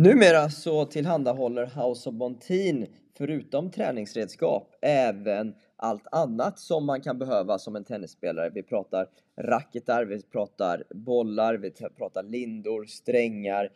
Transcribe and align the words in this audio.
Numera 0.00 0.50
så 0.50 0.84
tillhandahåller 0.84 1.66
House 1.66 2.08
of 2.08 2.14
Bontin 2.14 2.86
förutom 3.16 3.70
träningsredskap 3.70 4.74
även 4.82 5.54
allt 5.76 6.06
annat 6.12 6.58
som 6.58 6.86
man 6.86 7.00
kan 7.00 7.18
behöva 7.18 7.58
som 7.58 7.76
en 7.76 7.84
tennisspelare. 7.84 8.50
Vi 8.54 8.62
pratar 8.62 9.08
racketar, 9.40 10.04
vi 10.04 10.22
pratar 10.22 10.84
bollar, 10.90 11.54
vi 11.54 11.70
pratar 11.70 12.22
lindor, 12.22 12.84
strängar, 12.84 13.70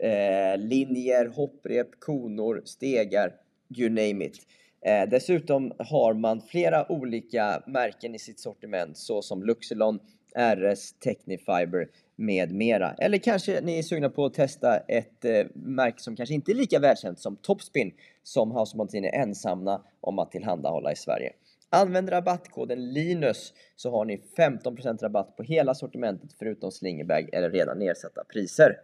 eh, 0.00 0.58
linjer, 0.58 1.26
hopprep, 1.26 2.00
konor, 2.00 2.62
stegar, 2.64 3.34
you 3.76 3.88
name 3.88 4.24
it. 4.24 4.36
Eh, 4.80 5.08
dessutom 5.10 5.72
har 5.78 6.14
man 6.14 6.40
flera 6.40 6.92
olika 6.92 7.62
märken 7.66 8.14
i 8.14 8.18
sitt 8.18 8.40
sortiment 8.40 8.96
såsom 8.96 9.42
Luxilon, 9.42 10.00
RS, 10.36 10.92
Technifiber 10.92 11.88
med 12.18 12.52
mera. 12.52 12.94
Eller 12.98 13.18
kanske 13.18 13.60
ni 13.60 13.78
är 13.78 13.82
sugna 13.82 14.08
på 14.08 14.24
att 14.24 14.34
testa 14.34 14.76
ett 14.76 15.24
eh, 15.24 15.46
märke 15.54 16.00
som 16.02 16.16
kanske 16.16 16.34
inte 16.34 16.52
är 16.52 16.54
lika 16.54 16.78
välkänt 16.78 17.18
som 17.18 17.36
Topspin 17.36 17.92
som 18.22 18.50
House 18.50 18.72
of 18.72 18.74
Montin 18.74 19.04
är 19.04 19.12
ensamma 19.12 19.80
om 20.00 20.18
att 20.18 20.32
tillhandahålla 20.32 20.92
i 20.92 20.96
Sverige. 20.96 21.32
Använd 21.70 22.12
rabattkoden 22.12 22.92
LINUS 22.92 23.52
så 23.76 23.90
har 23.90 24.04
ni 24.04 24.22
15% 24.38 25.02
rabatt 25.02 25.36
på 25.36 25.42
hela 25.42 25.74
sortimentet 25.74 26.30
förutom 26.38 26.70
slingerbag 26.70 27.28
eller 27.32 27.50
redan 27.50 27.78
nedsatta 27.78 28.24
priser. 28.24 28.76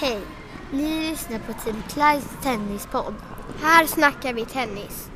Hej! 0.00 0.18
Ni 0.72 1.10
lyssnar 1.10 1.38
på 1.38 1.52
Team 1.52 1.82
Clydes 1.88 2.42
tennispodd. 2.42 3.14
Här 3.62 3.86
snackar 3.86 4.32
vi 4.34 4.44
tennis. 4.44 5.10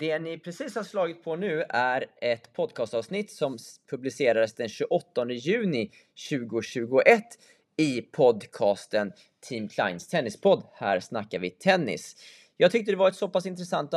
Det 0.00 0.18
ni 0.18 0.38
precis 0.38 0.74
har 0.74 0.82
slagit 0.82 1.24
på 1.24 1.36
nu 1.36 1.64
är 1.68 2.06
ett 2.20 2.52
podcastavsnitt 2.52 3.30
som 3.30 3.58
publicerades 3.90 4.54
den 4.54 4.68
28 4.68 5.30
juni 5.30 5.90
2021 6.30 7.22
i 7.76 8.02
podcasten 8.02 9.12
Team 9.40 9.68
Kleins 9.68 10.08
tennispodd. 10.08 10.62
Här 10.72 11.00
snackar 11.00 11.38
vi 11.38 11.50
tennis. 11.50 12.16
Jag 12.56 12.70
tyckte 12.70 12.92
det 12.92 12.96
var 12.96 13.08
ett 13.08 13.16
så 13.16 13.28
pass 13.28 13.46
intressant 13.46 13.94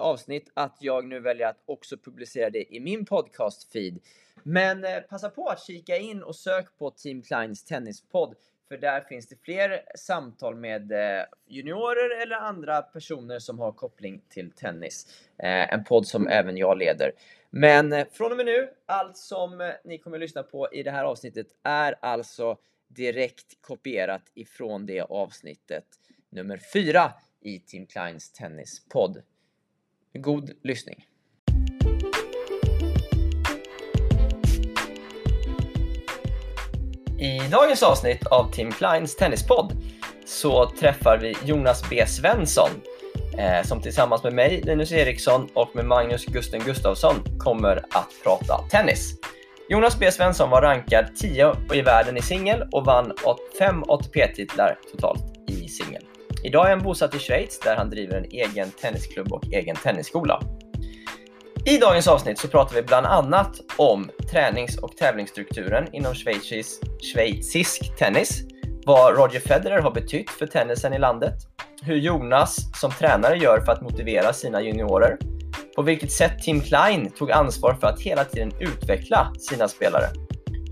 avsnitt 0.00 0.50
att 0.54 0.76
jag 0.80 1.08
nu 1.08 1.20
väljer 1.20 1.48
att 1.48 1.62
också 1.66 1.96
publicera 1.96 2.50
det 2.50 2.74
i 2.74 2.80
min 2.80 3.04
podcast-feed. 3.04 4.00
Men 4.42 4.84
eh, 4.84 5.00
passa 5.00 5.28
på 5.28 5.48
att 5.48 5.66
kika 5.66 5.96
in 5.96 6.22
och 6.22 6.36
sök 6.36 6.78
på 6.78 6.90
Team 6.90 7.22
Kleins 7.22 7.64
tennispodd 7.64 8.34
för 8.68 8.76
där 8.76 9.00
finns 9.00 9.28
det 9.28 9.36
fler 9.42 9.82
samtal 9.94 10.56
med 10.56 10.92
eh, 10.92 11.24
juniorer 11.46 12.22
eller 12.22 12.36
andra 12.36 12.82
personer 12.82 13.38
som 13.38 13.58
har 13.58 13.72
koppling 13.72 14.22
till 14.28 14.50
tennis. 14.50 15.06
Eh, 15.38 15.72
en 15.72 15.84
podd 15.84 16.06
som 16.06 16.28
även 16.28 16.56
jag 16.56 16.78
leder. 16.78 17.12
Men 17.50 17.92
eh, 17.92 18.06
från 18.12 18.30
och 18.30 18.36
med 18.36 18.46
nu, 18.46 18.70
allt 18.86 19.16
som 19.16 19.72
ni 19.84 19.98
kommer 19.98 20.16
att 20.16 20.20
lyssna 20.20 20.42
på 20.42 20.68
i 20.72 20.82
det 20.82 20.90
här 20.90 21.04
avsnittet 21.04 21.46
är 21.62 21.96
alltså 22.02 22.56
direkt 22.88 23.62
kopierat 23.62 24.30
ifrån 24.34 24.86
det 24.86 25.00
avsnittet 25.00 25.86
nummer 26.30 26.60
4 26.72 27.12
i 27.40 27.58
Team 27.58 27.86
Kleins 27.86 28.32
tennispodd. 28.32 29.22
God 30.12 30.50
lyssning! 30.62 31.06
I 37.18 37.38
dagens 37.50 37.82
avsnitt 37.82 38.26
av 38.26 38.50
Team 38.50 38.72
Kleins 38.72 39.16
tennispodd 39.16 39.72
så 40.26 40.70
träffar 40.70 41.18
vi 41.18 41.36
Jonas 41.44 41.90
B 41.90 42.06
Svensson 42.06 42.70
eh, 43.38 43.66
som 43.66 43.80
tillsammans 43.80 44.24
med 44.24 44.32
mig, 44.32 44.62
Linus 44.64 44.92
Eriksson 44.92 45.48
och 45.54 45.70
med 45.74 45.84
Magnus 45.84 46.24
Gusten 46.24 46.60
Gustafsson 46.64 47.14
kommer 47.38 47.76
att 47.76 48.10
prata 48.24 48.58
tennis. 48.70 49.14
Jonas 49.68 49.98
B 49.98 50.10
Svensson 50.10 50.50
var 50.50 50.62
rankad 50.62 51.16
10 51.16 51.56
i 51.74 51.82
världen 51.82 52.16
i 52.16 52.22
singel 52.22 52.68
och 52.72 52.84
vann 52.84 53.12
5 53.58 53.82
ATP-titlar 53.88 54.78
totalt 54.92 55.22
i 55.48 55.68
singel. 55.68 56.02
Idag 56.44 56.66
är 56.66 56.70
han 56.70 56.82
bosatt 56.82 57.14
i 57.14 57.18
Schweiz 57.18 57.58
där 57.58 57.76
han 57.76 57.90
driver 57.90 58.16
en 58.16 58.30
egen 58.30 58.70
tennisklubb 58.70 59.32
och 59.32 59.44
egen 59.52 59.76
tennisskola. 59.76 60.42
I 61.68 61.78
dagens 61.78 62.08
avsnitt 62.08 62.38
så 62.38 62.48
pratar 62.48 62.74
vi 62.74 62.82
bland 62.82 63.06
annat 63.06 63.60
om 63.76 64.10
tränings 64.30 64.78
och 64.78 64.96
tävlingsstrukturen 64.96 65.94
inom 65.94 66.14
schweizisk, 66.14 66.80
schweizisk 67.12 67.96
tennis, 67.96 68.42
vad 68.84 69.16
Roger 69.16 69.40
Federer 69.40 69.82
har 69.82 69.90
betytt 69.90 70.30
för 70.30 70.46
tennisen 70.46 70.92
i 70.92 70.98
landet, 70.98 71.34
hur 71.82 71.96
Jonas 71.96 72.80
som 72.80 72.90
tränare 72.90 73.36
gör 73.36 73.60
för 73.60 73.72
att 73.72 73.82
motivera 73.82 74.32
sina 74.32 74.62
juniorer, 74.62 75.18
på 75.76 75.82
vilket 75.82 76.12
sätt 76.12 76.42
Tim 76.42 76.60
Klein 76.60 77.10
tog 77.10 77.30
ansvar 77.30 77.74
för 77.74 77.86
att 77.86 78.00
hela 78.00 78.24
tiden 78.24 78.52
utveckla 78.60 79.32
sina 79.38 79.68
spelare, 79.68 80.06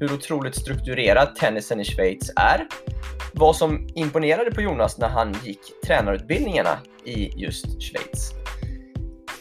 hur 0.01 0.13
otroligt 0.13 0.57
strukturerad 0.57 1.35
tennisen 1.37 1.81
i 1.81 1.85
Schweiz 1.85 2.31
är, 2.37 2.67
vad 3.33 3.57
som 3.57 3.89
imponerade 3.95 4.51
på 4.51 4.61
Jonas 4.61 4.99
när 4.99 5.09
han 5.09 5.37
gick 5.45 5.61
tränarutbildningarna 5.87 6.79
i 7.05 7.33
just 7.37 7.83
Schweiz. 7.83 8.34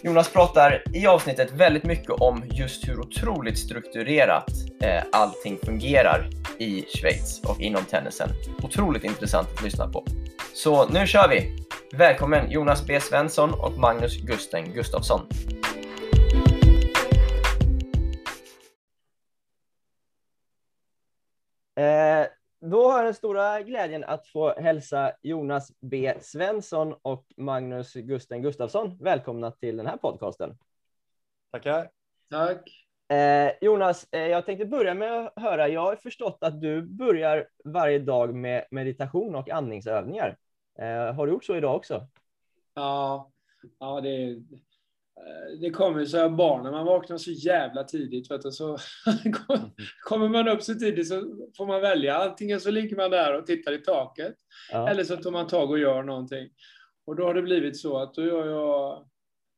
Jonas 0.06 0.30
pratar 0.30 0.84
i 0.94 1.08
avsnittet 1.08 1.52
väldigt 1.52 1.84
mycket 1.84 2.10
om 2.10 2.44
just 2.52 2.88
hur 2.88 3.00
otroligt 3.00 3.58
strukturerat 3.58 4.50
eh, 4.82 5.04
allting 5.12 5.58
fungerar 5.64 6.30
i 6.60 6.86
Schweiz 6.88 7.42
och 7.44 7.62
inom 7.62 7.86
tennisen. 7.86 8.30
Otroligt 8.64 9.04
intressant 9.04 9.48
att 9.56 9.64
lyssna 9.64 9.88
på. 9.88 10.06
Så 10.54 10.88
nu 10.88 11.08
kör 11.08 11.28
vi! 11.30 11.58
Välkommen 11.98 12.52
Jonas 12.52 12.88
B 12.88 13.00
Svensson 13.00 13.54
och 13.54 13.78
Magnus 13.78 14.18
Gusten 14.18 14.74
Gustafsson. 14.74 15.22
Då 22.70 22.92
har 22.92 22.98
jag 22.98 23.06
den 23.06 23.14
stora 23.14 23.62
glädjen 23.62 24.04
att 24.04 24.28
få 24.28 24.54
hälsa 24.60 25.12
Jonas 25.22 25.72
B 25.80 26.14
Svensson 26.22 26.96
och 27.02 27.26
Magnus 27.38 27.94
Gusten 27.94 28.42
Gustafsson 28.42 28.98
välkomna 29.02 29.52
till 29.52 29.78
den 29.78 29.88
här 29.88 29.98
podcasten. 29.98 30.58
Tackar. 31.52 31.90
Tack. 32.30 32.86
Eh, 33.08 33.52
Jonas, 33.62 34.08
eh, 34.12 34.28
jag 34.28 34.46
tänkte 34.46 34.66
börja 34.66 34.94
med 34.94 35.26
att 35.26 35.34
höra. 35.44 35.68
Jag 35.68 35.82
har 35.82 35.96
förstått 35.96 36.38
att 36.42 36.62
du 36.62 36.82
börjar 36.82 37.48
varje 37.64 38.00
dag 38.00 38.36
med 38.36 38.66
meditation 38.72 39.36
och 39.36 39.50
andningsövningar. 39.50 40.38
Eh, 40.80 41.14
har 41.14 41.28
du 41.28 41.34
gjort 41.34 41.46
så 41.46 41.56
idag 41.56 41.76
också? 41.76 42.08
Ja, 42.74 43.32
ja 43.80 44.02
det, 44.02 44.44
det 45.62 45.70
kommer 45.70 46.06
så 46.06 46.18
här 46.18 46.30
barn, 46.30 46.64
när 46.64 46.72
man 46.72 46.86
vaknar 46.86 47.18
så 47.18 47.32
jävla 47.32 47.84
tidigt, 47.84 48.32
vet 48.32 48.42
du, 48.42 48.52
så 48.52 48.78
kommer 50.04 50.30
man 50.30 50.48
upp 50.48 50.64
så 50.64 50.74
tidigt 50.74 51.08
så 51.08 51.22
får 51.58 51.66
man 51.66 51.82
välja. 51.82 52.18
Antingen 52.18 52.60
så 52.60 52.72
ligger 52.72 52.96
man 52.96 53.12
där 53.12 53.38
och 53.38 53.46
tittar 53.46 53.72
i 53.72 53.78
taket, 53.78 54.36
ja. 54.72 54.90
eller 54.90 55.04
så 55.04 55.18
tar 55.18 55.32
man 55.32 55.48
tag 55.48 55.72
och 55.72 55.80
gör 55.80 56.04
någonting. 56.04 56.50
Och 57.06 57.16
då 57.16 57.24
har 57.24 57.34
det 57.34 57.42
blivit 57.42 57.78
så 57.78 57.98
att 57.98 58.14
då 58.14 58.22
gör 58.22 58.48
jag, 58.48 59.08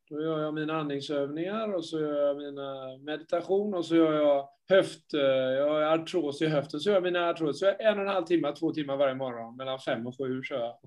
då 0.09 0.21
gör 0.21 0.39
jag 0.39 0.53
mina 0.53 0.73
andningsövningar 0.79 1.73
och 1.73 1.85
så 1.85 1.99
gör 1.99 2.27
jag 2.27 2.37
mina 2.37 2.97
meditation 2.97 3.73
och 3.73 3.85
så 3.85 3.95
gör 3.95 4.13
jag 4.13 4.49
höft, 4.69 5.13
jag 5.57 5.69
har 5.69 5.81
artros 5.81 6.41
i 6.41 6.47
höften, 6.47 6.79
så 6.79 6.89
gör 6.89 6.95
jag 6.95 7.03
mina 7.03 7.29
artros. 7.29 7.59
Så 7.59 7.65
en 7.79 7.97
och 7.97 8.05
en 8.05 8.07
halv 8.07 8.25
timme, 8.25 8.55
två 8.59 8.71
timmar 8.71 8.97
varje 8.97 9.15
morgon, 9.15 9.55
mellan 9.55 9.79
fem 9.79 10.07
och 10.07 10.17
sju 10.17 10.41
kör 10.43 10.59
jag. 10.59 10.77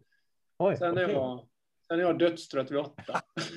Oj, 0.59 0.77
Sen 0.77 0.93
okay. 0.93 1.05
är 1.05 1.09
jag 1.09 1.49
Sen 1.89 2.01
är 2.01 2.05
jag 2.05 2.19
dödstrött 2.19 2.71
vid 2.71 2.79
åtta. 2.79 3.21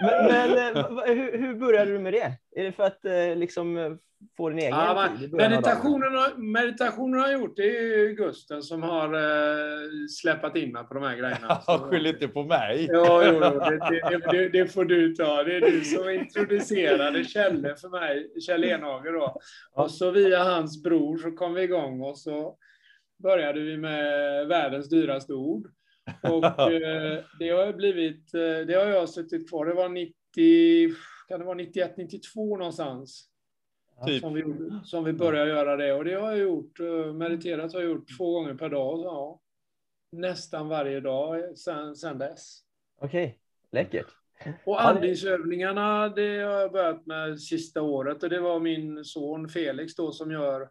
men, 0.00 0.26
men 0.26 0.76
eh, 0.76 0.86
hur, 1.06 1.38
hur, 1.38 1.54
började 1.54 1.92
du 1.92 1.98
med 1.98 2.12
det? 2.12 2.32
Är 2.56 2.64
det 2.64 2.72
för 2.72 2.82
att 2.82 3.04
eh, 3.04 3.36
liksom 3.36 3.98
få 4.36 4.48
din 4.48 4.58
egen 4.58 4.70
ja, 4.70 5.08
tid? 5.18 5.32
Meditationen, 5.32 6.14
har, 6.14 6.36
meditationen 6.36 7.20
har 7.20 7.32
gjort, 7.32 7.56
det 7.56 7.78
är 7.78 7.82
ju 7.82 8.14
Gusten 8.14 8.62
som 8.62 8.82
har 8.82 9.14
uh, 9.14 10.06
släppat 10.20 10.56
in 10.56 10.72
mig 10.72 10.84
på 10.84 10.94
de 10.94 11.02
här 11.02 11.16
grejerna. 11.16 11.60
Skyll 11.90 12.06
inte 12.06 12.28
på 12.28 12.42
mig. 12.42 12.86
Ja, 12.90 13.22
jo, 13.26 13.40
det, 13.40 13.78
det, 14.10 14.30
det, 14.30 14.48
det, 14.48 14.66
får 14.66 14.84
du 14.84 15.14
ta. 15.14 15.44
Det 15.44 15.56
är 15.56 15.60
du 15.60 15.80
som 15.84 16.10
introducerade 16.10 17.24
Kjelle 17.24 17.76
för 17.76 17.88
mig, 17.88 18.40
Kjell 18.46 18.64
Enhager 18.64 19.12
då. 19.12 19.40
Och 19.72 19.90
så 19.90 20.10
via 20.10 20.44
hans 20.44 20.82
bror 20.82 21.18
så 21.18 21.30
kom 21.30 21.54
vi 21.54 21.62
igång 21.62 22.00
och 22.00 22.18
så 22.18 22.56
började 23.22 23.60
vi 23.60 23.76
med 23.76 24.46
världens 24.46 24.88
dyraste 24.88 25.32
ord. 25.32 25.66
Och 26.22 26.44
eh, 26.72 27.24
det 27.38 27.48
har 27.48 27.72
blivit, 27.72 28.34
eh, 28.34 28.66
det 28.66 28.74
har 28.74 28.86
jag 28.86 29.08
suttit 29.08 29.48
kvar. 29.50 29.66
Det 29.66 29.74
var 29.74 29.88
90, 29.88 30.94
kan 31.28 31.40
det 31.40 31.46
vara 31.46 31.56
91, 31.56 31.96
92 31.96 32.56
någonstans. 32.56 33.26
Typ. 34.06 34.20
Som, 34.20 34.34
vi, 34.34 34.44
som 34.84 35.04
vi 35.04 35.12
började 35.12 35.50
göra 35.50 35.76
det. 35.76 35.92
Och 35.92 36.04
det 36.04 36.14
har 36.14 36.30
jag 36.30 36.38
gjort, 36.38 36.80
eh, 36.80 37.12
mediterat 37.12 37.72
har 37.72 37.80
jag 37.80 37.90
gjort 37.90 38.16
två 38.18 38.32
gånger 38.32 38.54
per 38.54 38.68
dag. 38.68 39.00
Ja. 39.04 39.40
Nästan 40.12 40.68
varje 40.68 41.00
dag 41.00 41.58
sen, 41.58 41.96
sen 41.96 42.18
dess. 42.18 42.60
Okej, 43.00 43.24
okay. 43.24 43.36
läckert. 43.70 44.06
Och 44.64 44.84
andningsövningarna, 44.84 46.08
det 46.08 46.38
har 46.38 46.60
jag 46.60 46.72
börjat 46.72 47.06
med 47.06 47.40
sista 47.40 47.82
året. 47.82 48.22
Och 48.22 48.30
det 48.30 48.40
var 48.40 48.60
min 48.60 49.04
son 49.04 49.48
Felix 49.48 49.94
då 49.94 50.12
som 50.12 50.30
gör, 50.30 50.70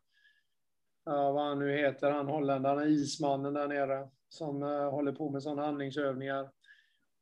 ja, 1.06 1.32
vad 1.32 1.46
han 1.46 1.60
nu 1.60 1.72
heter, 1.78 2.12
han 2.12 2.28
holländaren, 2.28 2.90
ismannen 2.90 3.54
där 3.54 3.68
nere 3.68 4.08
som 4.30 4.64
eh, 4.64 4.90
håller 4.90 5.12
på 5.12 5.30
med 5.30 5.44
sådana 5.44 5.66
andningsövningar. 5.66 6.50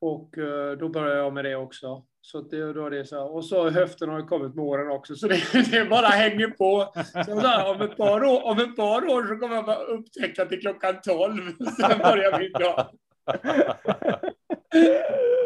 Och 0.02 0.38
eh, 0.38 0.78
då 0.78 0.90
började 0.90 1.18
jag 1.18 1.34
med 1.34 1.46
det 1.46 1.56
också. 1.56 2.06
Så 2.22 2.42
det, 2.42 2.74
då 2.74 2.86
är 2.86 2.90
det 2.90 3.06
så 3.06 3.16
här. 3.16 3.36
Och 3.36 3.46
så 3.46 3.70
höften 3.70 4.10
har 4.10 4.28
kommit 4.28 4.56
med 4.56 4.66
åren 4.66 4.92
också, 4.92 5.16
så 5.16 5.28
det, 5.28 5.42
det 5.72 5.90
bara 5.90 6.08
hänger 6.08 6.48
på. 6.48 6.94
Så 7.26 7.42
så 7.42 7.48
här, 7.48 7.70
om, 7.70 7.82
ett 7.82 7.98
par 7.98 8.24
år, 8.24 8.46
om 8.46 8.60
ett 8.60 8.76
par 8.76 9.10
år 9.10 9.28
så 9.28 9.36
kommer 9.36 9.56
jag 9.56 9.66
bara 9.66 9.84
upptäcka 9.84 10.46
till 10.46 10.62
klockan 10.62 11.02
12. 11.02 11.34
Sen 11.58 12.00
börjar 12.00 12.40
min 12.40 12.52
dag. 12.52 12.88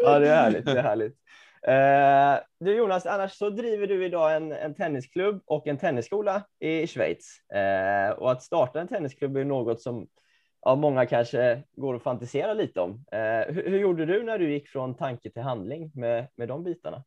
ja, 0.04 0.18
det 0.18 0.28
är 0.28 0.36
härligt. 0.36 0.64
Det 0.64 0.78
är 0.78 0.82
härligt. 0.82 1.16
Eh, 1.66 2.44
du 2.60 2.76
Jonas, 2.76 3.06
annars 3.06 3.32
så 3.32 3.50
driver 3.50 3.86
du 3.86 4.04
idag 4.04 4.36
en, 4.36 4.52
en 4.52 4.74
tennisklubb 4.74 5.42
och 5.46 5.66
en 5.66 5.78
tennisskola 5.78 6.42
i 6.60 6.86
Schweiz. 6.86 7.50
Eh, 7.50 8.10
och 8.10 8.32
att 8.32 8.42
starta 8.42 8.80
en 8.80 8.88
tennisklubb 8.88 9.36
är 9.36 9.44
något 9.44 9.80
som 9.80 10.06
ja, 10.62 10.74
många 10.76 11.06
kanske 11.06 11.62
går 11.76 11.94
och 11.94 12.02
fantisera 12.02 12.54
lite 12.54 12.80
om. 12.80 13.04
Eh, 13.12 13.54
hur, 13.54 13.70
hur, 13.70 13.78
gjorde 13.78 14.06
du 14.06 14.22
när 14.22 14.38
du 14.38 14.52
gick 14.52 14.68
från 14.68 14.94
tanke 14.94 15.30
till 15.30 15.42
handling 15.42 15.90
med, 15.94 16.26
med 16.36 16.48
de 16.48 16.64
bitarna? 16.64 17.04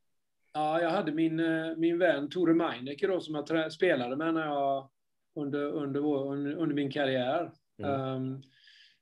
Ja, 0.53 0.81
jag 0.81 0.89
hade 0.89 1.11
min, 1.11 1.39
eh, 1.39 1.75
min 1.77 1.99
vän 1.99 2.29
Tore 2.29 2.53
Meinecker 2.53 3.07
då, 3.07 3.19
som 3.19 3.35
jag 3.35 3.71
spelade 3.71 4.15
med 4.15 4.33
när 4.33 4.45
jag, 4.45 4.89
under, 5.35 5.63
under, 5.63 6.05
under, 6.05 6.55
under 6.55 6.75
min 6.75 6.91
karriär. 6.91 7.51
Mm. 7.83 8.01
Um, 8.01 8.43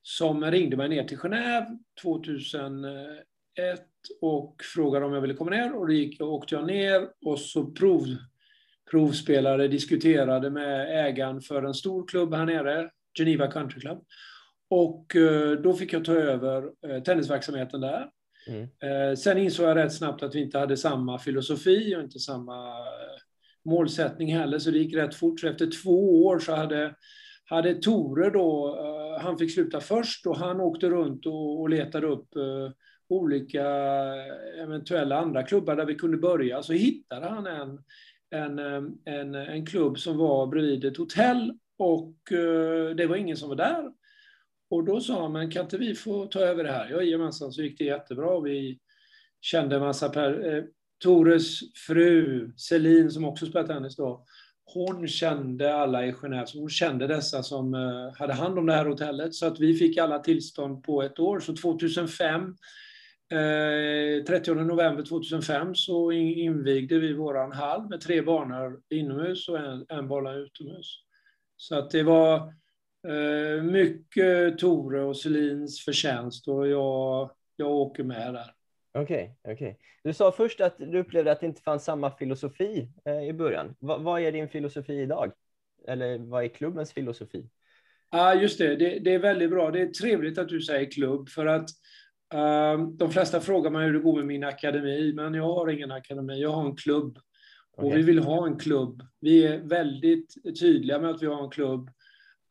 som 0.01 0.51
ringde 0.51 0.77
mig 0.77 0.89
ner 0.89 1.03
till 1.03 1.17
Genève 1.17 1.77
2001 2.01 3.23
och 4.21 4.55
frågade 4.75 5.05
om 5.05 5.13
jag 5.13 5.21
ville 5.21 5.33
komma 5.33 5.51
ner. 5.51 5.75
Och 5.75 5.87
då 5.87 5.93
gick, 5.93 6.21
och 6.21 6.33
åkte 6.33 6.55
jag 6.55 6.67
ner 6.67 7.09
och 7.25 7.39
så 7.39 7.65
prov, 7.65 8.07
provspelare 8.91 9.67
diskuterade 9.67 10.49
med 10.49 11.05
ägaren 11.07 11.41
för 11.41 11.63
en 11.63 11.73
stor 11.73 12.07
klubb 12.07 12.33
här 12.33 12.45
nere, 12.45 12.89
Geneva 13.19 13.51
Country 13.51 13.81
Club. 13.81 14.05
Och 14.73 15.15
eh, 15.15 15.51
då 15.51 15.73
fick 15.73 15.93
jag 15.93 16.05
ta 16.05 16.13
över 16.13 16.69
eh, 16.87 17.03
tennisverksamheten 17.03 17.81
där. 17.81 18.09
Mm. 18.47 18.61
Eh, 18.61 19.15
sen 19.15 19.37
insåg 19.37 19.65
jag 19.65 19.77
rätt 19.77 19.93
snabbt 19.93 20.23
att 20.23 20.35
vi 20.35 20.41
inte 20.41 20.59
hade 20.59 20.77
samma 20.77 21.19
filosofi 21.19 21.95
och 21.95 22.01
inte 22.01 22.19
samma 22.19 22.73
målsättning 23.65 24.35
heller, 24.35 24.59
så 24.59 24.71
det 24.71 24.77
gick 24.77 24.95
rätt 24.95 25.15
fort. 25.15 25.39
Så 25.39 25.47
efter 25.47 25.69
två 25.83 26.25
år 26.25 26.39
så 26.39 26.55
hade, 26.55 26.95
hade 27.45 27.73
Tore 27.73 28.29
då, 28.29 28.77
han 29.21 29.37
fick 29.37 29.53
sluta 29.53 29.79
först 29.79 30.27
och 30.27 30.37
han 30.37 30.61
åkte 30.61 30.89
runt 30.89 31.25
och, 31.25 31.61
och 31.61 31.69
letade 31.69 32.07
upp 32.07 32.29
olika 33.07 33.65
eventuella 34.61 35.19
andra 35.19 35.43
klubbar 35.43 35.75
där 35.75 35.85
vi 35.85 35.95
kunde 35.95 36.17
börja. 36.17 36.63
Så 36.63 36.73
hittade 36.73 37.25
han 37.25 37.47
en, 37.47 37.79
en, 38.29 38.59
en, 39.05 39.35
en 39.35 39.65
klubb 39.65 39.99
som 39.99 40.17
var 40.17 40.47
bredvid 40.47 40.85
ett 40.85 40.97
hotell 40.97 41.53
och 41.77 42.17
det 42.95 43.05
var 43.07 43.15
ingen 43.15 43.37
som 43.37 43.49
var 43.49 43.55
där. 43.55 43.91
Och 44.73 44.83
då 44.83 45.01
sa 45.01 45.21
han, 45.21 45.31
men 45.31 45.51
kan 45.51 45.63
inte 45.63 45.77
vi 45.77 45.95
få 45.95 46.25
ta 46.25 46.39
över 46.39 46.63
det 46.63 46.71
här? 46.71 46.89
Jajamensan, 46.89 47.51
så 47.51 47.61
gick 47.61 47.77
det 47.77 47.83
jättebra. 47.83 48.39
Vi 48.39 48.79
kände 49.41 49.75
en 49.75 49.81
massa 49.81 50.09
per, 50.09 50.55
eh, 50.55 50.63
Tores 51.03 51.59
fru, 51.87 52.51
Celine, 52.57 53.11
som 53.11 53.25
också 53.25 53.45
spelar 53.45 53.67
tennis 53.67 53.95
då, 53.95 54.25
hon 54.65 55.07
kände 55.07 55.75
alla 55.75 56.05
i 56.05 56.11
Genève, 56.11 56.45
så 56.45 56.59
hon 56.59 56.69
kände 56.69 57.07
dessa 57.07 57.43
som 57.43 57.73
eh, 57.73 58.19
hade 58.19 58.33
hand 58.33 58.59
om 58.59 58.65
det 58.65 58.73
här 58.73 58.85
hotellet. 58.85 59.33
Så 59.33 59.45
att 59.45 59.59
vi 59.59 59.73
fick 59.75 59.97
alla 59.97 60.19
tillstånd 60.19 60.83
på 60.83 61.03
ett 61.03 61.19
år. 61.19 61.39
Så 61.39 61.55
2005, 61.55 62.55
eh, 63.31 64.23
30 64.27 64.53
november 64.53 65.03
2005, 65.03 65.75
så 65.75 66.11
invigde 66.11 66.99
vi 66.99 67.13
våran 67.13 67.51
hall 67.51 67.89
med 67.89 68.01
tre 68.01 68.21
banor 68.21 68.81
inomhus 68.89 69.49
och 69.49 69.59
en, 69.59 69.85
en 69.89 70.07
bana 70.07 70.33
utomhus. 70.33 71.03
Så 71.57 71.75
att 71.75 71.91
det 71.91 72.03
var 72.03 72.53
mycket 73.63 74.57
Tore 74.59 75.01
och 75.01 75.17
Selins 75.17 75.85
förtjänst 75.85 76.47
och 76.47 76.67
jag, 76.67 77.29
jag 77.55 77.71
åker 77.71 78.03
med 78.03 78.33
där. 78.33 78.53
Okej, 78.93 79.35
okay, 79.43 79.53
okay, 79.53 79.75
Du 80.03 80.13
sa 80.13 80.31
först 80.31 80.61
att 80.61 80.77
du 80.77 80.99
upplevde 80.99 81.31
att 81.31 81.39
det 81.39 81.45
inte 81.45 81.61
fanns 81.61 81.83
samma 81.83 82.11
filosofi 82.11 82.89
eh, 83.05 83.23
i 83.23 83.33
början. 83.33 83.67
V 83.67 83.95
vad 83.99 84.21
är 84.21 84.31
din 84.31 84.49
filosofi 84.49 84.93
idag? 84.93 85.31
Eller 85.87 86.17
vad 86.17 86.43
är 86.43 86.47
klubbens 86.47 86.93
filosofi? 86.93 87.49
Ja, 88.11 88.21
ah, 88.21 88.33
just 88.33 88.57
det. 88.57 88.75
det. 88.75 88.99
det. 88.99 89.13
är 89.13 89.19
väldigt 89.19 89.49
bra. 89.49 89.71
Det 89.71 89.81
är 89.81 89.87
trevligt 89.87 90.37
att 90.37 90.49
du 90.49 90.61
säger 90.61 90.91
klubb, 90.91 91.29
för 91.29 91.45
att 91.45 91.69
uh, 92.33 92.87
de 92.87 93.11
flesta 93.11 93.39
frågar 93.39 93.71
mig 93.71 93.85
hur 93.85 93.93
det 93.93 93.99
går 93.99 94.15
med 94.15 94.25
min 94.25 94.43
akademi, 94.43 95.13
men 95.13 95.33
jag 95.33 95.43
har 95.43 95.69
ingen 95.69 95.91
akademi. 95.91 96.41
Jag 96.41 96.49
har 96.49 96.65
en 96.65 96.75
klubb. 96.75 97.19
Okay. 97.77 97.89
Och 97.89 97.97
vi 97.97 98.01
vill 98.01 98.19
ha 98.19 98.47
en 98.47 98.57
klubb. 98.57 99.01
Vi 99.19 99.45
är 99.45 99.57
väldigt 99.57 100.33
tydliga 100.59 100.99
med 100.99 101.09
att 101.09 101.23
vi 101.23 101.27
har 101.27 101.43
en 101.43 101.49
klubb. 101.49 101.89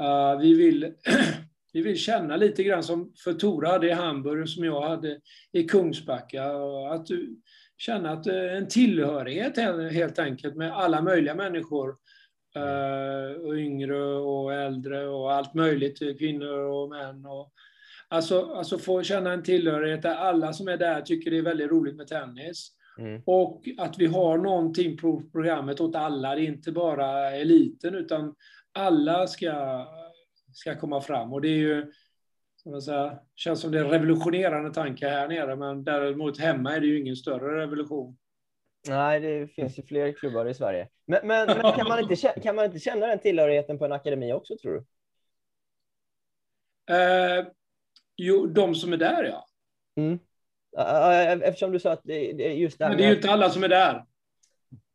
Uh, 0.03 0.41
vi, 0.41 0.55
vill, 0.55 0.93
vi 1.73 1.83
vill 1.83 1.99
känna 1.99 2.37
lite 2.37 2.63
grann 2.63 2.83
som 2.83 3.13
för 3.25 3.33
Tora 3.33 3.69
hade 3.69 3.89
i 3.89 3.93
Hamburg, 3.93 4.49
som 4.49 4.65
jag 4.65 4.89
hade 4.89 5.21
i 5.53 5.63
Kungsbacka. 5.63 6.45
Att 6.91 7.07
du 7.07 7.37
känna 7.79 8.11
att 8.11 8.27
uh, 8.27 8.57
en 8.57 8.69
tillhörighet 8.69 9.57
helt 9.93 10.19
enkelt 10.19 10.57
med 10.57 10.73
alla 10.77 11.03
möjliga 11.03 11.35
människor. 11.35 11.97
Uh, 12.57 13.47
och 13.47 13.55
yngre 13.55 14.05
och 14.05 14.55
äldre 14.55 15.07
och 15.07 15.33
allt 15.33 15.55
möjligt, 15.55 16.19
kvinnor 16.19 16.59
och 16.59 16.89
män. 16.89 17.27
Och, 17.27 17.53
alltså, 18.09 18.43
alltså 18.43 18.79
få 18.79 19.03
känna 19.03 19.33
en 19.33 19.43
tillhörighet 19.43 20.03
där 20.03 20.15
alla 20.15 20.53
som 20.53 20.69
är 20.69 20.77
där 20.77 21.01
tycker 21.01 21.31
det 21.31 21.39
är 21.39 21.43
väldigt 21.43 21.71
roligt 21.71 21.97
med 21.97 22.07
tennis. 22.07 22.73
Mm. 22.99 23.23
Och 23.27 23.69
att 23.79 23.99
vi 23.99 24.07
har 24.07 24.39
någonting 24.39 24.97
på 24.97 25.23
programmet 25.33 25.81
åt 25.81 25.97
alla, 25.97 26.35
det 26.35 26.41
är 26.41 26.47
inte 26.47 26.73
bara 26.73 27.31
eliten, 27.31 27.95
utan 27.95 28.35
alla 28.73 29.27
ska, 29.27 29.87
ska 30.53 30.81
komma 30.81 31.01
fram. 31.01 31.33
Och 31.33 31.41
det 31.41 31.49
är 31.49 31.59
ju, 31.59 31.93
som 32.57 32.73
man 32.73 32.83
säger, 32.83 33.19
känns 33.35 33.61
som 33.61 33.73
det 33.73 33.79
är 33.79 33.85
revolutionerande 33.85 34.75
tankar 34.75 35.09
här 35.09 35.29
nere, 35.29 35.57
men 35.57 35.85
däremot 35.85 36.39
hemma 36.39 36.77
är 36.77 36.81
det 36.81 36.87
ju 36.87 37.01
ingen 37.01 37.17
större 37.17 37.61
revolution. 37.61 38.19
Nej, 38.89 39.21
det 39.21 39.49
finns 39.49 39.79
ju 39.79 39.83
fler 39.83 40.13
klubbar 40.13 40.47
i 40.47 40.55
Sverige. 40.55 40.89
Men, 41.07 41.27
men, 41.27 41.47
men 41.47 41.73
kan, 41.73 41.89
man 41.89 42.01
inte, 42.01 42.35
kan 42.43 42.57
man 42.57 42.65
inte 42.65 42.79
känna 42.79 43.07
den 43.07 43.19
tillhörigheten 43.19 43.79
på 43.79 43.85
en 43.85 43.93
akademi 43.93 44.33
också, 44.33 44.57
tror 44.63 44.73
du? 44.73 44.85
Eh, 46.95 47.47
jo, 48.17 48.47
de 48.47 48.75
som 48.75 48.93
är 48.93 48.97
där, 48.97 49.25
ja. 49.25 49.47
Mm. 49.97 50.19
Eftersom 51.43 51.73
du 51.73 51.81
sa 51.81 51.93
att 51.93 52.01
det, 52.05 52.47
är 52.47 52.53
just 52.53 52.79
det 52.79 52.85
här 52.85 52.91
Men 52.91 52.99
det 52.99 53.05
är 53.05 53.09
ju 53.09 53.17
inte 53.17 53.31
alla 53.31 53.51
som 53.51 53.65
är 53.65 53.69
där. 53.69 54.05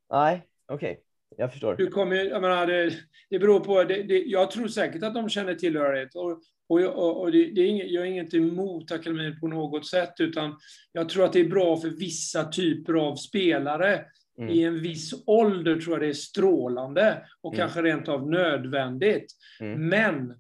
Nej, 0.10 0.48
okej. 0.66 0.92
Okay. 0.92 1.04
Jag 1.38 1.52
förstår. 1.52 1.76
Du 1.76 1.88
kommer, 1.88 2.16
jag 2.16 2.42
menar, 2.42 2.68
det, 2.68 2.94
det 3.30 3.40
beror 3.40 3.60
på. 3.60 3.84
Det, 3.84 4.04
det, 4.04 4.24
jag 4.24 4.52
tror 4.52 4.68
säkert 4.68 5.04
att 5.04 5.14
de 5.14 5.30
känner 5.30 5.56
tillhörighet. 5.56 6.16
Och, 6.16 6.42
och, 6.70 6.80
och, 6.80 7.22
och 7.22 7.32
det, 7.32 7.46
det, 7.46 7.62
är 7.62 7.66
inget, 7.66 7.92
jag 7.92 8.04
är 8.04 8.12
inget 8.12 8.34
emot 8.34 8.92
akademin 8.92 9.40
på 9.40 9.48
något 9.48 9.86
sätt, 9.86 10.14
utan 10.20 10.58
jag 10.92 11.10
tror 11.10 11.26
att 11.26 11.34
det 11.34 11.40
är 11.40 11.50
bra 11.50 11.78
för 11.78 11.90
vissa 11.90 12.44
typer 12.44 12.94
av 12.94 13.16
spelare. 13.16 14.06
Mm. 14.38 14.50
I 14.50 14.64
en 14.64 14.82
viss 14.82 15.14
ålder 15.26 15.76
tror 15.76 15.96
jag 15.96 16.02
det 16.02 16.10
är 16.10 16.14
strålande 16.14 17.26
och 17.42 17.54
mm. 17.54 17.60
kanske 17.60 17.82
rent 17.82 18.08
av 18.08 18.30
nödvändigt. 18.30 19.34
Mm. 19.60 19.90
Men 19.90 20.32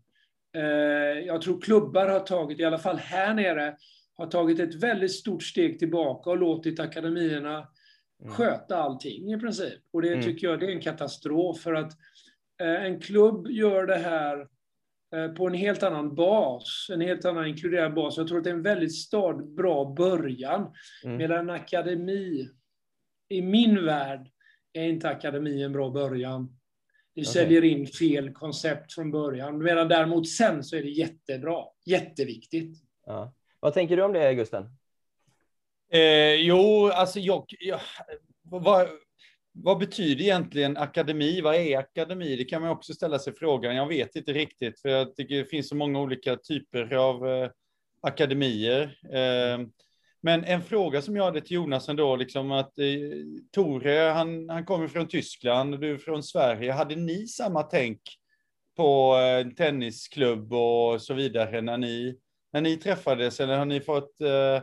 eh, 0.55 1.25
jag 1.25 1.41
tror 1.41 1.61
klubbar 1.61 2.07
har 2.07 2.19
tagit, 2.19 2.59
i 2.59 2.63
alla 2.63 2.79
fall 2.79 2.97
här 2.97 3.33
nere, 3.33 3.75
har 4.17 4.27
tagit 4.27 4.59
ett 4.59 4.75
väldigt 4.75 5.11
stort 5.11 5.43
steg 5.43 5.79
tillbaka 5.79 6.29
och 6.29 6.37
låtit 6.37 6.79
akademierna 6.79 7.67
Mm. 8.21 8.33
sköta 8.33 8.77
allting 8.77 9.33
i 9.33 9.39
princip. 9.39 9.79
Och 9.91 10.01
det 10.01 10.13
mm. 10.13 10.23
tycker 10.23 10.47
jag 10.47 10.59
det 10.59 10.65
är 10.65 10.71
en 10.71 10.81
katastrof 10.81 11.59
för 11.59 11.73
att 11.73 11.91
eh, 12.61 12.85
en 12.85 12.99
klubb 12.99 13.47
gör 13.47 13.85
det 13.85 13.97
här 13.97 14.47
eh, 15.15 15.33
på 15.33 15.47
en 15.47 15.53
helt 15.53 15.83
annan 15.83 16.15
bas, 16.15 16.87
en 16.93 17.01
helt 17.01 17.25
annan 17.25 17.47
inkluderad 17.47 17.93
bas. 17.93 18.17
Jag 18.17 18.27
tror 18.27 18.37
att 18.37 18.43
det 18.43 18.49
är 18.49 18.53
en 18.53 18.63
väldigt 18.63 18.95
stad, 18.95 19.53
bra 19.53 19.93
början. 19.97 20.73
Mm. 21.03 21.17
Medan 21.17 21.39
en 21.39 21.49
akademi, 21.49 22.49
i 23.29 23.41
min 23.41 23.85
värld, 23.85 24.31
är 24.73 24.83
inte 24.83 25.09
akademi 25.09 25.63
en 25.63 25.71
bra 25.71 25.89
början. 25.89 26.57
Det 27.15 27.21
okay. 27.21 27.33
säljer 27.33 27.63
in 27.63 27.87
fel 27.87 28.33
koncept 28.33 28.93
från 28.93 29.11
början. 29.11 29.63
Medan 29.63 29.87
däremot 29.87 30.29
sen 30.29 30.63
så 30.63 30.75
är 30.75 30.83
det 30.83 30.89
jättebra, 30.89 31.63
jätteviktigt. 31.85 32.83
Ja. 33.05 33.33
Vad 33.59 33.73
tänker 33.73 33.97
du 33.97 34.03
om 34.03 34.13
det, 34.13 34.33
Gusten? 34.33 34.69
Eh, 35.93 36.33
jo, 36.33 36.87
alltså 36.87 37.19
jag, 37.19 37.45
jag 37.59 37.79
vad, 38.43 38.87
vad 39.51 39.77
betyder 39.77 40.23
egentligen 40.23 40.77
akademi? 40.77 41.41
Vad 41.41 41.55
är 41.55 41.77
akademi? 41.77 42.35
Det 42.35 42.45
kan 42.45 42.61
man 42.61 42.71
också 42.71 42.93
ställa 42.93 43.19
sig 43.19 43.33
frågan. 43.35 43.75
Jag 43.75 43.87
vet 43.87 44.15
inte 44.15 44.33
riktigt, 44.33 44.81
för 44.81 44.89
jag 44.89 45.15
tycker 45.15 45.35
det 45.35 45.45
finns 45.45 45.69
så 45.69 45.75
många 45.75 45.99
olika 46.01 46.35
typer 46.35 46.93
av 46.93 47.27
eh, 47.27 47.49
akademier. 48.01 48.99
Eh, 49.13 49.67
men 50.21 50.43
en 50.43 50.61
fråga 50.61 51.01
som 51.01 51.15
jag 51.15 51.23
hade 51.23 51.41
till 51.41 51.55
Jonas 51.55 51.89
ändå, 51.89 52.15
liksom 52.15 52.51
att 52.51 52.79
eh, 52.79 52.85
Tore, 53.51 54.09
han, 54.09 54.49
han 54.49 54.65
kommer 54.65 54.87
från 54.87 55.07
Tyskland, 55.07 55.73
och 55.73 55.79
du 55.79 55.93
är 55.93 55.97
från 55.97 56.23
Sverige. 56.23 56.71
Hade 56.71 56.95
ni 56.95 57.27
samma 57.27 57.63
tänk 57.63 58.01
på 58.77 59.17
eh, 59.17 59.53
tennisklubb 59.53 60.53
och 60.53 61.01
så 61.01 61.13
vidare 61.13 61.61
när 61.61 61.77
ni, 61.77 62.17
när 62.53 62.61
ni 62.61 62.77
träffades? 62.77 63.39
Eller 63.39 63.57
har 63.57 63.65
ni 63.65 63.79
fått 63.79 64.21
eh, 64.21 64.61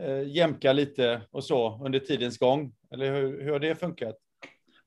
eh, 0.00 0.28
jämka 0.28 0.72
lite 0.72 1.20
och 1.30 1.44
så 1.44 1.80
under 1.84 1.98
tidens 1.98 2.38
gång? 2.38 2.72
Eller 2.90 3.14
hur, 3.14 3.42
hur 3.42 3.52
har 3.52 3.58
det 3.58 3.74
funkat? 3.74 4.16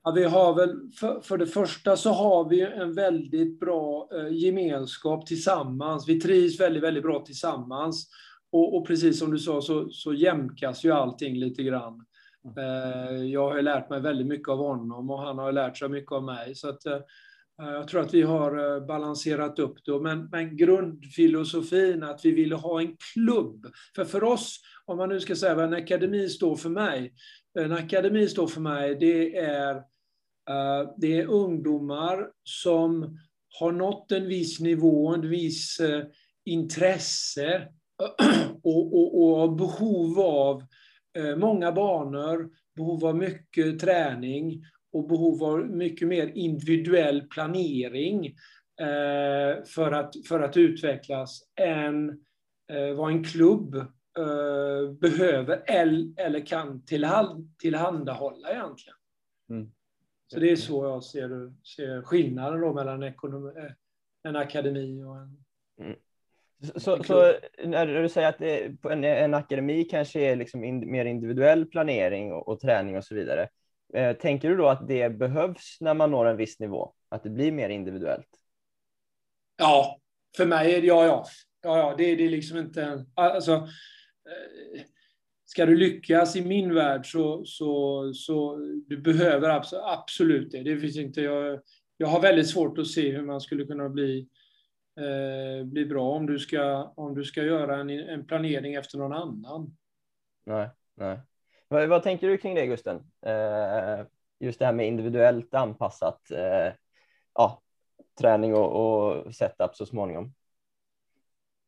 Ja, 0.03 0.11
vi 0.11 0.23
har 0.23 0.53
väl, 0.53 0.91
för, 0.99 1.21
för 1.21 1.37
det 1.37 1.47
första 1.47 1.95
så 1.95 2.09
har 2.09 2.49
vi 2.49 2.61
en 2.61 2.93
väldigt 2.93 3.59
bra 3.59 4.09
eh, 4.13 4.33
gemenskap 4.37 5.25
tillsammans. 5.25 6.07
Vi 6.07 6.19
trivs 6.19 6.59
väldigt, 6.59 6.83
väldigt 6.83 7.03
bra 7.03 7.19
tillsammans. 7.25 8.09
Och, 8.51 8.77
och, 8.77 8.87
precis 8.87 9.19
som 9.19 9.31
du 9.31 9.39
sa 9.39 9.61
så, 9.61 9.89
så 9.89 10.13
jämkas 10.13 10.83
ju 10.83 10.91
allting 10.91 11.35
lite 11.35 11.63
grann. 11.63 12.05
Jag 13.31 13.51
har 13.51 13.61
lärt 13.61 13.89
mig 13.89 14.01
väldigt 14.01 14.27
mycket 14.27 14.49
av 14.49 14.57
honom 14.57 15.09
och 15.09 15.19
han 15.19 15.37
har 15.37 15.51
lärt 15.51 15.77
sig 15.77 15.89
mycket 15.89 16.11
av 16.11 16.23
mig. 16.23 16.55
Så 16.55 16.69
att, 16.69 16.81
Eh, 17.61 17.71
jag 17.71 17.87
tror 17.87 18.01
att 18.01 18.13
vi 18.13 18.21
har 18.21 18.75
eh, 18.75 18.85
balanserat 18.85 19.59
upp 19.59 19.85
det. 19.85 19.99
Men, 19.99 20.29
men 20.31 20.57
grundfilosofin 20.57 22.03
att 22.03 22.25
vi 22.25 22.31
ville 22.31 22.55
ha 22.55 22.81
en 22.81 22.97
klubb. 23.13 23.65
För 23.95 24.05
för 24.05 24.23
oss, 24.23 24.59
om 24.85 24.97
man 24.97 25.09
nu 25.09 25.19
ska 25.19 25.35
säga 25.35 25.55
vad 25.55 25.65
en 25.65 25.73
akademi 25.73 26.29
står 26.29 26.55
för 26.55 26.69
mig. 26.69 27.13
En 27.59 27.71
akademi 27.71 28.27
står 28.27 28.47
för 28.47 28.61
mig, 28.61 28.95
det 28.95 29.37
är, 29.37 29.75
eh, 30.49 30.93
det 30.97 31.17
är 31.19 31.25
ungdomar 31.25 32.27
som 32.43 33.19
har 33.59 33.71
nått 33.71 34.11
en 34.11 34.27
viss 34.27 34.59
nivå, 34.59 35.13
en 35.13 35.29
viss 35.29 35.81
intresse 36.45 37.67
och, 38.63 38.93
och, 38.93 39.41
och 39.41 39.55
behov 39.55 40.19
av 40.19 40.63
många 41.37 41.71
banor, 41.71 42.49
behov 42.75 43.05
av 43.05 43.15
mycket 43.15 43.79
träning 43.79 44.63
och 44.91 45.07
behov 45.07 45.43
av 45.43 45.69
mycket 45.69 46.07
mer 46.07 46.27
individuell 46.27 47.21
planering 47.21 48.25
eh, 48.81 49.63
för, 49.65 49.91
att, 49.91 50.15
för 50.27 50.39
att 50.39 50.57
utvecklas 50.57 51.41
än 51.55 52.09
eh, 52.71 52.95
vad 52.95 53.11
en 53.11 53.23
klubb 53.23 53.85
behöver 54.99 55.63
eller 55.67 56.45
kan 56.45 56.85
tillhandahålla 57.59 58.51
egentligen. 58.51 58.97
Mm. 59.49 59.71
Så 60.27 60.39
det 60.39 60.51
är 60.51 60.55
så 60.55 60.85
jag 60.85 61.03
ser, 61.03 61.53
ser 61.75 62.01
skillnaden 62.01 62.61
då 62.61 62.73
mellan 62.73 63.03
ekonomi, 63.03 63.51
en 64.23 64.35
akademi 64.35 65.03
och 65.03 65.17
en 65.17 65.43
mm. 65.81 65.95
Så, 66.75 67.03
så, 67.03 67.33
när 67.63 67.87
du 67.87 68.09
säger 68.09 68.29
att 68.29 68.41
en, 68.91 69.03
en 69.03 69.33
akademi 69.33 69.83
kanske 69.83 70.19
är 70.19 70.35
liksom 70.35 70.63
in, 70.63 70.91
mer 70.91 71.05
individuell 71.05 71.65
planering 71.65 72.33
och, 72.33 72.47
och, 72.47 72.59
träning 72.59 72.97
och 72.97 73.03
så 73.03 73.15
vidare. 73.15 73.49
Eh, 73.93 74.17
tänker 74.17 74.49
du 74.49 74.55
då 74.55 74.67
att 74.67 74.87
det 74.87 75.09
behövs 75.09 75.77
när 75.81 75.93
man 75.93 76.11
når 76.11 76.25
en 76.25 76.37
viss 76.37 76.59
nivå? 76.59 76.93
Att 77.09 77.23
det 77.23 77.29
blir 77.29 77.51
mer 77.51 77.69
individuellt? 77.69 78.29
Ja, 79.57 79.99
för 80.37 80.45
mig 80.45 80.75
är 80.75 80.81
det 80.81 80.87
ja, 80.87 81.05
ja. 81.05 81.25
ja, 81.61 81.77
ja 81.77 81.95
det, 81.97 82.15
det 82.15 82.25
är 82.25 82.29
liksom 82.29 82.57
inte... 82.57 83.05
Alltså, 83.13 83.53
eh, 83.53 84.81
ska 85.45 85.65
du 85.65 85.75
lyckas 85.75 86.35
i 86.35 86.45
min 86.45 86.73
värld 86.73 87.11
så, 87.11 87.45
så, 87.45 88.13
så 88.13 88.55
du 88.87 88.97
behöver 88.97 89.61
absolut 89.93 90.51
det. 90.51 90.63
Det 90.63 90.77
finns 90.77 90.97
inte... 90.97 91.21
Jag, 91.21 91.61
jag 91.97 92.07
har 92.07 92.21
väldigt 92.21 92.49
svårt 92.49 92.77
att 92.77 92.87
se 92.87 93.11
hur 93.11 93.25
man 93.25 93.41
skulle 93.41 93.65
kunna 93.65 93.89
bli 93.89 94.27
eh, 94.99 95.65
bli 95.65 95.85
bra 95.85 96.09
om 96.09 96.25
du 96.25 96.39
ska, 96.39 96.93
om 96.95 97.15
du 97.15 97.23
ska 97.23 97.43
göra 97.43 97.77
en, 97.77 97.89
en 97.89 98.25
planering 98.25 98.73
efter 98.73 98.97
någon 98.97 99.13
annan. 99.13 99.77
Nej, 100.43 100.69
nej. 100.95 101.19
Vad, 101.69 101.89
vad 101.89 102.03
tänker 102.03 102.27
du 102.27 102.37
kring 102.37 102.55
det 102.55 102.67
Gusten? 102.67 102.95
Eh, 103.25 104.05
just 104.39 104.59
det 104.59 104.65
här 104.65 104.73
med 104.73 104.87
individuellt 104.87 105.53
anpassat 105.53 106.31
eh, 106.31 106.73
ja, 107.33 107.61
träning 108.19 108.53
och, 108.53 108.71
och 108.71 109.35
setup 109.35 109.75
så 109.75 109.85
småningom. 109.85 110.33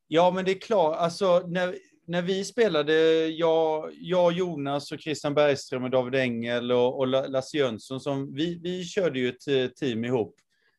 Ja, 0.06 0.30
men 0.30 0.44
det 0.44 0.50
är 0.50 0.60
klart, 0.60 0.96
alltså 0.96 1.44
när, 1.46 1.76
när 2.06 2.22
vi 2.22 2.44
spelade, 2.44 3.26
jag, 3.26 3.90
jag, 3.94 4.32
Jonas 4.32 4.92
och 4.92 5.00
Christian 5.00 5.34
Bergström 5.34 5.84
och 5.84 5.90
David 5.90 6.14
Engel 6.14 6.72
och, 6.72 6.98
och 6.98 7.06
Lasse 7.06 7.56
Jönsson, 7.56 8.00
som, 8.00 8.34
vi, 8.34 8.58
vi 8.62 8.84
körde 8.84 9.18
ju 9.18 9.28
ett 9.28 9.48
eh, 9.48 9.66
team 9.66 10.04
ihop. 10.04 10.34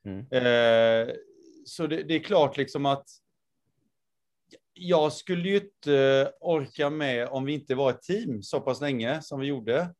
Mm. 0.06 0.20
Eh, 0.20 1.13
så 1.65 1.88
det, 1.88 2.03
det, 2.03 2.13
är 2.13 2.24
klart 2.24 2.58
liksom 2.58 2.86
att 2.86 3.06
jag 4.74 5.13
skulle 5.13 5.50
ju 5.50 5.56
inte 5.56 6.32
orka 6.42 6.89
med 6.89 7.27
om 7.27 7.46
vi 7.46 7.53
inte 7.53 7.75
var 7.75 7.89
ett 7.89 8.01
team 8.01 8.42
så 8.42 8.60
pass 8.60 8.82
länge 8.82 9.22
som 9.22 9.39
vi 9.39 9.48
gjorde. 9.48 9.94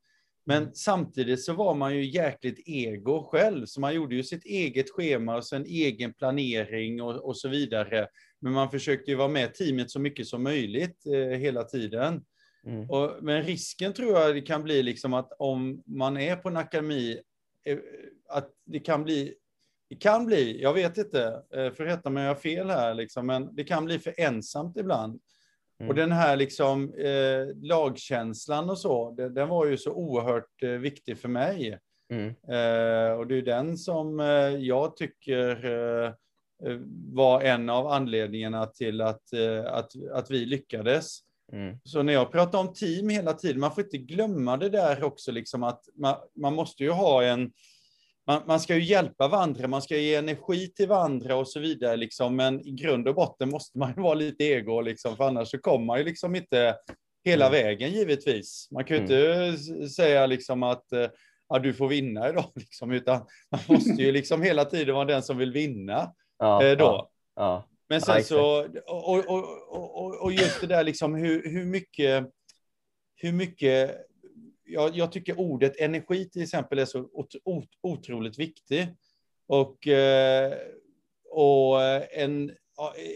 Men 0.46 0.64
mm. 0.64 0.74
samtidigt 0.74 1.44
så 1.44 1.54
var 1.54 1.74
man 1.76 1.96
ju 1.96 2.06
jäkligt 2.06 2.64
ego 2.66 3.24
själv, 3.24 3.66
så 3.66 3.82
man 3.82 3.96
gjorde 3.96 4.16
ju 4.16 4.24
sitt 4.24 4.46
eget 4.46 4.90
schema 4.90 5.36
och 5.36 5.46
sen 5.46 5.66
egen 5.66 6.14
planering 6.14 7.02
och, 7.02 7.16
och 7.16 7.38
så 7.38 7.50
vidare. 7.50 8.08
Men 8.40 8.54
man 8.54 8.72
försökte 8.72 9.12
ju 9.12 9.18
vara 9.18 9.28
med 9.28 9.54
teamet 9.54 9.92
så 9.92 10.00
mycket 10.00 10.28
som 10.28 10.44
möjligt 10.44 11.06
eh, 11.06 11.38
hela 11.40 11.64
tiden. 11.64 12.24
Mm. 12.66 12.90
Och, 12.90 13.12
men 13.22 13.44
risken 13.44 13.94
tror 13.94 14.20
jag 14.20 14.36
det 14.36 14.42
kan 14.42 14.64
bli 14.64 14.84
liksom 14.84 15.14
att 15.14 15.32
om 15.40 15.84
man 15.86 16.18
är 16.18 16.36
på 16.36 16.50
en 16.50 16.58
akademi, 16.58 17.20
eh, 17.66 17.78
att 18.30 18.50
det 18.66 18.80
kan 18.80 19.04
bli 19.04 19.34
det 19.94 20.00
kan 20.00 20.26
bli, 20.26 20.62
jag 20.62 20.74
vet 20.74 20.98
inte, 20.98 21.44
eh, 21.54 21.72
för 21.72 21.86
rätta 21.86 22.10
mig 22.10 22.24
jag 22.24 22.30
har 22.30 22.36
fel 22.36 22.70
här, 22.70 22.94
liksom, 22.94 23.26
men 23.26 23.56
det 23.56 23.64
kan 23.64 23.86
bli 23.86 24.00
för 24.00 24.14
ensamt 24.18 24.78
ibland. 24.78 25.22
Mm. 25.80 25.90
Och 25.90 25.96
den 25.96 26.12
här 26.12 26.36
liksom, 26.36 26.94
eh, 26.94 27.56
lagkänslan 27.68 28.70
och 28.70 28.80
så, 28.80 29.12
det, 29.12 29.30
den 29.30 29.50
var 29.50 29.66
ju 29.66 29.78
så 29.78 29.92
oerhört 29.92 30.64
eh, 30.64 30.70
viktig 30.70 31.18
för 31.18 31.30
mig. 31.30 31.80
Mm. 32.12 32.28
Eh, 32.28 33.18
och 33.18 33.28
det 33.28 33.38
är 33.38 33.42
den 33.42 33.78
som 33.78 34.20
eh, 34.20 34.26
jag 34.50 34.96
tycker 34.96 35.66
eh, 36.06 36.14
var 37.14 37.42
en 37.42 37.70
av 37.70 37.88
anledningarna 37.88 38.66
till 38.66 39.02
att, 39.02 39.34
att, 39.66 39.92
att 40.14 40.32
vi 40.32 40.46
lyckades. 40.46 41.20
Mm. 41.52 41.78
Så 41.84 42.04
när 42.04 42.14
jag 42.14 42.32
pratar 42.32 42.60
om 42.60 42.74
team 42.74 43.10
hela 43.10 43.34
tiden, 43.34 43.60
man 43.60 43.76
får 43.76 43.84
inte 43.84 43.98
glömma 43.98 44.58
det 44.58 44.70
där 44.70 45.04
också, 45.04 45.32
liksom 45.32 45.64
att 45.64 45.82
man, 45.96 46.16
man 46.36 46.56
måste 46.56 46.84
ju 46.84 46.90
ha 46.90 47.24
en, 47.24 47.52
man, 48.28 48.42
man, 48.48 48.60
ska 48.60 48.76
ju 48.76 48.84
hjälpa 48.84 49.28
varandra, 49.28 49.68
man 49.68 49.82
ska 49.82 49.98
ge 49.98 50.16
energi 50.16 50.68
till 50.68 50.88
varandra 50.88 51.36
och 51.36 51.48
så 51.48 51.60
vidare, 51.60 51.96
liksom, 51.96 52.36
men 52.36 52.68
i 52.68 52.72
grund 52.72 53.08
och 53.08 53.16
botten 53.16 53.50
måste 53.50 53.78
man 53.78 53.94
ju 53.98 54.02
vara 54.02 54.14
lite 54.14 54.44
ego, 54.44 54.82
liksom, 54.82 55.18
för 55.18 55.28
annars 55.28 55.50
så 55.50 55.58
kommer 55.58 55.86
man 55.86 55.98
ju 55.98 56.04
liksom 56.04 56.36
inte 56.36 56.76
hela 57.26 57.48
mm. 57.48 57.64
vägen 57.64 57.92
givetvis. 57.92 58.68
Man 58.72 58.86
kan 58.86 58.98
ju 58.98 59.04
mm. 59.04 59.50
inte 59.50 59.90
säga 59.90 60.26
liksom 60.26 60.64
att 60.64 60.92
eh, 60.92 61.08
ja, 61.50 61.60
du 61.60 61.74
får 61.74 61.88
vinna 61.88 62.30
idag, 62.30 62.52
liksom, 62.56 62.92
utan 62.92 63.26
man 63.52 63.62
måste 63.68 64.02
ju 64.02 64.12
liksom 64.12 64.42
hela 64.44 64.66
tiden 64.66 64.96
vara 64.96 65.06
den 65.06 65.24
som 65.24 65.38
vill 65.38 65.52
vinna 65.52 66.14
ja, 66.40 66.64
eh, 66.64 66.78
då. 66.78 66.86
Ja, 66.86 67.10
ja. 67.36 67.68
Men 67.90 68.02
sen 68.02 68.24
så, 68.24 68.68
och, 68.88 69.20
och, 69.20 69.44
och, 69.70 70.24
och 70.24 70.32
just 70.32 70.62
det 70.62 70.68
där 70.68 70.84
liksom 70.84 71.16
hur, 71.16 71.50
hur 71.50 71.66
mycket, 71.66 72.26
hur 73.16 73.32
mycket 73.32 73.96
jag, 74.74 74.98
jag, 74.98 75.12
tycker 75.12 75.40
ordet 75.40 75.80
energi 75.80 76.30
till 76.30 76.44
exempel 76.44 76.80
är 76.80 76.86
så 76.86 77.00
ot, 77.44 77.70
otroligt 77.82 78.40
viktig. 78.40 78.88
Och, 79.48 79.88
eh, 79.88 80.54
och 81.30 81.84
en, 82.12 82.52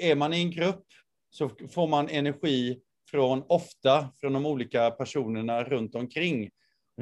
är 0.02 0.16
man 0.16 0.34
i 0.34 0.38
en 0.38 0.52
grupp 0.52 0.86
så 1.30 1.50
får 1.70 1.88
man 1.88 2.10
energi 2.10 2.82
från 3.12 3.44
ofta 3.48 4.10
från 4.22 4.34
de 4.34 4.46
olika 4.46 4.92
personerna 4.92 5.64
runt 5.64 5.96
omkring. 5.96 6.36
Mm. 6.36 6.52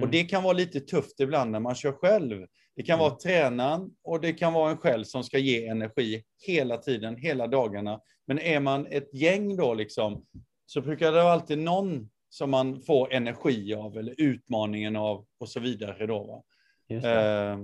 Och 0.01 0.09
det 0.09 0.23
kan 0.23 0.43
vara 0.43 0.53
lite 0.53 0.79
tufft 0.79 1.19
ibland 1.19 1.51
när 1.51 1.59
man 1.59 1.75
kör 1.75 1.91
själv. 1.91 2.45
Det 2.75 2.83
kan 2.83 2.99
mm. 2.99 3.09
vara 3.09 3.19
tränaren 3.19 3.91
och 4.03 4.21
det 4.21 4.33
kan 4.33 4.53
vara 4.53 4.71
en 4.71 4.77
själv 4.77 5.03
som 5.03 5.23
ska 5.23 5.37
ge 5.37 5.67
energi 5.67 6.23
hela 6.47 6.77
tiden, 6.77 7.15
hela 7.15 7.47
dagarna. 7.47 7.99
Men 8.27 8.39
är 8.39 8.59
man 8.59 8.87
ett 8.87 9.13
gäng 9.13 9.57
då 9.57 9.73
liksom, 9.73 10.25
så 10.65 10.81
brukar 10.81 11.11
det 11.11 11.23
alltid 11.23 11.57
någon 11.57 12.09
som 12.37 12.51
man 12.51 12.81
får 12.81 13.13
energi 13.13 13.73
av 13.73 13.97
eller 13.97 14.15
utmaningen 14.17 14.95
av 14.95 15.25
och 15.39 15.49
så 15.49 15.59
vidare. 15.59 16.05
Då, 16.05 16.23
va? 16.23 16.43
Eh, 16.89 17.59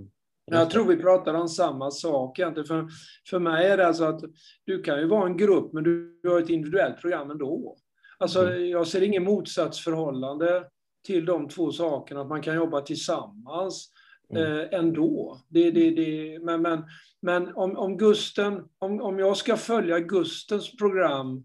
jag 0.46 0.70
tror 0.70 0.86
vi 0.86 0.98
pratar 0.98 1.34
om 1.34 1.50
samma 1.50 1.92
sak. 1.92 2.38
För, 2.38 2.88
för 3.30 3.40
mig 3.40 3.68
är 3.68 3.78
det 3.78 3.88
alltså 3.88 4.04
att 4.04 4.22
du 4.66 4.82
kan 4.84 5.00
ju 5.00 5.08
vara 5.08 5.26
en 5.26 5.38
grupp, 5.38 5.74
men 5.74 5.84
du 5.84 6.22
har 6.24 6.42
ett 6.42 6.50
individuellt 6.50 7.02
program 7.02 7.32
ändå. 7.32 7.78
Alltså, 8.18 8.48
mm. 8.48 8.70
Jag 8.70 8.88
ser 8.88 9.02
ingen 9.02 9.24
motsatsförhållande 9.24 10.64
till 11.06 11.26
de 11.26 11.48
två 11.48 11.72
sakerna, 11.72 12.22
att 12.22 12.28
man 12.28 12.42
kan 12.42 12.56
jobba 12.56 12.82
tillsammans 12.82 13.92
mm. 14.30 14.60
eh, 14.60 14.80
ändå. 14.80 15.42
Det, 15.50 15.72
det, 15.72 15.90
det, 15.90 16.40
men 16.40 16.62
men, 16.62 16.84
men 17.22 17.56
om, 17.56 17.78
om, 17.78 17.98
Gusten, 17.98 18.64
om, 18.80 19.02
om 19.02 19.20
jag 19.20 19.38
ska 19.38 19.58
följa 19.58 20.00
Gustens 20.00 20.78
program 20.78 21.44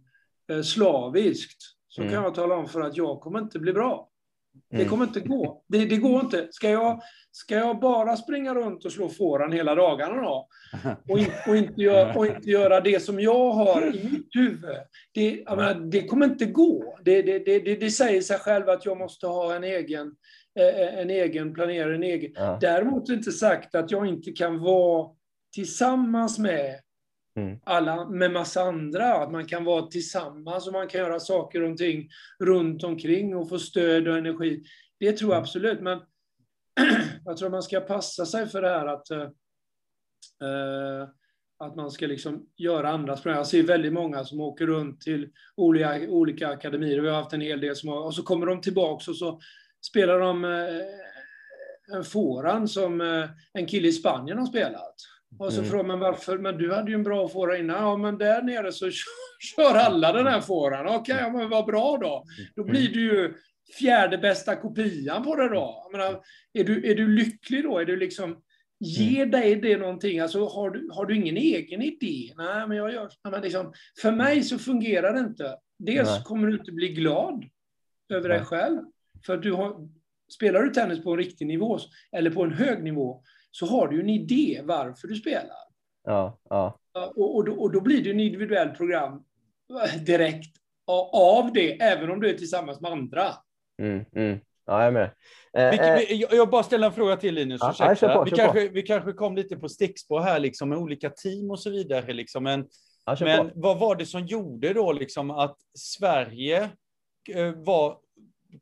eh, 0.50 0.62
slaviskt, 0.62 1.75
så 1.96 2.02
mm. 2.02 2.14
kan 2.14 2.22
jag 2.22 2.34
tala 2.34 2.54
om 2.54 2.68
för 2.68 2.80
att 2.80 2.96
jag 2.96 3.20
kommer 3.20 3.38
inte 3.38 3.58
bli 3.58 3.72
bra. 3.72 4.08
Det 4.70 4.76
mm. 4.76 4.88
kommer 4.88 5.04
inte 5.04 5.20
gå. 5.20 5.64
Det, 5.68 5.84
det, 5.84 5.96
går 5.96 6.20
inte. 6.20 6.48
Ska 6.50 6.70
jag, 6.70 7.00
ska 7.32 7.54
jag 7.54 7.80
bara 7.80 8.16
springa 8.16 8.54
runt 8.54 8.84
och 8.84 8.92
slå 8.92 9.08
fåran 9.08 9.52
hela 9.52 9.74
dagarna 9.74 10.22
då? 10.22 10.48
Och, 11.08 11.18
in, 11.18 11.26
och, 11.48 11.56
inte 11.56 11.82
gör, 11.82 12.16
och 12.16 12.26
inte 12.26 12.50
göra 12.50 12.80
det 12.80 13.02
som 13.02 13.20
jag 13.20 13.50
har 13.50 13.82
i 13.96 14.10
mitt 14.10 14.28
huvud. 14.34 14.76
Det, 15.14 15.44
menar, 15.48 15.74
det 15.74 16.06
kommer 16.06 16.26
inte 16.26 16.46
gå. 16.46 16.98
Det, 17.02 17.22
det, 17.22 17.90
säger 17.90 18.20
sig 18.20 18.38
själv 18.38 18.68
att 18.68 18.86
jag 18.86 18.98
måste 18.98 19.26
ha 19.26 19.54
en 19.54 19.64
egen, 19.64 20.12
eh, 20.58 20.98
en 20.98 21.10
egen 21.10 21.54
planerare. 21.54 21.94
En 21.94 22.02
egen. 22.02 22.32
Ja. 22.34 22.58
Däremot 22.60 23.08
inte 23.08 23.32
sagt 23.32 23.74
att 23.74 23.90
jag 23.90 24.06
inte 24.06 24.32
kan 24.32 24.58
vara 24.58 25.08
tillsammans 25.54 26.38
med 26.38 26.80
Mm. 27.36 27.58
Alla 27.64 28.08
med 28.08 28.32
massa 28.32 28.62
andra, 28.62 29.14
att 29.14 29.30
man 29.30 29.46
kan 29.46 29.64
vara 29.64 29.86
tillsammans 29.86 30.66
och 30.66 30.72
man 30.72 30.88
kan 30.88 31.00
göra 31.00 31.20
saker 31.20 31.62
och 31.62 31.76
ting 31.76 32.08
runt 32.38 32.84
omkring 32.84 33.36
och 33.36 33.48
få 33.48 33.58
stöd 33.58 34.08
och 34.08 34.18
energi. 34.18 34.62
Det 34.98 35.12
tror 35.12 35.30
jag 35.30 35.36
mm. 35.36 35.42
absolut, 35.42 35.80
men 35.80 36.00
jag 37.24 37.36
tror 37.36 37.50
man 37.50 37.62
ska 37.62 37.80
passa 37.80 38.26
sig 38.26 38.46
för 38.46 38.62
det 38.62 38.68
här 38.68 38.86
att, 38.86 39.10
uh, 39.10 39.28
att 41.58 41.76
man 41.76 41.90
ska 41.90 42.06
liksom 42.06 42.46
göra 42.56 42.90
andra 42.90 43.16
språng. 43.16 43.34
Jag 43.34 43.46
ser 43.46 43.62
väldigt 43.62 43.92
många 43.92 44.24
som 44.24 44.40
åker 44.40 44.66
runt 44.66 45.00
till 45.00 45.28
olika, 45.56 46.00
olika 46.08 46.48
akademier, 46.48 47.00
vi 47.00 47.08
har 47.08 47.16
haft 47.16 47.32
en 47.32 47.40
hel 47.40 47.60
del 47.60 47.76
som 47.76 47.88
har, 47.88 48.00
och 48.00 48.14
så 48.14 48.22
kommer 48.22 48.46
de 48.46 48.60
tillbaka 48.60 49.10
och 49.10 49.16
så 49.16 49.40
spelar 49.86 50.20
de 50.20 50.44
eh, 50.44 51.96
en 51.96 52.04
foran 52.04 52.68
som 52.68 53.00
eh, 53.00 53.30
en 53.52 53.66
kille 53.66 53.88
i 53.88 53.92
Spanien 53.92 54.38
har 54.38 54.46
spelat. 54.46 54.94
Och 55.38 55.52
så 55.52 55.58
Mm. 55.58 55.70
frågar 55.70 55.84
man 55.84 55.98
varför, 56.00 56.38
men 56.38 56.58
du 56.58 56.72
hade 56.74 56.90
ju 56.90 56.94
en 56.94 57.02
bra 57.02 57.28
fåra 57.28 57.58
innan. 57.58 57.82
Ja, 57.82 57.96
men 57.96 58.18
där 58.18 58.42
nere 58.42 58.72
så 58.72 58.90
kör 59.56 59.74
alla 59.74 60.12
den 60.12 60.26
här 60.26 60.40
fåran. 60.40 60.86
Okej, 60.86 61.16
ja, 61.20 61.30
men 61.32 61.48
vad 61.48 61.66
bra 61.66 61.98
då. 62.00 62.24
Då 62.56 62.64
blir 62.64 62.88
du 62.92 63.00
ju 63.00 63.34
fjärde 63.78 64.18
bästa 64.18 64.56
kopian 64.56 65.22
på 65.24 65.36
det 65.36 65.48
då. 65.48 65.88
Menar, 65.92 66.20
är, 66.52 66.64
du, 66.64 66.90
är 66.90 66.94
du 66.94 67.08
lycklig 67.08 67.62
då? 67.64 67.78
Är 67.78 67.84
du 67.84 67.96
liksom, 67.96 68.42
ger 68.80 69.26
dig 69.26 69.56
det 69.56 69.76
någonting? 69.76 70.20
Alltså, 70.20 70.46
har, 70.46 70.70
du, 70.70 70.88
har 70.92 71.06
du 71.06 71.16
ingen 71.16 71.36
egen 71.36 71.82
idé? 71.82 72.32
Nej, 72.36 72.68
men 72.68 72.76
jag 72.76 72.92
gör... 72.92 73.08
Men 73.30 73.42
liksom, 73.42 73.72
för 74.02 74.12
mig 74.12 74.42
så 74.42 74.58
fungerar 74.58 75.12
det 75.14 75.20
inte. 75.20 75.56
Dels 75.78 76.08
Nej. 76.08 76.22
kommer 76.24 76.48
du 76.48 76.58
inte 76.58 76.72
bli 76.72 76.88
glad 76.88 77.44
över 78.12 78.28
dig 78.28 78.38
Nej. 78.38 78.46
själv. 78.46 78.78
För 79.26 79.36
du 79.36 79.52
har, 79.52 79.88
spelar 80.32 80.62
du 80.62 80.70
tennis 80.70 81.02
på 81.04 81.10
en 81.12 81.18
riktig 81.18 81.46
nivå, 81.46 81.78
eller 82.12 82.30
på 82.30 82.42
en 82.42 82.52
hög 82.52 82.82
nivå, 82.82 83.22
så 83.58 83.66
har 83.66 83.88
du 83.88 83.96
ju 83.96 84.02
en 84.02 84.08
idé 84.08 84.60
varför 84.64 85.08
du 85.08 85.14
spelar. 85.14 85.56
Ja, 86.04 86.38
ja. 86.48 86.78
Och, 87.16 87.36
och, 87.36 87.44
då, 87.44 87.52
och 87.52 87.72
då 87.72 87.80
blir 87.80 88.04
det 88.04 88.10
en 88.10 88.20
individuellt 88.20 88.76
program 88.76 89.24
direkt 90.06 90.56
av 91.12 91.52
det, 91.52 91.80
även 91.80 92.10
om 92.10 92.20
du 92.20 92.30
är 92.30 92.34
tillsammans 92.34 92.80
med 92.80 92.90
andra. 92.90 93.24
Mm, 93.82 94.04
mm. 94.14 94.38
Ja, 94.66 94.78
jag 94.78 94.86
är 94.86 94.90
med. 94.90 95.10
Eh, 95.52 95.70
Vi, 95.70 95.88
eh, 95.88 95.94
vi, 95.94 96.16
jag 96.16 96.34
jag 96.34 96.50
bara 96.50 96.62
ställa 96.62 96.86
en 96.86 96.92
fråga 96.92 97.16
till 97.16 97.34
Linus. 97.34 97.60
Ja, 97.60 97.74
ja, 97.78 98.08
på, 98.08 98.24
vi, 98.24 98.30
på. 98.30 98.36
kanske, 98.36 98.68
vi 98.68 98.82
kanske 98.82 99.12
kom 99.12 99.36
lite 99.36 99.56
på 99.56 99.68
stickspår 99.68 100.20
här 100.20 100.38
liksom, 100.38 100.68
med 100.68 100.78
olika 100.78 101.10
team 101.10 101.50
och 101.50 101.60
så 101.60 101.70
vidare. 101.70 102.12
Liksom. 102.12 102.44
Men, 102.44 102.66
ja, 103.04 103.16
men 103.20 103.50
vad 103.54 103.78
var 103.78 103.96
det 103.96 104.06
som 104.06 104.26
gjorde 104.26 104.72
då 104.72 104.92
liksom, 104.92 105.30
att 105.30 105.56
Sverige 105.78 106.70
eh, 107.34 107.52
var, 107.52 107.98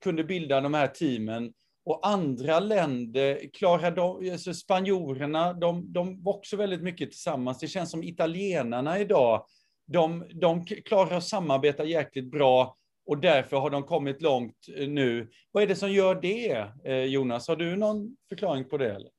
kunde 0.01 0.25
bilda 0.25 0.61
de 0.61 0.75
här 0.75 0.89
teamen 0.89 1.53
och 1.85 2.07
andra 2.07 2.61
länder, 2.61 3.51
klarar 3.53 3.91
de- 3.91 4.31
alltså 4.33 4.55
spanjorerna, 4.55 5.53
de, 5.53 5.93
de 5.93 6.23
var 6.23 6.35
också 6.37 6.57
väldigt 6.57 6.83
mycket 6.83 7.11
tillsammans. 7.11 7.59
Det 7.59 7.69
känns 7.69 7.91
som 7.91 8.03
italienarna 8.03 8.99
idag, 8.99 9.47
de, 9.87 10.25
de 10.35 10.65
klarar 10.65 11.17
att 11.17 11.25
samarbeta 11.25 11.85
jäkligt 11.85 12.31
bra 12.31 12.77
och 13.07 13.19
därför 13.19 13.57
har 13.57 13.71
de 13.71 13.83
kommit 13.83 14.23
långt 14.23 14.67
eh, 14.77 14.89
nu. 14.89 15.31
Vad 15.53 15.63
är 15.63 15.67
det 15.67 15.77
som 15.77 15.93
gör 15.93 16.15
det, 16.15 16.67
eh, 16.85 17.05
Jonas? 17.05 17.49
Har 17.49 17.57
du 17.57 17.77
någon 17.77 18.17
förklaring 18.29 18.69
på 18.69 18.79
det? 18.79 18.91
Eller? 18.95 19.11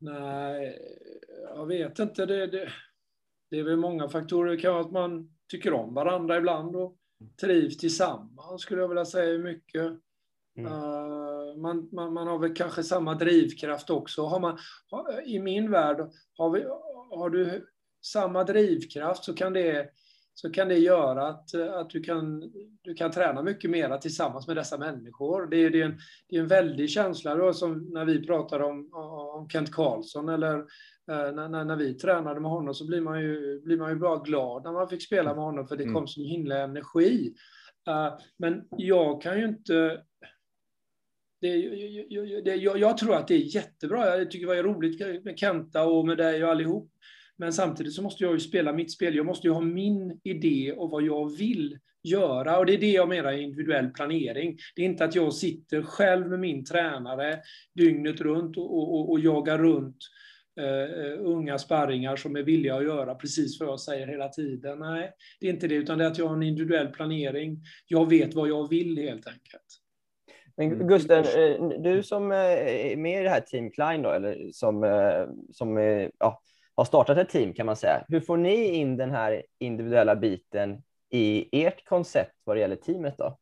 Nej, 0.00 0.78
jag 1.54 1.66
vet 1.66 1.98
inte. 1.98 2.26
Det, 2.26 2.46
det, 2.46 2.68
det 3.50 3.58
är 3.58 3.62
väl 3.62 3.76
många 3.76 4.08
faktorer. 4.08 4.50
Det 4.50 4.56
kan 4.56 4.72
vara 4.72 4.84
att 4.84 4.92
man 4.92 5.36
tycker 5.48 5.72
om 5.72 5.94
varandra 5.94 6.36
ibland 6.36 6.76
och 6.76 6.96
trivs 7.40 7.78
tillsammans, 7.78 8.62
skulle 8.62 8.80
jag 8.80 8.88
vilja 8.88 9.04
säga 9.04 9.38
mycket. 9.38 9.92
Mm. 10.56 10.72
Eh, 10.72 11.56
man, 11.56 11.88
man, 11.92 12.12
man 12.12 12.26
har 12.26 12.38
väl 12.38 12.54
kanske 12.54 12.82
samma 12.82 13.14
drivkraft 13.14 13.90
också. 13.90 14.22
Har 14.22 14.40
man, 14.40 14.58
har, 14.90 15.28
I 15.28 15.38
min 15.40 15.70
värld, 15.70 16.10
har, 16.38 16.50
vi, 16.50 16.64
har 17.10 17.30
du 17.30 17.66
samma 18.04 18.44
drivkraft 18.44 19.24
så 19.24 19.34
kan 19.34 19.52
det, 19.52 19.88
så 20.34 20.50
kan 20.50 20.68
det 20.68 20.78
göra 20.78 21.28
att, 21.28 21.54
att 21.54 21.90
du, 21.90 22.02
kan, 22.02 22.52
du 22.82 22.94
kan 22.94 23.10
träna 23.10 23.42
mycket 23.42 23.70
mera 23.70 23.98
tillsammans 23.98 24.46
med 24.46 24.56
dessa 24.56 24.78
människor. 24.78 25.46
Det 25.46 25.56
är, 25.56 25.70
det 25.70 25.80
är, 25.80 25.84
en, 25.84 25.98
det 26.28 26.36
är 26.36 26.40
en 26.40 26.46
väldig 26.48 26.90
känsla, 26.90 27.34
då, 27.34 27.52
som 27.52 27.88
när 27.92 28.04
vi 28.04 28.26
pratar 28.26 28.60
om, 28.60 28.94
om 29.36 29.48
Kent 29.48 29.72
Karlsson 29.72 30.28
eller 30.28 30.58
eh, 31.10 31.32
när, 31.32 31.48
när, 31.48 31.64
när 31.64 31.76
vi 31.76 31.94
tränade 31.94 32.40
med 32.40 32.50
honom 32.50 32.74
så 32.74 32.86
blir 32.86 33.00
man, 33.00 33.20
ju, 33.20 33.60
blir 33.60 33.78
man 33.78 33.90
ju 33.90 33.96
bara 33.96 34.18
glad 34.18 34.64
när 34.64 34.72
man 34.72 34.88
fick 34.88 35.02
spela 35.06 35.34
med 35.34 35.44
honom 35.44 35.66
för 35.66 35.76
det 35.76 35.82
Mm. 35.84 35.94
kom 35.94 36.06
så 36.08 36.20
himla 36.20 36.58
energi. 36.58 37.34
Eh, 37.88 38.12
men 38.36 38.64
jag 38.76 39.22
kan 39.22 39.38
ju 39.38 39.44
inte 39.44 40.02
det, 41.44 41.56
jag, 41.56 42.26
jag, 42.28 42.44
det, 42.44 42.54
jag, 42.54 42.78
jag 42.78 42.98
tror 42.98 43.14
att 43.14 43.28
det 43.28 43.34
är 43.34 43.56
jättebra. 43.56 44.18
Jag 44.18 44.30
tycker 44.30 44.46
det 44.46 44.62
var 44.62 44.62
roligt 44.62 45.24
med 45.24 45.38
Kenta 45.38 45.86
och 45.86 46.06
med 46.06 46.18
dig 46.18 46.44
och 46.44 46.50
allihop. 46.50 46.90
Men 47.36 47.52
samtidigt 47.52 47.92
så 47.92 48.02
måste 48.02 48.24
jag 48.24 48.32
ju 48.32 48.40
spela 48.40 48.72
mitt 48.72 48.92
spel. 48.92 49.14
Jag 49.14 49.26
måste 49.26 49.46
ju 49.46 49.52
ha 49.52 49.60
min 49.60 50.20
idé 50.22 50.72
och 50.76 50.90
vad 50.90 51.02
jag 51.02 51.36
vill 51.36 51.78
göra. 52.02 52.58
Och 52.58 52.66
det 52.66 52.74
är 52.74 52.78
det 52.78 52.92
jag 52.92 53.08
menar 53.08 53.32
individuell 53.32 53.90
planering. 53.90 54.58
Det 54.76 54.82
är 54.82 54.86
inte 54.86 55.04
att 55.04 55.14
jag 55.14 55.34
sitter 55.34 55.82
själv 55.82 56.28
med 56.28 56.40
min 56.40 56.64
tränare 56.64 57.40
dygnet 57.74 58.20
runt 58.20 58.56
och, 58.56 58.94
och, 58.94 59.10
och 59.10 59.20
jagar 59.20 59.58
runt 59.58 59.96
Uh, 60.60 61.18
unga 61.20 61.58
sparringar 61.58 62.16
som 62.16 62.36
är 62.36 62.42
villiga 62.42 62.74
att 62.74 62.84
göra 62.84 63.14
precis 63.14 63.60
vad 63.60 63.68
jag 63.68 63.80
säger 63.80 64.06
hela 64.06 64.28
tiden. 64.28 64.78
Nej, 64.78 65.12
det 65.40 65.46
är 65.46 65.50
inte 65.50 65.68
det, 65.68 65.74
utan 65.74 65.98
det 65.98 66.04
är 66.04 66.08
att 66.08 66.18
jag 66.18 66.26
har 66.26 66.36
en 66.36 66.42
individuell 66.42 66.88
planering. 66.88 67.62
Jag 67.86 68.10
vet 68.10 68.34
vad 68.34 68.48
jag 68.48 68.68
vill 68.68 68.98
helt 68.98 69.26
enkelt. 69.26 69.83
Men 70.56 70.72
Mm. 70.72 70.86
Gusten, 70.86 71.24
eh, 71.24 71.68
du 71.78 72.02
som 72.02 72.32
eh, 72.32 72.38
är 72.38 72.96
med 72.96 73.20
i 73.20 73.22
det 73.22 73.30
här 73.30 73.40
Team 73.40 73.70
Klein 73.70 74.02
då, 74.02 74.10
eller 74.10 74.52
som, 74.52 74.84
eh, 74.84 75.26
som 75.52 75.78
ja, 76.18 76.40
har 76.74 76.84
startat 76.84 77.18
ett 77.18 77.28
team 77.28 77.54
kan 77.54 77.66
man 77.66 77.76
säga. 77.76 78.04
Hur 78.08 78.20
får 78.20 78.36
ni 78.36 78.66
in 78.66 78.96
den 78.96 79.10
här 79.10 79.42
individuella 79.58 80.16
biten 80.16 80.82
i 81.10 81.48
ert 81.64 81.84
koncept 81.84 82.34
vad 82.44 82.56
det 82.56 82.60
gäller 82.60 82.76
teamet 82.76 83.14
då? 83.18 83.38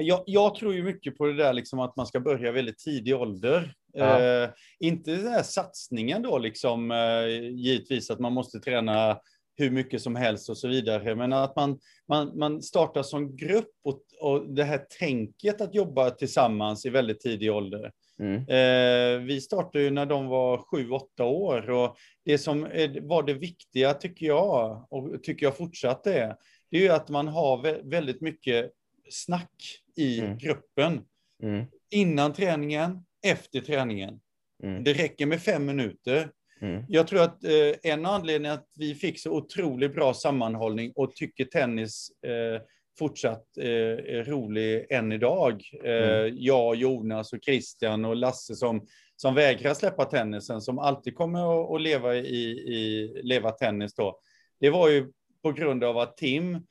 Jag, 0.00 0.22
jag 0.26 0.54
tror 0.54 0.74
ju 0.74 0.82
mycket 0.82 1.18
på 1.18 1.26
det 1.26 1.36
där 1.36 1.52
liksom 1.52 1.80
att 1.80 1.96
man 1.96 2.06
ska 2.06 2.20
börja 2.20 2.52
väldigt 2.52 2.78
tidig 2.78 3.16
ålder. 3.16 3.74
Ja. 3.92 4.20
Eh, 4.20 4.50
inte 4.80 5.10
den 5.10 5.32
här 5.32 5.42
satsningen 5.42 6.22
då, 6.22 6.38
liksom, 6.38 6.90
eh, 6.90 7.26
givetvis 7.50 8.10
att 8.10 8.20
man 8.20 8.32
måste 8.32 8.60
träna 8.60 9.18
hur 9.56 9.70
mycket 9.70 10.02
som 10.02 10.16
helst 10.16 10.50
och 10.50 10.58
så 10.58 10.68
vidare, 10.68 11.14
men 11.14 11.32
att 11.32 11.56
man, 11.56 11.78
man, 12.08 12.38
man 12.38 12.62
startar 12.62 13.02
som 13.02 13.36
grupp 13.36 13.70
och, 13.84 14.00
och 14.20 14.54
det 14.54 14.64
här 14.64 14.86
tänket 14.98 15.60
att 15.60 15.74
jobba 15.74 16.10
tillsammans 16.10 16.86
i 16.86 16.90
väldigt 16.90 17.20
tidig 17.20 17.52
ålder. 17.52 17.92
Mm. 18.18 18.36
Eh, 18.36 19.26
vi 19.26 19.40
startade 19.40 19.84
ju 19.84 19.90
när 19.90 20.06
de 20.06 20.26
var 20.26 20.58
sju, 20.58 20.90
åtta 20.90 21.24
år 21.24 21.70
och 21.70 21.96
det 22.24 22.38
som 22.38 22.64
är, 22.64 23.00
var 23.00 23.22
det 23.22 23.34
viktiga 23.34 23.94
tycker 23.94 24.26
jag, 24.26 24.86
och 24.90 25.22
tycker 25.22 25.46
jag 25.46 25.56
fortsatt 25.56 26.06
är, 26.06 26.36
det 26.70 26.76
är 26.76 26.80
ju 26.82 26.88
att 26.88 27.08
man 27.08 27.28
har 27.28 27.56
vä- 27.64 27.90
väldigt 27.90 28.20
mycket 28.20 28.70
snack 29.10 29.80
i 29.96 30.20
Mm. 30.20 30.38
gruppen. 30.38 31.00
Mm. 31.42 31.64
Innan 31.90 32.32
träningen, 32.32 33.04
efter 33.26 33.60
träningen. 33.60 34.20
Mm. 34.62 34.84
Det 34.84 34.92
räcker 34.92 35.26
med 35.26 35.42
fem 35.42 35.64
minuter. 35.66 36.30
Mm. 36.60 36.84
Jag 36.88 37.06
tror 37.06 37.22
att 37.22 37.44
eh, 37.44 37.92
en 37.92 38.06
anledning 38.06 38.50
att 38.50 38.68
vi 38.76 38.94
fick 38.94 39.20
så 39.20 39.30
otroligt 39.30 39.94
bra 39.94 40.14
sammanhållning 40.14 40.92
och 40.96 41.14
tycker 41.14 41.44
tennis 41.44 42.10
eh, 42.26 42.62
fortsatt 42.98 43.58
eh, 43.58 44.22
rolig 44.24 44.86
än 44.90 45.12
idag. 45.12 45.62
Eh, 45.84 46.04
Mm. 46.04 46.36
Jag, 46.38 46.76
Jonas 46.76 47.32
och 47.32 47.38
Christian 47.44 48.04
och 48.04 48.16
Lasse 48.16 48.54
som, 48.54 48.86
som 49.16 49.34
vägrar 49.34 49.74
släppa 49.74 50.04
tennisen, 50.04 50.60
som 50.60 50.78
alltid 50.78 51.16
kommer 51.16 51.74
att, 51.76 51.82
leva, 51.82 52.14
i, 52.14 52.50
i, 52.50 53.12
leva 53.22 53.50
tennis 53.50 53.94
då. 53.94 54.18
Det 54.60 54.70
var 54.70 54.88
ju 54.88 55.12
på 55.42 55.52
grund 55.52 55.84
av 55.84 55.98
att 55.98 56.16
Tim 56.16 56.66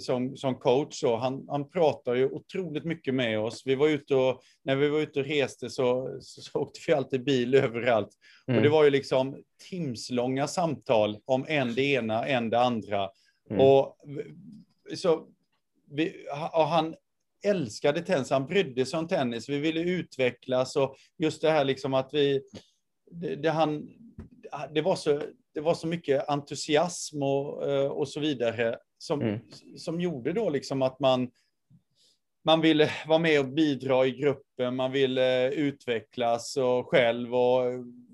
som, 0.00 0.36
som 0.36 0.54
coach, 0.54 1.00
så 1.00 1.16
han, 1.16 1.46
han 1.48 1.70
pratar 1.70 2.14
ju 2.14 2.30
otroligt 2.30 2.84
mycket 2.84 3.14
med 3.14 3.40
oss. 3.40 3.62
Vi 3.64 3.74
var 3.74 3.88
ute 3.88 4.14
och, 4.14 4.42
när 4.62 4.76
vi 4.76 4.88
var 4.88 5.00
ute 5.00 5.20
och 5.20 5.26
reste 5.26 5.70
så, 5.70 6.18
så, 6.20 6.60
åkte 6.60 6.80
vi 6.86 6.92
alltid 6.92 7.24
bil 7.24 7.54
överallt. 7.54 8.10
Mm. 8.46 8.58
Och 8.58 8.62
det 8.62 8.68
var 8.68 8.84
ju 8.84 8.90
liksom 8.90 9.42
timslånga 9.70 10.46
samtal 10.46 11.18
om 11.24 11.44
en 11.48 11.74
det 11.74 11.82
ena, 11.82 12.26
en 12.26 12.50
det 12.50 12.60
andra. 12.60 13.08
Mm. 13.50 13.66
Och 13.66 13.96
så 14.94 15.28
vi, 15.90 16.26
och 16.52 16.66
han 16.66 16.94
älskade 17.44 18.00
tennis, 18.00 18.30
han 18.30 18.46
brydde 18.46 18.86
sig 18.86 18.98
om 18.98 19.08
tennis, 19.08 19.48
vi 19.48 19.58
ville 19.58 19.80
utvecklas 19.80 20.76
och 20.76 20.96
just 21.18 21.42
det 21.42 21.50
här 21.50 21.64
liksom 21.64 21.94
att 21.94 22.14
vi, 22.14 22.42
det, 23.10 23.36
det, 23.36 23.50
han, 23.50 23.88
det, 24.74 24.80
var, 24.80 24.96
så, 24.96 25.22
det 25.54 25.60
var 25.60 25.74
så 25.74 25.86
mycket 25.86 26.28
entusiasm 26.28 27.22
och, 27.22 27.70
eh, 27.70 27.86
och 27.86 28.08
så 28.08 28.20
vidare 28.20 28.78
som, 29.02 29.20
Mm. 29.22 29.38
som 29.76 30.00
gjorde 30.00 30.32
då 30.32 30.50
liksom 30.50 30.82
att 30.82 31.00
man, 31.00 31.30
man 32.44 32.60
ville 32.60 32.90
vara 33.06 33.18
med 33.18 33.40
och 33.40 33.46
bidra 33.48 34.06
i 34.06 34.10
gruppen, 34.10 34.76
man 34.76 34.92
ville 34.92 35.50
utvecklas 35.52 36.56
och 36.56 36.88
själv 36.90 37.34
och 37.34 37.62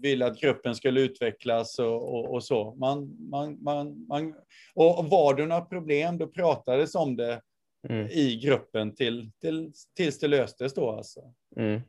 ville 0.03 0.27
att 0.27 0.41
gruppen 0.41 0.75
skulle 0.75 1.01
utvecklas 1.01 1.79
och, 1.79 2.15
och, 2.15 2.35
och 2.35 2.45
så. 2.45 2.75
Man, 2.75 3.17
man, 3.31 3.63
man, 3.63 4.07
man, 4.09 4.35
och 4.75 5.05
var 5.11 5.35
det 5.35 5.47
några 5.47 5.63
problem, 5.65 6.19
då 6.19 6.27
pratades 6.27 6.95
om 6.95 7.17
det 7.17 7.41
Mm. 7.89 8.07
i 8.07 8.41
gruppen 8.45 8.95
till, 8.95 9.31
till, 9.41 9.73
tills 9.97 10.19
det 10.19 10.29
löstes 10.29 10.75
då 10.75 10.91
alltså. 10.91 11.21
Mm. 11.57 11.81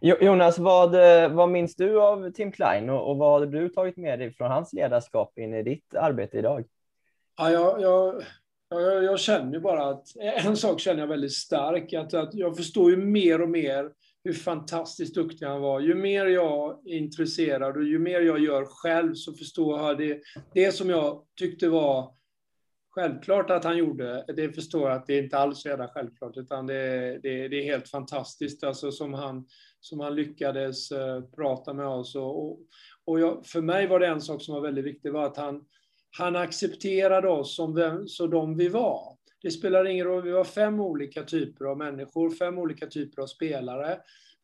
Jo- 0.00 0.16
Jonas, 0.20 0.58
vad, 0.58 0.90
vad 1.32 1.48
minns 1.48 1.76
du 1.76 2.00
av 2.00 2.30
Tim 2.30 2.52
Klein 2.52 2.90
och, 2.90 3.10
och 3.10 3.16
vad 3.16 3.40
har 3.40 3.46
du 3.46 3.68
tagit 3.68 3.96
med 3.96 4.18
dig 4.18 4.32
från 4.32 4.50
hans 4.50 4.72
ledarskap 4.72 5.38
in 5.38 5.54
i 5.54 5.62
ditt 5.62 5.94
arbete 5.94 6.38
idag? 6.38 6.64
Ja, 7.38 7.50
jag, 7.50 7.80
jag, 7.80 8.22
jag, 8.68 9.04
jag 9.04 9.20
känner 9.20 9.52
ju 9.52 9.60
bara 9.60 9.88
att 9.88 10.16
eh, 10.20 10.46
en 10.46 10.56
sak 10.56 10.80
känner 10.80 11.00
jag 11.00 11.06
väldigt 11.06 11.32
starkt. 11.32 11.94
att, 11.94 12.14
att 12.14 12.34
jag 12.34 12.56
förstår 12.56 12.90
ju 12.90 12.96
mer 12.96 13.40
och 13.42 13.50
mer 13.50 13.90
hur 14.24 14.32
fantastiskt 14.32 15.14
duktig 15.14 15.46
han 15.46 15.60
var. 15.60 15.80
Ju 15.80 15.94
mer 15.94 16.26
jag 16.26 16.80
är 16.86 16.94
intresserad 16.94 17.76
och 17.76 17.84
ju 17.84 17.98
mer 17.98 18.20
jag 18.20 18.38
gör 18.38 18.64
själv 18.64 19.14
så 19.14 19.32
förstår 19.32 19.78
jag 19.78 19.98
det, 19.98 20.20
det 20.54 20.72
som 20.72 20.90
jag 20.90 21.22
tyckte 21.38 21.68
var 21.68 22.16
självklart 22.96 23.50
att 23.50 23.64
han 23.64 23.76
gjorde. 23.76 24.24
Det 24.36 24.52
förstår 24.52 24.88
jag 24.88 24.96
att 24.96 25.06
det 25.06 25.18
inte 25.18 25.38
alls 25.38 25.66
är 25.66 25.88
självklart, 25.94 26.36
utan 26.36 26.66
det, 26.66 27.18
det, 27.22 27.48
det, 27.48 27.56
är 27.56 27.64
helt 27.64 27.88
fantastiskt 27.88 28.64
alltså, 28.64 28.92
som, 28.92 29.14
han, 29.14 29.46
som 29.80 30.00
han 30.00 30.14
lyckades 30.14 30.90
eh, 30.92 31.22
prata 31.36 31.72
med 31.72 31.86
oss. 31.86 32.14
Och, 32.14 32.44
och, 32.44 32.58
och 33.04 33.20
jag, 33.20 33.46
för 33.46 33.60
mig 33.60 33.86
var 33.86 34.00
det 34.00 34.06
en 34.06 34.20
sak 34.20 34.42
som 34.42 34.54
var 34.54 34.60
väldigt 34.60 34.84
viktig, 34.84 35.12
var 35.12 35.26
att 35.26 35.36
han, 35.36 35.64
han 36.18 36.36
accepterade 36.36 37.28
oss 37.28 37.56
som 37.56 37.74
vem, 37.74 38.08
så 38.08 38.26
de 38.26 38.56
vi 38.56 38.68
var. 38.68 39.16
Det 39.42 39.50
spelar 39.50 39.84
ingen 39.84 40.06
roll, 40.06 40.22
vi 40.22 40.30
var 40.30 40.44
fem 40.44 40.80
olika 40.80 41.22
typer 41.22 41.64
av 41.64 41.78
människor, 41.78 42.30
fem 42.30 42.58
olika 42.58 42.86
typer 42.86 43.22
av 43.22 43.26
spelare. 43.26 43.98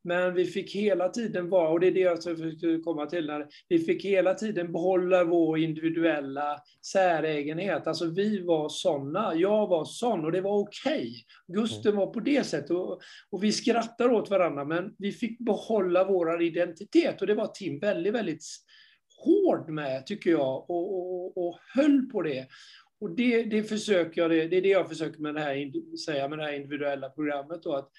Men 0.04 0.34
vi 0.34 0.44
fick 0.44 0.74
hela 0.74 1.08
tiden 1.08 1.50
vara, 1.50 1.68
och 1.68 1.80
det 1.80 1.86
är 1.86 1.92
det 1.92 2.00
jag 2.00 2.22
försökte 2.22 2.80
komma 2.84 3.06
till, 3.06 3.26
när 3.26 3.46
vi 3.68 3.78
fick 3.78 4.04
hela 4.04 4.34
tiden 4.34 4.72
behålla 4.72 5.24
vår 5.24 5.58
individuella 5.58 6.58
säregenhet. 6.86 7.86
Alltså 7.86 8.06
vi 8.06 8.42
var 8.42 8.68
sådana, 8.68 9.34
jag 9.34 9.66
var 9.66 9.84
sån 9.84 10.24
och 10.24 10.32
det 10.32 10.40
var 10.40 10.58
okej. 10.58 10.92
Okay. 10.92 11.14
Gusten 11.48 11.96
var 11.96 12.06
på 12.06 12.20
det 12.20 12.46
sättet 12.46 12.70
och, 12.70 13.00
och, 13.30 13.44
vi 13.44 13.52
skrattar 13.52 14.08
åt 14.08 14.30
varandra 14.30 14.64
men 14.64 14.94
vi 14.98 15.12
fick 15.12 15.38
behålla 15.38 16.04
vår 16.04 16.42
identitet 16.42 17.20
och 17.20 17.26
det 17.26 17.34
var 17.34 17.46
Tim 17.46 17.78
väldigt, 17.78 18.14
väldigt 18.14 18.44
hård 19.24 19.68
med 19.68 20.06
tycker 20.06 20.30
jag 20.30 20.70
och, 20.70 20.94
och, 20.94 21.46
och 21.46 21.58
höll 21.74 22.06
på 22.12 22.22
det. 22.22 22.46
Och 23.00 23.10
det, 23.10 23.42
det 23.42 23.62
försöker 23.62 24.20
jag, 24.20 24.30
det, 24.30 24.48
det 24.48 24.56
är 24.56 24.62
det 24.62 24.68
jag 24.68 24.88
försöker 24.88 25.20
med 25.20 25.34
det 25.34 25.40
här, 25.40 25.72
säga 25.96 26.28
med 26.28 26.38
det 26.38 26.44
här 26.44 26.52
individuella 26.52 27.08
programmet 27.10 27.62
då, 27.62 27.74
att 27.74 27.90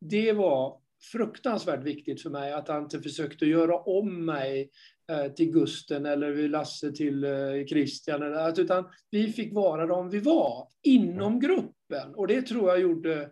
det 0.00 0.32
var 0.32 0.80
fruktansvärt 1.12 1.82
viktigt 1.82 2.22
för 2.22 2.30
mig 2.30 2.52
att 2.52 2.68
han 2.68 2.82
inte 2.82 3.00
försökte 3.00 3.46
göra 3.46 3.78
om 3.78 4.24
mig 4.24 4.70
eh, 5.10 5.32
till 5.32 5.50
Gusten 5.52 6.06
eller 6.06 6.48
Lasse 6.48 6.92
till 6.92 7.24
eh, 7.24 7.66
Christian. 7.68 8.22
utan 8.58 8.84
vi 9.10 9.32
fick 9.32 9.54
vara 9.54 9.86
de 9.86 10.10
vi 10.10 10.18
var 10.18 10.68
inom 10.82 11.40
gruppen. 11.40 12.14
Och 12.14 12.26
det 12.26 12.42
tror 12.42 12.68
jag 12.68 12.80
gjorde 12.80 13.30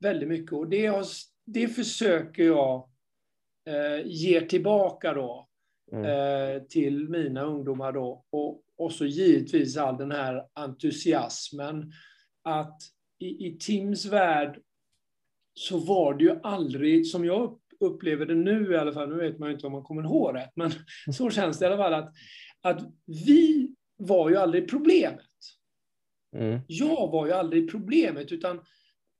väldigt 0.00 0.28
mycket. 0.28 0.52
Och 0.52 0.68
det, 0.68 0.86
har, 0.86 1.04
det 1.46 1.68
försöker 1.68 2.42
jag 2.42 2.88
eh, 3.68 4.06
ge 4.06 4.40
tillbaka 4.40 5.14
då 5.14 5.48
mm. 5.92 6.04
eh, 6.04 6.62
till 6.62 7.08
mina 7.08 7.42
ungdomar 7.42 7.92
då. 7.92 8.24
Och, 8.30 8.62
och 8.78 8.92
så 8.92 9.06
givetvis 9.06 9.76
all 9.76 9.96
den 9.96 10.10
här 10.10 10.44
entusiasmen 10.54 11.92
att 12.42 12.76
i, 13.18 13.46
i 13.46 13.58
Tims 13.60 14.06
värld 14.06 14.60
så 15.54 15.78
var 15.78 16.14
det 16.14 16.24
ju 16.24 16.40
aldrig, 16.42 17.06
som 17.06 17.24
jag 17.24 17.58
upplever 17.80 18.26
det 18.26 18.34
nu 18.34 18.72
i 18.72 18.76
alla 18.76 18.92
fall, 18.92 19.08
nu 19.08 19.16
vet 19.16 19.38
man 19.38 19.48
ju 19.48 19.54
inte 19.54 19.66
om 19.66 19.72
man 19.72 19.82
kommer 19.82 20.02
ihåg 20.02 20.34
rätt, 20.34 20.52
men 20.54 20.70
så 21.12 21.30
känns 21.30 21.58
det 21.58 21.64
i 21.64 21.68
alla 21.68 21.76
fall 21.76 21.94
att, 21.94 22.12
att 22.60 22.82
vi 23.26 23.74
var 23.96 24.30
ju 24.30 24.36
aldrig 24.36 24.70
problemet. 24.70 25.24
Mm. 26.36 26.60
Jag 26.66 27.10
var 27.10 27.26
ju 27.26 27.32
aldrig 27.32 27.70
problemet, 27.70 28.32
utan 28.32 28.60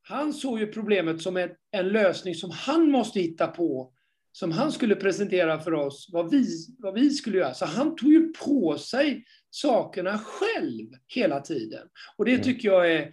han 0.02 0.32
såg 0.32 0.60
ju 0.60 0.66
problemet 0.66 1.22
som 1.22 1.36
en, 1.36 1.50
en 1.70 1.88
lösning 1.88 2.34
som 2.34 2.50
han 2.50 2.90
måste 2.90 3.20
hitta 3.20 3.46
på, 3.46 3.92
som 4.38 4.52
han 4.52 4.72
skulle 4.72 4.94
presentera 4.94 5.60
för 5.60 5.74
oss, 5.74 6.08
vad 6.12 6.30
vi, 6.30 6.46
vad 6.78 6.94
vi 6.94 7.10
skulle 7.10 7.38
göra. 7.38 7.54
Så 7.54 7.64
han 7.66 7.96
tog 7.96 8.12
ju 8.12 8.32
på 8.32 8.78
sig 8.78 9.24
sakerna 9.50 10.18
själv 10.18 10.86
hela 11.06 11.40
tiden. 11.40 11.88
Och 12.16 12.24
det 12.24 12.32
mm. 12.32 12.42
tycker 12.42 12.68
jag 12.68 12.92
är 12.92 13.12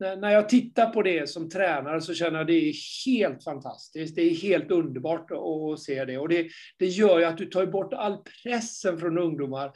när 0.00 0.30
jag 0.30 0.48
tittar 0.48 0.90
på 0.90 1.02
det 1.02 1.28
som 1.28 1.50
tränare 1.50 2.00
så 2.00 2.14
känner 2.14 2.32
jag 2.32 2.40
att 2.40 2.46
det 2.46 2.68
är 2.68 2.74
helt 3.06 3.44
fantastiskt. 3.44 4.16
Det 4.16 4.22
är 4.22 4.34
helt 4.34 4.70
underbart 4.70 5.30
att 5.30 5.80
se 5.80 6.04
det. 6.04 6.18
Och 6.18 6.28
det, 6.28 6.48
det 6.78 6.86
gör 6.86 7.18
ju 7.18 7.24
att 7.24 7.38
du 7.38 7.46
tar 7.46 7.66
bort 7.66 7.92
all 7.92 8.18
pressen 8.42 8.98
från 8.98 9.18
ungdomar. 9.18 9.72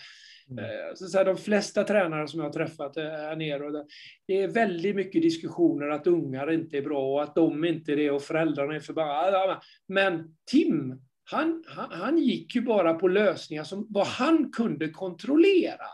Mm. 0.50 0.64
Eh, 0.64 0.94
så, 0.94 1.24
de 1.24 1.36
flesta 1.36 1.84
tränare 1.84 2.28
som 2.28 2.40
jag 2.40 2.46
har 2.46 2.52
träffat 2.52 2.96
eh, 2.96 3.04
här 3.04 3.36
nere, 3.36 3.84
det 4.26 4.42
är 4.42 4.48
väldigt 4.48 4.96
mycket 4.96 5.22
diskussioner 5.22 5.88
att 5.88 6.06
ungar 6.06 6.52
inte 6.52 6.78
är 6.78 6.82
bra 6.82 7.12
och 7.12 7.22
att 7.22 7.34
de 7.34 7.64
inte 7.64 7.92
är 7.92 7.96
det 7.96 8.10
och 8.10 8.22
föräldrarna 8.22 8.74
är 8.74 8.80
förbannade. 8.80 9.58
Men 9.88 10.36
Tim, 10.50 11.00
han, 11.30 11.64
han, 11.66 11.88
han 11.90 12.18
gick 12.18 12.54
ju 12.54 12.60
bara 12.60 12.94
på 12.94 13.08
lösningar 13.08 13.64
som 13.64 13.86
vad 13.90 14.06
han 14.06 14.52
kunde 14.52 14.88
kontrollera. 14.88 15.86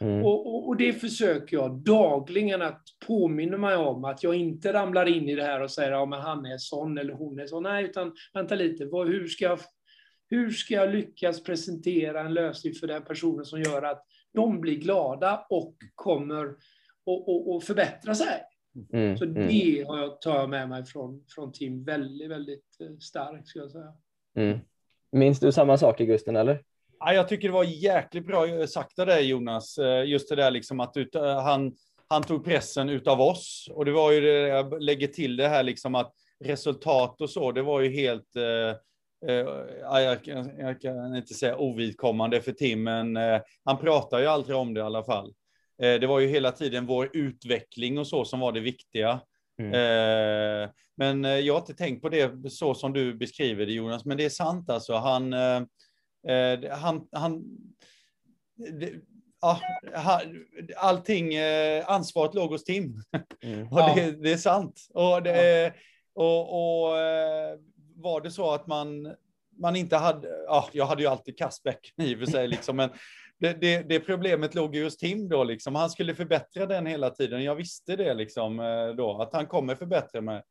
Mm. 0.00 0.24
Och, 0.24 0.46
och, 0.46 0.68
och, 0.68 0.76
det 0.76 0.92
försöker 0.92 1.56
jag 1.56 1.78
dagligen 1.78 2.62
att 2.62 2.82
påminna 3.06 3.58
mig 3.58 3.76
om, 3.76 4.04
att 4.04 4.22
jag 4.22 4.34
inte 4.34 4.72
ramlar 4.72 5.08
in 5.08 5.28
i 5.28 5.34
det 5.34 5.42
här 5.42 5.62
och 5.62 5.70
säger 5.70 5.92
att 5.92 6.10
ja, 6.10 6.20
han 6.20 6.46
är 6.46 6.58
sån 6.58 6.98
eller 6.98 7.12
hon 7.12 7.40
är 7.40 7.46
sån. 7.46 7.62
Nej, 7.62 7.84
utan 7.84 8.12
vänta 8.32 8.54
lite, 8.54 8.86
vad, 8.86 9.08
hur, 9.08 9.28
ska 9.28 9.44
jag, 9.44 9.58
hur 10.30 10.50
ska 10.50 10.74
jag 10.74 10.94
lyckas 10.94 11.42
presentera 11.42 12.20
en 12.20 12.34
lösning 12.34 12.74
för 12.74 12.86
den 12.86 13.04
personen 13.04 13.44
som 13.44 13.62
gör 13.62 13.82
att 13.82 14.04
de 14.32 14.60
blir 14.60 14.76
glada 14.76 15.46
och 15.50 15.74
kommer 15.94 16.46
att 16.46 17.64
förbättra 17.64 18.14
sig? 18.14 18.42
Mm. 18.92 19.16
Så 19.16 19.24
mm. 19.24 19.48
det 19.48 19.84
har 19.88 19.98
jag, 19.98 20.20
tar 20.20 20.36
jag 20.36 20.50
med 20.50 20.68
mig 20.68 20.84
från, 20.84 21.24
från 21.34 21.52
Tim 21.52 21.84
väldigt, 21.84 22.30
väldigt 22.30 22.80
eh, 22.80 22.96
starkt, 23.00 23.48
skulle 23.48 23.64
jag 23.64 23.72
säga. 23.72 23.92
Mm. 24.36 24.58
Minns 25.12 25.40
du 25.40 25.52
samma 25.52 25.78
sak, 25.78 25.98
Gusten, 25.98 26.36
eller? 26.36 26.62
Ja, 26.98 27.12
jag 27.12 27.28
tycker 27.28 27.48
det 27.48 27.54
var 27.54 27.64
jäkligt 27.64 28.26
bra 28.26 28.66
sagt 28.66 28.98
av 28.98 29.06
dig 29.06 29.28
Jonas, 29.28 29.78
eh, 29.78 30.04
just 30.04 30.28
det 30.28 30.36
där 30.36 30.50
liksom 30.50 30.80
att 30.80 30.96
ut, 30.96 31.14
eh, 31.14 31.40
han, 31.42 31.76
han 32.08 32.22
tog 32.22 32.44
pressen 32.44 32.88
utav 32.88 33.20
oss. 33.20 33.70
Och 33.74 33.84
det 33.84 33.92
var 33.92 34.12
ju 34.12 34.20
det 34.20 34.48
jag 34.48 34.82
lägger 34.82 35.06
till 35.06 35.36
det 35.36 35.48
här 35.48 35.62
liksom 35.62 35.94
att 35.94 36.12
resultat 36.44 37.20
och 37.20 37.30
så, 37.30 37.52
det 37.52 37.62
var 37.62 37.80
ju 37.80 37.90
helt, 37.90 38.36
eh, 38.36 38.76
eh, 39.28 39.34
jag, 39.80 40.18
jag, 40.58 40.80
kan 40.80 41.16
inte 41.16 41.34
säga 41.34 41.56
ovidkommande 41.56 42.40
för 42.40 42.52
Tim, 42.52 42.82
men 42.82 43.16
eh, 43.16 43.40
han 43.64 43.78
pratar 43.78 44.18
ju 44.18 44.26
aldrig 44.26 44.56
om 44.56 44.74
det 44.74 44.80
i 44.80 44.82
alla 44.82 45.04
fall. 45.04 45.34
Eh, 45.82 46.00
det 46.00 46.06
var 46.06 46.20
ju 46.20 46.28
hela 46.28 46.52
tiden 46.52 46.86
vår 46.86 47.10
utveckling 47.12 47.98
och 47.98 48.06
så 48.06 48.24
som 48.24 48.40
var 48.40 48.52
det 48.52 48.60
viktiga. 48.60 49.20
Mm. 49.58 50.70
men 50.96 51.44
jag 51.44 51.54
har 51.54 51.60
inte 51.60 51.74
tänkt 51.74 52.02
på 52.02 52.08
det 52.08 52.50
så 52.50 52.74
som 52.74 52.92
du 52.92 53.14
beskriver 53.14 53.66
det 53.66 53.72
Jonas, 53.72 54.04
men 54.04 54.16
det 54.16 54.24
är 54.24 54.30
sant 54.30 54.70
alltså. 54.70 54.94
Han, 54.94 55.32
han, 56.70 57.08
han, 57.12 57.44
det, 58.56 58.92
ja, 59.40 59.60
allting, 60.76 61.32
ansvaret 61.84 62.34
låg 62.34 62.50
hos 62.50 62.64
Tim. 62.64 63.02
Mm. 63.42 63.68
och 63.72 63.96
det, 63.96 64.22
det, 64.22 64.32
är 64.32 64.36
sant. 64.36 64.86
Och, 64.94 65.22
det, 65.22 65.72
och, 66.14 66.88
och 66.88 66.96
var 68.00 68.20
det 68.20 68.30
så 68.30 68.50
att 68.50 68.66
man, 68.66 69.14
man 69.58 69.76
inte 69.76 69.96
hade, 69.96 70.28
ja, 70.46 70.68
jag 70.72 70.86
hade 70.86 71.02
ju 71.02 71.08
alltid 71.08 71.38
Kasbeck 71.38 71.92
i 71.96 72.14
och 72.14 72.18
för 72.18 72.26
sig, 72.26 72.48
liksom, 72.48 72.76
men 72.76 72.90
det, 73.38 73.60
det, 73.60 73.82
det, 73.88 74.00
problemet 74.00 74.54
låg 74.54 74.76
ju 74.76 74.84
hos 74.84 74.96
Tim 74.96 75.28
då, 75.28 75.44
liksom. 75.44 75.74
han 75.74 75.90
skulle 75.90 76.14
förbättra 76.14 76.66
den 76.66 76.86
hela 76.86 77.10
tiden. 77.10 77.44
Jag 77.44 77.54
visste 77.54 77.96
det 77.96 78.14
liksom 78.14 78.56
då, 78.96 79.22
att 79.22 79.32
han 79.32 79.46
kommer 79.46 79.74
förbättra 79.74 80.20
mig. 80.20 80.42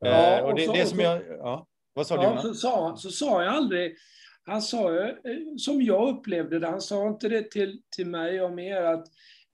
Ja, 0.00 0.42
och, 0.42 0.48
och 0.48 0.54
det, 0.54 0.66
så, 0.66 0.72
det 0.72 0.86
som 0.86 1.00
jag, 1.00 1.22
ja, 1.28 1.66
vad 1.92 2.06
sa 2.06 2.22
ja, 2.22 2.40
du? 2.42 2.48
Så 2.48 2.54
sa, 2.54 2.96
så 2.96 3.10
sa 3.10 3.44
jag 3.44 3.54
aldrig, 3.54 3.96
han 4.44 4.62
sa 4.62 4.92
ju, 4.92 5.00
eh, 5.00 5.56
som 5.58 5.82
jag 5.82 6.08
upplevde 6.08 6.58
det, 6.58 6.66
han 6.66 6.80
sa 6.80 7.08
inte 7.08 7.28
det 7.28 7.50
till, 7.50 7.82
till 7.96 8.06
mig 8.06 8.42
och 8.42 8.52
mer, 8.52 8.82
att 8.82 9.06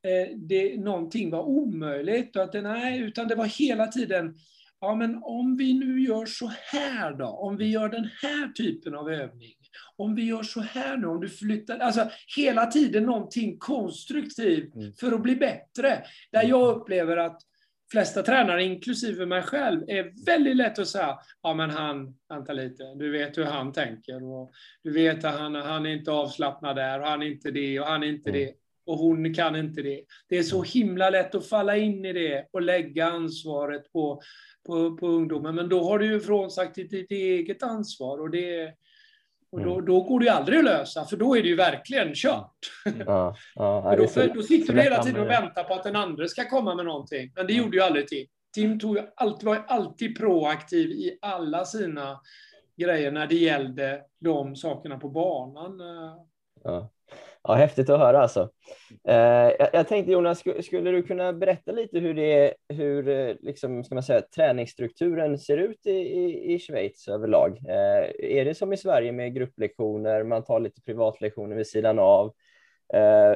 eh, 0.02 0.36
det, 0.36 0.80
någonting 0.80 1.30
var 1.30 1.42
omöjligt, 1.42 2.36
och 2.36 2.42
att 2.42 2.52
det, 2.52 2.62
nej, 2.62 3.00
utan 3.00 3.28
det 3.28 3.34
var 3.34 3.44
hela 3.44 3.86
tiden, 3.86 4.38
ja 4.80 4.94
men 4.94 5.20
om 5.22 5.56
vi 5.56 5.74
nu 5.74 6.00
gör 6.00 6.26
så 6.26 6.52
här 6.72 7.12
då, 7.12 7.26
om 7.26 7.56
vi 7.56 7.70
gör 7.70 7.88
den 7.88 8.10
här 8.22 8.48
typen 8.48 8.94
av 8.94 9.10
övning, 9.10 9.54
om 9.96 10.14
vi 10.14 10.24
gör 10.24 10.42
så 10.42 10.60
här 10.60 10.96
nu, 10.96 11.06
om 11.06 11.20
du 11.20 11.28
flyttar, 11.28 11.78
alltså 11.78 12.10
hela 12.36 12.66
tiden 12.66 13.04
någonting 13.04 13.58
konstruktivt 13.58 14.74
mm. 14.74 14.92
för 15.00 15.12
att 15.12 15.22
bli 15.22 15.36
bättre. 15.36 16.02
Där 16.32 16.44
jag 16.44 16.76
upplever 16.76 17.16
att 17.16 17.40
flesta 17.92 18.22
tränare, 18.22 18.64
inklusive 18.64 19.26
mig 19.26 19.42
själv, 19.42 19.82
är 19.88 20.26
väldigt 20.26 20.56
lätt 20.56 20.78
att 20.78 20.88
säga, 20.88 21.18
ja 21.42 21.54
men 21.54 21.70
han, 21.70 22.14
vänta 22.28 22.52
lite, 22.52 22.94
du 22.94 23.10
vet 23.10 23.38
hur 23.38 23.44
han 23.44 23.72
tänker 23.72 24.22
och 24.22 24.52
du 24.82 24.92
vet 24.92 25.24
att 25.24 25.38
han, 25.38 25.54
han 25.54 25.86
är 25.86 25.90
inte 25.90 26.10
avslappnad 26.10 26.76
där 26.76 27.00
och 27.00 27.06
han 27.06 27.22
är 27.22 27.26
inte 27.26 27.50
det 27.50 27.80
och 27.80 27.86
han 27.86 28.02
är 28.02 28.06
inte 28.06 28.30
mm. 28.30 28.40
det 28.40 28.54
och 28.86 28.98
hon 28.98 29.34
kan 29.34 29.56
inte 29.56 29.82
det. 29.82 30.04
Det 30.28 30.38
är 30.38 30.42
så 30.42 30.62
himla 30.62 31.10
lätt 31.10 31.34
att 31.34 31.46
falla 31.46 31.76
in 31.76 32.04
i 32.04 32.12
det 32.12 32.46
och 32.50 32.62
lägga 32.62 33.06
ansvaret 33.06 33.92
på, 33.92 34.20
på, 34.66 34.96
på 34.96 35.06
ungdomen, 35.06 35.54
men 35.54 35.68
då 35.68 35.84
har 35.84 35.98
du 35.98 36.06
ju 36.06 36.20
frånsagt 36.20 36.74
ditt, 36.74 36.90
ditt 36.90 37.10
eget 37.10 37.62
ansvar 37.62 38.20
och 38.20 38.30
det 38.30 38.74
och 39.52 39.60
då, 39.60 39.72
mm. 39.72 39.84
då 39.84 40.00
går 40.00 40.20
det 40.20 40.26
ju 40.26 40.30
aldrig 40.30 40.58
att 40.58 40.64
lösa, 40.64 41.04
för 41.04 41.16
då 41.16 41.36
är 41.36 41.42
det 41.42 41.48
ju 41.48 41.56
verkligen 41.56 42.14
kört. 42.14 42.56
Ja, 43.06 43.36
ja, 43.54 43.96
då, 43.98 44.06
för, 44.06 44.28
då 44.34 44.42
sitter 44.42 44.74
du 44.74 44.80
hela 44.80 45.02
tiden 45.02 45.22
och 45.22 45.30
väntar 45.30 45.64
på 45.64 45.74
att 45.74 45.84
den 45.84 45.96
andra 45.96 46.28
ska 46.28 46.48
komma 46.48 46.74
med 46.74 46.84
någonting. 46.84 47.32
Men 47.36 47.46
det 47.46 47.52
gjorde 47.52 47.76
ju 47.76 47.82
aldrig 47.82 48.08
Tim. 48.08 48.26
Tim 48.54 48.80
tog 48.80 48.96
ju 48.96 49.02
alltid, 49.16 49.46
var 49.46 49.64
alltid 49.68 50.18
proaktiv 50.18 50.90
i 50.90 51.18
alla 51.22 51.64
sina 51.64 52.20
grejer 52.76 53.10
när 53.12 53.26
det 53.26 53.34
gällde 53.34 54.02
de 54.18 54.56
sakerna 54.56 54.98
på 54.98 55.08
banan. 55.08 55.80
Ja. 56.64 56.90
Ja, 57.42 57.54
häftigt 57.54 57.90
att 57.90 57.98
höra 57.98 58.22
alltså. 58.22 58.50
Eh, 59.08 59.68
jag, 59.72 59.88
tänkte 59.88 60.12
Jonas, 60.12 60.38
skulle, 60.38 60.90
du 60.90 61.02
kunna 61.02 61.32
berätta 61.32 61.72
lite 61.72 61.98
hur 61.98 62.14
det 62.14 62.54
hur 62.68 63.08
eh, 63.08 63.34
liksom, 63.40 63.84
ska 63.84 63.94
man 63.94 64.02
säga, 64.02 64.22
träningsstrukturen 64.36 65.38
ser 65.38 65.56
ut 65.56 65.86
i, 65.86 65.90
i, 65.90 66.54
i 66.54 66.58
Schweiz 66.58 67.08
överlag? 67.08 67.58
Eh, 67.68 68.38
är 68.38 68.44
det 68.44 68.54
som 68.54 68.72
i 68.72 68.76
Sverige 68.76 69.12
med 69.12 69.34
grupplektioner, 69.34 70.22
man 70.22 70.44
tar 70.44 70.60
lite 70.60 70.82
privatlektioner 70.82 71.56
vid 71.56 71.66
sidan 71.66 71.98
av? 71.98 72.34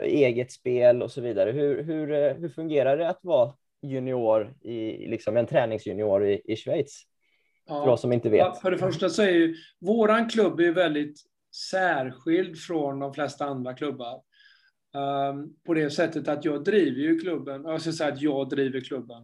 eget 0.02 0.52
spel 0.52 1.02
och 1.02 1.10
så 1.10 1.20
vidare. 1.20 1.50
Hur, 1.50 1.82
hur, 1.82 2.34
hur 2.34 2.48
fungerar 2.48 2.96
det 2.96 3.08
att 3.08 3.18
vara 3.22 3.52
junior, 3.82 4.54
i, 4.60 5.08
liksom 5.08 5.36
en 5.36 5.46
träningsjunior 5.46 6.26
i, 6.26 6.42
i 6.44 6.56
Schweiz? 6.56 7.02
Ja. 7.66 7.84
För 7.84 7.90
oss 7.90 8.00
som 8.00 8.12
inte 8.12 8.28
vet. 8.28 8.60
För 8.60 8.70
det 8.70 8.78
första 8.78 9.08
så 9.08 9.22
är 9.22 9.30
ju 9.30 9.54
våran 9.80 10.28
klubb 10.28 10.60
är 10.60 10.72
väldigt 10.72 11.20
särskild 11.54 12.58
från 12.58 12.98
de 12.98 13.14
flesta 13.14 13.44
andra 13.44 13.74
klubbar. 13.74 14.22
Um, 14.94 15.56
på 15.66 15.74
det 15.74 15.90
sättet 15.90 16.28
att 16.28 16.44
jag 16.44 16.64
driver 16.64 17.00
ju 17.00 17.18
klubben, 17.18 17.64
jag 17.64 17.80
ska 17.80 17.92
säga 17.92 18.12
att 18.12 18.22
jag 18.22 18.48
driver 18.48 18.80
klubben. 18.80 19.22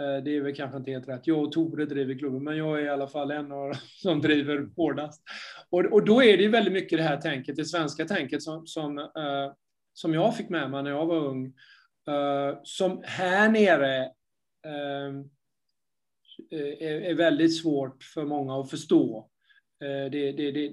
Uh, 0.00 0.24
det 0.24 0.36
är 0.36 0.40
väl 0.40 0.54
kanske 0.54 0.78
inte 0.78 0.90
helt 0.90 1.08
rätt. 1.08 1.26
Jag 1.26 1.42
och 1.42 1.52
Tore 1.52 1.86
driver 1.86 2.18
klubben, 2.18 2.44
men 2.44 2.56
jag 2.56 2.80
är 2.80 2.84
i 2.84 2.88
alla 2.88 3.08
fall 3.08 3.30
en 3.30 3.52
av 3.52 3.72
som 4.02 4.20
driver 4.20 4.68
hårdast. 4.76 5.22
Och, 5.70 5.84
och 5.84 6.04
då 6.04 6.22
är 6.22 6.36
det 6.36 6.42
ju 6.42 6.50
väldigt 6.50 6.72
mycket 6.72 6.98
det 6.98 7.02
här 7.02 7.20
tänket, 7.20 7.56
det 7.56 7.64
svenska 7.64 8.04
tänket 8.04 8.42
som, 8.42 8.66
som, 8.66 8.98
uh, 8.98 9.52
som 9.92 10.14
jag 10.14 10.36
fick 10.36 10.48
med 10.48 10.70
mig 10.70 10.82
när 10.82 10.90
jag 10.90 11.06
var 11.06 11.16
ung. 11.16 11.46
Uh, 12.08 12.58
som 12.62 13.02
här 13.04 13.48
nere 13.48 14.02
eh, 14.64 15.24
är, 16.50 17.00
är 17.00 17.14
väldigt 17.14 17.60
svårt 17.60 18.02
för 18.02 18.24
många 18.24 18.60
att 18.60 18.70
förstå. 18.70 19.30
Det, 19.80 20.08
det, 20.08 20.32
det, 20.32 20.68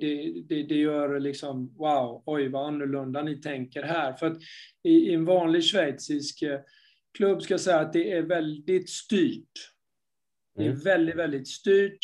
det, 0.49 0.63
det, 0.63 0.75
gör 0.75 1.19
liksom, 1.19 1.75
wow, 1.77 2.23
oj 2.25 2.47
vad 2.47 2.67
annorlunda 2.67 3.23
ni 3.23 3.41
tänker 3.41 3.83
här. 3.83 4.13
För 4.13 4.27
att 4.27 4.37
i, 4.83 4.89
i 4.89 5.13
en 5.13 5.25
vanlig 5.25 5.63
schweizisk 5.63 6.43
klubb 7.17 7.41
ska 7.41 7.53
jag 7.53 7.61
säga 7.61 7.79
att 7.79 7.93
det 7.93 8.11
är 8.11 8.21
väldigt 8.21 8.89
styrt. 8.89 9.51
Det 10.55 10.65
är 10.65 10.71
väldigt, 10.71 11.15
väldigt 11.15 11.47
styrt. 11.47 11.99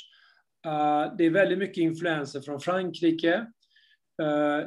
det 1.18 1.26
är 1.26 1.30
väldigt 1.30 1.60
mycket 1.60 1.78
influenser 1.78 2.42
från 2.42 2.60
Frankrike. 2.60 3.46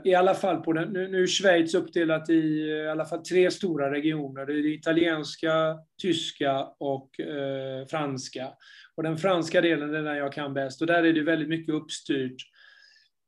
I 0.05 0.15
alla 0.15 0.35
fall 0.35 0.63
på 0.63 0.73
den, 0.73 0.93
nu, 0.93 1.09
nu 1.09 1.23
är 1.23 1.27
Schweiz 1.27 1.75
uppdelat 1.75 2.31
i 2.31 2.33
i 2.33 2.89
alla 2.89 3.05
fall 3.05 3.25
tre 3.25 3.51
stora 3.51 3.91
regioner. 3.91 4.47
Det 4.47 4.53
är 4.53 4.63
det 4.63 4.69
italienska, 4.69 5.79
tyska 6.03 6.65
och 6.79 7.21
eh, 7.21 7.87
franska. 7.87 8.53
Och 8.95 9.03
den 9.03 9.19
franska 9.19 9.61
delen 9.61 9.95
är 9.95 10.03
den 10.03 10.17
jag 10.17 10.33
kan 10.33 10.55
bäst 10.55 10.81
och 10.81 10.87
där 10.87 11.03
är 11.03 11.13
det 11.13 11.23
väldigt 11.23 11.49
mycket 11.49 11.75
uppstyrt 11.75 12.37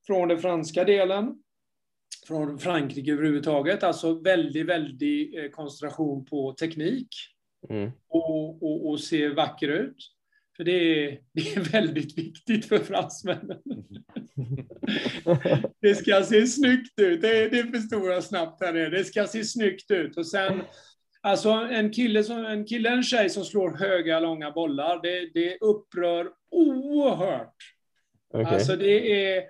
från 0.06 0.28
den 0.28 0.38
franska 0.38 0.84
delen, 0.84 1.34
från 2.26 2.58
Frankrike 2.58 3.12
överhuvudtaget, 3.12 3.82
alltså 3.82 4.14
väldigt, 4.14 4.66
väldigt 4.66 5.38
eh, 5.38 5.50
koncentration 5.50 6.24
på 6.24 6.52
teknik 6.52 7.08
mm. 7.70 7.90
och, 8.08 8.62
och, 8.62 8.90
och 8.90 9.00
se 9.00 9.28
vacker 9.28 9.68
ut. 9.68 9.96
För 10.56 10.64
det 10.64 10.72
är, 10.72 11.20
det 11.32 11.56
är 11.56 11.60
väldigt 11.60 12.18
viktigt 12.18 12.66
för 12.66 12.78
fransmännen. 12.78 13.58
det 15.80 15.94
ska 15.94 16.22
se 16.22 16.46
snyggt 16.46 17.00
ut. 17.00 17.22
Det, 17.22 17.48
det 17.48 17.64
förstorar 17.64 18.20
snabbt 18.20 18.62
här 18.62 18.72
nere. 18.72 18.90
Det 18.90 19.04
ska 19.04 19.26
se 19.26 19.44
snyggt 19.44 19.90
ut. 19.90 20.16
Och 20.16 20.26
sen 20.26 20.62
Alltså 21.24 21.50
en 21.50 21.90
kille, 21.90 22.24
som, 22.24 22.44
en 22.46 22.64
kille, 22.64 22.88
en 22.88 23.02
tjej 23.02 23.30
som 23.30 23.44
slår 23.44 23.70
höga, 23.70 24.20
långa 24.20 24.50
bollar, 24.50 25.00
det, 25.02 25.30
det 25.34 25.58
upprör 25.60 26.28
oerhört. 26.50 27.54
Okay. 28.32 28.54
Alltså 28.54 28.76
det 28.76 29.26
är 29.34 29.44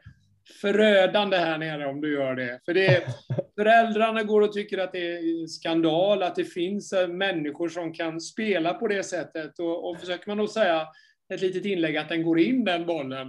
förödande 0.61 1.37
här 1.37 1.59
nere 1.59 1.87
om 1.87 2.01
du 2.01 2.13
gör 2.13 2.35
det. 2.35 2.61
För 2.65 2.75
det 2.75 3.03
föräldrarna 3.59 4.23
går 4.23 4.41
och 4.41 4.53
tycker 4.53 4.79
att 4.79 4.93
det 4.93 5.17
är 5.17 5.47
skandal, 5.47 6.23
att 6.23 6.35
det 6.35 6.45
finns 6.45 6.93
eh, 6.93 7.09
människor 7.09 7.69
som 7.69 7.93
kan 7.93 8.21
spela 8.21 8.75
på 8.75 8.89
det 8.89 9.03
sättet. 9.03 9.59
Och, 9.59 9.91
och 9.91 10.01
försöker 10.01 10.29
man 10.29 10.39
då 10.39 10.49
säga 10.49 10.87
ett 11.35 11.41
litet 11.41 11.65
inlägg 11.65 11.97
att 11.97 12.09
den 12.09 12.23
går 12.23 12.41
in 12.41 12.65
den 12.65 12.87
bollen 12.87 13.27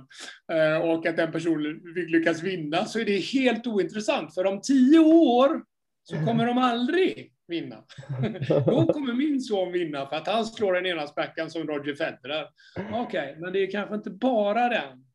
eh, 0.52 0.78
och 0.78 1.06
att 1.06 1.18
den 1.18 1.32
personen 1.32 1.82
lyckas 2.08 2.44
vinna, 2.44 2.86
så 2.86 3.00
är 3.00 3.06
det 3.06 3.18
helt 3.18 3.68
ointressant. 3.68 4.34
För 4.34 4.46
om 4.46 4.62
tio 4.62 5.00
år 5.00 5.64
så 6.04 6.16
kommer 6.16 6.46
de 6.46 6.58
aldrig 6.58 7.35
vinna. 7.48 7.84
Då 8.66 8.94
kommer 8.94 9.14
min 9.14 9.42
son 9.42 9.72
vinna 9.72 10.06
för 10.06 10.16
att 10.16 10.28
han 10.28 10.46
slår 10.46 10.74
den 10.74 10.86
ena 10.86 11.08
späckan 11.08 11.50
som 11.50 11.68
Roger 11.68 11.96
Federer. 11.96 12.48
Okej, 12.76 13.02
okay, 13.02 13.36
men 13.42 13.54
det 13.54 13.60
är 13.60 13.72
kanske 13.72 13.96
inte 13.96 14.10
bara 14.10 14.70
den. 14.70 15.06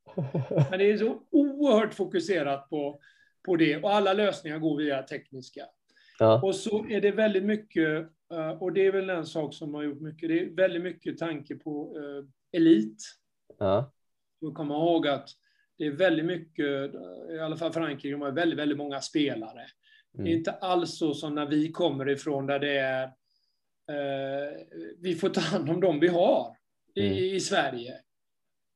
Men 0.70 0.78
det 0.78 0.90
är 0.90 0.98
så 0.98 1.22
oerhört 1.30 1.94
fokuserat 1.94 2.70
på, 2.70 3.00
på 3.46 3.56
det 3.56 3.76
och 3.76 3.94
alla 3.94 4.12
lösningar 4.12 4.58
går 4.58 4.76
via 4.76 5.02
tekniska. 5.02 5.66
Ja. 6.18 6.42
Och 6.42 6.54
så 6.54 6.86
är 6.88 7.00
det 7.00 7.10
väldigt 7.10 7.44
mycket, 7.44 8.08
eh, 8.32 8.50
och 8.50 8.72
det 8.72 8.86
är 8.86 8.92
väl 8.92 9.10
en 9.10 9.26
sak 9.26 9.54
som 9.54 9.74
har 9.74 9.82
gjort 9.82 10.00
mycket, 10.00 10.28
det 10.28 10.40
är 10.40 10.50
väldigt 10.50 10.82
mycket 10.82 11.18
tanke 11.18 11.54
på 11.54 11.98
uh, 11.98 12.24
elit. 12.52 13.02
Ja. 13.58 13.92
Och 14.42 14.54
komma 14.54 14.74
ihåg 14.74 15.08
att 15.08 15.28
det 15.78 15.86
är 15.86 15.90
väldigt 15.90 16.26
mycket, 16.26 16.94
i 17.30 17.38
alla 17.40 17.56
fall 17.56 17.72
Frankrike, 17.72 18.10
de 18.10 18.20
har 18.20 18.30
väldigt, 18.30 18.58
väldigt 18.58 18.78
många 18.78 19.00
spelare. 19.00 19.66
Mm. 20.14 20.24
Det 20.24 20.32
är 20.32 20.36
inte 20.36 20.52
alls 20.52 20.98
så 20.98 21.14
som 21.14 21.34
när 21.34 21.46
vi 21.46 21.72
kommer 21.72 22.08
ifrån 22.08 22.46
där 22.46 22.58
det 22.58 22.78
är, 22.78 23.02
eh, 23.90 24.50
vi 24.98 25.14
får 25.14 25.28
ta 25.28 25.40
hand 25.40 25.70
om 25.70 25.80
dem 25.80 26.00
vi 26.00 26.08
har 26.08 26.56
i, 26.94 27.06
mm. 27.06 27.18
i 27.18 27.40
Sverige. 27.40 27.94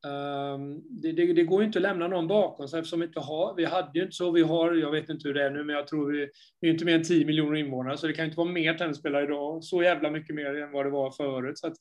Um, 0.05 0.83
det, 0.89 1.11
det, 1.11 1.33
det, 1.33 1.43
går 1.43 1.63
inte 1.63 1.79
att 1.79 1.83
lämna 1.83 2.07
någon 2.07 2.27
bakom 2.27 2.67
sig 2.67 2.79
eftersom 2.79 2.99
vi 2.99 3.05
inte 3.05 3.19
har, 3.19 3.55
vi 3.55 3.65
hade 3.65 3.91
ju 3.93 4.01
inte 4.01 4.15
så, 4.15 4.31
vi 4.31 4.41
har, 4.41 4.73
jag 4.73 4.91
vet 4.91 5.09
inte 5.09 5.27
hur 5.27 5.33
det 5.33 5.43
är 5.43 5.49
nu, 5.49 5.63
men 5.63 5.75
jag 5.75 5.87
tror 5.87 6.11
vi, 6.11 6.29
vi 6.61 6.67
är 6.67 6.73
inte 6.73 6.85
mer 6.85 6.95
än 6.95 7.03
10 7.03 7.25
miljoner 7.25 7.55
invånare, 7.55 7.97
så 7.97 8.07
det 8.07 8.13
kan 8.13 8.25
inte 8.25 8.37
vara 8.37 8.49
mer 8.49 8.73
tennisspelare 8.73 9.23
idag, 9.23 9.63
så 9.63 9.83
jävla 9.83 10.11
mycket 10.11 10.35
mer 10.35 10.63
än 10.63 10.71
vad 10.71 10.85
det 10.85 10.89
var 10.89 11.11
förut. 11.11 11.57
Så 11.57 11.73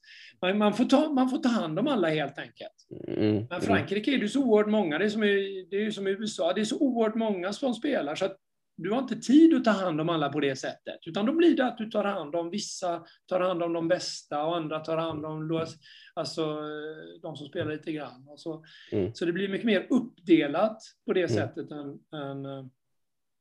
man, 0.43 0.59
man, 0.59 0.75
får 0.75 0.85
ta, 0.85 1.13
man 1.13 1.31
får 1.31 1.39
ta 1.39 1.49
hand 1.49 1.79
om 1.79 1.89
alla 1.89 2.09
helt 2.09 2.39
enkelt. 2.39 3.09
Mm. 3.09 3.47
Men 3.51 3.61
Frankrike 3.61 4.15
är 4.15 4.19
det 4.19 4.29
så 4.29 4.45
oerhört 4.45 4.71
många, 4.71 4.99
det 4.99 5.05
är 5.05 5.09
som 5.09 5.25
i, 5.25 5.67
det 5.71 5.87
är 5.87 5.91
som 5.91 6.07
i 6.07 6.11
USA, 6.11 6.53
det 6.53 6.61
är 6.61 6.65
så 6.65 6.79
oerhört 6.79 7.15
många 7.15 7.53
som 7.53 7.75
spelar, 7.75 8.15
så 8.15 8.25
att 8.25 8.37
du 8.77 8.91
har 8.91 8.99
inte 8.99 9.17
tid 9.17 9.55
att 9.55 9.65
ta 9.65 9.71
hand 9.71 10.01
om 10.01 10.09
alla 10.09 10.29
på 10.29 10.41
det 10.41 10.57
sättet, 10.57 10.99
utan 11.07 11.27
då 11.27 11.33
blir 11.33 11.57
det 11.57 11.67
att 11.67 11.79
du 11.79 11.91
tar 11.91 12.05
hand 12.05 12.35
om 12.35 12.51
vissa, 12.51 13.05
tar 13.27 13.41
hand 13.41 13.63
om 13.63 13.73
de 13.73 13.89
bästa 13.89 14.45
och 14.45 14.57
andra 14.57 14.81
tar 14.81 14.97
hand 14.97 15.27
om 15.27 15.67
alltså, 16.15 16.61
de 17.23 17.37
som 17.37 17.47
spelar 17.47 17.73
lite 17.73 17.93
grann. 17.93 18.29
Så, 18.37 18.65
mm. 18.93 19.15
så 19.15 19.25
det 19.25 19.33
blir 19.33 19.49
mycket 19.49 19.67
mer 19.67 19.87
uppdelat 19.91 20.79
på 21.07 21.13
det 21.13 21.31
mm. 21.31 21.37
sättet 21.37 21.71
än, 21.71 21.99
än 22.21 22.47
eh, 22.47 22.65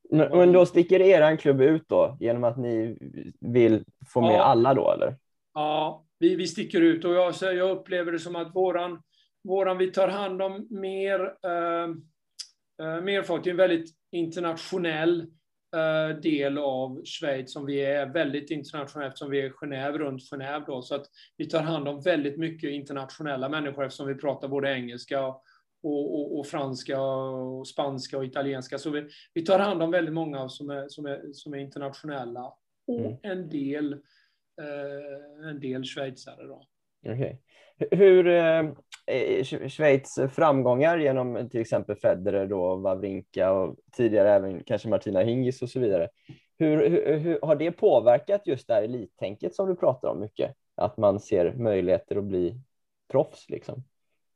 men, 0.10 0.38
men 0.38 0.52
då 0.52 0.66
sticker 0.66 1.02
er 1.02 1.36
klubb 1.36 1.62
ut 1.62 1.90
då 1.90 2.18
genom 2.20 2.44
att 2.44 2.58
ni 2.58 2.98
vill 3.40 3.84
få 4.14 4.22
med 4.22 4.36
ja. 4.36 4.44
alla 4.44 4.74
då 4.74 4.92
eller? 4.92 5.16
Ja, 5.54 6.06
vi, 6.20 6.36
vi 6.36 6.48
sticker 6.48 6.82
ut 6.82 7.06
och 7.06 7.14
jag, 7.14 7.34
jag 7.42 7.72
upplever 7.72 8.12
det 8.12 8.20
som 8.20 8.36
att 8.36 8.56
våran, 8.56 9.02
våran 9.44 9.78
vi 9.78 9.92
tar 9.92 10.08
hand 10.08 10.42
om 10.42 10.68
mer, 10.70 11.20
eh, 11.22 11.88
eh 12.84 13.02
mer 13.02 13.24
folk. 13.24 13.44
Det 13.44 13.50
är 13.50 13.52
en 13.52 13.58
väldigt 13.58 13.96
internationell 14.12 15.22
eh, 15.76 16.18
del 16.22 16.58
av 16.58 17.06
Schweiz 17.06 17.54
som 17.54 17.66
vi 17.66 17.86
är 17.86 18.06
väldigt 18.06 18.52
internationellt 18.52 19.08
eftersom 19.08 19.32
vi 19.32 19.42
är 19.42 19.50
Genève, 19.50 19.98
runt 19.98 20.32
Genève 20.32 20.66
då, 20.66 20.82
så 20.82 20.96
att 20.96 21.06
vi 21.38 21.50
tar 21.50 21.62
hand 21.62 21.88
om 21.88 22.02
väldigt 22.02 22.38
mycket 22.38 22.70
internationella 22.70 23.50
människor 23.50 23.86
eftersom 23.86 24.08
vi 24.08 24.16
pratar 24.16 24.48
både 24.48 24.74
engelska 24.74 25.26
och, 25.84 26.20
och, 26.20 26.40
och 26.40 26.48
franska 26.48 27.02
och 27.02 27.68
spanska 27.68 28.18
och 28.18 28.26
italienska. 28.26 28.78
Så 28.78 28.90
vi, 28.90 29.10
vi, 29.34 29.46
tar 29.46 29.60
hand 29.60 29.84
om 29.84 29.92
väldigt 29.92 30.14
många 30.14 30.50
som 30.50 30.70
är, 30.70 30.88
som 30.88 31.06
är, 31.06 31.34
som 31.34 31.54
är 31.54 31.58
internationella 31.58 32.54
och 32.88 33.00
mm. 33.00 33.18
en 33.24 33.50
del, 33.50 33.94
eh, 34.62 35.50
en 35.50 35.60
del 35.60 35.84
schweizare. 35.84 36.48
Då. 36.48 36.68
Okay. 37.06 37.38
Hur 37.92 38.28
eh, 38.28 38.60
eh 39.08 39.44
Schweiz 39.70 40.20
framgångar 40.32 40.98
genom 40.98 41.50
till 41.50 41.62
exempel 41.62 41.96
Federer, 41.96 42.48
då, 42.48 42.76
Wawrinka 42.76 43.52
och 43.52 43.76
tidigare 43.92 44.32
även 44.32 44.64
kanske 44.64 44.90
Martina 44.90 45.22
Hingis 45.22 45.62
och 45.62 45.70
så 45.70 45.80
vidare. 45.80 46.10
Hur, 46.60 46.90
hur, 46.90 47.18
hur, 47.18 47.40
har 47.42 47.56
det 47.56 47.72
påverkat 47.72 48.42
just 48.46 48.68
det 48.68 48.74
här 48.74 48.84
elittänket 48.84 49.56
som 49.56 49.68
du 49.70 49.76
pratar 49.76 50.10
om 50.10 50.20
mycket? 50.20 50.56
Att 50.76 50.98
man 50.98 51.20
ser 51.20 51.54
möjligheter 51.54 52.16
att 52.16 52.24
bli 52.24 52.60
proffs 53.12 53.50
liksom? 53.50 53.84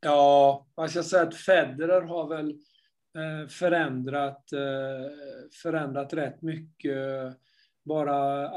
Ja, 0.02 0.66
man 0.78 0.90
ska 0.90 1.04
säga 1.04 1.24
att 1.24 1.36
Federer 1.36 2.02
har 2.02 2.28
väl 2.28 2.50
eh, 2.50 3.48
förändrat, 3.50 4.52
eh, 4.54 5.12
förändrat 5.64 6.14
rätt 6.14 6.42
mycket 6.42 6.98
bara 7.88 8.48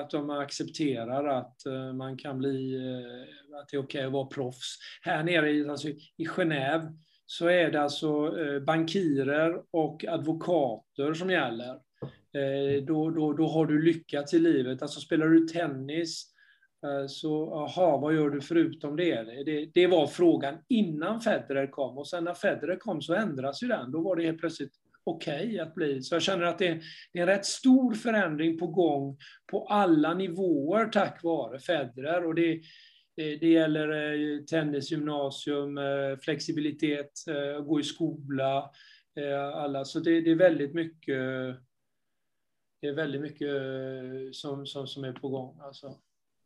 att 0.00 0.10
de 0.10 0.30
accepterar 0.30 1.24
att 1.24 1.66
eh, 1.66 1.92
man 1.92 2.16
kan 2.16 2.38
bli, 2.38 2.74
eh, 2.74 3.58
att 3.58 3.68
det 3.68 3.76
är 3.76 3.80
okej 3.80 3.98
okay 3.98 4.02
att 4.02 4.12
vara 4.12 4.26
proffs. 4.26 4.78
Här 5.02 5.22
nere 5.22 5.50
i, 5.50 5.68
alltså, 5.68 5.88
i 6.16 6.26
Genève 6.26 6.98
så 7.26 7.46
är 7.46 7.70
det 7.70 7.82
alltså 7.82 8.40
eh, 8.40 8.60
bankirer 8.60 9.62
och 9.70 10.04
advokater 10.04 11.14
som 11.14 11.30
gäller. 11.30 11.78
Då, 12.86 13.10
då, 13.10 13.32
då 13.32 13.46
har 13.46 13.66
du 13.66 13.82
lyckats 13.82 14.34
i 14.34 14.38
livet. 14.38 14.82
Alltså 14.82 15.00
spelar 15.00 15.26
du 15.26 15.46
tennis 15.46 16.34
så, 17.08 17.48
jaha, 17.50 17.96
vad 17.96 18.14
gör 18.14 18.30
du 18.30 18.40
förutom 18.40 18.96
det? 18.96 19.44
det? 19.44 19.70
Det 19.74 19.86
var 19.86 20.06
frågan 20.06 20.54
innan 20.68 21.20
Federer 21.20 21.66
kom 21.66 21.98
och 21.98 22.08
sen 22.08 22.24
när 22.24 22.34
Federer 22.34 22.76
kom 22.76 23.02
så 23.02 23.14
ändras 23.14 23.62
ju 23.62 23.68
den. 23.68 23.92
Då 23.92 24.00
var 24.00 24.16
det 24.16 24.24
helt 24.24 24.38
plötsligt 24.38 24.81
okej 25.04 25.46
okay 25.46 25.58
att 25.58 25.74
bli. 25.74 26.02
Så 26.02 26.14
jag 26.14 26.22
känner 26.22 26.44
att 26.44 26.58
det 26.58 26.68
är, 26.68 26.82
det 27.12 27.18
är 27.18 27.22
en 27.22 27.28
rätt 27.28 27.46
stor 27.46 27.94
förändring 27.94 28.58
på 28.58 28.66
gång 28.66 29.16
på 29.50 29.66
alla 29.66 30.14
nivåer 30.14 30.86
tack 30.86 31.22
vare 31.22 31.58
Federer. 31.58 32.26
Och 32.26 32.34
det, 32.34 32.60
det, 33.16 33.36
det 33.36 33.48
gäller 33.48 34.12
eh, 34.12 34.44
tennisgymnasium, 34.44 35.78
eh, 35.78 36.16
flexibilitet, 36.22 37.12
eh, 37.28 37.60
gå 37.64 37.80
i 37.80 37.82
skola, 37.82 38.70
alla. 39.54 39.84
Så 39.84 40.00
det, 40.00 40.20
det 40.20 40.30
är 40.30 40.36
väldigt 40.36 40.74
mycket 40.74 41.18
det 42.80 42.88
är 42.88 42.92
väldigt 42.92 43.20
mycket 43.20 43.50
som, 44.32 44.66
som, 44.66 44.86
som 44.86 45.04
är 45.04 45.12
på 45.12 45.28
gång. 45.28 45.58
Alltså. 45.60 45.98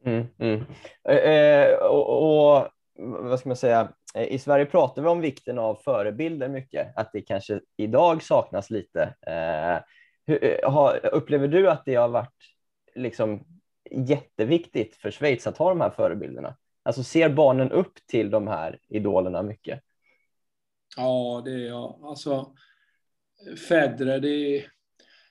Mm, 0.05 0.27
mm. 0.39 0.65
Eh, 1.09 1.77
och, 1.77 2.57
och, 2.57 2.69
vad 2.99 3.39
ska 3.39 3.49
man 3.49 3.57
säga, 3.57 3.93
Eh, 4.17 4.33
i 4.33 4.39
Sverige 4.39 4.67
pratar 4.67 5.03
vi 5.03 5.09
om 5.09 5.21
vikten 5.21 5.59
av 5.59 5.75
förebilder 5.75 6.49
mycket, 6.49 6.97
att 6.97 7.13
det 7.13 7.21
kanske 7.21 7.61
idag 7.77 8.23
saknas 8.23 8.71
lite. 8.71 9.03
Eh, 9.27 9.79
hur, 10.27 10.45
eh, 10.45 10.71
har, 10.71 11.07
upplever 11.13 11.49
du 11.49 11.71
att 11.71 11.85
det 11.85 11.95
har 11.95 12.09
varit 12.09 12.55
liksom 12.95 13.45
jätteviktigt 13.91 14.97
för 14.97 15.11
Schweiz 15.11 15.47
att 15.47 15.59
ha 15.59 15.69
de 15.69 15.81
här 15.81 15.91
förebilderna? 15.91 16.57
Alltså 16.83 17.03
ser 17.03 17.29
barnen 17.29 17.71
upp 17.73 17.95
till 18.07 18.31
de 18.31 18.49
här 18.49 18.79
idolerna 18.89 19.43
mycket? 19.43 19.81
Ja, 20.97 21.43
det 21.45 21.51
är 21.51 21.67
jag. 21.69 22.01
Alltså, 22.03 22.53
Federer, 23.69 24.21
det 24.21 24.29
är... 24.29 24.76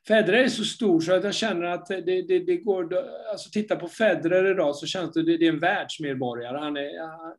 Federer 0.07 0.43
är 0.43 0.47
så 0.47 0.63
stor 0.63 1.01
så 1.01 1.13
att 1.13 1.23
jag 1.23 1.33
känner 1.33 1.65
att 1.65 1.85
det, 1.85 2.01
det, 2.01 2.39
det 2.39 2.57
går... 2.57 2.97
Alltså 3.31 3.49
titta 3.49 3.75
på 3.75 3.87
Federer 3.87 4.51
idag 4.51 4.75
så 4.75 4.87
känns 4.87 5.13
det, 5.13 5.23
det, 5.23 5.37
det 5.37 5.45
är 5.45 5.53
en 5.53 5.59
världsmedborgare. 5.59 6.57
Han 6.57 6.77
är, 6.77 6.91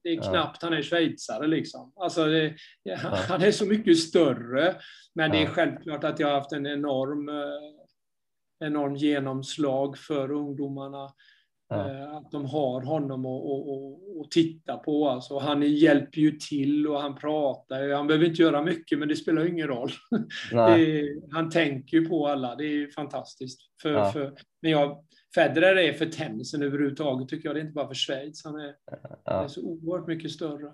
det 0.03 0.09
är 0.09 0.31
knappt 0.31 0.63
han 0.63 0.73
är 0.73 0.83
schweizare 0.83 1.47
liksom. 1.47 1.93
Alltså 1.97 2.25
det, 2.25 2.55
ja, 2.83 2.97
han 3.29 3.43
är 3.43 3.51
så 3.51 3.67
mycket 3.67 3.99
större. 3.99 4.75
Men 5.15 5.31
det 5.31 5.43
är 5.43 5.47
självklart 5.47 6.05
att 6.05 6.21
jag 6.21 6.29
har 6.29 6.35
haft 6.35 6.53
en 6.53 6.67
enorm, 6.67 7.29
eh, 7.29 8.67
enorm 8.67 8.97
genomslag 8.97 9.99
för 9.99 10.31
ungdomarna. 10.31 11.11
Ja. 11.69 11.91
Eh, 11.91 12.17
att 12.17 12.31
de 12.31 12.45
har 12.45 12.81
honom 12.81 13.27
att 13.27 14.31
titta 14.31 14.77
på. 14.77 15.09
Alltså, 15.09 15.39
han 15.39 15.63
hjälper 15.63 16.19
ju 16.19 16.31
till 16.31 16.87
och 16.87 17.01
han 17.01 17.15
pratar. 17.15 17.89
Han 17.89 18.07
behöver 18.07 18.27
inte 18.27 18.43
göra 18.43 18.63
mycket, 18.63 18.99
men 18.99 19.09
det 19.09 19.17
spelar 19.17 19.47
ingen 19.47 19.69
roll. 19.69 19.91
Är, 20.53 21.33
han 21.35 21.51
tänker 21.51 21.97
ju 21.97 22.09
på 22.09 22.29
alla. 22.29 22.55
Det 22.55 22.65
är 22.65 22.91
fantastiskt. 22.91 23.61
För, 23.83 23.93
ja. 23.93 24.13
för, 24.13 24.35
men 24.63 24.71
jag, 24.71 25.05
Federer 25.35 25.77
är 25.77 25.93
för 25.93 26.07
tennisen 26.07 26.63
överhuvudtaget, 26.63 27.29
tycker 27.29 27.49
jag. 27.49 27.57
Det 27.57 27.61
är 27.61 27.63
inte 27.63 27.75
bara 27.75 27.89
för 27.89 27.95
Schweiz. 27.95 28.45
Han 28.45 28.61
är, 28.61 28.75
ja. 29.25 29.45
är 29.45 29.49
så 29.49 29.63
oerhört 29.63 30.09
mycket 30.09 30.31
större. 30.31 30.73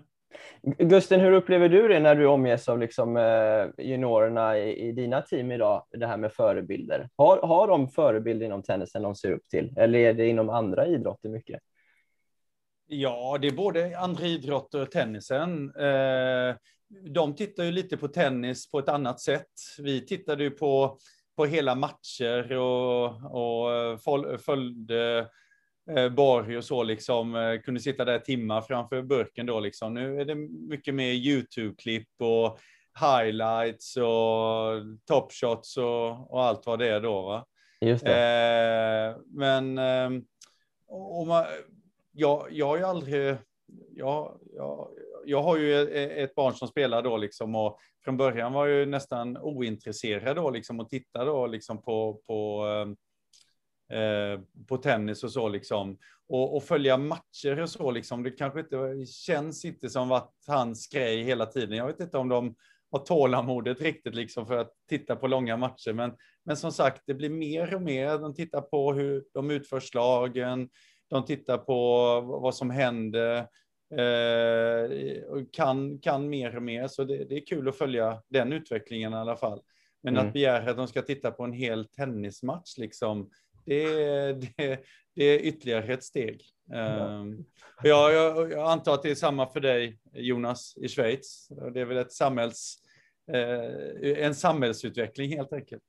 Gusten, 0.62 1.21
hur 1.21 1.33
upplever 1.33 1.68
du 1.68 1.88
det 1.88 2.01
när 2.01 2.14
du 2.14 2.27
omges 2.27 2.68
av 2.68 2.79
liksom, 2.79 3.16
eh, 3.16 3.85
juniorerna 3.87 4.59
i, 4.59 4.88
i, 4.88 4.92
dina 4.92 5.23
team 5.23 5.53
idag, 5.53 5.87
det 5.90 6.07
här 6.07 6.16
med 6.16 6.33
förebilder? 6.33 7.09
Har, 7.16 7.42
har 7.42 7.68
de 7.68 7.88
förebilder 7.88 8.47
inom 8.47 8.62
tennisen 8.62 9.03
de 9.03 9.14
ser 9.14 9.33
upp 9.33 9.49
till, 9.49 9.75
eller 9.77 9.99
är 9.99 10.14
det 10.14 10.29
inom 10.29 10.51
andra 10.51 10.87
idrotter 10.87 11.29
mycket? 11.29 11.61
Ja, 12.87 13.38
det 13.40 13.49
är 13.49 13.53
både 13.53 13.99
andra 13.99 14.27
idrotter 14.27 14.83
och 14.83 14.90
tennisen. 14.90 15.73
Eh, 15.77 16.57
de 17.01 17.35
tittar 17.35 17.64
ju 17.64 17.71
lite 17.71 17.97
på 17.97 18.09
tennis 18.09 18.71
på 18.71 18.79
ett 18.79 18.88
annat 18.88 19.21
sätt. 19.21 19.53
Vi 19.79 20.07
tittade 20.07 20.42
ju 20.45 20.51
på, 20.51 20.99
på 21.37 21.45
hela 21.45 21.75
matcher 21.75 22.53
och, 22.53 23.05
och 23.35 23.73
eh, 23.75 24.38
följde 24.38 25.29
Borg 26.16 26.57
och 26.57 26.64
så 26.64 26.83
liksom 26.83 27.35
eh, 27.35 27.61
kunde 27.61 27.81
sitta 27.81 28.05
där 28.05 28.18
timmar 28.18 28.61
framför 28.61 29.03
burken 29.03 29.47
då 29.47 29.61
liksom. 29.61 29.95
Nu 29.95 30.21
är 30.21 30.25
det 30.25 30.35
mycket 30.68 30.95
mer 30.95 31.12
YouTube-klipp 31.12 32.09
och 32.18 32.59
highlights 33.01 33.97
och 33.97 35.07
top 35.07 35.33
shots 35.33 35.77
och, 35.77 36.33
och 36.33 36.45
allt 36.45 36.66
vad 36.66 36.79
det 36.79 36.88
är 36.88 37.01
då. 37.01 37.23
Va? 37.23 37.47
Just 37.81 38.05
det. 38.05 39.14
Eh, 39.14 39.23
men 39.27 39.79
eh, 39.79 40.11
och 40.88 41.27
man, 41.27 41.45
jag, 42.12 42.47
jag 42.51 42.66
har 42.66 42.77
ju 42.77 42.85
aldrig, 42.85 43.37
jag, 43.90 44.38
jag, 44.55 44.88
jag 45.25 45.42
har 45.42 45.57
ju 45.57 45.88
ett 45.88 46.35
barn 46.35 46.55
som 46.55 46.68
spelar 46.68 47.03
då 47.03 47.16
liksom 47.16 47.55
och 47.55 47.79
från 48.05 48.16
början 48.16 48.53
var 48.53 48.66
jag 48.66 48.79
ju 48.79 48.87
nästan 48.87 49.37
ointresserad 49.37 50.37
då 50.37 50.51
liksom 50.51 50.81
och 50.81 50.88
titta 50.88 51.25
då 51.25 51.47
liksom 51.47 51.83
på, 51.83 52.21
på 52.27 52.66
eh, 52.66 52.87
Eh, 52.87 52.95
på 54.68 54.76
tennis 54.76 55.24
och 55.24 55.33
så 55.33 55.48
liksom. 55.48 55.98
Och, 56.28 56.57
och, 56.57 56.64
följa 56.64 56.96
matcher 56.96 57.61
och 57.61 57.70
så 57.70 57.90
liksom. 57.90 58.22
Det 58.22 58.31
kanske 58.31 58.61
inte 58.61 59.07
känns 59.07 59.64
inte 59.64 59.88
som 59.90 60.12
att 60.12 60.33
hans 60.46 60.88
grej 60.88 61.22
hela 61.22 61.46
tiden. 61.46 61.76
Jag 61.76 61.87
vet 61.87 62.00
inte 62.00 62.18
om 62.18 62.28
de 62.28 62.55
har 62.90 62.98
tålamodet 62.98 63.81
riktigt 63.81 64.14
liksom 64.14 64.46
för 64.46 64.57
att 64.57 64.72
titta 64.88 65.16
på 65.16 65.26
långa 65.26 65.57
matcher. 65.57 65.92
Men, 65.92 66.12
men 66.44 66.57
som 66.57 66.72
sagt, 66.72 67.02
det 67.07 67.14
blir 67.14 67.31
mer 67.31 67.74
och 67.74 67.83
mer. 67.83 68.18
De 68.18 68.35
tittar 68.35 68.61
på 68.61 68.92
hur 68.92 69.24
de 69.35 69.50
utför 69.50 69.81
slagen. 69.81 70.68
De 71.11 71.24
tittar 71.24 71.59
på 71.59 72.20
vad 72.20 72.55
som 72.55 72.70
händer. 72.70 73.37
Eh, 73.96 75.22
och 75.28 75.52
kan, 75.52 75.98
kan 75.98 76.28
mer 76.28 76.57
och 76.57 76.62
mer. 76.62 76.88
Så 76.88 77.05
det, 77.05 77.24
det, 77.24 77.37
är 77.37 77.46
kul 77.46 77.68
att 77.68 77.78
följa 77.78 78.22
den 78.28 78.52
utvecklingen 78.52 79.12
i 79.12 79.16
alla 79.16 79.37
fall. 79.37 79.62
Men 80.02 80.16
mm. 80.16 80.26
att 80.26 80.33
begära 80.33 80.70
att 80.70 80.76
de 80.76 80.88
ska 80.88 81.02
titta 81.02 81.31
på 81.31 81.44
en 81.44 81.52
hel 81.52 81.85
tennismatch 81.85 82.78
liksom 82.78 83.31
det, 83.64 84.33
det, 84.33 84.81
det 85.14 85.25
är 85.25 85.38
ytterligare 85.38 85.92
ett 85.92 86.05
steg. 86.05 86.42
Mm. 86.72 87.44
Jag, 87.83 88.12
jag, 88.12 88.53
jag, 88.53 88.70
antar 88.70 88.94
att 88.94 89.03
det 89.03 89.11
är 89.11 89.14
samma 89.14 89.46
för 89.46 89.61
dig, 89.61 89.98
Jonas, 90.12 90.77
i 90.77 90.88
Schweiz. 90.88 91.48
Det 91.75 91.81
är 91.81 91.85
väl 91.85 91.96
ett 91.96 92.12
samhälls, 92.12 92.77
eh, 93.33 94.25
en 94.25 94.35
samhällsutveckling 94.35 95.37
helt 95.37 95.53
enkelt. 95.53 95.83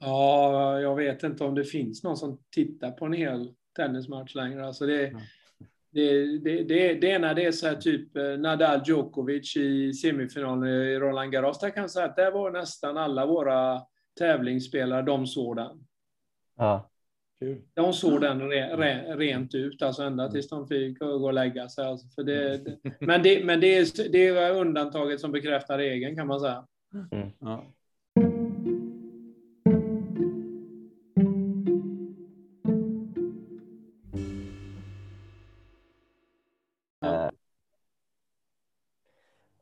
Ja, 0.00 0.80
jag 0.80 0.96
vet 0.96 1.22
inte 1.22 1.44
om 1.44 1.54
det 1.54 1.64
finns 1.64 2.02
någon 2.02 2.16
som 2.16 2.42
tittar 2.54 2.90
på 2.90 3.04
en 3.04 3.12
hel 3.12 3.54
tennismatch 3.76 4.34
längre. 4.34 4.66
Alltså 4.66 4.86
det, 4.86 5.06
mm. 5.06 5.20
det, 5.90 6.38
det, 6.38 6.62
det, 6.62 6.94
det 6.94 7.12
är 7.12 7.18
när 7.18 7.34
det 7.34 7.44
är 7.44 7.52
så 7.52 7.66
här 7.66 7.76
typ 7.76 8.16
eh, 8.16 8.38
Nadal 8.38 8.82
Djokovic 8.86 9.56
i 9.56 9.92
semifinalen 9.92 10.68
i 10.68 10.98
Roland 10.98 11.32
Garros. 11.32 11.60
Där 11.60 11.70
kan 11.70 11.80
jag 11.80 11.90
säga 11.90 12.06
att 12.06 12.16
där 12.16 12.32
var 12.32 12.50
nästan 12.50 12.96
alla 12.96 13.26
våra 13.26 13.82
tävlingsspelare, 14.18 15.02
de 15.02 15.26
sådana. 15.26 15.78
Ja. 16.56 16.89
Kul. 17.40 17.62
De 17.74 17.92
såg 17.92 18.20
den 18.20 18.40
re, 18.40 18.76
re, 18.76 19.16
rent 19.16 19.54
ut, 19.54 19.82
alltså 19.82 20.02
ända 20.02 20.30
tills 20.30 20.48
de 20.48 20.68
fick 20.68 20.98
gå 20.98 21.06
och 21.06 21.32
lägga 21.32 21.68
sig. 21.68 21.84
Alltså, 21.84 22.08
för 22.14 22.22
det, 22.22 22.58
det, 22.58 22.78
men 23.00 23.22
det, 23.22 23.44
men 23.44 23.60
det, 23.60 23.76
är, 23.76 24.08
det 24.12 24.26
är 24.26 24.54
undantaget 24.54 25.20
som 25.20 25.32
bekräftar 25.32 25.78
regeln 25.78 26.16
kan 26.16 26.26
man 26.26 26.40
säga. 26.40 26.66
Mm. 27.12 27.30
Ja. 27.40 27.64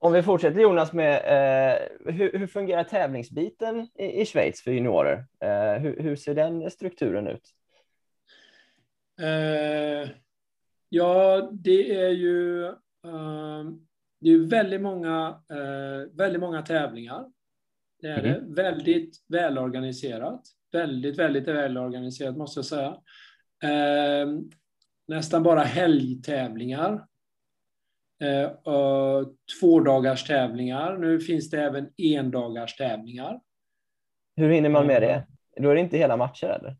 Om 0.00 0.12
vi 0.12 0.22
fortsätter 0.22 0.60
Jonas 0.60 0.92
med 0.92 1.14
eh, 1.14 2.12
hur, 2.12 2.38
hur, 2.38 2.46
fungerar 2.46 2.84
tävlingsbiten 2.84 3.88
i, 3.98 4.20
i 4.20 4.24
Schweiz 4.24 4.62
för 4.62 4.70
juniorer? 4.70 5.24
Eh, 5.40 5.82
hur, 5.82 6.02
hur, 6.02 6.16
ser 6.16 6.34
den 6.34 6.70
strukturen 6.70 7.26
ut? 7.26 7.54
Eh, 9.20 10.10
ja, 10.88 11.48
det 11.52 11.96
är 12.00 12.10
ju 12.10 12.64
eh, 13.04 13.64
det 14.20 14.30
är 14.30 14.38
väldigt 14.38 14.80
många, 14.80 15.40
eh, 15.50 16.16
väldigt 16.16 16.40
många 16.40 16.62
tävlingar. 16.62 17.24
Det 18.00 18.08
är 18.08 18.18
mm. 18.18 18.32
det. 18.32 18.62
Väldigt 18.62 19.16
välorganiserat. 19.28 20.42
Väldigt, 20.72 21.18
väldigt 21.18 21.48
välorganiserat 21.48 22.36
måste 22.36 22.58
jag 22.58 22.64
säga. 22.64 22.96
Eh, 23.62 24.28
nästan 25.08 25.42
bara 25.42 25.62
helgtävlingar. 25.62 27.06
Eh, 28.22 28.50
två 29.60 29.80
dagars 29.80 30.24
tävlingar. 30.24 30.98
Nu 30.98 31.20
finns 31.20 31.50
det 31.50 31.62
även 31.62 31.90
endagars 31.96 32.76
tävlingar. 32.76 33.40
Hur 34.36 34.50
hinner 34.50 34.68
man 34.68 34.86
med 34.86 35.02
det? 35.02 35.26
Då 35.56 35.70
är 35.70 35.74
det 35.74 35.80
inte 35.80 35.98
hela 35.98 36.16
matcher 36.16 36.46
eller? 36.46 36.76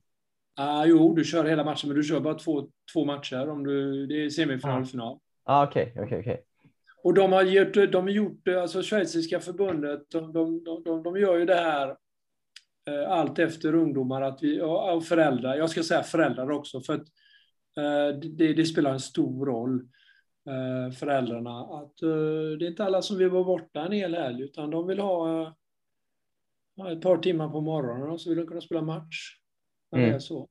Ah, 0.61 0.85
jo, 0.85 1.15
du 1.15 1.25
kör 1.25 1.45
hela 1.45 1.65
matchen, 1.65 1.89
men 1.89 1.97
du 1.97 2.03
kör 2.03 2.21
bara 2.21 2.35
två, 2.35 2.69
två 2.93 3.05
matcher. 3.05 3.49
Om 3.49 3.65
du, 3.65 4.07
det 4.07 4.25
är 4.25 4.31
semifinal 4.31 4.83
och 4.83 4.89
final. 4.89 5.19
Ah, 5.45 5.67
okej, 5.67 5.93
okay, 5.93 6.05
okay, 6.05 6.21
okay. 6.21 6.37
Och 7.03 7.15
de 7.15 7.33
har 7.33 7.43
gjort, 7.43 7.93
de 7.93 8.03
har 8.03 8.11
gjort 8.11 8.49
alltså 8.49 8.83
schweiziska 8.83 9.41
förbundet, 9.41 10.11
de, 10.11 10.33
de, 10.33 10.65
de, 10.85 11.03
de 11.03 11.17
gör 11.17 11.39
ju 11.39 11.45
det 11.45 11.55
här 11.55 11.89
eh, 12.89 13.11
allt 13.11 13.39
efter 13.39 13.75
ungdomar 13.75 14.23
att 14.23 14.43
vi, 14.43 14.61
och 14.61 15.05
föräldrar, 15.05 15.57
jag 15.57 15.71
ska 15.71 15.83
säga 15.83 16.03
föräldrar 16.03 16.51
också, 16.51 16.81
för 16.81 16.95
att 16.95 17.07
eh, 17.77 18.19
det, 18.19 18.53
det, 18.53 18.65
spelar 18.65 18.93
en 18.93 19.01
stor 19.01 19.47
roll, 19.47 19.81
eh, 20.49 20.93
föräldrarna, 20.93 21.61
att 21.61 22.03
eh, 22.03 22.59
det 22.59 22.65
är 22.65 22.71
inte 22.71 22.85
alla 22.85 23.03
som 23.03 23.19
vill 23.19 23.31
vara 23.31 23.45
borta 23.45 23.81
en 23.81 23.93
hel 23.93 24.15
helg, 24.15 24.43
utan 24.43 24.71
de 24.71 24.87
vill 24.87 24.99
ha 24.99 25.43
eh, 25.43 26.93
ett 26.93 27.03
par 27.03 27.17
timmar 27.17 27.49
på 27.49 27.61
morgonen 27.61 28.11
och 28.11 28.21
så 28.21 28.29
vill 28.29 28.39
de 28.39 28.47
kunna 28.47 28.61
spela 28.61 28.83
match 28.83 29.38
när 29.93 29.99
mm. 29.99 30.11
det 30.11 30.17
är 30.17 30.21
så. 30.21 30.49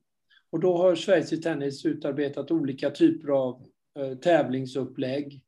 Och 0.50 0.60
då 0.60 0.76
har 0.76 0.96
Schweiz 0.96 1.32
i 1.32 1.36
tennis 1.36 1.86
utarbetat 1.86 2.50
olika 2.50 2.90
typer 2.90 3.28
av 3.28 3.66
eh, 3.98 4.18
tävlingsupplägg 4.18 5.42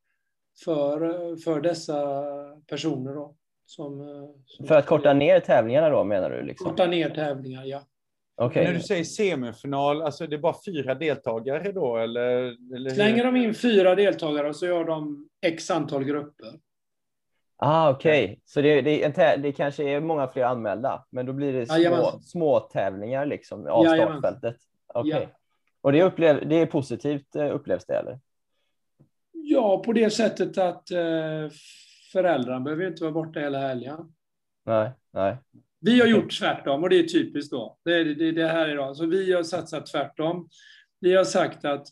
för, 0.64 1.02
eh, 1.02 1.36
för 1.36 1.60
dessa 1.60 2.22
personer. 2.66 3.14
Då, 3.14 3.36
som, 3.66 4.00
eh, 4.00 4.06
som 4.46 4.66
för 4.66 4.74
att 4.74 4.86
korta 4.86 5.12
ner 5.12 5.40
tävlingarna 5.40 5.90
då 5.90 6.04
menar 6.04 6.30
du? 6.30 6.42
Liksom? 6.42 6.70
Korta 6.70 6.86
ner 6.86 7.10
tävlingar, 7.10 7.64
ja. 7.64 7.86
Okay. 8.36 8.64
När 8.64 8.74
du 8.74 8.80
säger 8.80 9.04
semifinal, 9.04 10.02
alltså 10.02 10.26
det 10.26 10.36
är 10.36 10.40
bara 10.40 10.56
fyra 10.66 10.94
deltagare 10.94 11.72
då? 11.72 11.96
Eller, 11.96 12.56
eller 12.76 12.90
Slänger 12.90 13.24
de 13.24 13.36
in 13.36 13.54
fyra 13.54 13.94
deltagare 13.94 14.54
så 14.54 14.66
gör 14.66 14.84
de 14.84 15.28
x 15.46 15.70
antal 15.70 16.04
grupper. 16.04 16.52
Ah, 17.62 17.90
Okej, 17.90 18.24
okay. 18.24 18.36
så 18.44 18.60
det, 18.60 18.80
det, 18.80 19.36
det 19.36 19.52
kanske 19.52 19.84
är 19.84 20.00
många 20.00 20.28
fler 20.28 20.44
anmälda, 20.44 21.06
men 21.10 21.26
då 21.26 21.32
blir 21.32 21.52
det 21.52 21.66
små, 21.66 22.20
små 22.22 22.60
tävlingar 22.60 23.26
liksom 23.26 23.66
av 23.66 23.84
Jajamän. 23.84 24.18
startfältet? 24.18 24.56
Okay. 24.94 25.20
Ja. 25.22 25.26
Och 25.80 25.92
det, 25.92 26.02
upplev, 26.02 26.48
det 26.48 26.54
är 26.56 26.66
positivt 26.66 27.36
eh, 27.36 27.54
upplevs 27.54 27.86
det 27.86 27.94
eller? 27.94 28.20
Ja, 29.32 29.82
på 29.82 29.92
det 29.92 30.10
sättet 30.10 30.58
att 30.58 30.90
eh, 30.90 31.50
föräldrarna 32.12 32.60
behöver 32.60 32.86
inte 32.86 33.02
vara 33.02 33.12
borta 33.12 33.40
hela 33.40 33.58
helgen. 33.58 34.12
Nej, 34.66 34.90
nej. 35.12 35.36
Vi 35.80 36.00
har 36.00 36.06
gjort 36.06 36.38
tvärtom 36.38 36.82
och 36.82 36.90
det 36.90 36.98
är 36.98 37.02
typiskt 37.02 37.52
då. 37.52 37.78
Det 37.84 37.94
är 37.94 38.04
det, 38.04 38.32
det 38.32 38.46
här 38.46 38.68
idag. 38.68 38.96
Så 38.96 39.06
vi 39.06 39.32
har 39.32 39.42
satsat 39.42 39.86
tvärtom. 39.86 40.48
Vi 41.00 41.14
har 41.14 41.24
sagt 41.24 41.64
att 41.64 41.86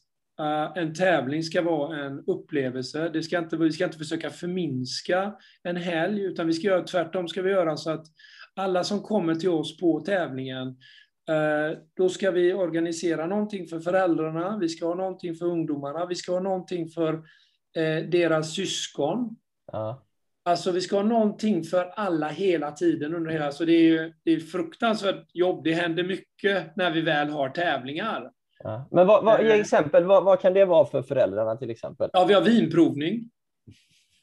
en 0.75 0.95
tävling 0.95 1.43
ska 1.43 1.63
vara 1.63 1.99
en 1.99 2.25
upplevelse. 2.27 3.09
Det 3.09 3.23
ska 3.23 3.39
inte, 3.39 3.57
vi 3.57 3.73
ska 3.73 3.85
inte 3.85 3.99
försöka 3.99 4.31
förminska 4.31 5.35
en 5.63 5.77
helg, 5.77 6.23
utan 6.23 6.47
vi 6.47 6.53
ska 6.53 6.67
göra 6.67 6.83
tvärtom. 6.83 7.29
ska 7.29 7.43
vi 7.43 7.51
göra 7.51 7.77
så 7.77 7.91
att 7.91 8.07
alla 8.55 8.85
som 8.85 9.03
kommer 9.03 9.35
till 9.35 9.49
oss 9.49 9.81
på 9.81 10.01
tävlingen 10.01 10.69
uh, 10.69 11.79
då 11.97 12.09
ska 12.09 12.31
vi 12.31 12.55
organisera 12.55 13.27
någonting 13.27 13.67
för 13.67 13.81
föräldrarna, 13.81 14.59
vi 14.59 14.69
ska 14.69 14.87
ha 14.87 14.95
någonting 14.95 15.35
för 15.35 15.47
ungdomarna, 15.47 16.07
vi 16.07 16.15
ska 16.15 16.33
ha 16.33 16.41
någonting 16.41 16.89
för 16.89 17.15
uh, 17.15 18.09
deras 18.09 18.55
syskon. 18.55 19.37
Ja. 19.73 20.05
Alltså 20.45 20.73
vi 20.73 20.81
ska 20.81 20.97
ha 20.97 21.03
någonting 21.03 21.65
för 21.65 21.85
alla 21.85 22.29
hela 22.29 22.73
tiden 22.73 23.15
under 23.15 23.31
hela, 23.31 23.53
så 23.53 23.65
det 23.65 23.73
är 23.73 24.15
det 24.25 24.33
är 24.33 24.41
fruktansvärt 24.41 25.27
jobb. 25.33 25.65
Det 25.65 25.73
händer 25.73 26.05
mycket 26.05 26.77
när 26.77 26.91
vi 26.91 27.01
väl 27.01 27.29
har 27.29 27.49
tävlingar. 27.49 28.31
Ja. 28.65 28.89
Men 28.91 29.07
vad, 29.07 29.25
vad, 29.25 29.45
ge 29.45 29.51
eh. 29.51 29.61
exempel, 29.61 30.05
vad, 30.05 30.25
vad, 30.25 30.41
kan 30.41 30.55
det 30.55 30.65
vara 30.65 30.87
för 30.87 31.03
föräldrarna 31.03 31.57
till 31.57 31.71
exempel? 31.71 32.11
Ja, 32.13 32.25
vi 32.25 32.35
har 32.35 32.43
vinprovning. 32.43 33.31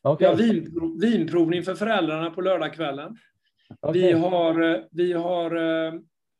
Okay. 0.04 0.26
Vi 0.26 0.26
har 0.26 0.54
vinprov, 0.54 1.00
vinprovning 1.02 1.64
för 1.64 1.76
föräldrarna 1.76 2.30
på 2.30 2.42
lördagskvällen. 2.42 3.18
Okay. 3.82 4.02
Vi 4.02 4.12
har, 4.12 4.84
vi 4.92 5.14
har 5.14 5.56
uh, 5.56 5.94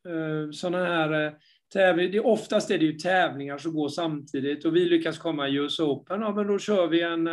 uh, 0.08 0.50
sådana 0.50 0.84
här 0.84 1.26
uh, 1.26 1.32
tävlingar. 1.72 2.26
Oftast 2.26 2.70
är 2.70 2.78
det 2.78 2.84
ju 2.84 2.92
tävlingar 2.92 3.58
som 3.58 3.74
går 3.74 3.88
samtidigt 3.88 4.64
och 4.64 4.76
vi 4.76 4.84
lyckas 4.84 5.18
komma 5.18 5.48
i 5.48 5.54
US 5.54 5.80
Open. 5.80 6.20
Ja, 6.20 6.34
men 6.34 6.46
då 6.46 6.58
kör 6.58 6.86
vi 6.86 7.02
en 7.02 7.24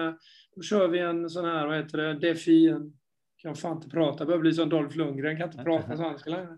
då 0.55 0.61
kör 0.61 0.87
vi 0.87 0.99
en 0.99 1.29
sån 1.29 1.45
här, 1.45 1.67
vad 1.67 1.77
heter 1.77 1.97
det, 1.97 2.13
defi, 2.13 2.67
en, 2.67 2.93
kan 3.43 3.55
fan 3.55 3.75
inte 3.75 3.89
prata, 3.89 4.25
börjar 4.25 4.39
bli 4.39 4.53
som 4.53 4.69
Dolph 4.69 4.97
Lundgren, 4.97 5.37
kan 5.37 5.49
inte 5.49 5.63
prata 5.63 5.97
svenska 5.97 6.29
längre. 6.29 6.57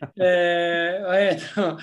Eh, 0.00 1.02
vad 1.02 1.16
heter 1.16 1.76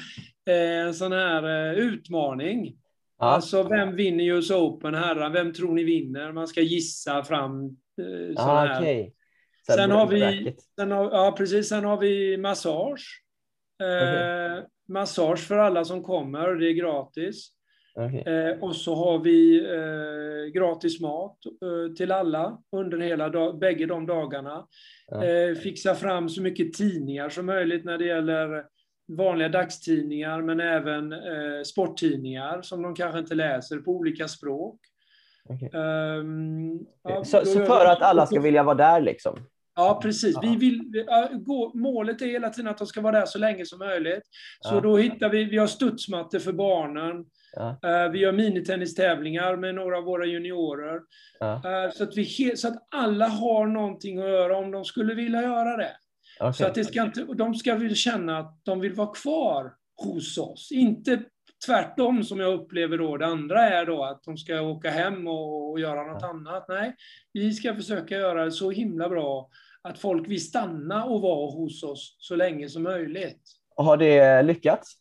det? 0.46 0.54
En 0.54 0.94
sån 0.94 1.12
här 1.12 1.72
eh, 1.72 1.78
utmaning. 1.78 2.78
Ja. 3.20 3.26
Alltså, 3.26 3.64
vem 3.64 3.96
vinner 3.96 4.24
US 4.24 4.52
Open, 4.52 4.96
herrar? 4.96 5.30
Vem 5.30 5.54
tror 5.54 5.74
ni 5.74 5.84
vinner? 5.84 6.32
Man 6.32 6.48
ska 6.48 6.62
gissa 6.62 7.24
fram 7.24 7.66
eh, 7.66 8.36
sån 8.36 8.50
ah, 8.50 8.66
här. 8.66 8.82
Okay. 8.82 9.12
Sen 9.68 9.92
har 9.92 10.08
vi, 10.08 10.56
sen 10.80 10.92
har, 10.92 11.12
ja, 11.12 11.36
precis, 11.38 11.70
sen 11.70 11.86
har 11.86 11.98
vi 11.98 12.38
massage. 12.38 13.24
Eh, 13.82 14.54
okay. 14.54 14.64
Massage 14.88 15.40
för 15.40 15.58
alla 15.58 15.86
som 15.86 16.04
kommer, 16.04 16.56
det 16.56 16.70
är 16.70 16.74
gratis. 16.74 17.50
Okay. 17.98 18.34
Eh, 18.34 18.64
och 18.64 18.76
så 18.76 18.96
har 18.96 19.20
vi 19.20 19.66
eh, 19.66 20.52
gratis 20.54 21.02
mat 21.02 21.38
eh, 21.46 21.94
till 21.94 22.12
alla 22.12 22.58
under 22.72 22.98
hela 22.98 23.30
dag, 23.30 23.60
bägge 23.60 23.86
de 23.86 24.06
dagarna. 24.06 24.68
Ja. 25.08 25.24
Eh, 25.24 25.56
fixa 25.56 25.96
fram 25.96 26.30
så 26.30 26.42
mycket 26.42 26.74
tidningar 26.74 27.30
som 27.30 27.46
möjligt 27.46 27.86
när 27.86 27.98
det 27.98 28.06
gäller 28.06 28.66
vanliga 29.18 29.50
dagstidningar, 29.50 30.42
men 30.42 30.60
även 30.60 31.14
eh, 31.14 31.64
sporttidningar 31.66 32.62
som 32.62 32.82
de 32.82 32.96
kanske 32.96 33.20
inte 33.20 33.36
läser 33.36 33.78
på 33.78 33.92
olika 33.92 34.28
språk. 34.28 34.80
Okay. 35.50 35.82
Um, 35.82 36.86
ja, 37.04 37.24
så, 37.24 37.46
så, 37.46 37.66
för 37.66 37.86
att 37.86 38.02
alla 38.02 38.26
ska 38.26 38.40
vilja 38.40 38.64
vara 38.64 38.76
där 38.76 39.02
liksom? 39.02 39.40
Ja, 39.76 40.00
precis. 40.04 40.38
Vi 40.42 40.56
vill, 40.56 41.06
gå, 41.34 41.72
målet 41.74 42.22
är 42.22 42.26
hela 42.26 42.50
tiden 42.50 42.72
att 42.72 42.78
de 42.78 42.88
ska 42.88 43.02
vara 43.02 43.20
där 43.20 43.26
så 43.26 43.40
länge 43.40 43.66
som 43.66 43.80
möjligt. 43.80 44.24
Så 44.62 44.80
då 44.80 44.98
hittar 44.98 45.30
vi, 45.30 45.46
vi 45.46 45.58
har 45.58 45.68
studsmattor 45.68 46.40
för 46.40 46.52
barnen. 46.52 47.26
Ja. 47.56 47.80
Uh, 47.86 48.12
vi 48.12 48.20
gör 48.20 48.32
minitennistävlingar 48.32 49.56
med 49.56 49.76
några 49.76 49.98
av 49.98 50.04
våra 50.04 50.26
juniorer. 50.26 51.02
Ja. 51.40 51.62
Uh, 51.66 51.92
så, 51.94 52.04
att 52.04 52.18
vi, 52.18 52.58
så 52.58 52.68
att 52.68 52.88
alla 52.92 53.28
har 53.28 53.68
någonting 53.68 54.20
att 54.20 54.30
göra 54.30 54.58
om 54.58 54.72
de 54.72 54.86
skulle 54.86 55.14
vilja 55.14 55.42
göra 55.42 55.78
det. 55.78 55.92
Okay. 56.40 56.54
Så 56.54 56.66
att 56.66 56.76
det 56.76 56.86
ska 56.86 57.02
inte, 57.02 57.24
de 57.24 57.56
ska 57.56 57.76
väl 57.76 57.96
känna 57.96 58.38
att 58.38 58.60
de 58.64 58.80
vill 58.80 58.94
vara 58.94 59.14
kvar 59.14 59.74
hos 59.96 60.38
oss. 60.38 60.72
Inte 60.72 61.20
tvärtom 61.66 62.24
som 62.24 62.40
jag 62.40 62.54
upplever 62.54 62.98
då. 62.98 63.18
Det 63.18 63.26
andra 63.26 63.70
är 63.70 63.86
då 63.86 64.04
att 64.04 64.24
de 64.24 64.38
ska 64.38 64.62
åka 64.62 64.90
hem 64.90 65.28
och, 65.28 65.72
och 65.72 65.80
göra 65.80 66.14
något 66.14 66.22
ja. 66.22 66.30
annat. 66.30 66.66
Nej, 66.68 66.96
vi 67.34 67.54
ska 67.54 67.76
försöka 67.76 68.16
göra 68.16 68.46
det 68.46 68.52
så 68.52 68.72
himla 68.72 69.10
bra 69.10 69.50
att 69.82 70.00
folk 70.00 70.30
vill 70.30 70.46
stanna 70.46 71.06
och 71.06 71.22
vara 71.22 71.52
hos 71.52 71.84
oss 71.84 72.16
så 72.20 72.36
länge 72.36 72.70
som 72.70 72.84
möjligt. 72.84 73.42
Har 73.76 73.98
det 73.98 74.44
lyckats? 74.44 74.98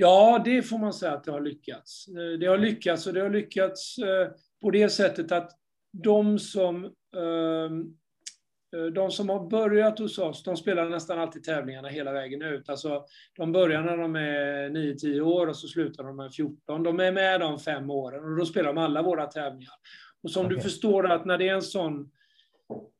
Ja, 0.00 0.42
det 0.44 0.62
får 0.62 0.78
man 0.78 0.92
säga 0.92 1.12
att 1.12 1.24
det 1.24 1.32
har 1.32 1.40
lyckats. 1.40 2.06
Det 2.40 2.46
har 2.46 2.58
lyckats 2.58 3.06
och 3.06 3.14
det 3.14 3.20
har 3.20 3.30
lyckats 3.30 3.98
eh, 3.98 4.28
på 4.62 4.70
det 4.70 4.88
sättet 4.88 5.32
att 5.32 5.50
de 5.92 6.38
som, 6.38 6.84
ehm, 7.16 7.94
eh, 8.76 8.92
de 8.94 9.10
som 9.10 9.28
har 9.28 9.50
börjat 9.50 9.98
hos 9.98 10.18
oss, 10.18 10.42
de 10.42 10.56
spelar 10.56 10.88
nästan 10.88 11.18
alltid 11.18 11.44
tävlingarna 11.44 11.88
hela 11.88 12.12
vägen 12.12 12.42
ut. 12.42 12.68
Alltså, 12.68 13.04
de 13.36 13.52
börjar 13.52 13.82
när 13.82 13.96
de 13.96 14.16
är 14.16 14.70
9-10 14.70 15.20
år 15.20 15.46
och 15.46 15.56
så 15.56 15.68
slutar 15.68 16.04
de 16.04 16.16
med 16.16 16.34
14. 16.34 16.82
De 16.82 17.00
är 17.00 17.12
med 17.12 17.40
de 17.40 17.58
fem 17.58 17.90
åren 17.90 18.24
och 18.24 18.36
då 18.36 18.46
spelar 18.46 18.72
de 18.72 18.78
alla 18.78 19.02
våra 19.02 19.26
tävlingar. 19.26 19.74
Och 20.22 20.30
som 20.30 20.46
okay. 20.46 20.56
du 20.56 20.62
förstår 20.62 21.10
att 21.10 21.24
när 21.24 21.38
det 21.38 21.48
är 21.48 21.54
en 21.54 21.62
sån 21.62 22.10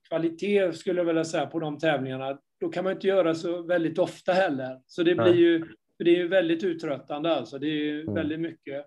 kvalitet, 0.09 0.73
skulle 0.73 1.01
jag 1.01 1.07
vilja 1.07 1.25
säga, 1.25 1.47
på 1.47 1.61
de 1.61 1.79
tävlingarna, 1.79 2.39
då 2.61 2.69
kan 2.69 2.85
man 2.85 2.93
inte 2.93 3.07
göra 3.07 3.35
så 3.35 3.63
väldigt 3.63 3.99
ofta 3.99 4.33
heller. 4.33 4.81
Så 4.87 5.03
det 5.03 5.15
blir 5.15 5.35
ju 5.35 5.65
det 6.05 6.11
är 6.11 6.17
ju 6.17 6.29
väldigt 6.29 6.65
uttröttande 6.65 7.35
alltså. 7.35 7.59
Det 7.59 7.67
är 7.67 7.85
ju 7.85 8.03
mm. 8.03 8.15
väldigt 8.15 8.41
mycket. 8.41 8.87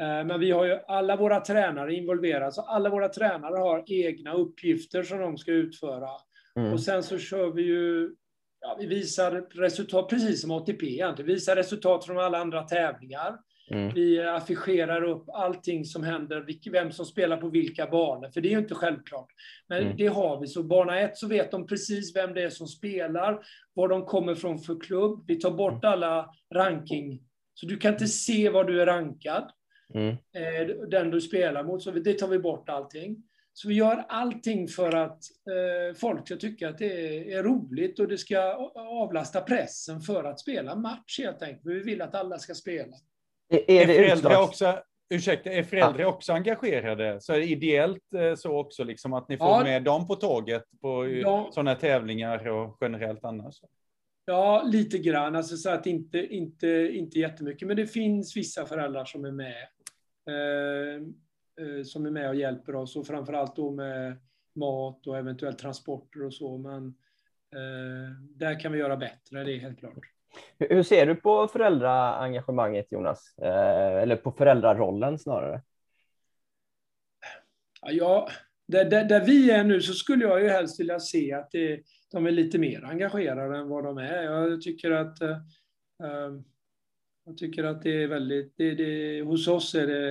Eh, 0.00 0.24
men 0.24 0.40
vi 0.40 0.50
har 0.50 0.64
ju 0.64 0.78
alla 0.86 1.16
våra 1.16 1.40
tränare 1.40 1.94
involverade, 1.94 2.52
så 2.52 2.62
alla 2.62 2.90
våra 2.90 3.08
tränare 3.08 3.56
har 3.56 3.84
egna 3.86 4.34
uppgifter 4.34 5.02
som 5.02 5.18
de 5.18 5.38
ska 5.38 5.52
utföra. 5.52 6.08
Mm. 6.56 6.72
Och 6.72 6.80
sen 6.80 7.02
så 7.02 7.18
kör 7.18 7.50
vi 7.50 7.62
ju, 7.62 8.14
ja, 8.60 8.76
vi 8.80 8.86
visar 8.86 9.32
resultat, 9.54 10.08
precis 10.08 10.42
som 10.42 10.50
ATP 10.50 10.86
egentligen, 10.86 11.26
vi 11.26 11.34
visar 11.34 11.56
resultat 11.56 12.04
från 12.04 12.18
alla 12.18 12.38
andra 12.38 12.62
tävlingar. 12.62 13.38
Mm. 13.70 13.94
Vi 13.94 14.22
affischerar 14.22 15.02
upp 15.02 15.24
allting 15.28 15.84
som 15.84 16.04
händer, 16.04 16.70
vem 16.70 16.92
som 16.92 17.06
spelar 17.06 17.36
på 17.36 17.48
vilka 17.48 17.86
banor, 17.86 18.30
för 18.30 18.40
det 18.40 18.48
är 18.48 18.50
ju 18.50 18.58
inte 18.58 18.74
självklart. 18.74 19.28
Men 19.68 19.82
mm. 19.82 19.96
det 19.96 20.06
har 20.06 20.40
vi. 20.40 20.46
Så 20.46 20.62
bana 20.62 21.00
ett 21.00 21.16
så 21.16 21.28
vet 21.28 21.50
de 21.50 21.66
precis 21.66 22.16
vem 22.16 22.34
det 22.34 22.42
är 22.42 22.50
som 22.50 22.66
spelar, 22.66 23.46
var 23.74 23.88
de 23.88 24.06
kommer 24.06 24.34
från 24.34 24.58
för 24.58 24.80
klubb. 24.80 25.24
Vi 25.26 25.36
tar 25.36 25.50
bort 25.50 25.84
mm. 25.84 25.92
alla 25.92 26.30
ranking, 26.54 27.20
så 27.54 27.66
du 27.66 27.76
kan 27.76 27.92
inte 27.92 28.06
se 28.06 28.48
var 28.48 28.64
du 28.64 28.82
är 28.82 28.86
rankad, 28.86 29.50
mm. 29.94 30.08
Eh, 30.08 30.88
den 30.88 31.10
du 31.10 31.20
spelar 31.20 31.64
mot. 31.64 31.82
Så 31.82 31.90
det 31.90 32.18
tar 32.18 32.28
vi 32.28 32.38
bort 32.38 32.68
allting. 32.68 33.22
Så 33.56 33.68
vi 33.68 33.74
gör 33.74 34.04
allting 34.08 34.68
för 34.68 34.96
att 34.96 35.22
eh, 35.50 35.96
folk 35.96 36.26
ska 36.26 36.36
tycka 36.36 36.68
att 36.68 36.78
det 36.78 36.92
är, 36.92 37.38
är, 37.38 37.42
roligt 37.42 37.98
och 37.98 38.08
det 38.08 38.18
ska 38.18 38.38
avlasta 38.74 39.40
pressen 39.40 40.00
för 40.00 40.24
att 40.24 40.40
spela 40.40 40.74
match 40.74 41.18
helt 41.18 41.42
enkelt. 41.42 41.66
Vi 41.66 41.80
vill 41.80 42.02
att 42.02 42.14
alla 42.14 42.38
ska 42.38 42.54
spela. 42.54 42.96
Är, 43.48 43.70
är, 43.70 43.88
är 43.88 44.08
föräldrar 44.08 44.42
också, 44.42 44.82
ursäkta, 45.14 45.50
är 45.50 45.62
föräldrar 45.62 46.00
ja. 46.00 46.06
också 46.06 46.32
engagerade? 46.32 47.20
Så 47.20 47.32
är 47.32 47.38
det 47.38 47.46
ideellt 47.46 48.14
eh, 48.14 48.34
så 48.34 48.58
också, 48.58 48.84
liksom 48.84 49.12
att 49.12 49.28
ni 49.28 49.36
får 49.36 49.48
ja. 49.48 49.62
med 49.64 49.82
dem 49.82 50.06
på 50.06 50.16
tåget 50.16 50.64
på 50.80 51.08
ja. 51.08 51.50
sådana 51.52 51.74
tävlingar 51.74 52.48
och 52.48 52.78
generellt 52.80 53.24
annars? 53.24 53.60
Ja, 54.24 54.62
lite 54.66 54.98
grann. 54.98 55.36
Alltså 55.36 55.56
så 55.56 55.70
att 55.70 55.86
inte, 55.86 56.18
inte, 56.18 56.68
inte 56.92 57.18
jättemycket, 57.18 57.68
men 57.68 57.76
det 57.76 57.86
finns 57.86 58.36
vissa 58.36 58.66
föräldrar 58.66 59.04
som 59.04 59.24
är 59.24 59.32
med. 59.32 59.66
Eh, 60.28 61.02
eh, 61.66 61.82
som 61.84 62.06
är 62.06 62.10
med 62.10 62.28
och 62.28 62.34
hjälper 62.34 62.74
oss 62.74 62.96
och 62.96 63.06
framförallt 63.06 63.56
då 63.56 63.70
med 63.70 64.16
mat 64.54 65.06
och 65.06 65.18
eventuellt 65.18 65.58
transporter 65.58 66.22
och 66.22 66.34
så. 66.34 66.58
Men 66.58 66.86
eh, 67.54 68.16
där 68.20 68.60
kan 68.60 68.72
vi 68.72 68.78
göra 68.78 68.96
bättre, 68.96 69.44
det 69.44 69.52
är 69.52 69.58
helt 69.58 69.78
klart. 69.78 70.13
Hur 70.58 70.82
ser 70.82 71.06
du 71.06 71.14
på 71.14 71.48
föräldraengagemanget 71.48 72.92
Jonas? 72.92 73.38
Eh, 73.38 74.02
eller 74.02 74.16
på 74.16 74.32
föräldrarollen 74.32 75.18
snarare? 75.18 75.62
Ja, 77.86 78.28
där, 78.68 78.84
där, 78.84 79.04
där, 79.04 79.24
vi 79.24 79.50
är 79.50 79.64
nu 79.64 79.80
så 79.80 79.92
skulle 79.92 80.24
jag 80.24 80.42
ju 80.42 80.48
helst 80.48 80.80
vilja 80.80 81.00
se 81.00 81.32
att 81.32 81.50
det, 81.50 81.82
de 82.10 82.26
är 82.26 82.30
lite 82.30 82.58
mer 82.58 82.84
engagerade 82.84 83.58
än 83.58 83.68
vad 83.68 83.84
de 83.84 83.98
är. 83.98 84.22
Jag 84.22 84.60
tycker 84.60 84.90
att, 84.90 85.20
eh, 85.20 85.38
ehm, 86.04 86.44
jag 87.24 87.36
tycker 87.36 87.64
att 87.64 87.82
det 87.82 88.02
är 88.02 88.08
väldigt, 88.08 88.54
det, 88.56 88.74
det, 88.74 89.22
hos 89.22 89.48
oss 89.48 89.74
är 89.74 89.86
det 89.86 90.08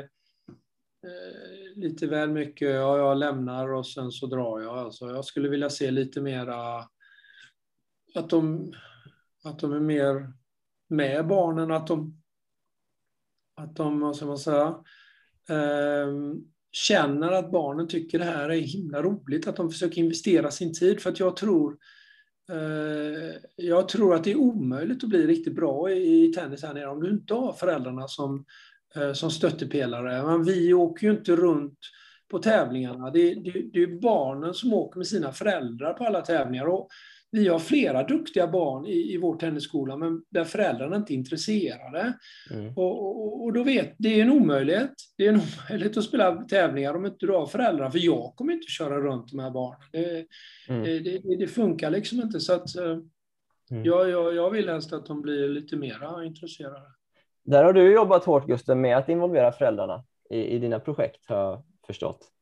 eh, 1.03 1.75
lite 1.75 2.07
väl 2.07 2.29
mycket, 2.29 2.69
ja, 2.69 2.97
jag 2.97 3.17
lämnar 3.17 3.73
och 3.73 3.87
sen 3.87 4.11
så 4.11 4.25
drar 4.25 4.61
jag. 4.61 4.77
Alltså, 4.77 5.05
jag 5.05 5.25
skulle 5.25 5.49
vilja 5.49 5.69
se 5.69 5.91
lite 5.91 6.21
mera 6.21 6.77
att 8.15 8.29
de 8.29 8.73
att 9.43 9.59
de 9.59 9.73
är 9.73 9.79
mer 9.79 10.33
med 10.89 11.27
barnen, 11.27 11.71
att 11.71 11.87
de, 11.87 12.21
att 13.55 13.75
de 13.75 13.99
vad 13.99 14.15
ska 14.15 14.25
man 14.25 14.37
säga, 14.37 14.75
eh, 15.49 16.07
känner 16.71 17.31
att 17.31 17.51
barnen 17.51 17.87
tycker 17.87 18.19
det 18.19 18.25
här 18.25 18.49
är 18.49 18.59
himla 18.59 19.01
roligt, 19.01 19.47
att 19.47 19.55
de 19.55 19.69
försöker 19.69 20.01
investera 20.01 20.51
sin 20.51 20.73
tid. 20.73 20.99
För 20.99 21.09
att 21.09 21.19
jag 21.19 21.35
tror, 21.35 21.77
eh, 22.51 23.35
jag 23.55 23.89
tror 23.89 24.15
att 24.15 24.23
det 24.23 24.31
är 24.31 24.39
omöjligt 24.39 25.03
att 25.03 25.09
bli 25.09 25.27
riktigt 25.27 25.55
bra 25.55 25.91
i, 25.91 26.25
i 26.25 26.33
tennis 26.33 26.63
här 26.63 26.73
nere 26.73 26.89
om 26.89 26.99
du 26.99 27.09
inte 27.09 27.33
har 27.33 27.53
föräldrarna 27.53 28.07
som, 28.07 28.45
eh, 28.95 29.13
som 29.13 29.31
stöttepelare. 29.31 30.23
Men 30.23 30.43
vi 30.43 30.73
åker 30.73 31.07
ju 31.07 31.13
inte 31.13 31.35
runt 31.35 31.79
på 32.31 32.39
tävlingarna. 32.39 33.09
Det, 33.09 33.33
det, 33.33 33.51
det 33.73 33.83
är 33.83 34.01
barnen 34.01 34.53
som 34.53 34.73
åker 34.73 34.97
med 34.97 35.07
sina 35.07 35.31
föräldrar 35.31 35.93
på 35.93 36.03
alla 36.05 36.21
tävlingar. 36.21 36.65
Och 36.65 36.87
vi 37.33 37.47
har 37.47 37.59
flera 37.59 38.03
duktiga 38.03 38.47
barn 38.47 38.85
i, 38.85 39.13
i 39.13 39.17
vår 39.17 39.35
tennisskola, 39.35 39.97
men 39.97 40.23
där 40.29 40.43
föräldrarna 40.43 40.95
inte 40.95 41.13
är 41.13 41.15
intresserade. 41.15 42.13
Mm. 42.51 42.73
Och, 42.77 43.05
och, 43.05 43.43
och, 43.43 43.53
då 43.53 43.63
vet, 43.63 43.95
det 43.97 44.19
är 44.19 44.21
en 44.21 44.31
omöjlighet. 44.31 44.93
Det 45.17 45.25
är 45.25 45.29
en 45.29 45.41
omöjlighet 45.69 45.97
att 45.97 46.03
spela 46.03 46.35
tävlingar 46.35 46.93
om 46.93 47.05
inte 47.05 47.25
du 47.25 47.31
har 47.31 47.45
föräldrar, 47.45 47.89
för 47.89 47.99
jag 47.99 48.33
kommer 48.35 48.53
inte 48.53 48.67
köra 48.67 48.99
runt 48.99 49.31
de 49.31 49.39
här 49.39 49.51
barnen. 49.51 49.79
Det, 49.91 50.25
mm. 50.69 50.83
det, 50.83 50.99
det, 50.99 51.35
det, 51.39 51.47
funkar 51.47 51.89
liksom 51.89 52.21
inte. 52.21 52.39
Så 52.39 52.53
att, 52.53 52.75
eh, 52.75 52.97
mm. 53.71 53.83
jag, 53.83 54.09
jag, 54.09 54.35
jag 54.35 54.49
vill 54.49 54.69
helst 54.69 54.93
att 54.93 55.05
de 55.05 55.21
blir 55.21 55.49
lite 55.49 55.75
mera 55.75 56.25
intresserade. 56.25 56.85
Där 57.45 57.63
har 57.63 57.73
du 57.73 57.93
jobbat 57.93 58.23
hårt, 58.23 58.47
Gusten, 58.47 58.81
med 58.81 58.97
att 58.97 59.09
involvera 59.09 59.51
föräldrarna 59.51 60.03
i, 60.29 60.37
i 60.37 60.59
dina 60.59 60.79
projekt, 60.79 61.29
har 61.29 61.37
jag 61.37 61.63
förstått. 61.87 62.32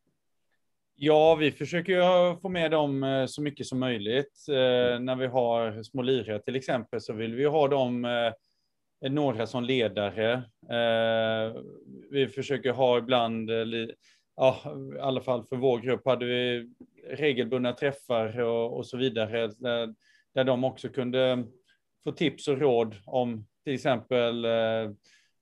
Ja, 1.04 1.36
vi 1.36 1.52
försöker 1.52 2.36
få 2.42 2.50
med 2.50 2.72
dem 2.72 3.04
eh, 3.04 3.26
så 3.26 3.42
mycket 3.42 3.68
som 3.68 3.80
möjligt. 3.80 4.46
Eh, 4.50 5.00
när 5.00 5.16
vi 5.16 5.28
har 5.28 5.84
små 5.84 6.02
lirare 6.02 6.40
till 6.40 6.56
exempel 6.56 7.02
så 7.02 7.14
vill 7.14 7.36
vi 7.36 7.46
ha 7.46 7.68
dem 7.68 8.06
eh, 8.06 9.12
några 9.12 9.48
som 9.48 9.64
ledare. 9.64 10.44
Vi 12.12 12.28
försöker 12.28 12.72
ha 12.72 12.98
ibland, 12.98 13.50
ja, 14.36 14.62
i 14.98 15.00
alla 15.00 15.22
fall 15.22 15.44
för 15.44 15.56
vår 15.56 15.80
grupp 15.80 16.06
hade 16.06 16.26
vi 16.26 16.70
regelbundna 17.10 17.74
träffar 17.74 18.40
och, 18.40 18.78
och 18.78 18.86
så 18.88 18.98
vidare 18.98 19.48
där, 19.48 19.94
där 20.34 20.44
de 20.44 20.64
också 20.64 20.90
kunde 20.90 21.44
få 22.04 22.12
tips 22.12 22.48
och 22.48 22.58
råd 22.58 22.96
om 23.06 23.48
till 23.64 23.74
exempel 23.74 24.46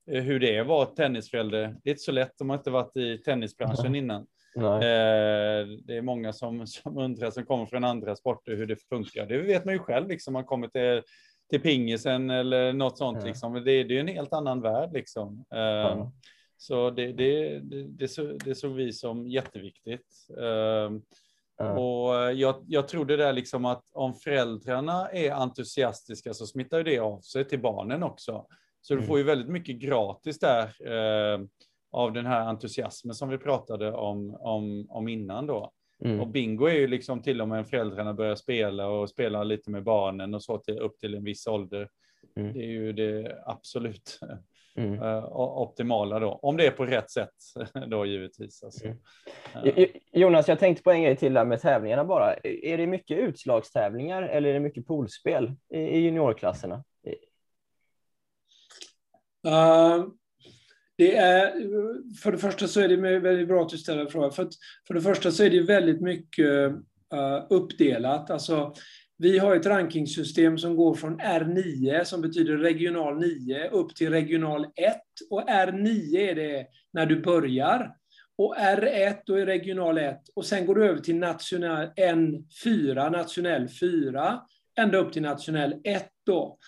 hur 0.06 0.40
det 0.40 0.56
är 0.56 0.60
att 0.60 0.66
vara 0.66 0.86
tennisförälder. 0.86 1.76
Det 1.82 1.90
är 1.90 1.92
inte 1.92 2.02
så 2.02 2.12
lätt, 2.12 2.38
de 2.38 2.50
har 2.50 2.56
inte 2.56 2.70
varit 2.70 2.96
i 2.96 3.18
tennisbranschen 3.18 3.94
innan. 3.94 4.26
Eh, 4.56 5.66
det 5.84 5.96
är 5.96 6.02
många 6.02 6.32
som, 6.32 6.66
som 6.66 6.98
undrar, 6.98 7.30
som 7.30 7.46
kommer 7.46 7.66
från 7.66 7.84
andra 7.84 8.16
sporter, 8.16 8.56
hur 8.56 8.66
det 8.66 8.76
funkar. 8.76 9.26
Det 9.26 9.38
vet 9.38 9.64
man 9.64 9.74
ju 9.74 9.80
själv, 9.80 10.08
liksom. 10.08 10.32
man 10.32 10.44
kommer 10.44 10.68
till, 10.68 11.02
till 11.50 11.60
pingisen 11.60 12.30
eller 12.30 12.72
något 12.72 12.98
sånt. 12.98 13.18
Ja. 13.20 13.26
Liksom. 13.26 13.52
Det, 13.52 13.60
det 13.60 13.70
är 13.80 13.84
ju 13.84 14.00
en 14.00 14.08
helt 14.08 14.32
annan 14.32 14.60
värld. 14.60 14.92
Liksom. 14.92 15.44
Eh, 15.54 15.60
ja. 15.60 16.12
Så 16.56 16.90
det, 16.90 17.12
det, 17.12 17.58
det, 17.58 18.08
det, 18.44 18.54
såg 18.54 18.74
vi 18.74 18.92
som 18.92 19.28
jätteviktigt. 19.28 20.26
Eh, 20.38 20.90
ja. 21.58 21.72
Och 21.72 22.34
jag, 22.34 22.64
jag 22.66 22.88
tror 22.88 23.04
det 23.04 23.16
där 23.16 23.32
liksom 23.32 23.64
att 23.64 23.84
om 23.92 24.14
föräldrarna 24.14 25.08
är 25.08 25.30
entusiastiska 25.30 26.34
så 26.34 26.46
smittar 26.46 26.82
det 26.82 26.98
av 26.98 27.20
sig 27.20 27.44
till 27.44 27.60
barnen 27.60 28.02
också. 28.02 28.46
Så 28.82 28.94
du 28.94 28.98
mm. 28.98 29.08
får 29.08 29.18
ju 29.18 29.24
väldigt 29.24 29.48
mycket 29.48 29.76
gratis 29.76 30.38
där 30.38 30.74
av 31.90 32.12
den 32.12 32.26
här 32.26 32.40
entusiasmen 32.40 33.14
som 33.14 33.28
vi 33.28 33.38
pratade 33.38 33.92
om, 33.92 34.34
om, 34.34 34.86
om 34.90 35.08
innan 35.08 35.46
då. 35.46 35.72
Mm. 36.04 36.20
Och 36.20 36.28
bingo 36.28 36.66
är 36.66 36.74
ju 36.74 36.86
liksom 36.86 37.22
till 37.22 37.40
och 37.40 37.48
med 37.48 37.68
föräldrarna 37.68 38.14
börjar 38.14 38.34
spela 38.34 38.88
och 38.88 39.10
spela 39.10 39.44
lite 39.44 39.70
med 39.70 39.82
barnen 39.82 40.34
och 40.34 40.42
så 40.42 40.58
till, 40.58 40.78
upp 40.78 40.98
till 40.98 41.14
en 41.14 41.24
viss 41.24 41.46
ålder. 41.46 41.88
Mm. 42.36 42.52
Det 42.52 42.58
är 42.58 42.68
ju 42.68 42.92
det 42.92 43.42
absolut 43.46 44.18
mm. 44.76 45.02
uh, 45.02 45.24
optimala 45.36 46.18
då, 46.18 46.32
om 46.42 46.56
det 46.56 46.66
är 46.66 46.70
på 46.70 46.86
rätt 46.86 47.10
sätt 47.10 47.34
då 47.86 48.06
givetvis. 48.06 48.62
Alltså. 48.62 48.86
Uh. 48.86 49.86
Jonas, 50.12 50.48
jag 50.48 50.58
tänkte 50.58 50.82
på 50.82 50.90
en 50.90 51.02
grej 51.02 51.16
till 51.16 51.34
där 51.34 51.44
med 51.44 51.60
tävlingarna 51.60 52.04
bara. 52.04 52.34
Är 52.44 52.78
det 52.78 52.86
mycket 52.86 53.18
utslagstävlingar 53.18 54.22
eller 54.22 54.48
är 54.48 54.54
det 54.54 54.60
mycket 54.60 54.86
poolspel 54.86 55.52
i, 55.68 55.78
i 55.78 55.98
juniorklasserna? 55.98 56.84
Uh, 59.46 60.06
det 61.00 61.16
är, 61.16 61.52
för 62.22 62.32
det 62.32 62.38
första 62.38 62.68
så 62.68 62.80
är 62.80 62.88
det 62.88 62.96
väldigt 62.96 63.48
bra 63.48 63.62
att 63.62 63.68
du 63.68 63.78
ställer 63.78 64.06
frågan. 64.06 64.32
För, 64.32 64.48
för 64.86 64.94
det 64.94 65.00
första 65.00 65.30
så 65.30 65.44
är 65.44 65.50
det 65.50 65.62
väldigt 65.62 66.00
mycket 66.00 66.70
uh, 67.14 67.46
uppdelat. 67.50 68.30
Alltså, 68.30 68.74
vi 69.18 69.38
har 69.38 69.56
ett 69.56 69.66
rankingsystem 69.66 70.58
som 70.58 70.76
går 70.76 70.94
från 70.94 71.20
R9, 71.20 72.04
som 72.04 72.20
betyder 72.20 72.56
regional 72.56 73.18
9, 73.18 73.68
upp 73.68 73.96
till 73.96 74.10
regional 74.10 74.64
1. 74.64 74.70
Och 75.30 75.48
R9 75.48 76.16
är 76.18 76.34
det 76.34 76.66
när 76.92 77.06
du 77.06 77.20
börjar. 77.20 77.92
Och 78.38 78.56
R1 78.56 79.16
då 79.26 79.34
är 79.34 79.46
regional 79.46 79.98
1. 79.98 80.18
Och 80.34 80.46
sen 80.46 80.66
går 80.66 80.74
du 80.74 80.84
över 80.84 81.00
till 81.00 81.16
nationell 81.16 81.88
N4, 81.96 83.10
nationell 83.10 83.68
4, 83.68 84.40
ända 84.78 84.98
upp 84.98 85.12
till 85.12 85.22
nationell 85.22 85.74
1. 85.84 86.08
Då. 86.26 86.58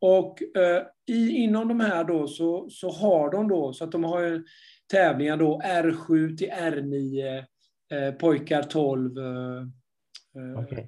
Och 0.00 0.42
eh, 0.56 0.82
i, 1.06 1.28
inom 1.30 1.68
de 1.68 1.80
här 1.80 2.04
då 2.04 2.26
så, 2.26 2.70
så 2.70 2.90
har 2.90 3.30
de 3.30 3.48
då, 3.48 3.72
så 3.72 3.84
att 3.84 3.92
de 3.92 4.04
har 4.04 4.44
tävlingar 4.90 5.36
då 5.36 5.60
R7 5.64 6.36
till 6.36 6.50
R9, 6.50 7.44
eh, 7.90 8.14
pojkar 8.14 8.62
12. 8.62 9.18
Eh, 9.18 10.64
okay. 10.64 10.86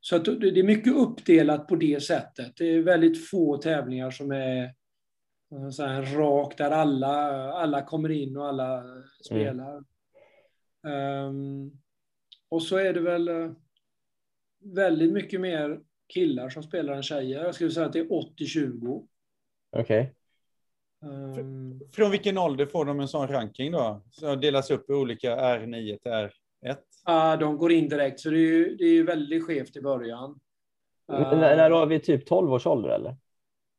Så 0.00 0.16
att 0.16 0.24
det 0.24 0.60
är 0.60 0.62
mycket 0.62 0.96
uppdelat 0.96 1.68
på 1.68 1.76
det 1.76 2.02
sättet. 2.02 2.52
Det 2.56 2.64
är 2.64 2.82
väldigt 2.82 3.28
få 3.28 3.56
tävlingar 3.56 4.10
som 4.10 4.32
är 4.32 4.74
så 5.72 5.86
här 5.86 6.02
rakt 6.02 6.58
där 6.58 6.70
alla, 6.70 7.52
alla 7.52 7.82
kommer 7.82 8.10
in 8.10 8.36
och 8.36 8.48
alla 8.48 8.84
spelar. 9.24 9.84
Mm. 10.86 11.26
Um, 11.26 11.80
och 12.48 12.62
så 12.62 12.76
är 12.76 12.94
det 12.94 13.00
väl 13.00 13.54
väldigt 14.64 15.12
mycket 15.12 15.40
mer 15.40 15.80
killar 16.10 16.48
som 16.48 16.62
spelar 16.62 16.92
än 16.92 17.02
tjejer. 17.02 17.44
Jag 17.44 17.54
skulle 17.54 17.70
säga 17.70 17.86
att 17.86 17.92
det 17.92 17.98
är 17.98 18.04
80-20. 18.04 19.06
Okej. 19.76 20.00
Okay. 20.00 20.14
Um, 21.02 21.80
Från 21.92 22.10
vilken 22.10 22.38
ålder 22.38 22.66
får 22.66 22.84
de 22.84 23.00
en 23.00 23.08
sån 23.08 23.28
ranking 23.28 23.72
då? 23.72 24.02
Så 24.10 24.34
delas 24.34 24.70
upp 24.70 24.90
i 24.90 24.92
olika 24.92 25.36
R9 25.36 25.98
till 25.98 26.12
R1? 26.12 26.76
Ja, 27.06 27.36
de 27.36 27.58
går 27.58 27.72
in 27.72 27.88
direkt, 27.88 28.20
så 28.20 28.30
det 28.30 28.36
är 28.36 28.40
ju, 28.40 28.76
det 28.76 28.84
är 28.84 28.92
ju 28.92 29.04
väldigt 29.04 29.44
skevt 29.44 29.76
i 29.76 29.80
början. 29.80 30.40
Uh, 31.12 31.38
när 31.38 31.70
har 31.70 31.86
vi 31.86 32.00
typ 32.00 32.26
12 32.26 32.52
års 32.52 32.66
ålder 32.66 32.88
eller? 32.88 33.16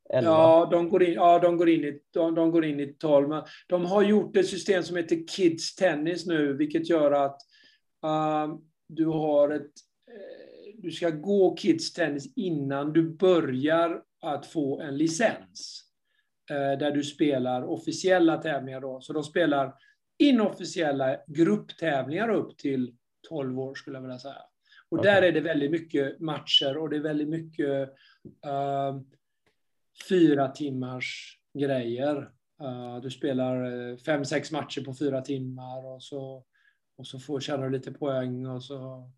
Ja, 0.09 0.67
de 0.71 0.89
går 0.89 1.03
in, 1.03 1.13
ja, 1.13 1.39
de 1.39 1.57
går 1.57 1.69
in 1.69 1.84
i, 1.84 1.99
de, 2.13 2.36
de 2.36 2.51
går 2.51 2.65
in 2.65 2.79
i 2.79 2.95
12. 2.99 3.29
Men 3.29 3.43
de 3.67 3.86
har 3.86 4.01
gjort 4.01 4.38
ett 4.38 4.47
system 4.47 4.84
som 4.84 4.97
heter 4.97 5.27
Kids 5.27 5.75
Tennis 5.75 6.25
nu, 6.25 6.53
vilket 6.53 6.89
gör 6.89 7.11
att 7.11 7.38
uh, 8.05 8.55
du 8.88 9.05
har 9.05 9.49
ett 9.49 9.71
du 10.82 10.91
ska 10.91 11.09
gå 11.09 11.55
Kids 11.55 11.93
Tennis 11.93 12.34
innan 12.36 12.93
du 12.93 13.09
börjar 13.09 14.01
att 14.21 14.45
få 14.45 14.82
en 14.82 14.97
licens. 14.97 15.86
Eh, 16.49 16.77
där 16.79 16.91
du 16.91 17.03
spelar 17.03 17.63
officiella 17.63 18.38
tävlingar 18.38 18.82
då. 18.82 19.01
Så 19.01 19.13
de 19.13 19.23
spelar 19.23 19.73
inofficiella 20.19 21.17
grupptävlingar 21.27 22.29
upp 22.29 22.57
till 22.57 22.95
12 23.29 23.59
år 23.59 23.75
skulle 23.75 23.97
jag 23.97 24.01
vilja 24.01 24.19
säga. 24.19 24.41
Och 24.89 24.99
okay. 24.99 25.11
där 25.11 25.21
är 25.21 25.32
det 25.32 25.41
väldigt 25.41 25.71
mycket 25.71 26.19
matcher 26.19 26.77
och 26.77 26.89
det 26.89 26.95
är 26.95 27.01
väldigt 27.01 27.29
mycket 27.29 27.89
uh, 28.47 29.01
fyra 30.09 30.47
timmars 30.47 31.39
grejer. 31.59 32.15
Uh, 32.63 33.01
du 33.01 33.09
spelar 33.09 33.97
fem, 33.97 34.25
sex 34.25 34.51
matcher 34.51 34.82
på 34.82 34.93
fyra 34.93 35.21
timmar 35.21 35.86
och 35.86 36.03
så, 36.03 36.43
och 36.97 37.07
så 37.07 37.19
får, 37.19 37.39
tjänar 37.39 37.63
du 37.63 37.69
lite 37.69 37.91
poäng 37.91 38.45
och 38.45 38.63
så 38.63 39.11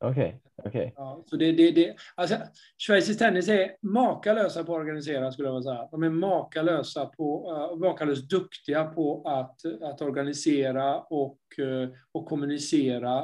Okej, 0.00 0.40
okay. 0.56 0.70
Okay. 0.70 0.92
Ja, 0.96 1.24
så 1.26 1.36
det, 1.36 1.52
det, 1.52 1.70
det, 1.70 1.96
alltså, 2.14 2.36
Schweizisk 2.78 3.18
tennis 3.18 3.48
är 3.48 3.76
makalösa 3.82 4.64
på 4.64 4.74
att 4.74 4.80
organisera, 4.80 5.32
skulle 5.32 5.48
jag 5.48 5.54
vilja 5.54 5.72
säga. 5.72 5.88
De 5.90 6.02
är 6.02 6.10
makalösa 6.10 7.06
på, 7.06 7.52
uh, 7.52 7.78
makalöst 7.78 8.30
duktiga 8.30 8.84
på 8.84 9.22
att, 9.28 9.82
att 9.82 10.02
organisera 10.02 11.00
och, 11.00 11.38
uh, 11.58 11.88
och 12.12 12.26
kommunicera 12.26 13.22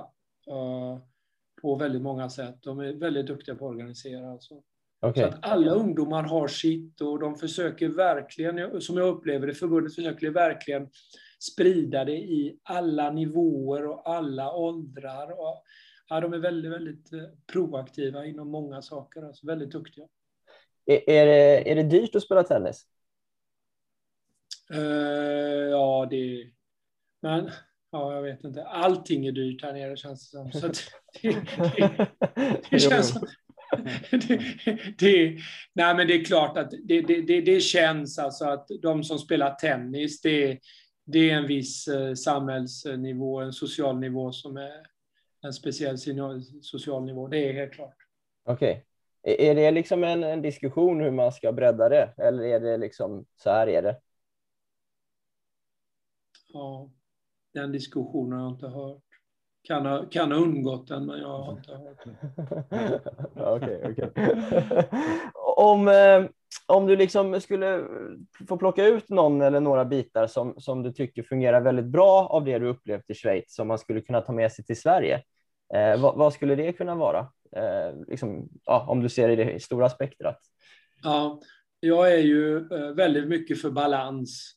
uh, 0.51 0.99
på 1.63 1.77
väldigt 1.77 2.03
många 2.03 2.31
sätt. 2.31 2.57
De 2.63 2.81
är 2.81 2.93
väldigt 2.93 3.27
duktiga 3.27 3.55
på 3.55 3.67
att 3.67 3.71
organisera. 3.71 4.31
Alltså. 4.31 4.55
Okay. 5.07 5.23
Så 5.23 5.29
att 5.29 5.39
alla 5.47 5.71
ungdomar 5.71 6.23
har 6.23 6.49
sitt 6.49 7.01
och 7.01 7.19
de 7.19 7.37
försöker 7.37 7.89
verkligen, 7.89 8.81
som 8.81 8.97
jag 8.97 9.09
upplever 9.09 9.47
det, 9.47 9.55
förbundet 9.55 9.95
försöker 9.95 10.31
verkligen 10.31 10.89
sprida 11.39 12.05
det 12.05 12.17
i 12.17 12.59
alla 12.63 13.11
nivåer 13.11 13.87
och 13.87 14.11
alla 14.11 14.53
åldrar. 14.53 15.31
Och, 15.31 15.65
ja, 16.11 16.21
de 16.21 16.33
är 16.33 16.39
väldigt, 16.39 16.73
väldigt 16.73 17.13
eh, 17.13 17.23
proaktiva 17.47 18.27
inom 18.27 18.49
många 18.49 18.83
saker, 18.83 19.23
alltså 19.23 19.47
väldigt 19.47 19.71
duktiga. 19.71 20.05
Är, 20.87 21.11
är, 21.11 21.27
det, 21.27 21.71
är 21.71 21.75
det 21.75 21.83
dyrt 21.83 22.15
att 22.15 22.23
spela 22.23 22.43
tennis? 22.43 22.87
Uh, 24.75 24.81
ja, 25.71 26.09
det... 26.11 26.51
Men 27.23 27.51
ja, 27.91 28.15
jag 28.15 28.23
vet 28.23 28.45
inte. 28.45 28.65
Allting 28.65 29.27
är 29.27 29.33
dyrt 29.33 29.63
här 29.63 29.73
nere 29.73 29.97
känns 29.97 30.31
det 30.31 30.39
som. 30.39 30.53
Så 30.53 30.67
det, 31.23 31.37
det, 31.77 32.07
det, 32.35 32.61
det 32.71 32.79
känns 32.79 33.09
som... 33.09 33.27
Det, 34.99 35.39
nej, 35.73 35.95
men 35.95 36.07
det 36.07 36.15
är 36.15 36.25
klart 36.25 36.59
att 36.59 36.71
det, 36.71 37.01
det, 37.01 37.41
det, 37.41 37.61
känns 37.61 38.19
alltså 38.19 38.45
att 38.45 38.69
de 38.83 39.05
som 39.05 39.19
spelar 39.19 39.55
tennis, 39.55 40.21
det, 40.21 40.59
det 41.07 41.31
är 41.31 41.37
en 41.37 41.47
viss 41.47 41.89
eh, 41.89 42.15
samhällsnivå, 42.15 43.41
en 43.41 43.53
social 43.53 43.99
nivå 43.99 44.33
som 44.33 44.57
är 44.57 44.90
en 45.43 45.53
speciell 45.53 45.99
social 46.63 47.05
nivå. 47.05 47.29
Det 47.29 47.49
är 47.49 47.53
helt 47.53 47.73
klart. 47.73 47.97
Okej. 48.45 48.71
Okay. 48.71 48.85
Är 49.23 49.55
det 49.55 49.71
liksom 49.71 50.05
en, 50.05 50.25
en, 50.25 50.43
diskussion 50.43 51.01
hur 51.01 51.11
man 51.11 51.33
ska 51.33 51.53
bredda 51.53 51.89
det? 51.89 52.15
Eller 52.17 52.43
är 52.43 52.61
det 52.61 52.77
liksom 52.77 53.27
så 53.37 53.51
här 53.51 53.67
är 53.67 53.83
det? 53.83 54.01
Ja, 56.53 56.91
den 57.55 57.73
diskussionen 57.73 58.39
har 58.39 58.47
jag 58.47 58.55
inte 58.55 58.69
hört. 58.69 59.03
Kan 59.63 59.87
ha, 59.87 60.05
kan 60.11 60.33
ha 60.33 60.39
undgått 60.39 60.89
den, 60.89 61.07
men 61.07 61.21
jag 61.21 61.39
har 61.39 61.53
inte 61.53 61.73
hört 61.73 62.05
den. 62.05 62.17
Okej, 63.45 63.83
okej. 63.85 64.11
Om, 65.57 65.89
eh, 65.89 66.25
om 66.67 66.87
du 66.87 66.97
liksom 66.97 67.41
skulle 67.41 67.85
få 68.49 68.57
plocka 68.57 68.87
ut 68.87 69.09
någon 69.09 69.41
eller 69.41 69.61
några 69.61 69.85
bitar 69.85 70.27
som, 70.27 70.61
som 70.61 70.83
du 70.83 70.93
tycker 70.93 71.23
fungerar 71.23 71.61
väldigt 71.61 71.85
bra 71.85 72.27
av 72.27 72.45
det 72.45 72.59
du 72.59 72.69
upplevt 72.69 73.11
i 73.11 73.15
Schweiz 73.15 73.55
som 73.55 73.69
man 73.69 73.79
skulle 73.79 74.01
kunna 74.01 74.21
ta 74.21 74.33
med 74.33 74.53
sig 74.53 74.65
till 74.65 74.81
Sverige. 74.81 75.23
Eh, 75.75 76.01
vad, 76.01 76.17
vad, 76.17 76.33
skulle 76.33 76.55
det 76.55 76.73
kunna 76.73 76.95
vara? 76.95 77.19
Eh, 77.57 77.95
liksom, 78.09 78.49
ja, 78.65 78.87
om 78.89 79.01
du 79.01 79.09
ser 79.09 79.29
i 79.29 79.37
det 79.37 79.63
stora 79.63 79.89
spektrat. 79.89 80.41
Ja, 81.03 81.41
jag 81.81 82.13
är 82.13 82.23
ju 82.23 82.57
eh, 82.57 82.95
väldigt 82.95 83.29
mycket 83.29 83.61
för 83.61 83.71
balans. 83.71 84.57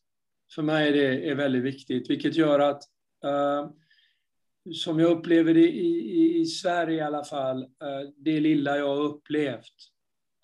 För 0.56 0.62
mig 0.62 0.90
är 0.90 0.94
det 0.94 1.30
är 1.30 1.36
väldigt 1.36 1.64
viktigt, 1.64 2.10
vilket 2.10 2.36
gör 2.36 2.60
att 2.60 2.84
eh, 3.26 3.70
som 4.72 5.00
jag 5.00 5.12
upplever 5.12 5.54
det 5.54 5.72
i, 5.72 5.88
i, 6.22 6.42
i, 6.42 6.46
Sverige 6.46 6.98
i 6.98 7.02
alla 7.02 7.24
fall, 7.24 7.62
eh, 7.64 8.10
det 8.18 8.40
lilla 8.40 8.78
jag 8.78 8.88
har 8.88 9.04
upplevt, 9.04 9.76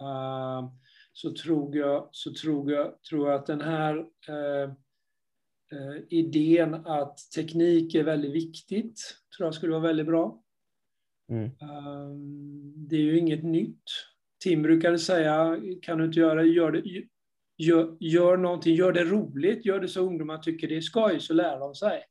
eh, 0.02 0.70
så 1.14 1.34
tror 1.34 1.78
jag, 1.78 2.10
så 2.12 2.34
tror 2.34 2.72
jag, 2.72 3.04
tror 3.04 3.30
jag 3.30 3.40
att 3.40 3.46
den 3.46 3.62
här 3.62 3.98
eh, 4.28 4.72
idén 6.10 6.74
att 6.74 7.18
teknik 7.36 7.96
är 7.96 8.04
väldigt 8.04 8.34
viktigt, 8.34 9.00
tror 9.38 9.48
jag 9.48 9.54
skulle 9.54 9.72
vara 9.72 9.88
väldigt 9.88 10.06
bra. 10.06 10.44
Mm. 11.30 11.50
det 12.90 12.96
är 12.96 13.02
ju 13.02 13.18
inget 13.18 13.44
nytt. 13.44 13.84
Tim 14.44 14.62
brukade 14.62 15.00
säga, 15.00 15.60
kan 15.82 15.98
du 15.98 16.06
inte 16.06 16.20
göra 16.20 16.44
gör 16.44 16.72
det, 16.72 16.84
gör, 17.58 17.98
gör 18.00 18.38
någonting, 18.38 18.76
gör 18.76 18.92
det 18.92 19.04
roligt, 19.04 19.66
gör 19.66 19.80
det 19.80 19.88
så 19.88 20.02
ungdomar 20.02 20.38
tycker 20.38 20.68
det 20.68 20.78
är 20.78 20.82
skoj, 20.82 21.20
så 21.20 21.34
lär 21.34 21.60
de 21.60 21.76
sig. 21.76 22.04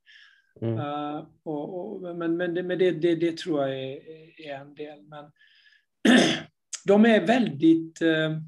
Mm. 0.60 0.78
Uh, 0.78 1.26
och, 1.42 1.94
och, 1.94 2.16
men 2.16 2.36
men, 2.36 2.54
det, 2.54 2.62
men 2.62 2.78
det, 2.78 2.90
det, 2.90 3.14
det, 3.14 3.36
tror 3.36 3.62
jag 3.62 3.80
är, 3.80 4.00
är 4.40 4.54
en 4.54 4.74
del. 4.74 5.02
Men 5.02 5.24
de 6.84 7.04
är 7.04 7.26
väldigt... 7.26 8.02
Uh, 8.02 8.38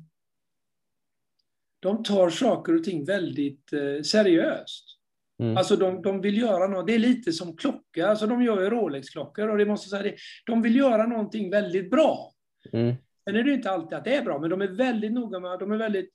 de 1.81 2.03
tar 2.03 2.31
saker 2.31 2.75
och 2.75 2.85
ting 2.85 3.05
väldigt 3.05 3.73
uh, 3.73 4.03
seriöst. 4.03 5.00
Mm. 5.41 5.57
Alltså 5.57 5.77
de, 5.77 6.03
de 6.03 6.21
vill 6.21 6.39
göra 6.39 6.67
något, 6.67 6.87
det 6.87 6.95
är 6.95 6.99
lite 6.99 7.33
som 7.33 7.57
klocka, 7.57 8.07
alltså 8.09 8.27
de 8.27 8.43
gör 8.43 8.63
ju 8.63 8.71
Rolex-klockor 8.71 9.49
och 9.49 9.59
det 9.59 9.67
måste 9.67 9.89
säga 9.89 10.03
det, 10.03 10.15
de 10.47 10.63
vill 10.63 10.77
göra 10.77 11.07
någonting 11.07 11.51
väldigt 11.51 11.91
bra. 11.91 12.33
Mm. 12.73 12.95
Sen 13.25 13.37
är 13.37 13.43
det 13.43 13.53
inte 13.53 13.71
alltid 13.71 13.99
att 13.99 14.05
det 14.05 14.17
är 14.17 14.23
bra, 14.23 14.39
men 14.39 14.51
de 14.51 14.61
är 14.61 14.69
väldigt 14.69 15.13
noga 15.13 15.41
med, 15.41 15.59
de 15.59 15.73
är 15.73 15.77
väldigt, 15.77 16.11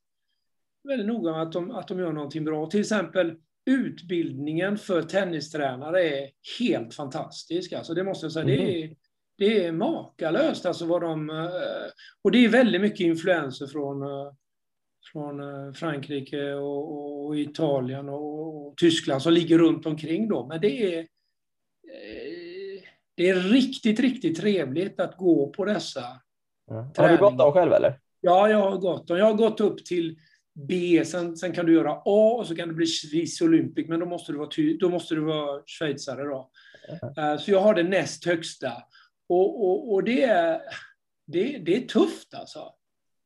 väldigt 0.83 1.07
noga 1.07 1.31
med 1.31 1.41
att, 1.41 1.51
de, 1.51 1.71
att 1.71 1.87
de 1.87 1.99
gör 1.99 2.13
någonting 2.13 2.43
bra. 2.43 2.69
Till 2.69 2.79
exempel 2.79 3.35
utbildningen 3.65 4.77
för 4.77 5.01
tennistränare 5.01 6.03
är 6.03 6.29
helt 6.59 6.93
fantastisk. 6.93 7.73
Alltså 7.73 7.93
det 7.93 8.03
måste 8.03 8.25
jag 8.25 8.33
säga. 8.33 8.43
Mm. 8.43 8.65
Det, 8.65 8.83
är, 8.83 8.95
det 9.37 9.65
är 9.65 9.71
makalöst. 9.71 10.65
Alltså 10.65 10.85
vad 10.85 11.01
de, 11.01 11.29
eh, 11.29 11.45
och 12.21 12.31
det 12.31 12.45
är 12.45 12.49
väldigt 12.49 12.81
mycket 12.81 12.99
influenser 12.99 13.67
från, 13.67 14.01
eh, 14.01 14.33
från 15.15 15.39
eh, 15.39 15.73
Frankrike 15.73 16.53
och, 16.53 17.25
och 17.25 17.37
Italien 17.37 18.09
och, 18.09 18.67
och, 18.67 18.77
Tyskland 18.77 19.21
som 19.21 19.33
ligger 19.33 19.57
runt 19.57 19.85
omkring 19.85 20.27
då. 20.27 20.47
Men 20.47 20.61
det 20.61 20.95
är, 20.95 21.07
det 23.15 23.29
är 23.29 23.35
riktigt, 23.35 23.99
riktigt 23.99 24.37
trevligt 24.37 24.99
att 24.99 25.17
gå 25.17 25.49
på 25.49 25.65
dessa 25.65 26.01
ja. 26.67 26.91
Har 26.97 27.09
du 27.09 27.17
gått 27.17 27.37
dem 27.37 27.53
själv 27.53 27.73
eller? 27.73 27.99
Ja, 28.21 28.49
jag 28.49 28.71
har 28.71 28.77
gått 28.77 29.07
dem. 29.07 29.17
Jag 29.17 29.25
har 29.25 29.33
gått 29.33 29.59
upp 29.59 29.85
till 29.85 30.19
B, 30.53 31.05
sen, 31.05 31.37
sen 31.37 31.53
kan 31.53 31.65
du 31.65 31.73
göra 31.73 31.91
A 32.05 32.35
och 32.39 32.47
så 32.47 32.55
kan 32.55 32.67
det 32.67 32.73
bli 32.73 32.87
Swiss 32.87 33.41
Olympic, 33.41 33.87
men 33.87 33.99
då 33.99 34.05
måste 34.05 34.31
du 34.31 34.37
vara, 34.37 34.49
ty, 34.49 34.77
då 34.77 34.89
måste 34.89 35.15
du 35.15 35.21
vara 35.21 35.61
schweizare. 35.65 36.23
Då. 36.23 36.49
Uh, 37.19 37.37
så 37.37 37.51
jag 37.51 37.61
har 37.61 37.73
det 37.73 37.83
näst 37.83 38.25
högsta. 38.25 38.71
Och, 39.29 39.65
och, 39.65 39.93
och 39.93 40.03
det, 40.03 40.23
är, 40.23 40.61
det, 41.27 41.57
det 41.57 41.75
är 41.75 41.87
tufft 41.87 42.33
alltså. 42.33 42.73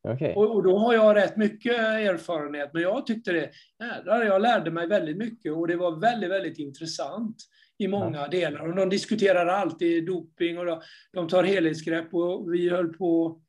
Okay. 0.08 0.34
Och, 0.34 0.54
och, 0.54 0.62
då 0.62 0.78
har 0.78 0.94
jag 0.94 1.16
rätt 1.16 1.36
mycket 1.36 1.78
erfarenhet, 1.78 2.70
men 2.72 2.82
jag 2.82 3.06
tyckte 3.06 3.32
det, 3.32 3.50
jädrar, 3.80 4.24
jag 4.24 4.42
lärde 4.42 4.70
mig 4.70 4.86
väldigt 4.86 5.16
mycket 5.16 5.52
och 5.52 5.68
det 5.68 5.76
var 5.76 6.00
väldigt, 6.00 6.30
väldigt 6.30 6.58
intressant 6.58 7.36
i 7.78 7.88
många 7.88 8.18
ja. 8.18 8.28
delar. 8.28 8.68
Och 8.68 8.76
de 8.76 8.88
diskuterar 8.88 9.46
alltid 9.46 10.06
doping 10.06 10.58
och 10.58 10.66
de, 10.66 10.80
de 11.12 11.28
tar 11.28 11.44
helhetsgrepp 11.44 12.14
och 12.14 12.54
vi 12.54 12.70
höll 12.70 12.88
på, 12.88 13.40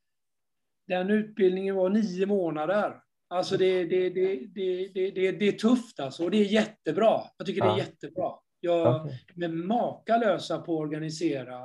den 0.88 1.10
utbildningen 1.10 1.76
var 1.76 1.90
nio 1.90 2.26
månader. 2.26 3.02
Alltså 3.30 3.58
det, 3.58 3.86
det, 3.86 4.10
det, 4.10 4.36
det, 4.36 4.88
det, 4.94 5.12
det, 5.12 5.32
det 5.32 5.48
är 5.48 5.52
tufft 5.52 6.00
alltså, 6.00 6.24
och 6.24 6.32
det 6.32 6.38
är 6.38 6.46
jättebra. 6.46 7.22
Jag 7.38 7.48
tycker 7.48 7.62
ja. 7.62 7.66
det 7.66 7.82
är 7.82 7.86
jättebra. 7.86 8.32
Jag, 8.60 9.06
okay. 9.06 9.18
De 9.36 9.46
är 9.46 9.50
makalösa 9.50 10.58
på 10.58 10.76
att 10.76 10.82
organisera 10.82 11.62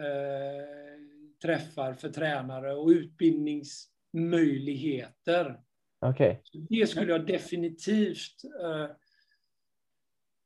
eh, 0.00 0.68
träffar 1.42 1.94
för 1.94 2.08
tränare 2.08 2.74
och 2.74 2.92
utbildningsmöjligheter. 4.12 5.60
Okay. 6.06 6.36
det 6.68 6.86
skulle 6.86 7.12
jag 7.12 7.26
definitivt 7.26 8.44
eh, 8.62 8.86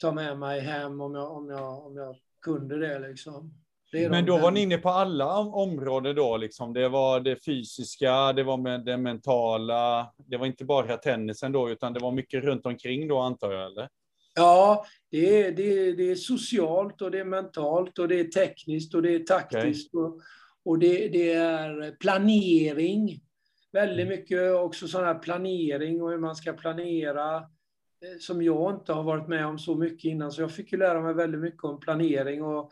ta 0.00 0.12
med 0.12 0.38
mig 0.38 0.60
hem 0.60 1.00
om 1.00 1.14
jag, 1.14 1.36
om 1.36 1.50
jag, 1.50 1.86
om 1.86 1.96
jag 1.96 2.16
kunde 2.42 2.78
det. 2.78 3.08
Liksom. 3.08 3.54
Men 4.10 4.26
då 4.26 4.38
var 4.38 4.50
ni 4.50 4.62
inne 4.62 4.78
på 4.78 4.88
alla 4.88 5.38
områden 5.38 6.16
då, 6.16 6.36
liksom. 6.36 6.72
Det 6.72 6.88
var 6.88 7.20
det 7.20 7.44
fysiska, 7.44 8.32
det 8.32 8.42
var 8.42 8.56
med 8.56 8.84
det 8.84 8.96
mentala, 8.96 10.12
det 10.16 10.36
var 10.36 10.46
inte 10.46 10.64
bara 10.64 10.96
tennisen 10.96 11.52
då, 11.52 11.70
utan 11.70 11.92
det 11.92 12.00
var 12.00 12.12
mycket 12.12 12.44
runt 12.44 12.66
omkring 12.66 13.08
då 13.08 13.18
antar 13.18 13.52
jag, 13.52 13.66
eller? 13.66 13.88
Ja, 14.34 14.84
det 15.10 15.42
är, 15.42 15.52
det, 15.52 15.62
är, 15.62 15.96
det 15.96 16.10
är 16.10 16.14
socialt 16.14 17.02
och 17.02 17.10
det 17.10 17.20
är 17.20 17.24
mentalt 17.24 17.98
och 17.98 18.08
det 18.08 18.20
är 18.20 18.24
tekniskt 18.24 18.94
och 18.94 19.02
det 19.02 19.14
är 19.14 19.18
taktiskt 19.18 19.94
okay. 19.94 20.06
och, 20.06 20.20
och 20.64 20.78
det, 20.78 21.08
det, 21.08 21.32
är 21.32 21.96
planering. 22.00 23.20
Väldigt 23.72 24.06
mm. 24.06 24.18
mycket 24.18 24.52
också 24.52 24.88
sån 24.88 25.04
här 25.04 25.18
planering 25.18 26.02
och 26.02 26.10
hur 26.10 26.18
man 26.18 26.36
ska 26.36 26.52
planera 26.52 27.36
eh, 27.36 28.18
som 28.20 28.42
jag 28.42 28.74
inte 28.74 28.92
har 28.92 29.02
varit 29.02 29.28
med 29.28 29.46
om 29.46 29.58
så 29.58 29.74
mycket 29.74 30.04
innan, 30.04 30.32
så 30.32 30.40
jag 30.40 30.52
fick 30.52 30.72
ju 30.72 30.78
lära 30.78 31.00
mig 31.00 31.14
väldigt 31.14 31.40
mycket 31.40 31.64
om 31.64 31.80
planering 31.80 32.42
och 32.42 32.70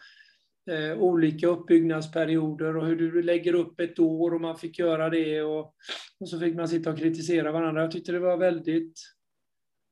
eh, 0.70 0.98
olika 0.98 1.46
uppbyggnadsperioder 1.46 2.76
och 2.76 2.86
hur 2.86 2.96
du 2.96 3.22
lägger 3.22 3.54
upp 3.54 3.80
ett 3.80 3.98
år 3.98 4.34
och 4.34 4.40
man 4.40 4.58
fick 4.58 4.78
göra 4.78 5.10
det 5.10 5.42
och, 5.42 5.74
och 6.20 6.28
så 6.28 6.40
fick 6.40 6.56
man 6.56 6.68
sitta 6.68 6.90
och 6.90 6.98
kritisera 6.98 7.52
varandra. 7.52 7.82
Jag 7.82 7.90
tyckte 7.90 8.12
det 8.12 8.18
var 8.18 8.36
väldigt, 8.36 9.00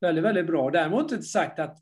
väldigt, 0.00 0.24
väldigt 0.24 0.46
bra. 0.46 0.70
Däremot 0.70 1.12
inte 1.12 1.22
sagt 1.22 1.58
att, 1.58 1.76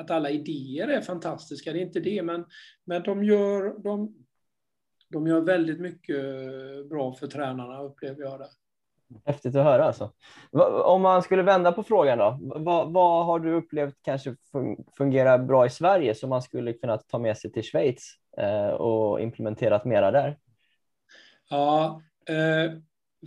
att 0.00 0.10
alla 0.10 0.30
idéer 0.30 0.88
är 0.88 1.00
fantastiska, 1.00 1.72
det 1.72 1.78
är 1.78 1.86
inte 1.86 2.00
det, 2.00 2.22
men, 2.22 2.44
men 2.84 3.02
de, 3.02 3.24
gör, 3.24 3.82
de, 3.82 4.21
de 5.12 5.26
gör 5.26 5.40
väldigt 5.40 5.80
mycket 5.80 6.16
bra 6.90 7.14
för 7.14 7.26
tränarna, 7.26 7.82
upplever 7.82 8.22
jag 8.22 8.40
det. 8.40 8.48
Häftigt 9.24 9.56
att 9.56 9.64
höra 9.64 9.84
alltså. 9.84 10.12
Om 10.84 11.02
man 11.02 11.22
skulle 11.22 11.42
vända 11.42 11.72
på 11.72 11.82
frågan 11.82 12.18
då, 12.18 12.38
vad, 12.40 12.92
vad, 12.92 13.26
har 13.26 13.38
du 13.38 13.52
upplevt 13.52 13.94
kanske 14.02 14.36
fungerar 14.96 15.38
bra 15.38 15.66
i 15.66 15.70
Sverige 15.70 16.14
som 16.14 16.30
man 16.30 16.42
skulle 16.42 16.72
kunna 16.72 16.98
ta 16.98 17.18
med 17.18 17.38
sig 17.38 17.52
till 17.52 17.62
Schweiz 17.62 18.14
eh, 18.38 18.68
och 18.68 19.20
implementerat 19.20 19.84
mera 19.84 20.10
där? 20.10 20.38
Ja, 21.50 22.02
eh, 22.28 22.72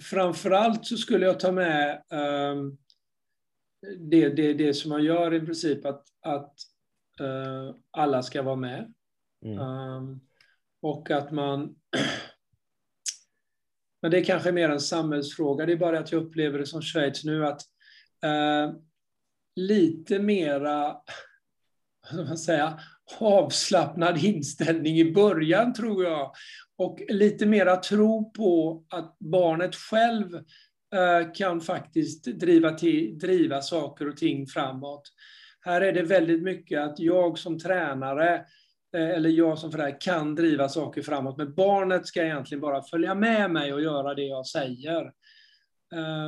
framförallt 0.01 0.85
så 0.85 0.97
skulle 0.97 1.25
jag 1.25 1.39
ta 1.39 1.51
med 1.51 1.91
eh, 2.11 2.55
det, 3.99 4.29
det, 4.29 4.53
det 4.53 4.73
som 4.73 4.89
man 4.89 5.03
gör 5.03 5.33
i 5.33 5.39
princip, 5.39 5.85
att, 5.85 6.03
att 6.21 6.53
eh, 7.19 7.75
alla 7.91 8.23
ska 8.23 8.41
vara 8.41 8.55
med. 8.55 8.93
Mm. 9.45 9.59
Um, 9.59 10.21
och 10.85 11.11
att 11.11 11.31
man 11.31 11.75
Men 14.01 14.11
det 14.11 14.19
är 14.19 14.23
kanske 14.23 14.51
mer 14.51 14.69
en 14.69 14.79
samhällsfråga. 14.79 15.65
Det 15.65 15.71
är 15.71 15.77
bara 15.77 15.99
att 15.99 16.11
jag 16.11 16.23
upplever 16.23 16.59
det 16.59 16.65
som 16.65 16.81
Schweiz 16.81 17.23
nu 17.23 17.45
att 17.45 17.61
eh, 18.23 18.73
lite 19.55 20.19
mera, 20.19 20.95
vad 22.13 22.27
man 22.27 22.37
säga, 22.37 22.79
avslappnad 23.19 24.17
inställning 24.17 24.97
i 24.99 25.13
början 25.13 25.73
tror 25.73 26.03
jag. 26.03 26.31
Och 26.77 27.01
lite 27.07 27.45
mera 27.45 27.75
tro 27.75 28.31
på 28.31 28.83
att 28.89 29.17
barnet 29.19 29.75
själv 29.75 30.35
eh, 30.95 31.33
kan 31.33 31.61
faktiskt 31.61 32.25
driva, 32.25 32.71
till, 32.71 33.19
driva 33.19 33.61
saker 33.61 34.07
och 34.07 34.17
ting 34.17 34.47
framåt. 34.47 35.11
Här 35.59 35.81
är 35.81 35.93
det 35.93 36.03
väldigt 36.03 36.43
mycket 36.43 36.81
att 36.81 36.99
jag 36.99 37.37
som 37.37 37.59
tränare 37.59 38.35
Eh, 38.35 38.41
Eh, 38.95 39.09
eller 39.09 39.29
jag 39.29 39.59
som 39.59 39.71
förälder 39.71 40.01
kan 40.01 40.35
driva 40.35 40.69
saker 40.69 41.01
framåt, 41.01 41.37
men 41.37 41.53
barnet 41.53 42.07
ska 42.07 42.23
egentligen 42.23 42.61
bara 42.61 42.83
följa 42.83 43.15
med 43.15 43.51
mig 43.51 43.73
och 43.73 43.81
göra 43.81 44.13
det 44.13 44.23
jag 44.23 44.47
säger. 44.47 45.11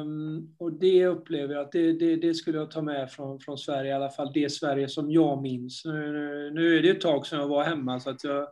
Um, 0.02 0.56
och 0.58 0.74
det 0.74 1.06
upplever 1.06 1.54
jag 1.54 1.66
att 1.66 1.72
det, 1.72 1.94
det, 1.94 2.16
det, 2.16 2.34
skulle 2.34 2.58
jag 2.58 2.72
ta 2.72 2.82
med 2.82 3.12
från, 3.12 3.40
från 3.40 3.58
Sverige, 3.58 3.92
i 3.92 3.94
alla 3.94 4.10
fall 4.10 4.32
det 4.34 4.50
Sverige 4.50 4.90
som 4.90 5.12
jag 5.12 5.42
minns. 5.42 5.86
Nu, 5.86 6.12
nu, 6.12 6.52
nu 6.54 6.78
är 6.78 6.82
det 6.82 6.90
ett 6.90 7.02
tag 7.02 7.28
sedan 7.28 7.40
jag 7.40 7.48
var 7.48 7.64
hemma 7.64 8.00
så 8.00 8.10
att 8.10 8.24
jag, 8.24 8.48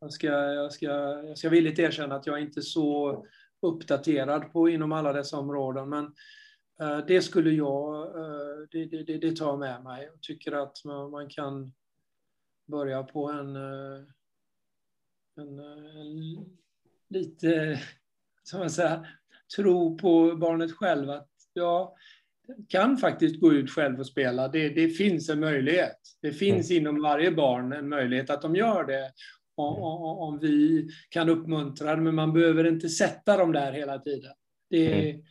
jag, 0.00 0.12
ska, 0.12 0.26
jag, 0.26 0.72
ska, 0.72 0.86
jag 1.26 1.38
ska 1.38 1.48
villigt 1.48 1.78
erkänna 1.78 2.14
att 2.14 2.26
jag 2.26 2.40
inte 2.40 2.60
är 2.60 2.62
så 2.62 3.24
uppdaterad 3.62 4.52
på 4.52 4.68
inom 4.68 4.92
alla 4.92 5.12
dessa 5.12 5.38
områden. 5.38 5.88
Men 5.88 6.04
uh, 6.82 7.06
det 7.06 7.20
skulle 7.20 7.50
jag, 7.50 8.16
uh, 8.16 8.66
det, 8.70 8.84
det, 8.84 9.18
det, 9.18 9.36
tar 9.36 9.46
jag 9.46 9.58
med 9.58 9.82
mig. 9.82 10.04
Jag 10.12 10.20
tycker 10.20 10.52
att 10.52 10.84
man, 10.84 11.10
man 11.10 11.28
kan 11.28 11.72
börja 12.66 13.02
på 13.02 13.30
en, 13.30 13.56
uh, 13.56 14.04
en, 15.36 15.58
en 15.58 16.46
lite, 17.08 17.80
som 18.42 18.60
man 18.60 18.70
säger, 18.70 19.18
tro 19.56 19.98
på 19.98 20.36
barnet 20.36 20.72
själv 20.72 21.10
att 21.10 21.28
ja, 21.52 21.96
kan 22.68 22.96
faktiskt 22.96 23.40
gå 23.40 23.52
ut 23.52 23.70
själv 23.70 24.00
och 24.00 24.06
spela. 24.06 24.48
Det, 24.48 24.68
det 24.68 24.88
finns 24.88 25.28
en 25.28 25.40
möjlighet. 25.40 25.98
Det 26.22 26.32
finns 26.32 26.70
mm. 26.70 26.80
inom 26.80 27.02
varje 27.02 27.30
barn 27.30 27.72
en 27.72 27.88
möjlighet 27.88 28.30
att 28.30 28.42
de 28.42 28.56
gör 28.56 28.84
det. 28.84 29.12
Om, 29.54 29.76
mm. 29.76 29.84
om, 29.84 30.38
vi 30.38 30.88
kan 31.08 31.28
uppmuntra 31.28 31.96
det, 31.96 32.02
men 32.02 32.14
man 32.14 32.32
behöver 32.32 32.64
inte 32.64 32.88
sätta 32.88 33.36
dem 33.36 33.52
där 33.52 33.72
hela 33.72 33.98
tiden. 33.98 34.32
Det, 34.70 35.10
mm. 35.10 35.22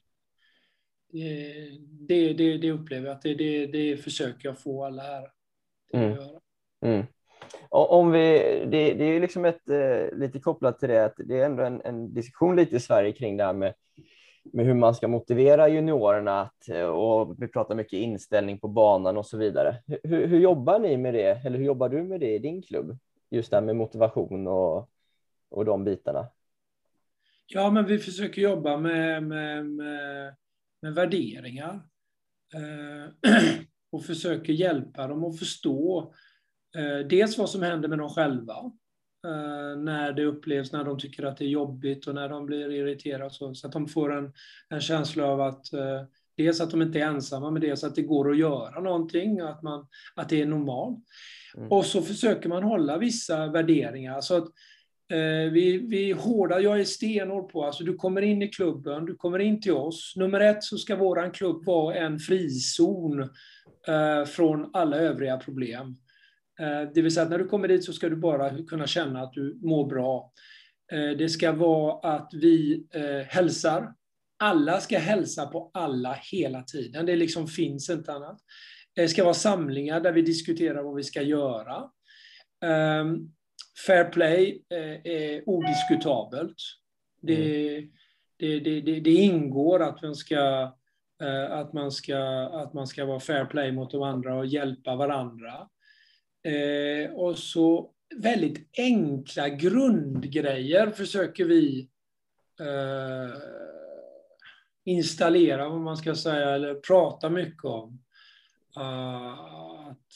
det, 2.07 2.34
det, 2.34 2.57
det, 2.57 2.71
upplever 2.71 3.07
jag 3.07 3.15
att 3.15 3.21
det, 3.21 3.36
det, 3.36 3.65
det 3.65 3.97
försöker 3.97 4.49
jag 4.49 4.59
få 4.59 4.86
alla 4.86 5.03
här 5.03 5.21
till 5.91 5.99
att 5.99 6.05
mm. 6.05 6.15
göra. 6.15 6.39
Om 7.72 8.11
vi, 8.11 8.19
det, 8.72 8.93
det 8.93 9.03
är 9.03 9.13
ju 9.13 9.19
liksom 9.19 9.45
ett, 9.45 9.69
eh, 9.69 10.17
lite 10.17 10.39
kopplat 10.39 10.80
till 10.80 10.89
det, 10.89 11.05
att 11.05 11.15
det 11.17 11.39
är 11.39 11.45
ändå 11.45 11.63
en, 11.63 11.82
en 11.82 12.13
diskussion 12.13 12.55
lite 12.55 12.76
i 12.76 12.80
Sverige 12.80 13.11
kring 13.11 13.38
det 13.38 13.43
här 13.43 13.53
med 13.53 13.74
med 14.43 14.65
hur 14.65 14.74
man 14.74 14.95
ska 14.95 15.07
motivera 15.07 15.69
juniorerna 15.69 16.41
att, 16.41 16.69
eh, 16.69 16.86
och 16.86 17.36
vi 17.43 17.47
pratar 17.47 17.76
mycket 17.76 17.99
inställning 17.99 18.59
på 18.59 18.67
banan 18.67 19.17
och 19.17 19.26
så 19.26 19.38
vidare. 19.38 19.84
Hur, 20.03 20.28
hur 20.28 20.39
jobbar 20.39 20.80
ni 20.80 20.97
med 20.97 21.13
det? 21.13 21.41
Eller 21.45 21.57
hur 21.57 21.65
jobbar 21.65 21.89
du 21.89 22.03
med 22.03 22.19
det 22.19 22.36
i 22.36 22.39
din 22.39 22.61
klubb? 22.61 22.97
Just 23.30 23.51
det 23.51 23.57
här 23.57 23.63
med 23.63 23.76
motivation 23.76 24.47
och, 24.47 24.89
och 25.49 25.65
de 25.65 25.84
bitarna. 25.84 26.28
Ja, 27.47 27.72
men 27.72 27.86
vi 27.86 27.99
försöker 27.99 28.41
jobba 28.41 28.78
med, 28.78 29.24
med, 29.24 29.65
med, 29.65 30.36
med 30.82 30.93
värderingar 30.93 31.82
eh, 32.53 33.32
och 33.91 34.05
försöker 34.05 34.53
hjälpa 34.53 35.07
dem 35.07 35.24
att 35.24 35.39
förstå 35.39 36.01
eh, 36.01 36.09
dels 37.09 37.38
vad 37.38 37.49
som 37.49 37.61
händer 37.61 37.89
med 37.89 37.97
dem 37.97 38.09
själva 38.09 38.72
Eh, 39.28 39.78
när 39.78 40.13
det 40.13 40.26
upplevs, 40.26 40.72
när 40.72 40.84
de 40.84 40.99
tycker 40.99 41.24
att 41.24 41.38
det 41.38 41.45
är 41.45 41.49
jobbigt 41.49 42.07
och 42.07 42.15
när 42.15 42.30
de 42.30 42.45
blir 42.45 42.72
irriterade. 42.72 43.30
Så, 43.30 43.55
så 43.55 43.67
att 43.67 43.74
de 43.74 43.88
får 43.88 44.13
en, 44.13 44.34
en 44.69 44.82
känsla 44.82 45.26
av 45.26 45.41
att 45.41 45.74
uh, 45.74 46.01
dels 46.38 46.61
att 46.61 46.72
de 46.72 46.82
inte 46.82 46.99
är 46.99 47.05
ensamma, 47.05 47.51
men 47.51 47.61
dels 47.61 47.84
att 47.84 47.95
det 47.95 48.01
går 48.01 48.32
att 48.32 48.38
göra 48.38 48.82
någonting, 48.82 49.39
att, 49.39 49.61
man, 49.61 49.88
att 50.15 50.30
det 50.30 50.41
är 50.41 50.45
normalt. 50.45 50.99
Mm. 51.57 51.72
Och 51.72 51.86
så 51.86 52.01
försöker 52.01 52.49
man 52.49 52.63
hålla 52.63 52.97
vissa 52.97 53.47
värderingar. 53.47 54.22
Så 54.22 54.38
att, 54.38 54.47
uh, 55.13 55.51
vi, 55.51 55.78
vi 55.78 56.11
hårda, 56.11 56.59
jag 56.59 56.80
är 56.80 56.84
stenhård 56.84 57.51
på, 57.51 57.65
alltså 57.65 57.84
du 57.84 57.95
kommer 57.95 58.22
in 58.22 58.41
i 58.41 58.47
klubben, 58.47 59.05
du 59.05 59.15
kommer 59.15 59.39
in 59.39 59.61
till 59.61 59.74
oss. 59.74 60.13
Nummer 60.15 60.39
ett 60.39 60.63
så 60.63 60.78
ska 60.78 60.95
våran 60.95 61.32
klubb 61.32 61.65
vara 61.65 61.95
en 61.95 62.19
frizon 62.19 63.30
från 64.28 64.69
alla 64.74 64.97
övriga 64.97 65.38
problem. 65.38 65.97
Eh, 66.62 66.82
det 66.93 67.01
vill 67.01 67.14
säga 67.14 67.24
att 67.24 67.30
när 67.30 67.38
du 67.38 67.47
kommer 67.47 67.68
dit 67.68 67.84
så 67.84 67.93
ska 67.93 68.09
du 68.09 68.16
bara 68.16 68.64
kunna 68.64 68.88
känna 68.88 69.22
att 69.22 69.34
du 69.34 69.59
mår 69.62 69.88
bra. 69.88 70.32
Eh, 70.91 71.18
det 71.18 71.30
ska 71.30 71.51
vara 71.51 72.16
att 72.16 72.30
vi 72.34 72.88
eh, 72.93 73.28
hälsar. 73.28 73.93
Alla 74.39 74.80
ska 74.80 74.97
hälsa 74.97 75.45
på 75.45 75.72
alla 75.74 76.18
hela 76.32 76.62
tiden. 76.62 77.05
Det 77.05 77.16
liksom 77.16 77.47
finns 77.47 77.89
inte 77.89 78.14
annat. 78.14 78.38
Det 78.95 79.07
ska 79.07 79.24
vara 79.24 79.34
samlingar 79.34 80.01
där 80.01 80.12
vi 80.12 80.22
diskuterar 80.22 80.84
vad 80.84 80.95
vi 80.95 81.03
ska 81.03 81.22
göra. 81.22 81.89
Ehm, 82.66 83.18
fair 83.88 84.03
play 84.03 84.64
är 85.03 85.49
odiskutabelt. 85.49 86.55
Det, 87.22 87.78
mm. 87.78 87.89
det, 88.38 88.59
det, 88.59 88.82
det, 88.82 88.99
det 88.99 89.12
ingår 89.12 89.82
att 89.82 90.01
man 90.01 90.16
ska 90.16 90.72
att 91.49 91.74
man, 91.74 91.91
ska, 91.91 92.18
att 92.53 92.74
man 92.74 92.88
ska 92.88 93.05
vara 93.05 93.20
fair 93.20 93.45
play 93.45 93.72
mot 93.72 93.91
de 93.91 94.03
andra 94.03 94.36
och 94.36 94.45
hjälpa 94.45 94.95
varandra. 94.95 95.68
Eh, 96.43 97.11
och 97.11 97.37
så 97.37 97.91
väldigt 98.15 98.69
enkla 98.77 99.49
grundgrejer 99.49 100.91
försöker 100.91 101.45
vi 101.45 101.89
eh, 102.59 103.41
installera, 104.85 105.69
vad 105.69 105.81
man 105.81 105.97
ska 105.97 106.15
säga, 106.15 106.49
eller 106.49 106.75
prata 106.75 107.29
mycket 107.29 107.65
om. 107.65 108.03
Uh, 108.77 109.39
att 109.89 110.07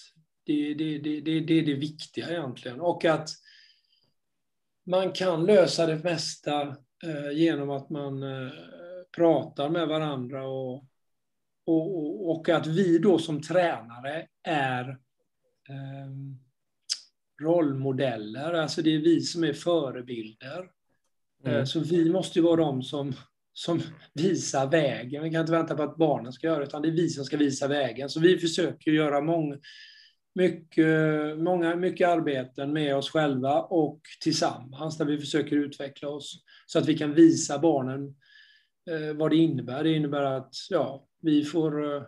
det, 0.43 0.73
det, 0.73 0.97
det, 0.97 1.21
det, 1.21 1.39
det 1.39 1.53
är 1.53 1.65
det 1.65 1.73
viktiga 1.73 2.29
egentligen. 2.29 2.81
Och 2.81 3.05
att 3.05 3.29
man 4.85 5.11
kan 5.11 5.45
lösa 5.45 5.85
det 5.85 6.03
mesta 6.03 6.61
eh, 7.03 7.31
genom 7.33 7.69
att 7.69 7.89
man 7.89 8.23
eh, 8.23 8.51
pratar 9.15 9.69
med 9.69 9.87
varandra 9.87 10.47
och, 10.47 10.85
och, 11.65 12.29
och 12.29 12.49
att 12.49 12.67
vi 12.67 12.97
då 12.97 13.19
som 13.19 13.41
tränare 13.41 14.27
är 14.43 14.97
rollmodeller, 17.41 18.53
alltså 18.53 18.81
det 18.81 18.95
är 18.95 18.99
vi 18.99 19.21
som 19.21 19.43
är 19.43 19.53
förebilder. 19.53 20.69
Mm. 21.45 21.57
Eh, 21.57 21.63
så 21.63 21.79
vi 21.79 22.09
måste 22.09 22.39
ju 22.39 22.45
vara 22.45 22.55
de 22.55 22.83
som, 22.83 23.13
som 23.53 23.81
visar 24.13 24.67
vägen. 24.67 25.23
Vi 25.23 25.31
kan 25.31 25.41
inte 25.41 25.51
vänta 25.51 25.75
på 25.75 25.83
att 25.83 25.97
barnen 25.97 26.33
ska 26.33 26.47
göra 26.47 26.59
det, 26.59 26.65
utan 26.65 26.81
det 26.81 26.87
är 26.87 26.91
vi 26.91 27.09
som 27.09 27.25
ska 27.25 27.37
visa 27.37 27.67
vägen. 27.67 28.09
Så 28.09 28.19
vi 28.19 28.37
försöker 28.37 28.91
göra 28.91 29.21
många, 29.21 29.57
mycket, 30.35 31.37
många, 31.37 31.75
mycket 31.75 32.07
arbeten 32.07 32.73
med 32.73 32.95
oss 32.95 33.09
själva 33.09 33.61
och 33.61 34.01
tillsammans, 34.21 34.97
där 34.97 35.05
vi 35.05 35.17
försöker 35.17 35.55
utveckla 35.55 36.09
oss 36.09 36.43
så 36.65 36.79
att 36.79 36.87
vi 36.87 36.97
kan 36.97 37.13
visa 37.13 37.59
barnen 37.59 38.15
eh, 38.89 39.15
vad 39.15 39.31
det 39.31 39.37
innebär. 39.37 39.83
Det 39.83 39.93
innebär 39.93 40.21
att 40.21 40.53
ja, 40.69 41.07
vi 41.21 41.45
får 41.45 41.95
eh, 41.95 42.03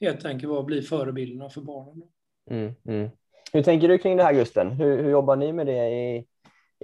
helt 0.00 0.24
enkelt 0.24 0.66
bli 0.66 0.82
förebilderna 0.82 1.50
för 1.50 1.60
barnen. 1.60 2.08
Mm, 2.50 2.74
mm. 2.88 3.10
Hur 3.52 3.62
tänker 3.62 3.88
du 3.88 3.98
kring 3.98 4.16
det 4.16 4.22
här 4.22 4.32
Gusten? 4.32 4.70
Hur, 4.70 5.02
hur 5.02 5.10
jobbar 5.10 5.36
ni 5.36 5.52
med 5.52 5.66
det 5.66 5.88
i, 5.88 6.26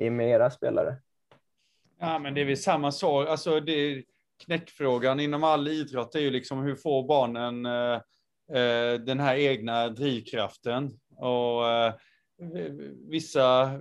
i 0.01 0.11
med 0.11 0.29
era 0.29 0.51
spelare? 0.51 0.97
Ja, 2.01 2.19
men 2.19 2.35
det 2.35 2.41
är 2.41 2.45
väl 2.45 2.57
samma 2.57 2.93
sak. 2.93 3.29
Alltså 3.29 3.61
det, 3.61 4.05
knäckfrågan 4.45 5.21
inom 5.21 5.45
all 5.45 5.69
idrott 5.69 6.15
är 6.15 6.21
ju 6.21 6.31
liksom 6.31 6.63
hur 6.63 6.77
får 6.77 7.09
barnen 7.09 7.67
eh, 7.67 8.01
eh, 8.59 9.01
den 9.01 9.21
här 9.21 9.37
egna 9.37 9.89
drivkraften? 9.89 10.91
Och 11.17 11.71
eh, 11.71 11.95
vissa, 13.11 13.81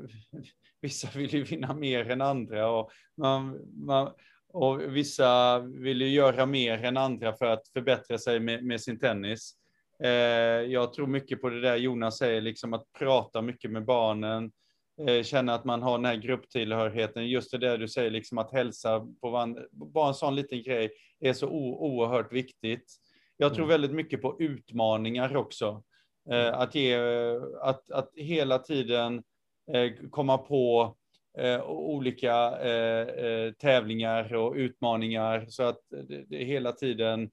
vissa 0.82 1.08
vill 1.16 1.34
ju 1.34 1.44
vinna 1.44 1.74
mer 1.74 2.10
än 2.10 2.22
andra 2.22 2.70
och, 2.72 2.92
man, 3.18 3.60
man, 3.74 4.12
och 4.54 4.96
vissa 4.96 5.60
vill 5.60 6.02
ju 6.02 6.08
göra 6.08 6.46
mer 6.46 6.84
än 6.84 6.98
andra 6.98 7.34
för 7.34 7.46
att 7.46 7.68
förbättra 7.68 8.18
sig 8.18 8.40
med, 8.40 8.64
med 8.64 8.82
sin 8.82 9.00
tennis. 9.00 9.54
Eh, 10.04 10.72
jag 10.72 10.94
tror 10.94 11.08
mycket 11.08 11.42
på 11.42 11.50
det 11.50 11.62
där 11.62 11.76
Jonas 11.76 12.18
säger, 12.18 12.42
liksom 12.42 12.74
att 12.74 12.94
prata 13.00 13.42
mycket 13.42 13.72
med 13.72 13.86
barnen, 13.86 14.52
eh, 15.08 15.24
känna 15.24 15.54
att 15.54 15.66
man 15.66 15.82
har 15.82 15.98
den 15.98 16.06
här 16.06 16.16
grupptillhörigheten, 16.16 17.30
just 17.30 17.52
det 17.52 17.58
där 17.58 17.78
du 17.78 17.88
säger, 17.88 18.12
liksom 18.12 18.38
att 18.38 18.52
hälsa 18.52 19.00
på 19.22 19.30
varandra, 19.30 19.62
bara 19.72 20.08
en 20.08 20.14
sån 20.14 20.36
liten 20.36 20.64
grej 20.64 20.92
är 21.20 21.34
så 21.34 21.48
oerhört 21.50 22.34
viktigt. 22.34 22.86
Jag 23.38 23.54
tror 23.54 23.66
mm. 23.66 23.70
väldigt 23.70 23.92
mycket 23.92 24.22
på 24.22 24.36
utmaningar 24.40 25.36
också. 25.36 25.84
Eh, 26.32 26.48
mm. 26.48 26.54
att, 26.54 26.76
ge, 26.76 26.98
att, 27.62 27.92
att 27.92 28.12
hela 28.16 28.60
tiden 28.60 29.24
komma 30.10 30.38
på 30.38 30.96
olika 31.68 32.54
tävlingar 33.62 34.34
och 34.34 34.54
utmaningar 34.56 35.46
så 35.50 35.64
att 35.64 35.80
det 36.28 36.46
hela 36.46 36.72
tiden 36.72 37.30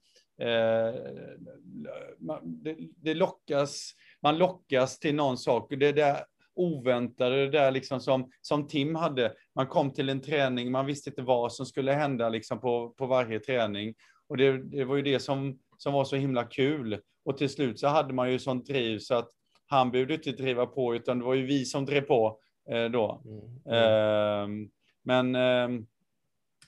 det, 2.43 2.77
det 2.97 3.15
lockas, 3.15 3.93
man 4.23 4.39
lockas 4.39 4.99
till 4.99 5.15
någon 5.15 5.39
sak. 5.39 5.71
Det 5.71 5.93
där 5.93 6.17
oväntade, 6.55 7.37
det 7.37 7.51
där 7.51 7.71
liksom 7.71 8.01
som, 8.01 8.31
som 8.41 8.67
Tim 8.67 8.95
hade. 8.95 9.33
Man 9.55 9.67
kom 9.67 9.93
till 9.93 10.09
en 10.09 10.21
träning, 10.21 10.71
man 10.71 10.87
visste 10.87 11.11
inte 11.11 11.23
vad 11.23 11.53
som 11.53 11.67
skulle 11.67 11.93
hända 11.93 12.29
liksom 12.29 12.61
på, 12.61 12.89
på 12.89 13.07
varje 13.07 13.41
träning. 13.41 13.95
Och 14.29 14.37
det, 14.37 14.63
det 14.63 14.85
var 14.85 14.97
ju 14.97 15.03
det 15.03 15.21
som, 15.21 15.59
som 15.79 15.93
var 15.93 16.05
så 16.05 16.17
himla 16.17 16.45
kul. 16.45 17.01
Och 17.25 17.37
till 17.39 17.49
slut 17.49 17.79
så 17.79 17.89
hade 17.89 18.15
man 18.15 18.33
ju 18.33 18.39
sånt 18.39 18.67
driv 18.67 18.99
så 18.99 19.15
att 19.15 19.29
han 19.67 19.91
behövde 19.91 20.15
inte 20.15 20.33
driva 20.33 20.67
på, 20.67 20.95
utan 20.95 21.19
det 21.19 21.25
var 21.25 21.35
ju 21.35 21.47
vi 21.47 21.65
som 21.65 21.85
drev 21.85 22.01
på 22.01 22.39
eh, 22.71 22.85
då. 22.85 23.23
Mm. 23.25 23.41
Mm. 23.67 24.63
Eh, 24.63 24.69
men 25.03 25.35
eh, 25.35 25.85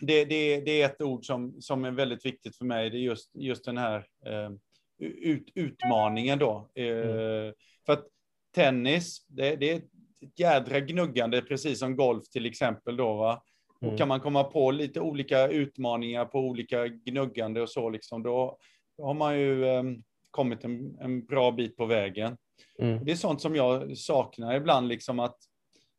det, 0.00 0.24
det, 0.24 0.60
det, 0.60 0.82
är 0.82 0.86
ett 0.86 1.02
ord 1.02 1.26
som, 1.26 1.60
som 1.60 1.84
är 1.84 1.90
väldigt 1.90 2.26
viktigt 2.26 2.56
för 2.56 2.64
mig. 2.64 2.90
Det 2.90 2.96
är 2.96 3.00
just, 3.00 3.30
just 3.34 3.64
den 3.64 3.78
här 3.78 4.06
eh, 4.26 4.50
ut, 4.98 5.48
utmaningen 5.54 6.38
då. 6.38 6.70
Eh, 6.74 6.84
mm. 6.84 7.54
För 7.86 7.92
att 7.92 8.04
tennis, 8.54 9.26
det, 9.28 9.56
det, 9.56 9.70
är 9.70 9.76
ett 9.76 9.90
jädra 10.36 10.80
gnuggande, 10.80 11.42
precis 11.42 11.78
som 11.78 11.96
golf 11.96 12.28
till 12.28 12.46
exempel 12.46 12.96
då. 12.96 13.14
Va? 13.14 13.42
Och 13.80 13.98
kan 13.98 14.08
man 14.08 14.20
komma 14.20 14.44
på 14.44 14.70
lite 14.70 15.00
olika 15.00 15.48
utmaningar 15.48 16.24
på 16.24 16.38
olika 16.38 16.86
gnuggande 16.86 17.62
och 17.62 17.70
så, 17.70 17.90
liksom, 17.90 18.22
då, 18.22 18.58
har 19.02 19.14
man 19.14 19.38
ju 19.38 19.64
um, 19.64 20.02
kommit 20.30 20.64
en, 20.64 20.98
en, 21.00 21.26
bra 21.26 21.50
bit 21.50 21.76
på 21.76 21.86
vägen. 21.86 22.36
Mm. 22.78 23.04
Det 23.04 23.12
är 23.12 23.16
sånt 23.16 23.40
som 23.40 23.56
jag 23.56 23.96
saknar 23.96 24.54
ibland, 24.54 24.88
liksom 24.88 25.20
att 25.20 25.36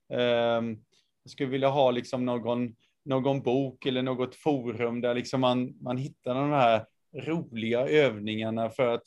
um, 0.10 0.84
jag 1.24 1.32
skulle 1.32 1.49
vilja 1.49 1.70
ha 1.70 1.91
liksom 1.91 2.26
någon, 2.26 2.76
någon 3.04 3.41
bok 3.41 3.86
eller 3.86 4.02
något 4.02 4.36
forum 4.36 5.02
där 5.02 5.16
liksom 5.16 5.41
man, 5.41 5.74
man 5.82 5.97
hittar 5.97 6.36
de 6.36 6.49
här 6.52 6.86
roliga 7.14 7.88
övningarna 7.88 8.70
för 8.70 8.88
att, 8.88 9.04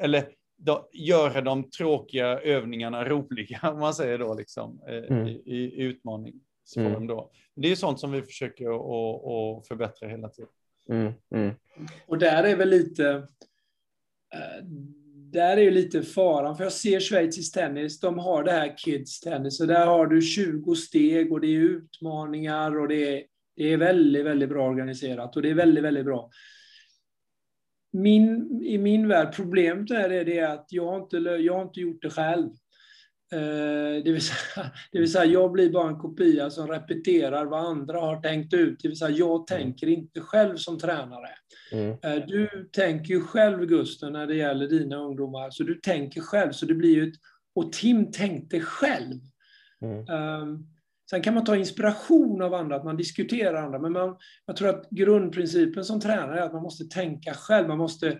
eller 0.00 0.24
då, 0.56 0.88
göra 0.92 1.40
de 1.40 1.70
tråkiga 1.70 2.40
övningarna 2.40 3.04
roliga, 3.04 3.60
om 3.72 3.78
man 3.78 3.94
säger 3.94 4.18
då, 4.18 4.34
liksom, 4.34 4.80
eh, 4.88 5.16
mm. 5.16 5.28
i, 5.28 5.40
i 5.44 5.82
utmaningsform 5.82 6.86
mm. 6.86 7.06
då. 7.06 7.30
Det 7.54 7.68
är 7.68 7.76
sånt 7.76 8.00
som 8.00 8.12
vi 8.12 8.22
försöker 8.22 8.66
att 8.66 9.66
förbättra 9.68 10.08
hela 10.08 10.28
tiden. 10.28 10.50
Mm. 10.88 11.12
Mm. 11.34 11.54
Och 12.06 12.18
där 12.18 12.44
är 12.44 12.56
väl 12.56 12.68
lite, 12.68 13.08
eh, 14.34 14.64
där 15.32 15.56
är 15.56 15.62
ju 15.62 15.70
lite 15.70 16.02
faran, 16.02 16.56
för 16.56 16.64
jag 16.64 16.72
ser 16.72 17.00
schweizisk 17.00 17.54
tennis, 17.54 18.00
de 18.00 18.18
har 18.18 18.44
det 18.44 18.52
här 18.52 18.78
kids 18.78 19.20
tennis, 19.20 19.60
och 19.60 19.66
där 19.66 19.86
har 19.86 20.06
du 20.06 20.22
20 20.22 20.74
steg 20.74 21.32
och 21.32 21.40
det 21.40 21.46
är 21.46 21.60
utmaningar 21.60 22.78
och 22.78 22.88
det 22.88 23.18
är, 23.18 23.22
det 23.56 23.72
är 23.72 23.76
väldigt, 23.76 24.24
väldigt 24.24 24.48
bra 24.48 24.68
organiserat 24.68 25.36
och 25.36 25.42
det 25.42 25.50
är 25.50 25.54
väldigt, 25.54 25.84
väldigt 25.84 26.04
bra 26.04 26.30
min, 27.92 28.60
i 28.62 28.78
min 28.78 29.08
värld, 29.08 29.34
problemet 29.36 29.90
är 29.90 30.24
det 30.24 30.40
att 30.40 30.66
jag 30.70 30.86
har 30.86 30.98
inte, 30.98 31.16
jag 31.16 31.54
har 31.54 31.62
inte 31.62 31.80
gjort 31.80 32.02
det 32.02 32.10
själv. 32.10 32.50
Eh, 33.32 34.04
det 34.04 34.12
vill, 34.12 34.22
säga, 34.22 34.70
det 34.92 34.98
vill 34.98 35.12
säga, 35.12 35.24
jag 35.24 35.52
blir 35.52 35.70
bara 35.70 35.88
en 35.88 35.98
kopia 35.98 36.50
som 36.50 36.68
repeterar 36.68 37.46
vad 37.46 37.66
andra 37.66 38.00
har 38.00 38.20
tänkt 38.20 38.54
ut. 38.54 38.78
Det 38.82 38.88
vill 38.88 38.98
säga, 38.98 39.16
jag 39.16 39.46
tänker 39.46 39.86
inte 39.86 40.20
själv 40.20 40.56
som 40.56 40.78
tränare. 40.78 41.30
Mm. 41.72 41.90
Eh, 42.02 42.26
du 42.26 42.70
tänker 42.72 43.14
ju 43.14 43.20
själv, 43.20 43.66
Gusten, 43.66 44.12
när 44.12 44.26
det 44.26 44.34
gäller 44.34 44.68
dina 44.68 44.96
ungdomar. 44.96 45.50
Så 45.50 45.62
du 45.62 45.74
tänker 45.74 46.20
själv, 46.20 46.52
så 46.52 46.66
det 46.66 46.74
blir 46.74 46.94
ju 46.94 47.08
ett... 47.08 47.14
Och 47.54 47.72
Tim 47.72 48.12
tänkte 48.12 48.60
själv. 48.60 49.20
Mm. 49.82 50.08
Um, 50.42 50.66
Sen 51.10 51.22
kan 51.22 51.34
man 51.34 51.44
ta 51.44 51.56
inspiration 51.56 52.42
av 52.42 52.54
andra, 52.54 52.76
att 52.76 52.84
man 52.84 52.96
diskuterar 52.96 53.62
andra, 53.62 53.78
men 53.78 53.92
man, 53.92 54.16
jag 54.46 54.56
tror 54.56 54.68
att 54.68 54.90
grundprincipen 54.90 55.84
som 55.84 56.00
tränare 56.00 56.40
är 56.40 56.42
att 56.42 56.52
man 56.52 56.62
måste 56.62 56.84
tänka 56.84 57.34
själv. 57.34 57.68
Man 57.68 57.78
måste, 57.78 58.18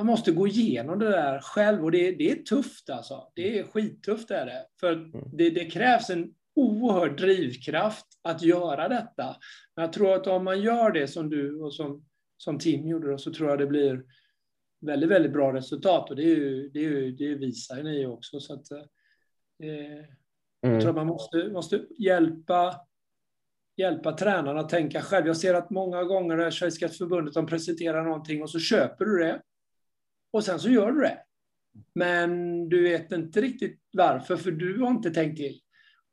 man 0.00 0.06
måste 0.06 0.32
gå 0.32 0.46
igenom 0.46 0.98
det 0.98 1.10
där 1.10 1.40
själv 1.40 1.84
och 1.84 1.90
det, 1.90 2.12
det 2.12 2.30
är 2.30 2.36
tufft 2.36 2.90
alltså. 2.90 3.32
Det 3.34 3.58
är 3.58 3.64
skittufft 3.64 4.30
är 4.30 4.46
det. 4.46 4.66
För 4.80 4.92
mm. 4.92 5.10
det, 5.32 5.50
det 5.50 5.64
krävs 5.64 6.10
en 6.10 6.34
oerhörd 6.54 7.16
drivkraft 7.16 8.06
att 8.22 8.42
göra 8.42 8.88
detta. 8.88 9.36
Men 9.76 9.84
jag 9.84 9.92
tror 9.92 10.14
att 10.14 10.26
om 10.26 10.44
man 10.44 10.62
gör 10.62 10.90
det 10.90 11.08
som 11.08 11.30
du 11.30 11.60
och 11.60 11.74
som, 11.74 12.04
som 12.36 12.58
Tim 12.58 12.86
gjorde, 12.86 13.18
så 13.18 13.32
tror 13.32 13.50
jag 13.50 13.58
det 13.58 13.66
blir 13.66 14.02
väldigt, 14.80 15.10
väldigt 15.10 15.32
bra 15.32 15.52
resultat. 15.52 16.10
Och 16.10 16.16
det, 16.16 16.22
är 16.22 16.36
ju, 16.36 16.68
det, 16.68 16.78
är 16.78 16.90
ju, 16.90 17.12
det 17.12 17.34
visar 17.34 17.82
ni 17.82 18.06
också. 18.06 18.40
Så 18.40 18.54
att, 18.54 18.70
eh, 18.70 20.04
Mm. 20.62 20.74
Jag 20.74 20.82
tror 20.82 20.90
att 20.90 20.96
man 20.96 21.06
måste, 21.06 21.48
måste 21.48 21.86
hjälpa, 21.98 22.80
hjälpa 23.76 24.12
tränarna 24.12 24.60
att 24.60 24.68
tänka 24.68 25.02
själv. 25.02 25.26
Jag 25.26 25.36
ser 25.36 25.54
att 25.54 25.70
många 25.70 26.04
gånger 26.04 26.36
när 26.36 26.50
Schweiziska 26.50 26.88
förbundet 26.88 27.34
de 27.34 27.46
presenterar 27.46 28.04
någonting 28.04 28.42
och 28.42 28.50
så 28.50 28.58
köper 28.58 29.04
du 29.04 29.18
det. 29.18 29.42
Och 30.32 30.44
sen 30.44 30.60
så 30.60 30.70
gör 30.70 30.92
du 30.92 31.00
det. 31.00 31.18
Men 31.94 32.68
du 32.68 32.82
vet 32.82 33.12
inte 33.12 33.40
riktigt 33.40 33.80
varför, 33.92 34.36
för 34.36 34.50
du 34.50 34.80
har 34.80 34.90
inte 34.90 35.10
tänkt 35.10 35.36
till. 35.36 35.60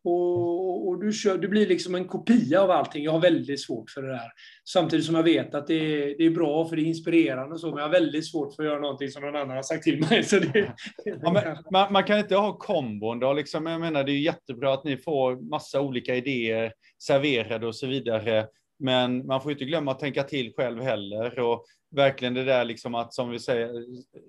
Och, 0.04 0.88
och 0.88 1.00
du, 1.02 1.14
kör, 1.14 1.38
du 1.38 1.48
blir 1.48 1.68
liksom 1.68 1.96
en 1.96 2.08
kopia 2.08 2.62
av 2.62 2.72
allting. 2.72 3.04
Jag 3.04 3.12
har 3.12 3.20
väldigt 3.20 3.62
svårt 3.62 3.90
för 3.90 4.02
det 4.02 4.08
där. 4.08 4.32
Samtidigt 4.66 5.06
som 5.06 5.16
jag 5.16 5.24
vet 5.24 5.56
att 5.56 5.68
det 5.68 5.74
är, 5.74 6.18
det 6.18 6.26
är 6.26 6.30
bra 6.30 6.66
för 6.68 6.76
det 6.76 6.82
är 6.82 6.86
inspirerande 6.86 7.54
och 7.54 7.60
så, 7.60 7.68
men 7.68 7.78
jag 7.78 7.84
har 7.84 7.92
väldigt 7.92 8.32
svårt 8.32 8.56
för 8.56 8.64
att 8.64 8.70
göra 8.70 8.80
någonting 8.80 9.10
som 9.10 9.24
någon 9.24 9.36
annan 9.36 9.56
har 9.56 9.64
sagt 9.64 9.84
till 9.84 10.00
mig. 10.10 10.24
Så 10.24 10.40
det, 10.40 10.74
ja, 11.06 11.56
man, 11.72 11.94
man, 11.94 12.04
kan 12.04 12.20
inte 12.20 12.36
ha 12.36 12.58
kombon 12.58 13.20
då, 13.20 13.34
liksom, 13.34 13.66
jag 13.66 13.82
menar 13.82 14.04
det 14.04 14.12
är 14.12 14.20
jättebra 14.20 14.74
att 14.74 14.84
ni 14.84 14.98
får 14.98 15.50
massa 15.50 15.82
olika 15.82 16.16
idéer 16.16 16.74
serverade 17.04 17.68
och 17.68 17.76
så 17.76 17.88
vidare. 17.88 18.48
Men 18.80 19.26
man 19.26 19.42
får 19.42 19.52
inte 19.52 19.66
glömma 19.66 19.92
att 19.92 20.00
tänka 20.00 20.24
till 20.24 20.54
själv 20.58 20.82
heller. 20.82 21.40
Och 21.40 21.66
verkligen 21.90 22.34
det 22.34 22.44
där 22.44 22.66
liksom 22.66 22.96
att, 22.96 23.14
som 23.14 23.30
vi 23.30 23.40
säger, 23.40 23.86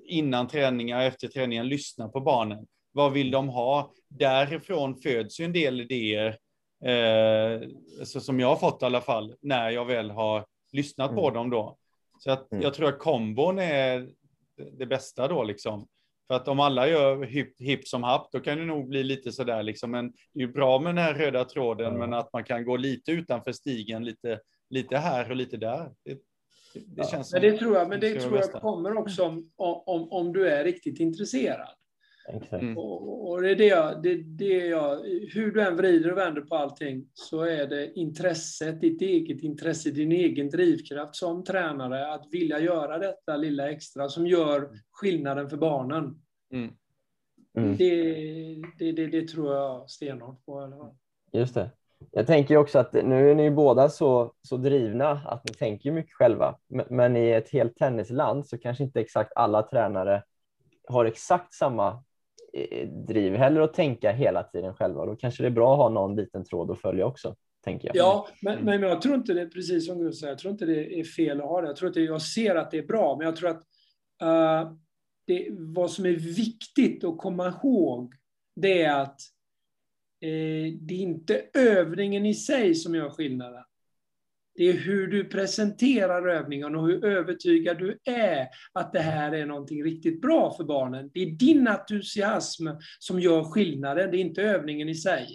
innan 0.06 0.48
träningar, 0.48 1.02
efter 1.02 1.28
träningen, 1.28 1.68
lyssna 1.68 2.08
på 2.08 2.20
barnen. 2.20 2.66
Vad 2.92 3.12
vill 3.12 3.30
de 3.30 3.48
ha? 3.48 3.92
Därifrån 4.08 4.96
föds 4.96 5.40
ju 5.40 5.44
en 5.44 5.52
del 5.52 5.80
idéer, 5.80 6.38
eh, 6.84 7.68
så 8.04 8.20
som 8.20 8.40
jag 8.40 8.48
har 8.48 8.56
fått 8.56 8.82
i 8.82 8.84
alla 8.84 9.00
fall, 9.00 9.34
när 9.40 9.70
jag 9.70 9.84
väl 9.84 10.10
har 10.10 10.46
lyssnat 10.72 11.10
mm. 11.10 11.22
på 11.22 11.30
dem 11.30 11.50
då. 11.50 11.76
Så 12.18 12.30
att 12.30 12.52
mm. 12.52 12.62
jag 12.62 12.74
tror 12.74 12.88
att 12.88 12.98
kombon 12.98 13.58
är 13.58 14.08
det 14.72 14.86
bästa 14.86 15.28
då 15.28 15.44
liksom. 15.44 15.88
För 16.26 16.34
att 16.34 16.48
om 16.48 16.60
alla 16.60 16.88
gör 16.88 17.24
hipp, 17.24 17.60
hipp 17.60 17.88
som 17.88 18.02
happ, 18.02 18.28
då 18.32 18.40
kan 18.40 18.58
det 18.58 18.64
nog 18.64 18.88
bli 18.88 19.02
lite 19.02 19.32
sådär 19.32 19.62
liksom. 19.62 19.90
Men 19.90 20.12
det 20.32 20.40
är 20.40 20.46
ju 20.46 20.52
bra 20.52 20.78
med 20.78 20.94
den 20.94 21.04
här 21.04 21.14
röda 21.14 21.44
tråden, 21.44 21.86
mm. 21.86 21.98
men 21.98 22.18
att 22.18 22.32
man 22.32 22.44
kan 22.44 22.64
gå 22.64 22.76
lite 22.76 23.12
utanför 23.12 23.52
stigen, 23.52 24.04
lite, 24.04 24.40
lite 24.70 24.96
här 24.96 25.30
och 25.30 25.36
lite 25.36 25.56
där. 25.56 25.92
Det, 26.04 26.18
det, 26.86 27.10
känns 27.10 27.32
ja, 27.32 27.40
men 27.40 27.50
det 27.50 27.58
tror 27.58 27.76
jag, 27.76 27.88
men 27.88 28.00
det 28.00 28.20
tror 28.20 28.36
jag 28.36 28.52
kommer 28.52 28.96
också 28.96 29.24
om, 29.24 29.50
om, 29.56 30.12
om 30.12 30.32
du 30.32 30.48
är 30.48 30.64
riktigt 30.64 31.00
intresserad. 31.00 31.68
Mm. 32.50 32.78
Och, 32.78 33.30
och, 33.30 33.42
det 33.42 33.50
är 33.50 33.56
det 33.56 33.66
jag, 33.66 34.02
det, 34.02 34.14
det 34.14 34.66
jag, 34.66 34.96
hur 35.34 35.52
du 35.52 35.62
än 35.62 35.76
vrider 35.76 36.12
och 36.12 36.18
vänder 36.18 36.40
på 36.40 36.56
allting, 36.56 37.08
så 37.14 37.42
är 37.42 37.66
det 37.66 37.92
intresset, 37.94 38.80
ditt 38.80 39.02
eget 39.02 39.42
intresse, 39.42 39.90
din 39.90 40.12
egen 40.12 40.50
drivkraft 40.50 41.16
som 41.16 41.44
tränare, 41.44 42.12
att 42.12 42.26
vilja 42.30 42.60
göra 42.60 42.98
detta 42.98 43.36
lilla 43.36 43.70
extra 43.70 44.08
som 44.08 44.26
gör 44.26 44.70
skillnaden 44.90 45.50
för 45.50 45.56
barnen. 45.56 46.22
Mm. 46.52 46.70
Mm. 47.58 47.76
Det, 47.76 48.04
det, 48.78 48.92
det, 48.92 49.06
det, 49.06 49.28
tror 49.28 49.54
jag 49.54 49.90
stenhårt 49.90 50.44
på. 50.44 50.60
Eller? 50.60 50.94
Just 51.32 51.54
det. 51.54 51.70
Jag 52.12 52.26
tänker 52.26 52.56
också 52.56 52.78
att 52.78 52.92
nu 52.92 53.30
är 53.30 53.34
ni 53.34 53.50
båda 53.50 53.88
så, 53.88 54.32
så 54.42 54.56
drivna 54.56 55.10
att 55.10 55.44
ni 55.48 55.54
tänker 55.54 55.92
mycket 55.92 56.12
själva, 56.12 56.58
men 56.90 57.16
i 57.16 57.30
ett 57.30 57.50
helt 57.50 57.76
tennisland 57.76 58.46
så 58.46 58.58
kanske 58.58 58.84
inte 58.84 59.00
exakt 59.00 59.32
alla 59.36 59.62
tränare 59.62 60.22
har 60.88 61.04
exakt 61.04 61.54
samma 61.54 62.02
Eh, 62.52 62.88
driv 62.88 63.34
heller 63.34 63.60
att 63.60 63.74
tänka 63.74 64.12
hela 64.12 64.42
tiden 64.42 64.74
själva. 64.74 65.06
Då 65.06 65.16
kanske 65.16 65.42
det 65.42 65.46
är 65.46 65.50
bra 65.50 65.72
att 65.72 65.78
ha 65.78 65.88
någon 65.88 66.16
liten 66.16 66.44
tråd 66.44 66.70
att 66.70 66.80
följa 66.80 67.06
också. 67.06 67.36
Tänker 67.64 67.88
jag. 67.88 67.96
Ja, 67.96 68.28
men, 68.42 68.64
men 68.64 68.82
jag 68.82 69.02
tror 69.02 69.14
inte 69.14 69.34
det, 69.34 69.46
precis 69.46 69.86
som 69.86 70.04
du 70.04 70.12
säger, 70.12 70.32
jag 70.32 70.38
tror 70.38 70.52
inte 70.52 70.66
det 70.66 71.00
är 71.00 71.04
fel 71.04 71.40
att 71.40 71.46
ha 71.46 71.60
det. 71.60 71.66
Jag 71.66 71.76
tror 71.76 71.88
att 71.88 71.94
det, 71.94 72.02
jag 72.02 72.22
ser 72.22 72.54
att 72.54 72.70
det 72.70 72.78
är 72.78 72.86
bra, 72.86 73.16
men 73.16 73.24
jag 73.26 73.36
tror 73.36 73.50
att 73.50 73.62
uh, 74.22 74.72
det, 75.26 75.48
vad 75.50 75.90
som 75.90 76.06
är 76.06 76.16
viktigt 76.36 77.04
att 77.04 77.18
komma 77.18 77.48
ihåg, 77.48 78.14
det 78.56 78.82
är 78.82 79.00
att 79.00 79.20
det 80.80 80.94
är 80.94 81.00
inte 81.00 81.42
övningen 81.54 82.26
i 82.26 82.34
sig 82.34 82.74
som 82.74 82.94
gör 82.94 83.10
skillnaden. 83.10 83.62
Det 84.54 84.68
är 84.68 84.72
hur 84.72 85.06
du 85.06 85.24
presenterar 85.24 86.28
övningen 86.28 86.76
och 86.76 86.86
hur 86.86 87.04
övertygad 87.04 87.78
du 87.78 87.98
är 88.04 88.46
att 88.72 88.92
det 88.92 89.00
här 89.00 89.32
är 89.32 89.46
någonting 89.46 89.84
riktigt 89.84 90.20
bra 90.20 90.54
för 90.56 90.64
barnen. 90.64 91.10
Det 91.14 91.22
är 91.22 91.30
din 91.30 91.68
entusiasm 91.68 92.66
som 92.98 93.20
gör 93.20 93.44
skillnaden, 93.44 94.10
det 94.10 94.16
är 94.16 94.20
inte 94.20 94.42
övningen 94.42 94.88
i 94.88 94.94
sig. 94.94 95.26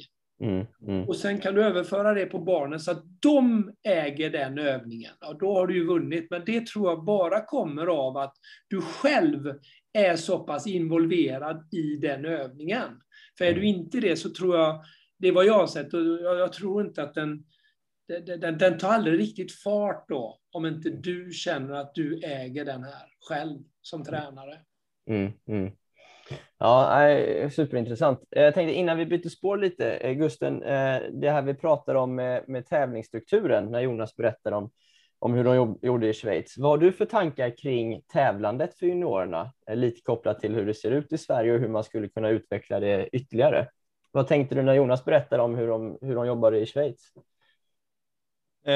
Mm, 0.42 0.66
mm. 0.88 1.08
Och 1.08 1.16
sen 1.16 1.40
kan 1.40 1.56
du 1.56 1.64
överföra 1.64 2.14
det 2.14 2.26
på 2.26 2.40
barnen 2.40 2.80
så 2.80 2.92
att 2.92 3.04
de 3.20 3.72
äger 3.84 4.30
den 4.30 4.58
övningen. 4.58 5.12
Ja, 5.20 5.38
då 5.40 5.54
har 5.54 5.68
du 5.68 5.76
ju 5.76 5.86
vunnit. 5.86 6.28
Men 6.30 6.42
det 6.46 6.68
tror 6.68 6.90
jag 6.90 7.04
bara 7.04 7.46
kommer 7.46 7.88
av 7.88 8.18
att 8.18 8.34
du 8.68 8.82
själv 8.82 9.54
är 9.94 10.16
så 10.16 10.40
pass 10.40 10.68
involverad 10.68 11.74
i 11.74 11.96
den 11.96 12.26
övningen. 12.26 12.90
För 13.38 13.46
är 13.46 13.54
du 13.54 13.62
mm. 13.62 13.76
inte 13.76 14.00
det 14.00 14.16
så 14.16 14.30
tror 14.30 14.58
jag, 14.58 14.84
det 15.18 15.28
är 15.28 15.32
vad 15.32 15.46
jag 15.46 15.54
har 15.54 15.68
sett, 15.68 15.94
och 15.94 16.02
jag 16.22 16.54
tror 16.54 16.86
inte 16.86 17.04
att 17.04 17.14
den 17.14 17.44
den, 18.08 18.58
den 18.58 18.78
tar 18.78 18.90
aldrig 18.90 19.20
riktigt 19.20 19.52
fart 19.52 20.10
då, 20.10 20.40
om 20.52 20.66
inte 20.66 20.90
du 20.90 21.32
känner 21.32 21.74
att 21.74 21.96
du 21.96 22.20
äger 22.24 22.66
den 22.66 22.84
här 22.84 23.08
själv 23.30 23.60
som 23.82 24.04
tränare. 24.04 24.60
Mm, 25.10 25.32
mm. 25.48 25.72
Ja, 26.58 27.10
superintressant. 27.52 28.24
Jag 28.30 28.54
tänkte 28.54 28.74
innan 28.74 28.98
vi 28.98 29.06
byter 29.06 29.30
spår 29.30 29.58
lite, 29.58 29.92
eh, 29.92 30.14
Gusten, 30.14 30.64
eh, 30.64 31.02
det 31.12 31.32
här 31.32 31.42
vi 31.42 31.54
pratar 31.54 31.96
om 31.96 32.16
med, 32.16 32.44
med 32.48 32.66
tävlingsstrukturen, 32.66 33.72
när 33.72 33.80
Jonas 33.80 34.16
berättar 34.16 34.52
om, 34.52 34.72
om 35.24 35.34
hur 35.34 35.44
de 35.44 35.80
gjorde 35.82 36.08
i 36.08 36.14
Schweiz. 36.14 36.58
Vad 36.58 36.72
har 36.72 36.78
du 36.78 36.92
för 36.92 37.06
tankar 37.06 37.58
kring 37.58 38.02
tävlandet 38.02 38.78
för 38.78 38.86
juniorerna? 38.86 39.54
Eh, 39.68 39.76
lite 39.76 40.02
kopplat 40.02 40.40
till 40.40 40.56
hur 40.56 40.66
det 40.66 40.74
ser 40.74 40.92
ut 40.92 41.14
i 41.14 41.18
Sverige 41.18 41.54
och 41.54 41.60
hur 41.60 41.68
man 41.68 41.84
skulle 41.84 42.10
kunna 42.10 42.30
utveckla 42.30 42.80
det 42.80 43.10
ytterligare. 43.16 43.68
Vad 44.12 44.28
tänkte 44.28 44.56
du 44.56 44.62
när 44.62 44.74
Jonas 44.74 45.06
berättade 45.06 45.44
om 45.44 45.56
hur 45.56 45.68
de, 45.68 45.98
hur 46.02 46.16
de 46.16 46.28
jobbade 46.28 46.60
i 46.60 46.66
Schweiz? 46.66 47.14
Eh, 48.66 48.74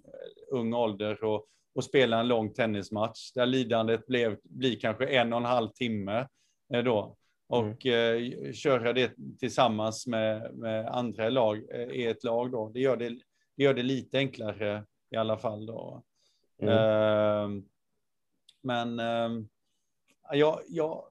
ung 0.51 0.73
ålder 0.73 1.23
och, 1.23 1.47
och 1.75 1.83
spelar 1.83 2.19
en 2.19 2.27
lång 2.27 2.53
tennismatch 2.53 3.31
där 3.33 3.45
lidandet 3.45 4.07
blev, 4.07 4.37
blir 4.43 4.79
kanske 4.79 5.05
en 5.07 5.33
och 5.33 5.39
en 5.39 5.45
halv 5.45 5.69
timme 5.69 6.27
eh, 6.73 6.83
då. 6.83 7.17
Och 7.47 7.85
mm. 7.85 8.45
eh, 8.45 8.53
köra 8.53 8.93
det 8.93 9.11
tillsammans 9.39 10.07
med, 10.07 10.53
med 10.53 10.87
andra 10.87 11.29
lag 11.29 11.63
eh, 11.71 11.89
i 11.89 12.05
ett 12.05 12.23
lag 12.23 12.51
då. 12.51 12.69
Det 12.69 12.79
gör 12.79 12.97
det, 12.97 13.09
det 13.55 13.63
gör 13.63 13.73
det 13.73 13.83
lite 13.83 14.17
enklare 14.17 14.85
i 15.11 15.15
alla 15.15 15.37
fall 15.37 15.65
då. 15.65 16.03
Mm. 16.61 16.73
Eh, 16.73 17.63
men 18.61 18.99
eh, 18.99 19.45
jag, 20.31 20.61
jag, 20.67 21.03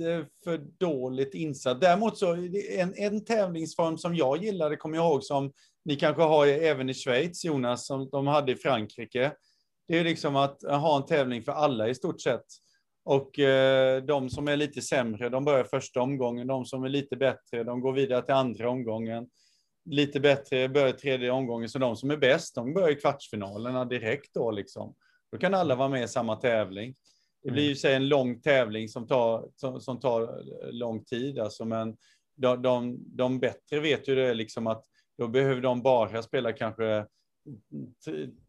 Eh, 0.00 0.24
för 0.44 0.58
dåligt 0.58 1.34
insatt. 1.34 1.80
Däremot 1.80 2.18
så 2.18 2.34
en, 2.70 2.94
en 2.96 3.24
tävlingsform 3.24 3.98
som 3.98 4.16
jag 4.16 4.44
gillade, 4.44 4.76
kommer 4.76 4.96
jag 4.96 5.06
ihåg, 5.06 5.24
som 5.24 5.52
ni 5.84 5.96
kanske 5.96 6.22
har 6.22 6.46
även 6.46 6.88
i 6.88 6.94
Schweiz, 6.94 7.44
Jonas, 7.44 7.86
som 7.86 8.08
de 8.08 8.26
hade 8.26 8.52
i 8.52 8.56
Frankrike. 8.56 9.32
Det 9.88 9.98
är 9.98 10.04
liksom 10.04 10.36
att 10.36 10.64
eh, 10.64 10.78
ha 10.78 10.96
en 10.96 11.06
tävling 11.06 11.42
för 11.42 11.52
alla 11.52 11.88
i 11.88 11.94
stort 11.94 12.20
sett. 12.20 12.44
Och 13.04 13.38
eh, 13.38 14.02
de 14.02 14.30
som 14.30 14.48
är 14.48 14.56
lite 14.56 14.82
sämre, 14.82 15.28
de 15.28 15.44
börjar 15.44 15.64
första 15.64 16.00
omgången. 16.00 16.46
De 16.46 16.64
som 16.64 16.84
är 16.84 16.88
lite 16.88 17.16
bättre, 17.16 17.64
de 17.64 17.80
går 17.80 17.92
vidare 17.92 18.22
till 18.22 18.34
andra 18.34 18.70
omgången. 18.70 19.28
Lite 19.84 20.20
bättre 20.20 20.68
börjar 20.68 20.92
tredje 20.92 21.30
omgången. 21.30 21.68
Så 21.68 21.78
de 21.78 21.96
som 21.96 22.10
är 22.10 22.16
bäst, 22.16 22.54
de 22.54 22.74
börjar 22.74 22.90
i 22.90 22.94
kvartsfinalerna 22.94 23.84
direkt 23.84 24.34
då 24.34 24.50
liksom. 24.50 24.94
Då 25.32 25.38
kan 25.38 25.54
alla 25.54 25.74
vara 25.74 25.88
med 25.88 26.04
i 26.04 26.08
samma 26.08 26.36
tävling. 26.36 26.94
Det 27.42 27.50
blir 27.50 27.68
ju 27.68 27.76
sig 27.76 27.94
en 27.94 28.08
lång 28.08 28.40
tävling 28.40 28.88
som 28.88 29.06
tar, 29.06 29.48
som, 29.56 29.80
som 29.80 30.00
tar 30.00 30.42
lång 30.72 31.04
tid, 31.04 31.38
alltså, 31.38 31.64
men 31.64 31.96
de, 32.36 32.62
de, 32.62 32.98
de 33.16 33.38
bättre 33.38 33.80
vet 33.80 34.08
ju 34.08 34.14
det 34.14 34.34
liksom 34.34 34.66
att 34.66 34.84
då 35.18 35.28
behöver 35.28 35.60
de 35.60 35.82
bara 35.82 36.22
spela 36.22 36.52
kanske 36.52 37.06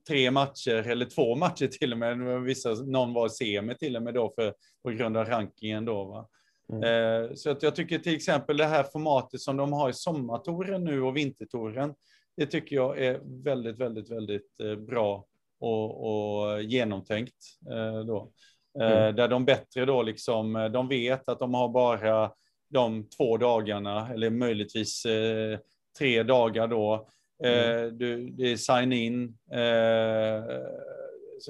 tre 0.07 0.31
matcher 0.31 0.87
eller 0.87 1.05
två 1.05 1.35
matcher 1.35 1.67
till 1.67 1.91
och 1.91 1.97
med. 1.99 2.41
Vissa, 2.41 2.69
någon 2.73 3.13
var 3.13 3.29
semi 3.29 3.75
till 3.75 3.95
och 3.95 4.03
med 4.03 4.13
då 4.13 4.33
för, 4.35 4.53
på 4.83 4.89
grund 4.89 5.17
av 5.17 5.25
rankingen 5.25 5.85
då. 5.85 6.03
Va? 6.03 6.27
Mm. 6.73 6.83
Eh, 6.83 7.33
så 7.33 7.49
att 7.49 7.63
jag 7.63 7.75
tycker 7.75 7.99
till 7.99 8.15
exempel 8.15 8.57
det 8.57 8.65
här 8.65 8.83
formatet 8.83 9.41
som 9.41 9.57
de 9.57 9.73
har 9.73 9.89
i 9.89 9.93
sommartouren 9.93 10.83
nu 10.83 11.01
och 11.01 11.17
vintertouren. 11.17 11.93
Det 12.37 12.45
tycker 12.45 12.75
jag 12.75 12.99
är 12.99 13.43
väldigt, 13.43 13.77
väldigt, 13.77 14.11
väldigt 14.11 14.59
eh, 14.63 14.75
bra 14.75 15.25
och, 15.59 16.09
och 16.09 16.63
genomtänkt 16.63 17.35
eh, 17.71 17.99
då. 17.99 18.31
Eh, 18.79 18.91
mm. 18.91 19.15
Där 19.15 19.27
de 19.27 19.45
bättre 19.45 19.85
då 19.85 20.03
liksom, 20.03 20.55
eh, 20.55 20.65
de 20.65 20.87
vet 20.87 21.29
att 21.29 21.39
de 21.39 21.53
har 21.53 21.69
bara 21.69 22.31
de 22.69 23.09
två 23.09 23.37
dagarna 23.37 24.13
eller 24.13 24.29
möjligtvis 24.29 25.05
eh, 25.05 25.59
tre 25.99 26.23
dagar 26.23 26.67
då. 26.67 27.07
Mm. 27.43 27.97
du, 27.97 28.29
det 28.29 28.51
är 28.51 28.57
sign-in 28.57 29.37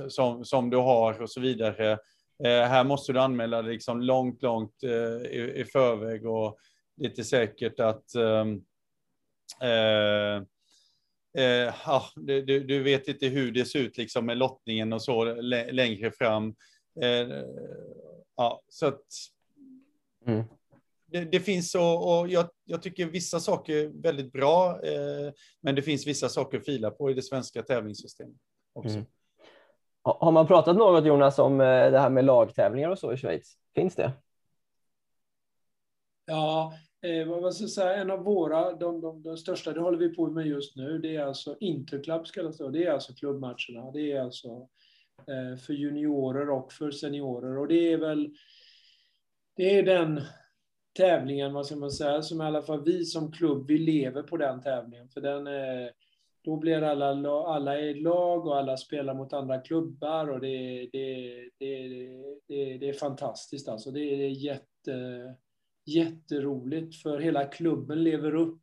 som, 0.09 0.45
som 0.45 0.69
du 0.69 0.77
har 0.77 1.21
och 1.21 1.29
så 1.29 1.41
vidare. 1.41 1.97
här 2.43 2.83
måste 2.83 3.13
du 3.13 3.19
anmäla 3.19 3.61
dig 3.61 3.73
liksom 3.73 4.01
långt, 4.01 4.41
långt 4.41 4.83
i, 4.83 5.51
i 5.55 5.65
förväg 5.65 6.25
och 6.25 6.57
inte 7.01 7.23
säkert 7.23 7.79
att 7.79 8.15
ehm, 9.61 10.45
eh, 11.37 11.73
ja, 11.85 12.05
du, 12.15 12.41
du, 12.41 12.83
vet 12.83 13.07
inte 13.07 13.27
hur 13.27 13.51
det 13.51 13.65
ser 13.65 13.79
ut 13.79 13.97
liksom 13.97 14.25
med 14.25 14.37
lottningen 14.37 14.93
och 14.93 15.01
så 15.01 15.41
längre 15.71 16.11
fram. 16.11 16.55
Eh, 17.01 17.45
ja, 18.35 18.61
så 18.69 18.87
att 18.87 19.05
mm. 20.25 20.43
det, 21.05 21.25
det, 21.25 21.39
finns 21.39 21.71
så, 21.71 21.93
och 21.93 22.27
jag, 22.27 22.49
jag, 22.65 22.81
tycker 22.81 23.05
vissa 23.05 23.39
saker 23.39 23.73
är 23.73 23.87
väldigt 23.87 24.31
bra, 24.31 24.83
eh, 24.83 25.33
men 25.61 25.75
det 25.75 25.81
finns 25.81 26.07
vissa 26.07 26.29
saker 26.29 26.57
att 26.57 26.65
fila 26.65 26.91
på 26.91 27.11
i 27.11 27.13
det 27.13 27.21
svenska 27.21 27.63
tävlingssystemet 27.63 28.37
också. 28.73 28.95
Mm. 28.95 29.05
Har 30.01 30.31
man 30.31 30.47
pratat 30.47 30.77
något 30.77 31.05
Jonas 31.05 31.39
om 31.39 31.61
eh, 31.61 31.91
det 31.91 31.99
här 31.99 32.09
med 32.09 32.25
lagtävlingar 32.25 32.89
och 32.89 32.99
så 32.99 33.13
i 33.13 33.17
Schweiz? 33.17 33.57
Finns 33.75 33.95
det? 33.95 34.11
Ja, 36.25 36.73
eh, 37.01 37.27
vad 37.27 37.55
ska 37.55 37.63
jag 37.63 37.71
säga, 37.71 37.95
en 37.95 38.11
av 38.11 38.19
våra, 38.19 38.73
de, 38.73 39.01
de, 39.01 39.23
de, 39.23 39.37
största, 39.37 39.73
det 39.73 39.79
håller 39.79 39.97
vi 39.97 40.15
på 40.15 40.27
med 40.27 40.47
just 40.47 40.75
nu, 40.75 40.97
det 40.97 41.15
är 41.15 41.25
alltså 41.25 41.55
Interclub, 41.59 42.27
ska 42.27 42.43
det 42.43 42.53
stå. 42.53 42.69
det 42.69 42.85
är 42.85 42.91
alltså 42.91 43.13
klubbmatcherna. 43.13 43.91
Det 43.93 44.11
är 44.11 44.21
alltså 44.21 44.49
Eh, 44.49 44.67
Eh, 45.27 45.57
för 45.57 45.73
juniorer 45.73 46.49
och 46.49 46.73
för 46.73 46.91
seniorer. 46.91 47.57
Och 47.57 47.67
det 47.67 47.93
är 47.93 47.97
väl 47.97 48.33
det 49.55 49.77
är 49.77 49.83
den 49.83 50.21
tävlingen, 50.97 51.53
vad 51.53 51.65
ska 51.65 51.75
man 51.75 51.91
säga, 51.91 52.21
som 52.21 52.41
i 52.41 52.45
alla 52.45 52.61
fall 52.61 52.83
vi 52.83 53.05
som 53.05 53.31
klubb, 53.31 53.67
vi 53.67 53.77
lever 53.77 54.23
på 54.23 54.37
den 54.37 54.61
tävlingen. 54.61 55.09
För 55.09 55.21
den 55.21 55.47
är, 55.47 55.91
då 56.43 56.57
blir 56.57 56.81
alla, 56.81 57.29
alla 57.45 57.79
i 57.79 57.93
lag 57.93 58.47
och 58.47 58.57
alla 58.57 58.77
spelar 58.77 59.13
mot 59.13 59.33
andra 59.33 59.61
klubbar 59.61 60.27
och 60.27 60.39
det, 60.39 60.89
det, 60.91 61.33
det, 61.57 61.87
det, 62.47 62.77
det 62.77 62.89
är 62.89 62.93
fantastiskt 62.93 63.67
alltså. 63.69 63.91
Det 63.91 63.99
är 63.99 64.29
jätte, 64.29 65.35
jätteroligt 65.85 67.01
för 67.01 67.19
hela 67.19 67.45
klubben 67.45 68.03
lever 68.03 68.35
upp 68.35 68.61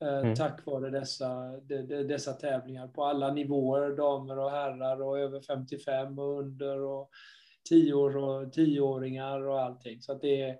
mm. 0.00 0.34
tack 0.34 0.66
vare 0.66 0.90
dessa, 0.90 1.60
dessa 2.08 2.32
tävlingar 2.32 2.88
på 2.88 3.04
alla 3.04 3.32
nivåer, 3.32 3.96
damer 3.96 4.38
och 4.38 4.50
herrar 4.50 5.02
och 5.02 5.18
över 5.18 5.40
55 5.40 6.18
och 6.18 6.38
under 6.38 6.82
och 6.82 7.10
10 7.68 7.92
år 7.92 8.16
och 8.16 8.52
tioåringar 8.52 9.46
och 9.46 9.60
allting. 9.60 10.00
Så 10.00 10.14
det, 10.14 10.42
är, 10.42 10.58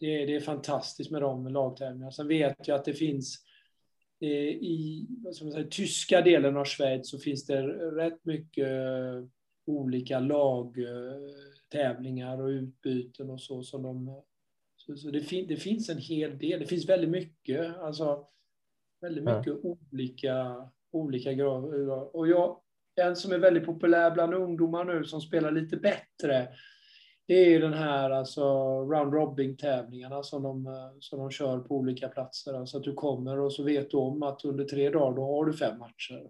det, 0.00 0.22
är, 0.22 0.26
det 0.26 0.36
är 0.36 0.40
fantastiskt 0.40 1.10
med 1.10 1.22
de 1.22 1.48
lagtävlingarna. 1.48 2.12
Sen 2.12 2.28
vet 2.28 2.68
jag 2.68 2.74
att 2.74 2.84
det 2.84 2.94
finns 2.94 3.44
eh, 4.20 4.48
i 4.48 5.06
säga, 5.38 5.66
tyska 5.70 6.20
delen 6.20 6.56
av 6.56 6.64
Schweiz 6.64 7.10
så 7.10 7.18
finns 7.18 7.46
det 7.46 7.62
rätt 7.96 8.24
mycket 8.24 8.68
olika 9.66 10.20
lagtävlingar 10.20 12.42
och 12.42 12.48
utbyten 12.48 13.30
och 13.30 13.40
så 13.40 13.62
som 13.62 13.82
de 13.82 14.22
så, 14.76 14.96
så 14.96 15.10
det, 15.10 15.20
fin, 15.20 15.46
det, 15.48 15.56
finns 15.56 15.88
en 15.88 15.98
hel 15.98 16.38
del. 16.38 16.60
Det 16.60 16.66
finns 16.66 16.88
väldigt 16.88 17.10
mycket. 17.10 17.76
Alltså, 17.76 18.28
Väldigt 19.00 19.24
mycket 19.24 19.46
ja. 19.46 19.76
olika, 19.90 20.68
olika 20.92 21.32
grader. 21.32 22.16
Och 22.16 22.28
jag, 22.28 22.60
en 23.00 23.16
som 23.16 23.32
är 23.32 23.38
väldigt 23.38 23.66
populär 23.66 24.10
bland 24.10 24.34
ungdomar 24.34 24.84
nu 24.84 25.04
som 25.04 25.20
spelar 25.20 25.50
lite 25.50 25.76
bättre, 25.76 26.48
det 27.26 27.54
är 27.54 27.60
den 27.60 27.72
här 27.72 28.10
alltså, 28.10 28.42
round 28.84 29.14
robin-tävlingarna 29.14 30.22
som 30.22 30.42
de, 30.42 30.66
som 31.00 31.18
de 31.18 31.30
kör 31.30 31.58
på 31.58 31.76
olika 31.76 32.08
platser. 32.08 32.54
Alltså 32.54 32.76
att 32.76 32.84
du 32.84 32.94
kommer 32.94 33.38
och 33.38 33.52
så 33.52 33.62
vet 33.62 33.90
du 33.90 33.96
om 33.96 34.22
att 34.22 34.44
under 34.44 34.64
tre 34.64 34.90
dagar 34.90 35.16
då 35.16 35.22
har 35.22 35.44
du 35.44 35.52
fem 35.52 35.78
matcher. 35.78 36.26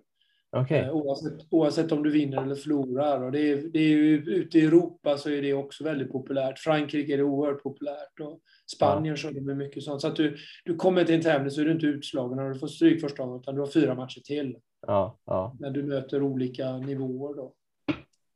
Okay. 0.56 0.78
Eh, 0.78 0.90
oavsett, 0.90 1.46
oavsett 1.50 1.92
om 1.92 2.02
du 2.02 2.10
vinner 2.10 2.42
eller 2.42 2.54
förlorar. 2.54 3.22
Och 3.22 3.32
det 3.32 3.52
är, 3.52 3.56
det 3.56 3.78
är 3.78 3.88
ju, 3.88 4.16
ute 4.16 4.58
i 4.58 4.64
Europa 4.64 5.16
så 5.16 5.30
är 5.30 5.42
det 5.42 5.54
också 5.54 5.84
väldigt 5.84 6.12
populärt. 6.12 6.58
Frankrike 6.58 7.12
är 7.12 7.16
det 7.16 7.22
oerhört 7.22 7.62
populärt. 7.62 8.20
Och 8.20 8.40
Spanien 8.76 9.12
ja. 9.12 9.16
kör 9.16 9.40
med 9.40 9.56
mycket 9.56 9.82
sånt. 9.82 10.00
Så 10.00 10.08
att 10.08 10.16
du, 10.16 10.36
du 10.64 10.76
kommer 10.76 11.04
till 11.04 11.14
en 11.14 11.22
tävling 11.22 11.50
så 11.50 11.60
är 11.60 11.64
du 11.64 11.72
inte 11.72 11.86
utslagen 11.86 12.36
när 12.36 12.50
du 12.50 12.58
får 12.58 12.66
stryk 12.66 13.00
första 13.00 13.22
gången, 13.22 13.40
utan 13.40 13.54
du 13.54 13.60
har 13.60 13.68
fyra 13.68 13.94
matcher 13.94 14.20
till. 14.20 14.56
Ja, 14.86 15.18
ja. 15.24 15.56
När 15.60 15.70
du 15.70 15.82
möter 15.82 16.22
olika 16.22 16.76
nivåer 16.76 17.34
då. 17.34 17.52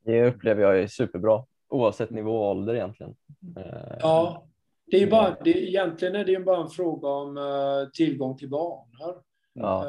Det 0.05 0.27
upplever 0.27 0.61
jag 0.61 0.79
är 0.79 0.87
superbra, 0.87 1.45
oavsett 1.69 2.09
nivå 2.09 2.31
och 2.31 2.49
ålder 2.49 2.75
egentligen. 2.75 3.15
Eh, 3.57 3.97
ja, 3.99 4.47
det 4.85 5.03
är 5.03 5.11
bara, 5.11 5.37
det, 5.43 5.69
egentligen 5.69 6.15
är 6.15 6.25
det 6.25 6.31
ju 6.31 6.43
bara 6.43 6.61
en 6.61 6.69
fråga 6.69 7.07
om 7.07 7.37
uh, 7.37 7.89
tillgång 7.93 8.37
till 8.37 8.49
banor. 8.49 9.21
Ja. 9.53 9.87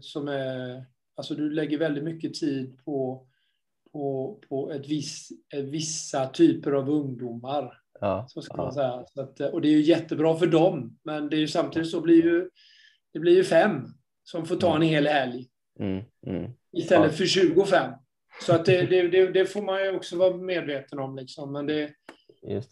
Som 0.00 0.28
är, 0.28 0.84
alltså 1.16 1.34
du 1.34 1.50
lägger 1.50 1.78
väldigt 1.78 2.04
mycket 2.04 2.34
tid 2.34 2.78
på, 2.84 3.26
på, 3.92 4.38
på 4.48 4.72
ett 4.72 4.88
viss, 4.88 5.28
vissa 5.64 6.28
typer 6.28 6.72
av 6.72 6.90
ungdomar. 6.90 7.80
Ja, 8.00 8.26
så 8.28 8.42
ska 8.42 8.56
ja. 8.56 8.62
man 8.62 8.72
säga. 8.72 9.04
Att, 9.14 9.40
och 9.40 9.60
det 9.60 9.68
är 9.68 9.72
ju 9.72 9.82
jättebra 9.82 10.36
för 10.36 10.46
dem, 10.46 10.98
men 11.02 11.28
det 11.28 11.36
är 11.36 11.40
ju 11.40 11.48
samtidigt 11.48 11.90
så 11.90 12.00
blir 12.00 12.24
ju, 12.24 12.50
det 13.12 13.18
blir 13.18 13.36
ju 13.36 13.44
fem 13.44 13.86
som 14.24 14.46
får 14.46 14.56
ta 14.56 14.70
en 14.70 14.76
mm. 14.76 14.88
hel 14.88 15.06
helg. 15.06 15.48
Mm, 15.80 16.04
mm. 16.26 16.52
Istället 16.72 17.10
ja. 17.10 17.16
för 17.16 17.26
25. 17.26 17.92
Så 18.42 18.54
att 18.54 18.64
det, 18.64 18.82
det, 18.82 19.08
det, 19.08 19.26
det, 19.26 19.46
får 19.46 19.62
man 19.62 19.84
ju 19.84 19.96
också 19.96 20.16
vara 20.16 20.36
medveten 20.36 20.98
om. 20.98 21.16
Liksom. 21.16 21.52
Men 21.52 21.88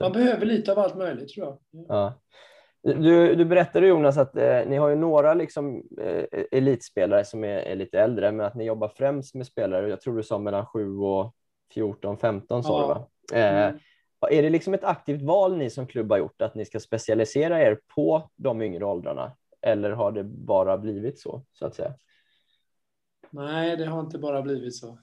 man 0.00 0.12
behöver 0.12 0.46
lite 0.46 0.72
av 0.72 0.78
allt 0.78 0.96
möjligt 0.96 1.28
tror 1.28 1.46
jag. 1.46 1.58
Ja. 1.88 2.20
Du, 2.82 3.34
du 3.34 3.44
berättade 3.44 3.86
Jonas 3.86 4.16
att 4.16 4.36
eh, 4.36 4.60
ni 4.66 4.76
har 4.76 4.88
ju 4.88 4.96
några 4.96 5.34
liksom, 5.34 5.82
eh, 6.00 6.24
elitspelare 6.50 7.24
som 7.24 7.44
är, 7.44 7.56
är, 7.58 7.76
lite 7.76 8.00
äldre, 8.00 8.32
men 8.32 8.46
att 8.46 8.54
ni 8.54 8.64
jobbar 8.64 8.88
främst 8.88 9.34
med 9.34 9.46
spelare, 9.46 9.88
jag 9.88 10.00
tror 10.00 10.16
du 10.16 10.22
sa 10.22 10.38
mellan 10.38 10.66
7 10.66 10.96
och 10.98 11.34
14, 11.74 12.18
15 12.18 12.62
sa 12.62 12.80
ja. 12.80 12.82
du 12.82 12.88
va? 12.88 13.40
Eh, 13.40 13.64
mm. 13.64 13.78
Är 14.30 14.42
det 14.42 14.50
liksom 14.50 14.74
ett 14.74 14.84
aktivt 14.84 15.22
val 15.22 15.56
ni 15.56 15.70
som 15.70 15.86
klubb 15.86 16.10
har 16.10 16.18
gjort, 16.18 16.42
att 16.42 16.54
ni 16.54 16.64
ska 16.64 16.80
specialisera 16.80 17.62
er 17.62 17.78
på 17.94 18.30
de 18.36 18.62
yngre 18.62 18.84
åldrarna? 18.84 19.32
Eller 19.60 19.90
har 19.90 20.12
det 20.12 20.24
bara 20.24 20.78
blivit 20.78 21.20
så, 21.20 21.42
så 21.52 21.66
att 21.66 21.74
säga? 21.74 21.94
Nej, 23.32 23.76
det 23.76 23.84
har 23.84 24.00
inte 24.00 24.18
bara 24.18 24.42
blivit 24.42 24.74
så. 24.74 24.98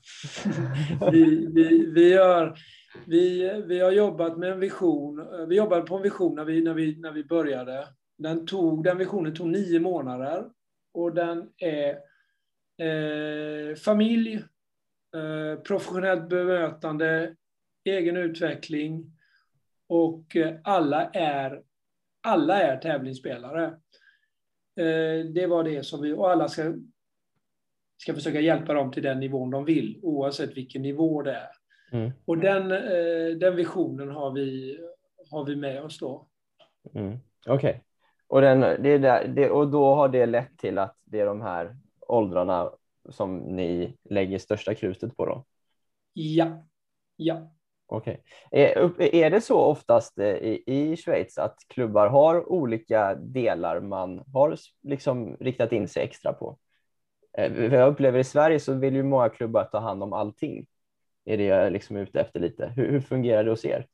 vi, 1.12 1.48
vi, 1.54 1.92
vi, 1.92 2.14
har, 2.14 2.60
vi, 3.06 3.52
vi 3.66 3.80
har 3.80 3.92
jobbat 3.92 4.38
med 4.38 4.52
en 4.52 4.60
vision. 4.60 5.28
Vi 5.48 5.56
jobbade 5.56 5.82
på 5.82 5.96
en 5.96 6.02
vision 6.02 6.36
när 6.36 6.46
vi, 6.46 6.62
när 6.62 6.74
vi, 6.74 7.00
när 7.00 7.12
vi 7.12 7.24
började. 7.24 7.88
Den, 8.18 8.46
tog, 8.46 8.84
den 8.84 8.98
visionen 8.98 9.36
tog 9.36 9.48
nio 9.48 9.80
månader 9.80 10.46
och 10.94 11.14
den 11.14 11.50
är 11.58 11.90
eh, 12.78 13.76
familj, 13.76 14.34
eh, 15.16 15.62
professionellt 15.62 16.30
bemötande, 16.30 17.36
egen 17.84 18.18
utveckling 18.18 19.12
och 19.88 20.36
eh, 20.36 20.56
alla 20.64 21.10
är, 21.10 21.62
alla 22.22 22.62
är 22.62 22.78
tävlingsspelare. 22.78 23.66
Eh, 24.80 25.26
det 25.34 25.48
var 25.48 25.64
det 25.64 25.84
som 25.84 26.02
vi, 26.02 26.14
och 26.14 26.32
alla 26.32 26.48
ska 26.48 26.74
ska 28.02 28.14
försöka 28.14 28.40
hjälpa 28.40 28.74
dem 28.74 28.92
till 28.92 29.04
den 29.04 29.20
nivån 29.20 29.52
de 29.52 29.66
vill, 29.66 30.00
oavsett 30.04 30.58
vilken 30.58 30.82
nivå 30.82 31.22
det 31.22 31.32
är. 31.32 31.50
Mm. 31.92 32.12
Och 32.26 32.38
den, 32.38 32.72
eh, 32.72 33.38
den 33.38 33.56
visionen 33.56 34.10
har 34.10 34.32
vi, 34.32 34.78
har 35.32 35.46
vi 35.46 35.56
med 35.56 35.84
oss 35.84 36.00
då. 36.00 36.28
Mm. 36.94 37.18
Okej. 37.48 37.70
Okay. 37.70 37.80
Och, 38.28 38.42
det 38.42 39.50
och 39.50 39.68
då 39.68 39.96
har 39.96 40.10
det 40.10 40.26
lett 40.26 40.58
till 40.58 40.78
att 40.78 40.96
det 41.04 41.20
är 41.20 41.26
de 41.26 41.42
här 41.42 41.78
åldrarna 42.08 42.72
som 43.10 43.38
ni 43.38 43.98
lägger 44.10 44.40
största 44.40 44.76
krutet 44.76 45.18
på 45.18 45.26
då? 45.26 45.46
Ja. 46.14 46.66
Ja. 47.16 47.54
Okej. 47.88 48.24
Okay. 48.52 48.62
Är, 48.62 49.02
är 49.16 49.30
det 49.30 49.42
så 49.42 49.60
oftast 49.60 50.20
eh, 50.20 50.28
i, 50.28 50.64
i 50.66 50.98
Schweiz 50.98 51.38
att 51.38 51.56
klubbar 51.68 52.08
har 52.08 52.52
olika 52.52 53.16
delar 53.16 53.80
man 53.80 54.24
har 54.34 54.58
liksom 54.84 55.38
riktat 55.40 55.72
in 55.72 55.88
sig 55.88 56.04
extra 56.04 56.34
på? 56.34 56.58
Eh, 57.38 57.74
jag 57.74 57.92
upplever 57.92 58.20
i 58.20 58.24
Sverige 58.24 58.60
så 58.60 58.74
vill 58.74 58.96
ju 58.96 59.04
många 59.04 59.30
klubbar 59.30 59.64
ta 59.64 59.80
hand 59.80 60.04
om 60.04 60.14
allting. 60.14 60.66
Är 61.26 61.38
det 61.38 61.44
jag 61.44 61.74
liksom 61.74 61.96
är 61.96 62.02
ute 62.02 62.20
efter 62.20 62.40
lite. 62.40 62.74
Hur, 62.76 62.92
hur 62.92 63.02
fungerar 63.02 63.44
det 63.44 63.50
hos 63.50 63.66
er? 63.66 63.88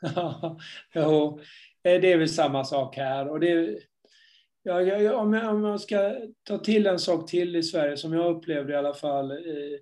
jo, 0.94 1.40
eh, 1.82 2.00
det 2.00 2.12
är 2.12 2.18
väl 2.18 2.28
samma 2.28 2.64
sak 2.64 2.96
här. 2.96 3.28
Och 3.28 3.40
det, 3.40 3.78
ja, 4.62 5.14
om, 5.14 5.34
jag, 5.34 5.54
om 5.54 5.64
jag 5.64 5.80
ska 5.80 6.16
ta 6.42 6.58
till 6.58 6.86
en 6.86 6.98
sak 6.98 7.30
till 7.30 7.56
i 7.56 7.62
Sverige 7.62 7.96
som 7.96 8.12
jag 8.12 8.36
upplevde 8.36 8.72
i 8.72 8.76
alla 8.76 8.94
fall 8.94 9.32
i, 9.32 9.80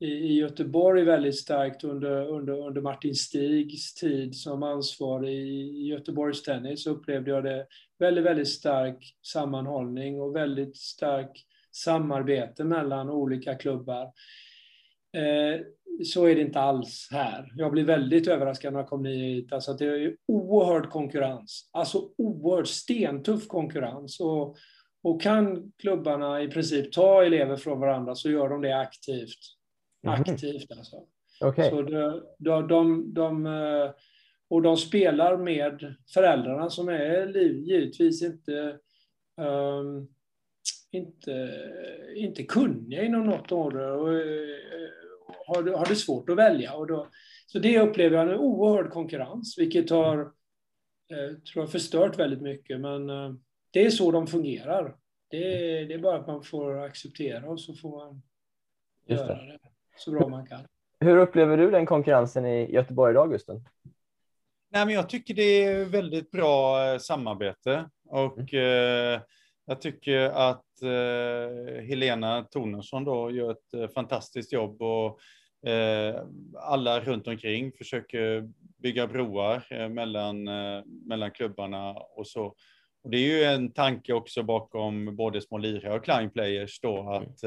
i 0.00 0.38
Göteborg 0.38 1.04
väldigt 1.04 1.38
starkt 1.38 1.84
under, 1.84 2.28
under, 2.28 2.66
under 2.66 2.80
Martin 2.80 3.14
Stigs 3.14 3.94
tid 3.94 4.36
som 4.36 4.62
ansvarig 4.62 5.48
i 5.48 5.86
Göteborgs 5.86 6.42
tennis 6.42 6.84
så 6.84 6.90
upplevde 6.90 7.30
jag 7.30 7.44
det 7.44 7.66
väldigt, 7.98 8.24
väldigt 8.24 8.48
stark 8.48 9.16
sammanhållning 9.22 10.20
och 10.20 10.36
väldigt 10.36 10.76
stark 10.76 11.46
samarbete 11.76 12.64
mellan 12.64 13.10
olika 13.10 13.54
klubbar. 13.54 14.02
Eh, 15.16 15.60
så 16.04 16.24
är 16.24 16.34
det 16.34 16.40
inte 16.40 16.60
alls 16.60 17.08
här. 17.10 17.52
Jag 17.56 17.72
blir 17.72 17.84
väldigt 17.84 18.28
överraskad 18.28 18.72
när 18.72 18.80
jag 18.80 18.88
kom 18.88 19.04
hit. 19.04 19.52
Alltså 19.52 19.72
det 19.72 19.84
är 19.84 20.16
oerhörd 20.28 20.90
konkurrens. 20.90 21.70
Alltså 21.72 22.10
oerhört 22.18 22.68
stentuff 22.68 23.48
konkurrens. 23.48 24.20
Och, 24.20 24.56
och 25.02 25.22
kan 25.22 25.72
klubbarna 25.78 26.42
i 26.42 26.48
princip 26.48 26.92
ta 26.92 27.24
elever 27.24 27.56
från 27.56 27.80
varandra 27.80 28.14
så 28.14 28.30
gör 28.30 28.48
de 28.48 28.62
det 28.62 28.78
aktivt. 28.78 29.38
Mm. 30.06 30.20
Aktivt 30.20 30.72
alltså. 30.72 30.96
Okay. 31.40 31.70
Så 31.70 31.82
de, 31.82 32.22
de, 32.38 32.68
de, 32.68 33.14
de, 33.14 33.46
eh, 33.46 33.90
och 34.48 34.62
de 34.62 34.76
spelar 34.76 35.36
med 35.36 35.94
föräldrarna 36.14 36.70
som 36.70 36.88
är 36.88 37.36
givetvis 37.36 38.22
inte 38.22 38.78
um, 39.40 40.08
inte, 40.90 41.50
inte 42.16 42.42
kunniga 42.42 43.02
inom 43.02 43.26
något 43.26 43.52
område 43.52 43.90
och 43.90 44.12
eh, 44.12 44.88
har, 45.46 45.76
har 45.78 45.86
det 45.86 45.96
svårt 45.96 46.28
att 46.28 46.36
välja. 46.36 46.74
Och 46.74 46.86
då, 46.86 47.08
så 47.46 47.58
det 47.58 47.80
upplever 47.80 48.16
jag 48.16 48.28
en 48.28 48.38
oerhörd 48.38 48.90
konkurrens, 48.90 49.58
vilket 49.58 49.90
har 49.90 50.20
eh, 51.10 51.36
tror 51.52 51.62
jag, 51.62 51.72
förstört 51.72 52.18
väldigt 52.18 52.42
mycket. 52.42 52.80
Men 52.80 53.10
eh, 53.10 53.34
det 53.70 53.86
är 53.86 53.90
så 53.90 54.10
de 54.10 54.26
fungerar. 54.26 54.96
Det 55.30 55.36
är, 55.36 55.86
det 55.86 55.94
är 55.94 55.98
bara 55.98 56.18
att 56.18 56.26
man 56.26 56.42
får 56.42 56.78
acceptera 56.78 57.50
och 57.50 57.60
så 57.60 57.74
får 57.74 57.90
man 57.90 58.22
göra 59.06 59.34
det. 59.34 59.58
så 59.96 60.10
bra 60.10 60.28
man 60.28 60.46
kan. 60.46 60.66
Hur 61.00 61.16
upplever 61.16 61.56
du 61.56 61.70
den 61.70 61.86
konkurrensen 61.86 62.46
i 62.46 62.72
Göteborg 62.72 63.10
idag, 63.10 63.30
Gusten? 63.30 63.64
Nej, 64.68 64.86
men 64.86 64.94
jag 64.94 65.08
tycker 65.08 65.34
det 65.34 65.64
är 65.64 65.84
väldigt 65.84 66.30
bra 66.30 66.98
samarbete 66.98 67.90
och 68.08 68.54
mm. 68.54 69.14
eh, 69.14 69.20
jag 69.66 69.80
tycker 69.80 70.20
att 70.20 70.65
eh, 70.82 71.82
Helena 71.82 72.42
Tornensson 72.42 73.04
då 73.04 73.30
gör 73.30 73.50
ett 73.50 73.74
eh, 73.74 73.88
fantastiskt 73.88 74.52
jobb 74.52 74.82
och 74.82 75.20
eh, 75.70 76.22
alla 76.58 77.00
runt 77.00 77.28
omkring 77.28 77.72
försöker 77.72 78.48
bygga 78.78 79.06
broar 79.06 79.66
eh, 79.70 79.88
mellan, 79.88 80.48
eh, 80.48 80.82
mellan 80.84 81.30
klubbarna 81.30 81.92
och 81.92 82.26
så. 82.26 82.54
Och 83.04 83.10
det 83.10 83.16
är 83.16 83.38
ju 83.38 83.44
en 83.44 83.72
tanke 83.72 84.12
också 84.12 84.42
bakom 84.42 85.16
både 85.16 85.40
små 85.40 85.58
lirare 85.58 85.94
och 85.94 86.04
Klein 86.04 86.30
Players 86.30 86.80
då 86.80 87.00
mm. 87.00 87.12
att 87.12 87.44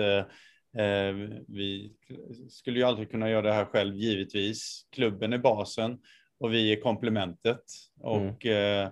eh, 0.77 1.13
vi 1.47 1.93
skulle 2.49 2.80
ju 2.80 2.86
aldrig 2.86 3.11
kunna 3.11 3.30
göra 3.30 3.41
det 3.41 3.53
här 3.53 3.65
själv 3.65 3.95
givetvis. 3.95 4.88
Klubben 4.91 5.34
är 5.34 5.38
basen 5.38 5.99
och 6.39 6.53
vi 6.53 6.73
är 6.73 6.82
komplementet. 6.82 7.63
Mm. 8.03 8.30
Och 8.30 8.45
Eh, 8.45 8.89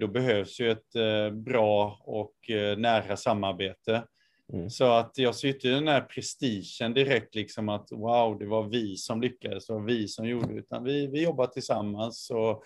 då 0.00 0.08
behövs 0.08 0.60
ju 0.60 0.70
ett 0.70 0.94
eh, 0.94 1.30
bra 1.30 1.98
och 2.04 2.50
eh, 2.50 2.78
nära 2.78 3.16
samarbete. 3.16 4.04
Mm. 4.52 4.70
Så 4.70 4.92
att 4.92 5.18
jag 5.18 5.34
ser 5.34 5.48
inte 5.48 5.68
den 5.68 5.88
här 5.88 6.00
prestigen 6.00 6.94
direkt, 6.94 7.34
liksom 7.34 7.68
att 7.68 7.92
wow, 7.92 8.38
det 8.38 8.46
var 8.46 8.68
vi 8.68 8.96
som 8.96 9.20
lyckades, 9.20 9.66
det 9.66 9.72
var 9.72 9.80
vi 9.80 10.08
som 10.08 10.28
gjorde, 10.28 10.54
utan 10.54 10.84
vi, 10.84 11.06
vi 11.06 11.22
jobbar 11.22 11.46
tillsammans. 11.46 12.30
Och, 12.30 12.64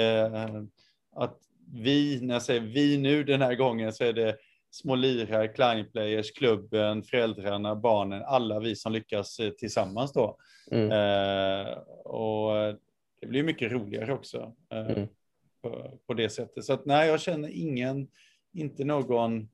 eh, 0.00 0.62
att 1.16 1.38
vi, 1.72 2.20
när 2.22 2.34
jag 2.34 2.42
säger 2.42 2.60
vi 2.60 2.98
nu 2.98 3.24
den 3.24 3.42
här 3.42 3.54
gången, 3.54 3.92
så 3.92 4.04
är 4.04 4.12
det 4.12 4.36
små 4.70 4.94
lirare, 4.94 5.48
kleinplayers, 5.48 6.32
klubben, 6.32 7.02
föräldrarna, 7.02 7.76
barnen, 7.76 8.22
alla 8.26 8.60
vi 8.60 8.76
som 8.76 8.92
lyckas 8.92 9.40
tillsammans 9.58 10.12
då. 10.12 10.36
Mm. 10.70 10.90
Eh, 10.90 11.72
och 12.04 12.74
det 13.20 13.26
blir 13.26 13.42
mycket 13.42 13.72
roligare 13.72 14.12
också. 14.12 14.54
Eh, 14.72 14.90
mm 14.90 15.08
på, 15.62 15.98
på 16.06 16.14
det 16.14 16.28
sättet. 16.28 16.64
Så 16.64 16.72
att 16.72 16.86
nej, 16.86 17.08
jag 17.08 17.20
känner 17.20 17.48
ingen, 17.48 18.08
inte 18.52 18.84
någon, 18.84 19.48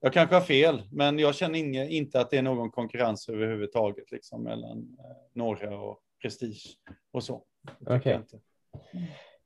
jag 0.00 0.12
kanske 0.12 0.34
har 0.34 0.42
fel, 0.42 0.82
men 0.92 1.18
jag 1.18 1.34
känner 1.34 1.58
ingen, 1.58 1.88
inte 1.88 2.20
att 2.20 2.30
det 2.30 2.38
är 2.38 2.42
någon 2.42 2.70
konkurrens 2.70 3.28
överhuvudtaget 3.28 4.10
liksom 4.12 4.42
mellan 4.42 4.78
eh, 4.98 5.16
några 5.32 5.80
och 5.80 5.98
prestige 6.22 6.76
och 7.12 7.24
så. 7.24 7.42
Okay. 7.80 8.18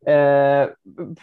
Eh, 0.06 0.68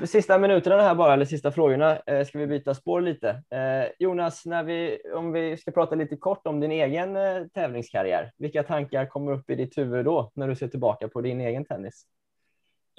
sista 0.05 0.37
minuterna 0.37 0.81
här 0.81 0.95
bara, 0.95 1.13
eller 1.13 1.25
sista 1.25 1.51
frågorna, 1.51 1.99
eh, 1.99 2.25
ska 2.25 2.39
vi 2.39 2.47
byta 2.47 2.75
spår 2.75 3.01
lite. 3.01 3.29
Eh, 3.29 3.91
Jonas, 3.99 4.45
när 4.45 4.63
vi, 4.63 4.99
om 5.15 5.31
vi 5.31 5.57
ska 5.57 5.71
prata 5.71 5.95
lite 5.95 6.15
kort 6.15 6.47
om 6.47 6.59
din 6.59 6.71
egen 6.71 7.15
eh, 7.15 7.47
tävlingskarriär, 7.53 8.31
vilka 8.37 8.63
tankar 8.63 9.05
kommer 9.05 9.31
upp 9.31 9.49
i 9.49 9.55
ditt 9.55 9.77
huvud 9.77 10.05
då, 10.05 10.31
när 10.35 10.47
du 10.47 10.55
ser 10.55 10.67
tillbaka 10.67 11.07
på 11.07 11.21
din 11.21 11.41
egen 11.41 11.65
tennis? 11.65 12.05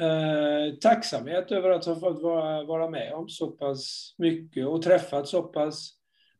Eh, 0.00 0.74
tacksamhet 0.80 1.52
över 1.52 1.70
att 1.70 1.84
ha 1.84 1.94
fått 1.96 2.22
vara, 2.22 2.64
vara 2.64 2.90
med 2.90 3.12
om 3.12 3.28
så 3.28 3.50
pass 3.50 4.14
mycket 4.18 4.66
och 4.66 4.82
träffat 4.82 5.28
så 5.28 5.42
pass 5.42 5.90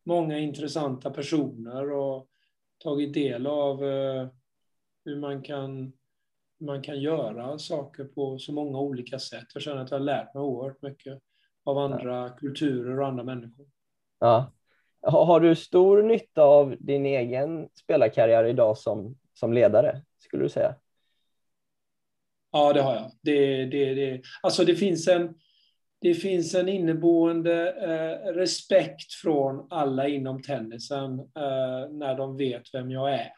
många 0.05 0.39
intressanta 0.39 1.11
personer 1.11 1.93
och 1.93 2.29
tagit 2.79 3.15
del 3.15 3.47
av 3.47 3.85
eh, 3.85 4.29
hur 5.05 5.17
man 5.17 5.43
kan, 5.43 5.93
man 6.61 6.83
kan 6.83 7.01
göra 7.01 7.59
saker 7.59 8.05
på 8.05 8.39
så 8.39 8.53
många 8.53 8.79
olika 8.79 9.19
sätt. 9.19 9.47
Jag 9.55 9.63
känner 9.63 9.83
att 9.83 9.91
jag 9.91 9.99
har 9.99 10.05
lärt 10.05 10.35
mig 10.35 10.43
oerhört 10.43 10.83
mycket 10.83 11.23
av 11.65 11.79
andra 11.79 12.29
kulturer 12.29 13.01
och 13.01 13.07
andra 13.07 13.25
människor. 13.25 13.67
Ja. 14.21 14.53
Har 15.01 15.41
du 15.41 15.55
stor 15.55 16.03
nytta 16.03 16.43
av 16.43 16.77
din 16.79 17.07
egen 17.07 17.69
spelarkarriär 17.75 18.45
idag 18.45 18.79
som, 18.79 19.19
som 19.35 19.53
ledare, 19.53 20.03
skulle 20.19 20.43
du 20.43 20.49
säga? 20.49 20.75
Ja, 22.55 22.73
det 22.73 22.81
har 22.83 22.95
jag. 22.95 23.11
Det, 23.23 23.65
det, 23.65 23.95
det. 23.95 24.23
Alltså 24.43 24.65
det 24.65 24.75
finns 24.75 25.09
en, 25.09 25.35
det 26.01 26.15
finns 26.15 26.55
en 26.55 26.69
inneboende 26.69 27.69
eh, 27.71 28.33
respekt 28.33 29.13
från 29.23 29.67
alla 29.71 30.09
inom 30.09 30.43
tennisen 30.43 31.19
eh, 31.19 31.91
när 31.91 32.17
de 32.17 32.37
vet 32.37 32.63
vem 32.75 32.91
jag 32.91 33.15
är. 33.15 33.29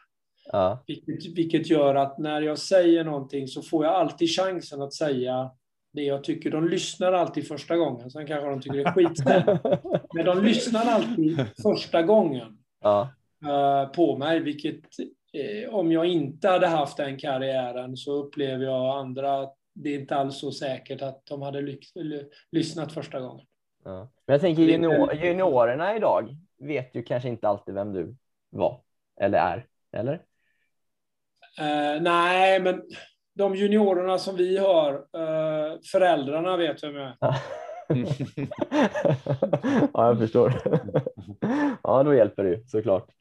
Ja. 0.51 0.83
Vilket, 0.87 1.37
vilket 1.37 1.69
gör 1.69 1.95
att 1.95 2.17
när 2.17 2.41
jag 2.41 2.57
säger 2.57 3.03
någonting 3.03 3.47
så 3.47 3.61
får 3.61 3.85
jag 3.85 3.93
alltid 3.93 4.29
chansen 4.29 4.81
att 4.81 4.93
säga 4.93 5.51
det 5.93 6.03
jag 6.03 6.23
tycker. 6.23 6.51
De 6.51 6.67
lyssnar 6.67 7.13
alltid 7.13 7.47
första 7.47 7.77
gången, 7.77 8.11
sen 8.11 8.27
kanske 8.27 8.49
de 8.49 8.61
tycker 8.61 8.77
det 8.77 8.83
är 8.83 8.91
skit 8.91 9.17
sen. 9.17 9.59
Men 10.13 10.25
de 10.25 10.43
lyssnar 10.43 10.85
alltid 10.85 11.45
första 11.63 12.01
gången 12.01 12.57
Ja. 12.81 13.09
eh, 13.47 13.89
på 13.91 14.17
mig, 14.17 14.39
vilket 14.39 14.81
om 15.69 15.91
jag 15.91 16.05
inte 16.05 16.47
hade 16.47 16.67
haft 16.67 16.97
den 16.97 17.17
karriären 17.17 17.97
så 17.97 18.11
upplever 18.11 18.65
jag 18.65 18.97
andra 18.97 19.39
att 19.39 19.55
det 19.73 19.89
är 19.89 19.99
inte 19.99 20.15
alls 20.15 20.39
så 20.39 20.51
säkert 20.51 21.01
att 21.01 21.25
de 21.25 21.41
hade 21.41 21.77
lyssnat 22.51 22.93
första 22.93 23.19
gången. 23.19 23.45
Ja. 23.83 24.09
Men 24.25 24.33
jag 24.33 24.41
tänker 24.41 24.61
junior, 24.61 25.13
juniorerna 25.13 25.95
idag 25.95 26.35
vet 26.57 26.95
ju 26.95 27.03
kanske 27.03 27.29
inte 27.29 27.47
alltid 27.47 27.73
vem 27.73 27.93
du 27.93 28.15
var 28.49 28.81
eller 29.21 29.37
är, 29.37 29.65
eller? 29.91 30.13
Eh, 31.59 32.01
nej, 32.01 32.59
men 32.59 32.83
de 33.33 33.55
juniorerna 33.55 34.17
som 34.17 34.35
vi 34.35 34.57
har, 34.57 34.93
eh, 34.93 35.79
föräldrarna 35.91 36.57
vet 36.57 36.83
vem 36.83 36.95
jag 36.95 37.07
är. 37.07 37.17
ja, 39.93 40.07
jag 40.07 40.19
förstår. 40.19 40.53
ja, 41.83 42.03
då 42.03 42.15
hjälper 42.15 42.43
det 42.43 42.49
ju 42.49 42.63
såklart. 42.67 43.11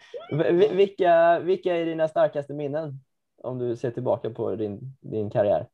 Vilka, 0.70 1.38
vilka 1.38 1.76
är 1.76 1.84
dina 1.84 2.08
starkaste 2.08 2.54
minnen 2.54 3.00
om 3.42 3.58
du 3.58 3.76
ser 3.76 3.90
tillbaka 3.90 4.30
på 4.30 4.56
din, 4.56 4.96
din 5.00 5.30
karriär? 5.30 5.68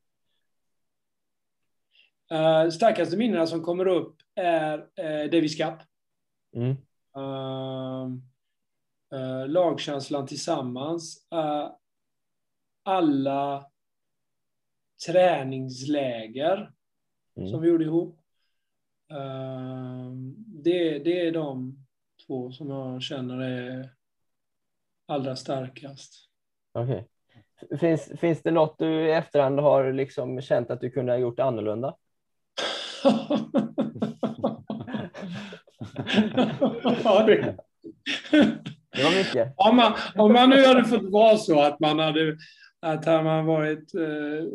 Eh, 2.30 2.68
starkaste 2.68 3.16
minnena 3.16 3.46
som 3.46 3.62
kommer 3.62 3.86
upp 3.86 4.16
är 4.34 4.78
eh, 4.78 5.30
Davis 5.30 5.56
Cup. 5.56 5.74
Mm. 6.56 6.76
Uh, 7.16 8.08
uh, 9.14 9.48
lagkänslan 9.48 10.26
tillsammans. 10.26 11.26
Uh, 11.34 11.70
alla 12.82 13.70
träningsläger 15.06 16.72
Mm. 17.36 17.48
som 17.48 17.60
vi 17.60 17.68
gjorde 17.68 17.84
ihop. 17.84 18.20
Uh, 19.12 20.12
det, 20.46 20.98
det 20.98 21.26
är 21.26 21.32
de 21.32 21.81
två 22.26 22.52
som 22.52 22.70
jag 22.70 23.02
känner 23.02 23.42
är 23.42 23.90
allra 25.08 25.36
starkast. 25.36 26.28
Okej. 26.72 27.08
Finns, 27.80 28.12
finns 28.20 28.42
det 28.42 28.50
något 28.50 28.78
du 28.78 29.08
i 29.08 29.12
efterhand 29.12 29.60
har 29.60 29.92
liksom 29.92 30.40
känt 30.40 30.70
att 30.70 30.80
du 30.80 30.90
kunde 30.90 31.12
ha 31.12 31.18
gjort 31.18 31.40
annorlunda? 31.40 31.96
ja, 37.04 37.26
det, 37.26 37.56
Det 38.90 39.04
var 39.04 39.18
mycket. 39.18 39.54
om, 39.56 39.76
man, 39.76 39.92
om 40.16 40.32
man 40.32 40.50
nu 40.50 40.66
hade 40.66 40.84
fått 40.84 41.10
vara 41.10 41.36
så 41.36 41.60
att 41.60 41.80
man 41.80 41.98
hade 41.98 42.36
att 42.86 43.04
hade 43.04 43.22
man 43.22 43.46
varit 43.46 43.94
eh, 43.94 44.48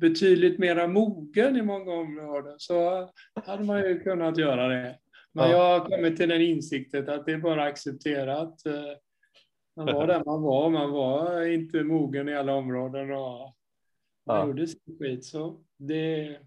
betydligt 0.00 0.58
mera 0.58 0.86
mogen 0.86 1.56
i 1.56 1.62
många 1.62 1.92
områden 1.92 2.54
så 2.58 3.08
hade 3.46 3.64
man 3.64 3.80
ju 3.80 4.00
kunnat 4.00 4.38
göra 4.38 4.68
det. 4.68 4.98
Men 5.32 5.50
Ja. 5.50 5.56
jag 5.56 5.80
har 5.80 5.88
kommit 5.88 6.16
till 6.16 6.28
den 6.28 6.40
insikten 6.42 7.08
att 7.10 7.26
det 7.26 7.32
är 7.32 7.38
bara 7.38 7.62
att 7.62 7.68
acceptera 7.72 8.38
att 8.38 8.66
eh, 8.66 8.74
man 9.76 9.86
var 9.86 10.06
där 10.06 10.22
man 10.26 10.42
var. 10.42 10.70
Man 10.70 10.90
var 10.90 11.42
inte 11.46 11.82
mogen 11.82 12.28
i 12.28 12.34
alla 12.36 12.54
områden 12.54 13.10
och 13.12 13.38
man 14.26 14.36
Ja. 14.36 14.46
gjorde 14.46 14.66
sin 14.66 14.98
skit. 14.98 15.24
Så 15.24 15.60
det, 15.78 16.38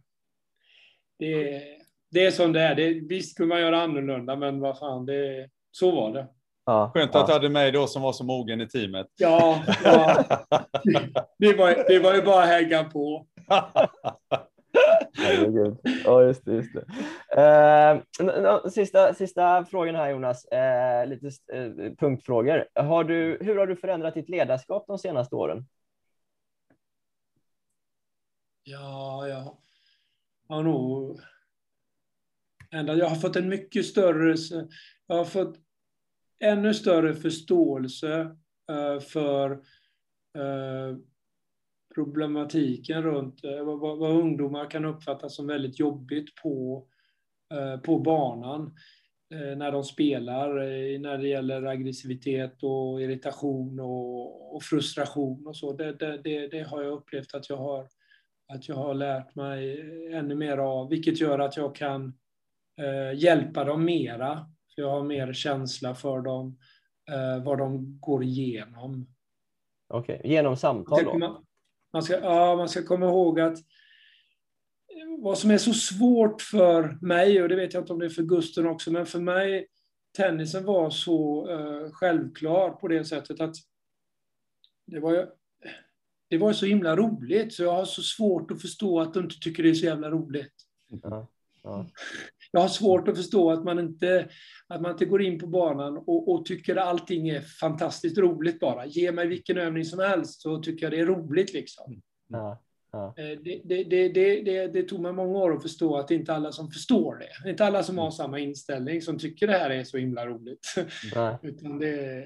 det, 1.20 1.62
det 2.12 2.26
är 2.26 2.32
som 2.32 2.54
det 2.54 2.62
är. 2.62 2.76
Det, 2.76 2.94
visst 2.94 3.38
kunde 3.38 3.56
man 3.56 3.62
göra 3.62 3.82
annorlunda, 3.82 4.36
men 4.36 4.60
vad 4.60 4.80
fan, 4.80 5.06
det, 5.06 5.50
så 5.72 5.92
var 5.92 6.14
det. 6.14 6.28
Ja, 6.66 6.92
Skönt 6.94 7.12
ja. 7.14 7.20
att 7.22 7.28
du 7.28 7.34
hade 7.34 7.50
mig 7.50 7.72
då 7.72 7.88
som 7.88 8.02
var 8.02 8.14
så 8.14 8.24
mogen 8.24 8.62
i 8.62 8.68
teamet. 8.68 9.08
Ja, 9.16 9.64
ja. 9.84 10.24
Det, 11.40 11.54
var, 11.54 11.88
det 11.88 12.00
var 12.00 12.16
ju 12.16 12.22
bara 12.22 12.44
att 12.44 12.50
hänga 12.50 12.84
på. 12.84 13.28
Herregud. 15.18 15.78
Ja, 16.06 16.24
just 16.24 16.46
det. 16.46 16.54
Just 16.54 16.74
det. 16.74 18.02
Eh, 18.22 18.66
sista, 18.70 19.14
sista 19.14 19.66
frågan 19.66 19.96
här 19.96 20.12
Jonas, 20.12 20.46
eh, 20.46 21.08
lite 21.08 21.28
eh, 21.28 21.94
punktfrågor. 22.00 22.66
Har 22.76 23.04
du, 23.04 23.38
hur 23.42 23.58
har 23.58 23.68
du 23.68 23.76
förändrat 23.76 24.14
ditt 24.14 24.30
ledarskap 24.30 24.88
de 24.88 25.00
senaste 25.00 25.36
åren? 25.36 25.66
Ja. 28.64 29.28
Jag 29.28 29.58
har 30.56 30.64
nog... 30.64 31.20
Jag 32.70 33.10
har 33.10 33.16
fått 33.16 33.36
en 33.36 33.50
mycket 33.50 33.86
större... 33.86 34.36
Jag 35.08 35.16
har 35.16 35.26
fått 35.26 35.58
ännu 36.40 36.74
större 36.74 37.14
förståelse 37.14 38.36
eh, 38.70 39.00
för 39.00 39.52
eh, 40.38 40.98
problematiken 41.96 43.04
runt 43.04 43.44
eh, 43.44 43.64
vad, 43.64 43.80
vad 43.80 44.12
ungdomar 44.12 44.70
kan 44.70 44.86
uppfatta 44.86 45.30
som 45.30 45.48
väldigt 45.48 45.80
jobbigt 45.80 46.36
på, 46.44 46.88
eh, 47.54 47.80
på 47.80 48.00
banan 48.00 48.76
eh, 49.34 49.58
när 49.58 49.72
de 49.72 49.84
spelar, 49.84 50.54
när 51.00 51.18
det 51.18 51.28
gäller 51.28 51.64
aggressivitet 51.66 52.64
och 52.64 53.02
irritation 53.02 53.80
och, 53.80 54.56
och 54.56 54.64
frustration 54.64 55.48
och 55.48 55.58
så. 55.58 55.74
Det, 55.74 55.94
det, 55.94 56.18
det, 56.18 56.48
det 56.48 56.64
har 56.64 56.84
jag 56.84 56.94
upplevt 56.94 57.34
att 57.34 57.50
jag 57.50 57.58
har 57.58 57.88
att 58.48 58.70
jag 58.70 58.76
har 58.76 58.94
lärt 58.94 59.36
mig 59.36 59.82
ännu 60.14 60.36
mer 60.36 60.58
av, 60.58 60.90
vilket 60.90 61.22
gör 61.22 61.40
att 61.40 61.58
jag 61.58 61.76
kan 61.76 62.14
eh, 62.78 63.20
hjälpa 63.20 63.64
dem 63.64 63.86
mera. 63.86 64.36
För 64.76 64.82
jag 64.82 64.90
har 64.90 65.04
mer 65.04 65.34
känsla 65.34 65.96
för 65.96 66.22
dem, 66.22 66.58
eh, 67.12 67.44
vad 67.44 67.58
de 67.58 68.00
går 68.00 68.24
igenom. 68.24 69.08
Okej, 69.88 70.22
genom 70.24 70.50
Man 70.50 70.58
samtal 70.58 71.04
då? 71.04 71.44
Man, 71.94 72.04
ska, 72.04 72.20
ja, 72.20 72.56
man 72.56 72.70
ska 72.70 72.84
komma 72.84 73.06
ihåg 73.06 73.40
att 73.40 73.58
eh, 73.58 73.64
vad 75.20 75.38
som 75.38 75.52
är 75.52 75.58
så 75.58 75.74
svårt 75.74 76.42
för 76.42 76.98
mig, 77.02 77.42
och 77.42 77.50
det 77.50 77.56
vet 77.56 77.74
jag 77.74 77.84
inte 77.84 77.94
om 77.94 78.00
det 78.00 78.06
är 78.06 78.10
för 78.10 78.24
Gusten 78.24 78.68
också, 78.68 78.92
men 78.92 79.06
för 79.06 79.20
mig, 79.20 79.68
tennisen 80.18 80.66
var 80.66 80.90
så 80.90 81.50
eh, 81.50 81.92
självklar 81.92 82.70
på 82.70 82.88
det 82.88 83.06
sättet 83.06 83.40
att 83.40 83.56
det 84.86 85.00
var 85.00 85.30
det 86.34 86.38
var 86.38 86.54
så 86.54 86.66
himla 86.66 86.96
roligt, 86.96 87.54
så 87.54 87.64
jag 87.64 87.72
har 87.72 87.86
så 87.86 88.02
svårt 88.02 88.52
att 88.52 88.62
förstå 88.62 89.00
att 89.00 89.14
du 89.14 89.20
inte 89.20 89.40
tycker 89.40 89.64
det 89.64 89.70
är 89.70 89.74
så 89.74 89.86
jävla 89.86 90.10
roligt. 90.10 90.54
Ja, 90.88 91.28
ja. 91.64 91.90
Jag 92.56 92.62
har 92.62 92.68
svårt 92.68 93.08
att 93.08 93.18
förstå 93.18 93.52
att 93.52 93.64
man 93.64 93.80
inte, 93.80 94.30
att 94.68 94.82
man 94.82 94.92
inte 94.92 95.06
går 95.06 95.22
in 95.22 95.40
på 95.40 95.48
banan 95.48 95.98
och, 95.98 96.32
och 96.32 96.46
tycker 96.46 96.76
allting 96.76 97.30
är 97.30 97.42
fantastiskt 97.42 98.18
roligt 98.18 98.60
bara. 98.60 98.86
Ge 98.86 99.12
mig 99.12 99.28
vilken 99.28 99.58
övning 99.58 99.86
som 99.86 100.00
helst 100.00 100.42
så 100.42 100.62
tycker 100.62 100.86
jag 100.86 100.94
det 100.94 101.00
är 101.00 101.06
roligt. 101.06 101.54
Liksom. 101.54 102.02
Ja. 102.28 102.62
Eh, 103.18 103.40
Det, 103.44 103.62
det, 103.66 104.10
det, 104.10 104.68
det, 104.68 104.84
tog 104.84 105.02
mig 105.02 105.14
många 105.14 105.40
år 105.40 105.54
att 105.54 105.62
förstå 105.62 105.98
att 105.98 106.08
det 106.08 106.16
inte 106.16 106.32
är 106.32 106.36
alla 106.36 106.52
som 106.52 106.72
förstår 106.72 107.16
det. 107.16 107.28
Det 107.44 107.50
är 107.50 107.52
inte 107.52 107.66
alla 107.66 107.84
som 107.84 107.98
har 107.98 108.12
samma 108.12 108.40
inställning 108.40 109.02
som 109.02 109.20
tycker 109.20 109.48
det 109.48 109.58
här 109.58 109.70
är 109.70 109.84
så 109.84 109.98
himla 109.98 110.28
roligt. 110.28 110.76
Utan 111.42 111.80
det, 111.80 112.26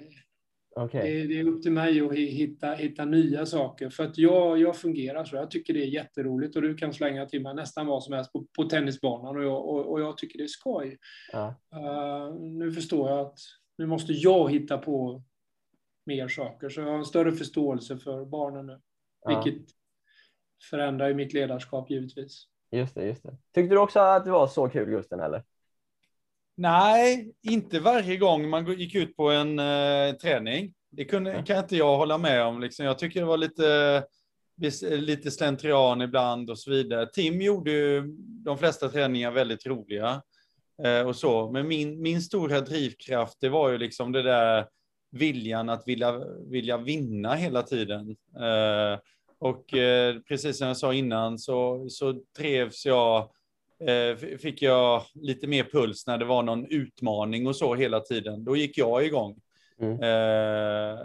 okej. 0.83 1.21
det, 1.21 1.27
det 1.27 1.39
är 1.39 1.47
upp 1.47 1.61
till 1.63 1.71
mig 1.71 2.01
att 2.01 2.11
hi- 2.11 2.29
hitta, 2.31 2.71
hitta 2.73 3.05
nya 3.05 3.45
saker. 3.45 3.89
För 3.89 4.03
att 4.03 4.17
jag, 4.17 4.57
jag 4.59 4.75
fungerar 4.77 5.25
så. 5.25 5.35
Jag 5.35 5.51
tycker 5.51 5.73
det 5.73 5.83
är 5.83 5.87
jätteroligt 5.87 6.55
och 6.55 6.61
du 6.61 6.75
kan 6.77 6.93
slänga 6.93 7.25
till 7.25 7.41
mig 7.41 7.53
nästan 7.55 7.87
vad 7.87 8.03
som 8.03 8.13
helst 8.13 8.33
på, 8.33 8.45
på 8.57 8.63
tennisbanan 8.63 9.37
och 9.37 9.43
jag, 9.43 9.65
och, 9.69 9.91
och 9.91 10.01
jag 10.01 10.17
tycker 10.17 10.37
det 10.37 10.43
är 10.43 10.47
skoj. 10.47 10.97
Ja, 11.31 11.55
Eh, 11.73 12.35
nu 12.35 12.71
förstår 12.71 13.09
jag 13.09 13.19
att 13.19 13.37
nu 13.77 13.85
måste 13.85 14.13
jag 14.13 14.51
hitta 14.51 14.77
på 14.77 15.23
mer 16.05 16.27
saker. 16.27 16.69
Så 16.69 16.81
jag 16.81 16.87
har 16.87 16.97
en 16.97 17.05
större 17.05 17.31
förståelse 17.31 17.97
för 17.97 18.25
barnen 18.25 18.65
nu. 18.65 18.79
ja. 19.25 19.43
Vilket 19.43 19.67
förändrar 20.69 21.07
ju 21.07 21.13
mitt 21.13 21.33
ledarskap 21.33 21.89
givetvis. 21.89 22.43
Just 22.71 22.95
det, 22.95 23.05
just 23.05 23.23
det. 23.23 23.37
Tyckte 23.53 23.75
du 23.75 23.79
också 23.79 23.99
att 23.99 24.25
det 24.25 24.31
var 24.31 24.47
så 24.47 24.69
kul 24.69 24.89
Gusten 24.89 25.19
eller? 25.19 25.43
Nej, 26.57 27.31
inte 27.41 27.79
varje 27.79 28.17
gång 28.17 28.49
man 28.49 28.79
gick 28.79 28.95
ut 28.95 29.15
på 29.15 29.29
en 29.29 29.59
eh, 29.59 30.13
träning. 30.21 30.73
Det 30.89 31.05
kunde, 31.05 31.43
kan 31.47 31.57
inte 31.57 31.77
jag 31.77 31.97
hålla 31.97 32.17
med 32.17 32.43
om. 32.43 32.59
Liksom. 32.61 32.85
Jag 32.85 32.99
tycker 32.99 33.19
det 33.19 33.25
var 33.25 33.37
lite, 33.37 34.03
lite 34.81 35.31
slentrian 35.31 36.01
ibland 36.01 36.49
och 36.49 36.59
så 36.59 36.71
vidare. 36.71 37.09
Tim 37.13 37.41
gjorde 37.41 37.71
ju 37.71 38.03
de 38.19 38.57
flesta 38.57 38.89
träningar 38.89 39.31
väldigt 39.31 39.65
roliga. 39.65 40.21
Eh, 40.83 41.07
och 41.07 41.15
så. 41.15 41.51
Men 41.51 41.67
min, 41.67 42.01
min 42.01 42.21
stora 42.21 42.61
drivkraft, 42.61 43.37
det 43.41 43.49
var 43.49 43.69
ju 43.69 43.77
liksom 43.77 44.11
det 44.11 44.21
där 44.21 44.67
viljan 45.11 45.69
att 45.69 45.87
vilja, 45.87 46.21
vilja 46.49 46.77
vinna 46.77 47.35
hela 47.35 47.63
tiden. 47.63 48.09
Eh, 48.39 48.99
och 49.39 49.73
eh, 49.73 50.19
precis 50.19 50.57
som 50.57 50.67
jag 50.67 50.77
sa 50.77 50.93
innan 50.93 51.39
så, 51.39 51.89
så 51.89 52.21
trevs 52.37 52.85
jag 52.85 53.29
fick 54.39 54.61
jag 54.61 55.03
lite 55.13 55.47
mer 55.47 55.63
puls 55.63 56.07
när 56.07 56.17
det 56.17 56.25
var 56.25 56.43
någon 56.43 56.65
utmaning 56.65 57.47
och 57.47 57.55
så 57.55 57.75
hela 57.75 57.99
tiden. 57.99 58.43
Då 58.43 58.55
gick 58.55 58.77
jag 58.77 59.05
igång. 59.05 59.39
Mm. 59.79 59.93
Eh, 60.01 60.99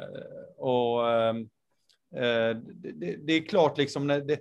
och 0.57 1.11
ehm, 1.11 1.40
eh, 2.16 2.57
det, 2.74 3.16
det, 3.27 3.32
är 3.32 3.47
klart 3.47 3.78
liksom 3.78 4.07
det, 4.07 4.39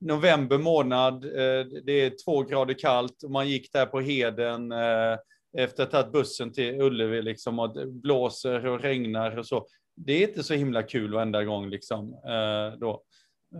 november 0.00 0.58
månad, 0.58 1.24
eh, 1.24 1.66
det 1.84 1.92
är 1.92 2.24
två 2.24 2.42
grader 2.42 2.74
kallt 2.74 3.22
och 3.22 3.30
man 3.30 3.48
gick 3.48 3.72
där 3.72 3.86
på 3.86 4.00
Heden 4.00 4.72
eh, 4.72 5.18
efter 5.58 5.82
att 5.82 5.92
ha 5.92 6.00
tagit 6.00 6.12
bussen 6.12 6.52
till 6.52 6.80
Ullevi 6.80 7.22
liksom 7.22 7.58
och 7.58 7.74
det 7.74 7.86
blåser 7.86 8.66
och 8.66 8.80
regnar 8.80 9.38
och 9.38 9.46
så. 9.46 9.66
det 9.96 10.12
är 10.12 10.28
inte 10.28 10.42
så 10.42 10.54
himla 10.54 10.82
kul 10.82 11.12
varenda 11.12 11.44
gång 11.44 11.70
liksom. 11.70 12.14
Eh, 12.14 12.78
då. 12.78 13.02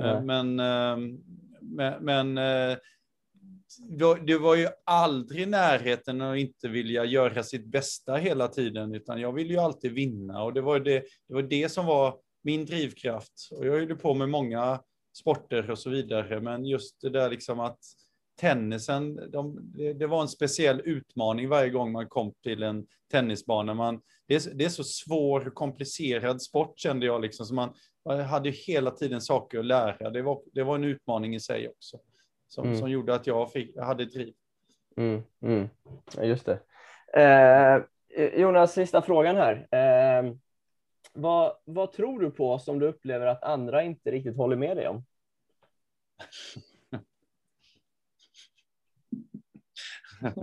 Eh, 0.01 0.23
men, 0.23 0.57
men, 2.01 2.39
du 3.79 4.15
det 4.15 4.39
var 4.39 4.57
ju 4.57 4.69
aldrig 4.85 5.49
närheten 5.49 6.21
att 6.21 6.39
inte 6.39 6.69
vilja 6.69 7.05
göra 7.05 7.43
sitt 7.43 7.67
bästa 7.67 8.17
hela 8.17 8.49
tiden, 8.49 8.95
utan 8.95 9.21
jag 9.21 9.33
ville 9.33 9.53
ju 9.53 9.61
alltid 9.61 9.93
vinna 9.93 10.43
och 10.43 10.55
det 10.55 10.61
var 10.61 10.81
det, 10.81 11.05
det 11.29 11.35
var 11.35 11.43
det 11.43 11.69
som 11.69 11.87
var 11.87 12.19
min 12.43 12.67
drivkraft. 12.67 13.49
Och 13.51 13.67
jag 13.67 13.73
höll 13.73 13.97
på 13.97 14.15
med 14.15 14.29
många 14.29 14.81
sporter 15.19 15.71
och 15.71 15.79
så 15.79 15.91
vidare, 15.91 16.41
men 16.41 16.65
just 16.65 17.01
det 17.01 17.11
där 17.11 17.31
liksom 17.31 17.61
att 17.61 17.79
tennisen, 18.41 19.31
de, 19.31 19.73
det, 19.75 19.93
det, 19.93 20.07
var 20.07 20.23
en 20.23 20.29
speciell 20.29 20.81
utmaning 20.85 21.49
varje 21.49 21.71
gång 21.71 21.93
man 21.93 22.09
kom 22.09 22.33
till 22.43 22.63
en 22.63 22.87
tennisbana. 23.11 23.75
Man, 23.75 24.01
det, 24.27 24.35
är, 24.35 24.55
det 24.55 24.65
är 24.65 24.69
så 24.69 24.85
svår 24.85 25.47
och 25.49 25.55
komplicerad 25.55 26.43
sport 26.43 26.79
kände 26.79 27.07
jag, 27.07 27.21
liksom, 27.21 27.47
så 27.47 27.55
man, 27.55 27.75
man 28.05 28.21
hade 28.21 28.51
hela 28.51 28.91
tiden 28.91 29.21
saker 29.21 29.59
att 29.59 29.67
lära. 29.67 30.11
Det 30.11 30.23
var, 30.23 30.43
det 30.53 30.63
var 30.63 30.75
en 30.75 30.85
utmaning 30.85 31.35
i 31.35 31.41
sig 31.41 31.69
också, 31.69 31.99
som, 32.51 32.65
mm. 32.65 32.79
som 32.79 32.91
gjorde 32.91 33.15
att 33.15 33.27
jag, 33.27 33.53
fick, 33.53 33.77
jag 33.77 33.85
hade 33.85 34.05
driv. 34.05 34.35
Mm, 34.97 35.23
mm. 35.43 35.69
Ja, 36.17 36.23
just 36.23 36.47
det. 36.47 36.59
Eh, 37.15 37.83
Jonas, 38.41 38.73
sista 38.73 39.03
frågan 39.03 39.37
här. 39.37 39.69
Eh, 39.71 40.33
vad, 41.13 41.53
vad 41.65 41.93
tror 41.93 42.21
du 42.21 42.31
på 42.31 42.59
som 42.59 42.79
du 42.79 42.87
upplever 42.87 43.27
att 43.27 43.43
andra 43.43 43.83
inte 43.83 44.11
riktigt 44.11 44.37
håller 44.37 44.57
med 44.57 44.77
dig 44.77 44.89
om? 44.89 45.05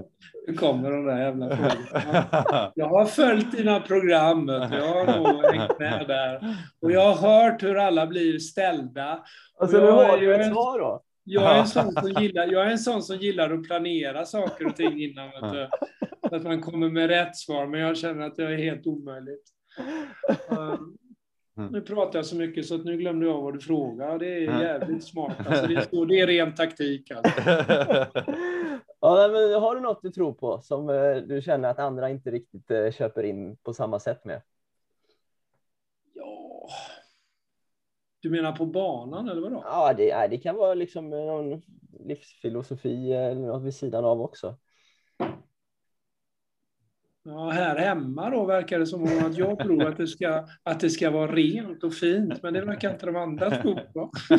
Nu 0.47 0.53
kommer 0.53 0.91
de 0.91 1.05
där 1.05 1.19
jävla 1.19 1.49
frågorna. 1.49 2.71
Jag 2.75 2.87
har 2.87 3.05
följt 3.05 3.51
dina 3.51 3.79
program, 3.79 4.47
jag 4.47 5.05
har 5.05 5.17
nog 5.17 5.45
hängt 5.45 5.79
med 5.79 6.07
där. 6.07 6.57
Och 6.79 6.91
jag 6.91 7.13
har 7.13 7.29
hört 7.29 7.63
hur 7.63 7.77
alla 7.77 8.07
blir 8.07 8.39
ställda. 8.39 9.23
Alltså, 9.59 9.77
nu 9.77 9.91
har 9.91 10.17
du 10.17 10.35
ett 10.35 10.51
svar 10.51 10.79
då? 10.79 11.03
Jag 11.29 11.55
är, 11.55 11.59
en 11.59 11.67
sån 11.67 11.91
som 11.93 12.23
gillar, 12.23 12.47
jag 12.47 12.65
är 12.65 12.71
en 12.71 12.79
sån 12.79 13.03
som 13.03 13.17
gillar 13.17 13.51
att 13.51 13.63
planera 13.63 14.25
saker 14.25 14.67
och 14.67 14.75
ting 14.75 15.03
innan. 15.03 15.31
Så 16.29 16.35
att 16.35 16.43
man 16.43 16.61
kommer 16.61 16.89
med 16.89 17.07
rätt 17.07 17.37
svar, 17.37 17.67
men 17.67 17.79
jag 17.79 17.97
känner 17.97 18.27
att 18.27 18.35
det 18.35 18.43
är 18.43 18.57
helt 18.57 18.87
omöjligt. 18.87 19.43
Mm. 21.57 21.71
Nu 21.71 21.81
pratar 21.81 22.19
jag 22.19 22.25
så 22.25 22.35
mycket 22.35 22.65
så 22.65 22.75
att 22.75 22.85
nu 22.85 22.97
glömde 22.97 23.25
jag 23.25 23.41
vad 23.41 23.53
du 23.53 23.59
frågade. 23.59 24.17
Det 24.17 24.45
är 24.45 24.61
jävligt 24.61 25.03
smart. 25.03 25.47
Alltså, 25.47 25.67
det, 25.67 25.73
är, 25.73 26.05
det 26.05 26.19
är 26.19 26.27
ren 26.27 26.55
taktik. 26.55 27.11
Alltså. 27.11 27.41
ja, 28.99 29.27
men 29.31 29.61
har 29.61 29.75
du 29.75 29.81
något 29.81 30.01
du 30.01 30.09
tror 30.09 30.33
på 30.33 30.61
som 30.61 30.89
eh, 30.89 31.15
du 31.15 31.41
känner 31.41 31.69
att 31.69 31.79
andra 31.79 32.09
inte 32.09 32.31
riktigt 32.31 32.71
eh, 32.71 32.91
köper 32.91 33.23
in 33.23 33.57
på 33.57 33.73
samma 33.73 33.99
sätt 33.99 34.25
med? 34.25 34.41
Ja, 36.13 36.69
du 38.27 38.31
menar 38.31 38.51
på 38.51 38.65
banan 38.65 39.29
eller 39.29 39.41
vadå? 39.41 39.63
Ja, 39.65 39.93
det, 39.93 40.27
det 40.27 40.37
kan 40.37 40.55
vara 40.55 40.73
liksom 40.73 41.09
någon 41.09 41.61
livsfilosofi 41.99 43.13
eller 43.13 43.41
något 43.41 43.63
vid 43.63 43.75
sidan 43.75 44.05
av 44.05 44.21
också. 44.21 44.57
Ja, 47.23 47.49
här 47.49 47.75
hemma 47.75 48.29
då 48.29 48.45
verkar 48.45 48.79
det 48.79 48.87
som 48.87 49.03
att 49.03 49.37
jag 49.37 49.59
tror 49.59 49.83
att 49.83 49.97
det, 49.97 50.07
ska, 50.07 50.47
att 50.63 50.79
det 50.79 50.89
ska 50.89 51.11
vara 51.11 51.31
rent 51.31 51.83
och 51.83 51.93
fint, 51.93 52.43
men 52.43 52.53
det 52.53 52.61
verkar 52.61 52.91
inte 52.91 53.05
de 53.05 53.15
andra 53.15 53.51
tro 53.61 53.75
på. 53.93 54.11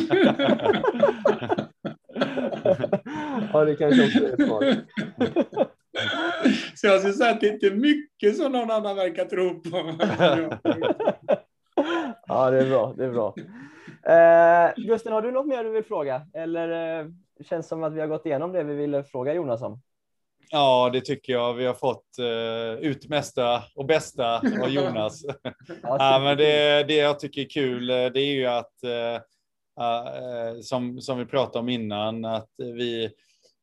ja, 3.53 3.65
det 3.65 3.75
kanske 3.75 4.05
också 4.05 4.25
är 4.25 4.33
ett 4.33 4.47
svar. 4.47 4.75
Så 6.75 6.87
jag 6.87 6.99
skulle 6.99 7.13
säga 7.13 7.31
att 7.31 7.41
det 7.41 7.47
inte 7.47 7.67
är 7.67 7.75
mycket 7.75 8.37
som 8.37 8.51
någon 8.51 8.71
annan 8.71 8.95
verkar 8.95 9.25
tro 9.25 9.61
på. 9.61 9.77
ja, 12.27 12.51
det 12.51 12.59
är 12.59 12.69
bra. 12.69 12.93
Det 12.97 13.05
är 13.05 13.11
bra. 13.11 13.35
Eh, 14.09 14.73
Gusten, 14.75 15.13
har 15.13 15.21
du 15.21 15.31
något 15.31 15.47
mer 15.47 15.63
du 15.63 15.69
vill 15.69 15.83
fråga? 15.83 16.27
Eller 16.33 16.99
eh, 16.99 17.07
känns 17.43 17.67
som 17.67 17.83
att 17.83 17.93
vi 17.93 17.99
har 17.99 18.07
gått 18.07 18.25
igenom 18.25 18.51
det 18.51 18.63
vi 18.63 18.75
ville 18.75 19.03
fråga 19.03 19.33
Jonas 19.33 19.61
om? 19.61 19.81
Ja, 20.51 20.89
det 20.93 21.01
tycker 21.01 21.33
jag. 21.33 21.53
Vi 21.53 21.65
har 21.65 21.73
fått 21.73 22.05
uh, 22.19 22.85
ut 22.89 23.09
mesta 23.09 23.63
och 23.75 23.85
bästa 23.85 24.37
av 24.37 24.69
Jonas. 24.69 25.21
ja, 25.83 26.19
men 26.23 26.37
det, 26.37 26.83
det 26.83 26.95
jag 26.95 27.19
tycker 27.19 27.41
är 27.41 27.49
kul, 27.49 27.89
eh, 27.89 27.95
det 27.95 28.19
är 28.19 28.33
ju 28.33 28.45
att, 28.45 28.73
uh, 28.83 29.15
uh, 29.83 30.61
som, 30.61 31.01
som 31.01 31.17
vi 31.17 31.25
pratade 31.25 31.59
om 31.59 31.69
innan, 31.69 32.25
att 32.25 32.49
vi, 32.57 33.11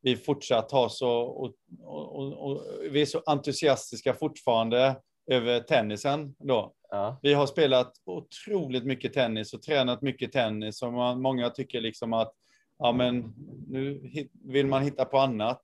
vi 0.02 0.16
fortsatt 0.16 0.72
har 0.72 0.88
så, 0.88 1.10
och, 1.10 1.54
och, 1.82 2.16
och, 2.16 2.50
och, 2.50 2.62
vi 2.90 3.02
är 3.02 3.06
så 3.06 3.22
entusiastiska 3.26 4.14
fortfarande 4.14 4.96
över 5.26 5.60
tennisen 5.60 6.34
då. 6.38 6.72
Ja. 6.90 7.20
Vi 7.22 7.34
har 7.34 7.46
spelat 7.46 7.92
otroligt 8.04 8.84
mycket 8.84 9.12
tennis 9.12 9.54
och 9.54 9.62
tränat 9.62 10.02
mycket 10.02 10.32
tennis 10.32 10.82
och 10.82 10.92
man, 10.92 11.22
många 11.22 11.50
tycker 11.50 11.80
liksom 11.80 12.12
att 12.12 12.32
ja, 12.78 12.92
men 12.92 13.34
nu 13.68 14.00
vill 14.44 14.66
man 14.66 14.82
hitta 14.82 15.04
på 15.04 15.18
annat. 15.18 15.62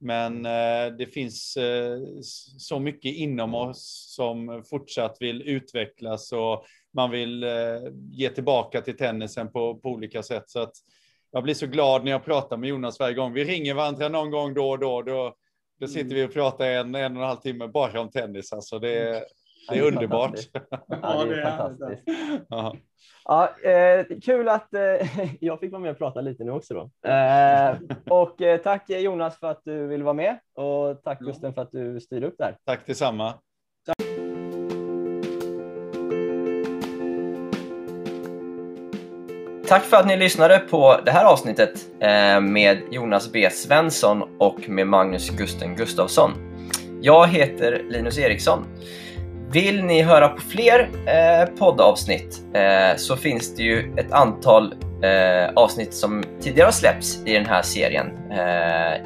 Men 0.00 0.46
eh, 0.46 0.96
det 0.98 1.06
finns 1.14 1.56
eh, 1.56 1.98
så 2.58 2.78
mycket 2.78 3.14
inom 3.14 3.54
oss 3.54 4.14
som 4.16 4.64
fortsatt 4.70 5.16
vill 5.20 5.42
utvecklas 5.42 6.32
och 6.32 6.64
man 6.92 7.10
vill 7.10 7.42
eh, 7.42 7.50
ge 8.10 8.28
tillbaka 8.28 8.80
till 8.80 8.96
tennisen 8.96 9.52
på, 9.52 9.74
på 9.74 9.88
olika 9.88 10.22
sätt. 10.22 10.50
Så 10.50 10.60
att 10.60 10.72
jag 11.30 11.42
blir 11.42 11.54
så 11.54 11.66
glad 11.66 12.04
när 12.04 12.10
jag 12.10 12.24
pratar 12.24 12.56
med 12.56 12.68
Jonas 12.68 13.00
varje 13.00 13.14
gång. 13.14 13.32
Vi 13.32 13.44
ringer 13.44 13.74
varandra 13.74 14.08
någon 14.08 14.30
gång 14.30 14.54
då 14.54 14.70
och 14.70 14.78
då. 14.78 15.02
Då, 15.02 15.34
då 15.80 15.86
sitter 15.86 16.14
vi 16.14 16.26
och 16.26 16.32
pratar 16.32 16.66
en, 16.66 16.94
en 16.94 17.16
och 17.16 17.22
en 17.22 17.28
halv 17.28 17.36
timme 17.36 17.68
bara 17.68 18.00
om 18.00 18.10
tennis. 18.10 18.52
Alltså 18.52 18.78
det, 18.78 19.24
det 19.68 19.78
är 19.78 19.82
underbart. 19.82 20.34
Ja, 21.02 21.24
det 21.24 21.42
är 21.42 21.56
fantastiskt. 21.56 22.02
Ja, 23.24 23.48
eh, 23.64 24.06
kul 24.22 24.48
att 24.48 24.74
eh, 24.74 24.80
jag 25.40 25.60
fick 25.60 25.72
vara 25.72 25.82
med 25.82 25.90
och 25.90 25.98
prata 25.98 26.20
lite 26.20 26.44
nu 26.44 26.50
också. 26.50 26.74
Då. 26.74 27.08
Eh, 27.10 27.76
och 28.10 28.42
eh, 28.42 28.60
tack 28.60 28.90
Jonas 28.90 29.38
för 29.38 29.50
att 29.50 29.60
du 29.64 29.86
ville 29.86 30.04
vara 30.04 30.14
med 30.14 30.38
och 30.54 31.02
tack 31.02 31.20
Gusten 31.20 31.54
för 31.54 31.62
att 31.62 31.72
du 31.72 32.00
styrde 32.00 32.26
upp 32.26 32.38
där. 32.38 32.56
Tack 32.64 32.86
detsamma. 32.86 33.34
Tack. 39.70 39.84
För 39.84 39.96
att 39.96 40.06
ni 40.06 40.16
lyssnade 40.16 40.58
på 40.58 41.00
det 41.04 41.10
här 41.10 41.24
avsnittet 41.24 41.70
eh, 42.00 42.40
med 42.40 42.78
Jonas 42.90 43.32
B 43.32 43.50
Svensson 43.50 44.22
och 44.38 44.68
med 44.68 44.86
Magnus 44.86 45.30
Gusten 45.30 45.76
Gustafsson. 45.76 46.30
Jag 47.00 47.28
heter 47.28 47.82
Linus 47.88 48.18
Eriksson. 48.18 48.64
Vill 49.50 49.84
ni 49.84 50.02
höra 50.02 50.28
på 50.28 50.40
fler 50.40 50.90
eh, 51.06 51.58
poddavsnitt 51.58 52.40
eh, 52.54 52.96
så 52.96 53.16
finns 53.16 53.54
det 53.54 53.62
ju 53.62 53.94
ett 53.96 54.12
antal 54.12 54.74
avsnitt 55.54 55.94
som 55.94 56.24
tidigare 56.40 56.66
har 56.66 56.72
släppts 56.72 57.22
i 57.26 57.32
den 57.32 57.46
här 57.46 57.62
serien 57.62 58.06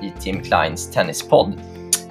i 0.03 0.13
Tim 0.21 0.41
Kleins 0.41 0.91
tennispodd. 0.91 1.53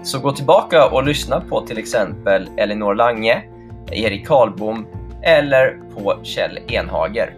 Så 0.03 0.19
gå 0.19 0.31
tillbaka 0.31 0.85
och 0.89 1.03
lyssna 1.03 1.41
på 1.41 1.61
till 1.61 1.77
exempel 1.77 2.49
Elinor 2.57 2.95
Lange, 2.95 3.43
Erik 3.91 4.27
Karlbom 4.27 4.87
eller 5.23 5.79
på 5.95 6.19
Kjell 6.23 6.59
Enhager. 6.67 7.33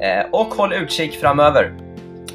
Eh, 0.00 0.26
och 0.30 0.54
håll 0.54 0.72
utkik 0.72 1.20
framöver 1.20 1.72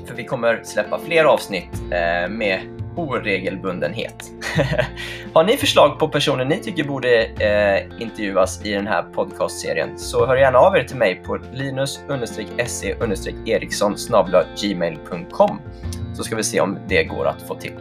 för 0.08 0.16
vi 0.16 0.24
kommer 0.24 0.64
släppa 0.64 1.00
fler 1.00 1.24
avsnitt 1.24 1.82
eh, 1.92 2.30
med 2.30 2.60
oregelbundenhet. 2.96 4.32
Har 5.34 5.44
ni 5.44 5.58
förslag 5.58 6.00
på 6.00 6.08
personer 6.08 6.46
ni 6.46 6.60
tycker 6.60 6.84
borde 6.84 7.26
eh, 7.26 8.02
intervjuas 8.02 8.66
i 8.66 8.72
den 8.72 8.88
här 8.88 9.04
podcastserien 9.04 10.00
så 10.00 10.26
hör 10.26 10.36
gärna 10.36 10.58
av 10.58 10.78
er 10.78 10.84
till 10.84 10.98
mig 10.98 11.16
på 11.16 11.40
linus-se-eriksson 11.54 13.96
gmail.com 14.62 15.62
så 16.14 16.24
ska 16.24 16.36
vi 16.36 16.44
se 16.44 16.60
om 16.60 16.80
det 16.88 17.04
går 17.04 17.28
att 17.28 17.48
få 17.48 17.56
till. 17.56 17.74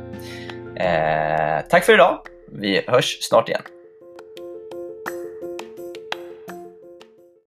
Eh, 0.76 1.60
tack 1.70 1.84
för 1.84 1.92
idag. 1.92 2.18
Vi 2.52 2.82
hörs 2.86 3.18
snart 3.20 3.48
igen. 3.48 3.62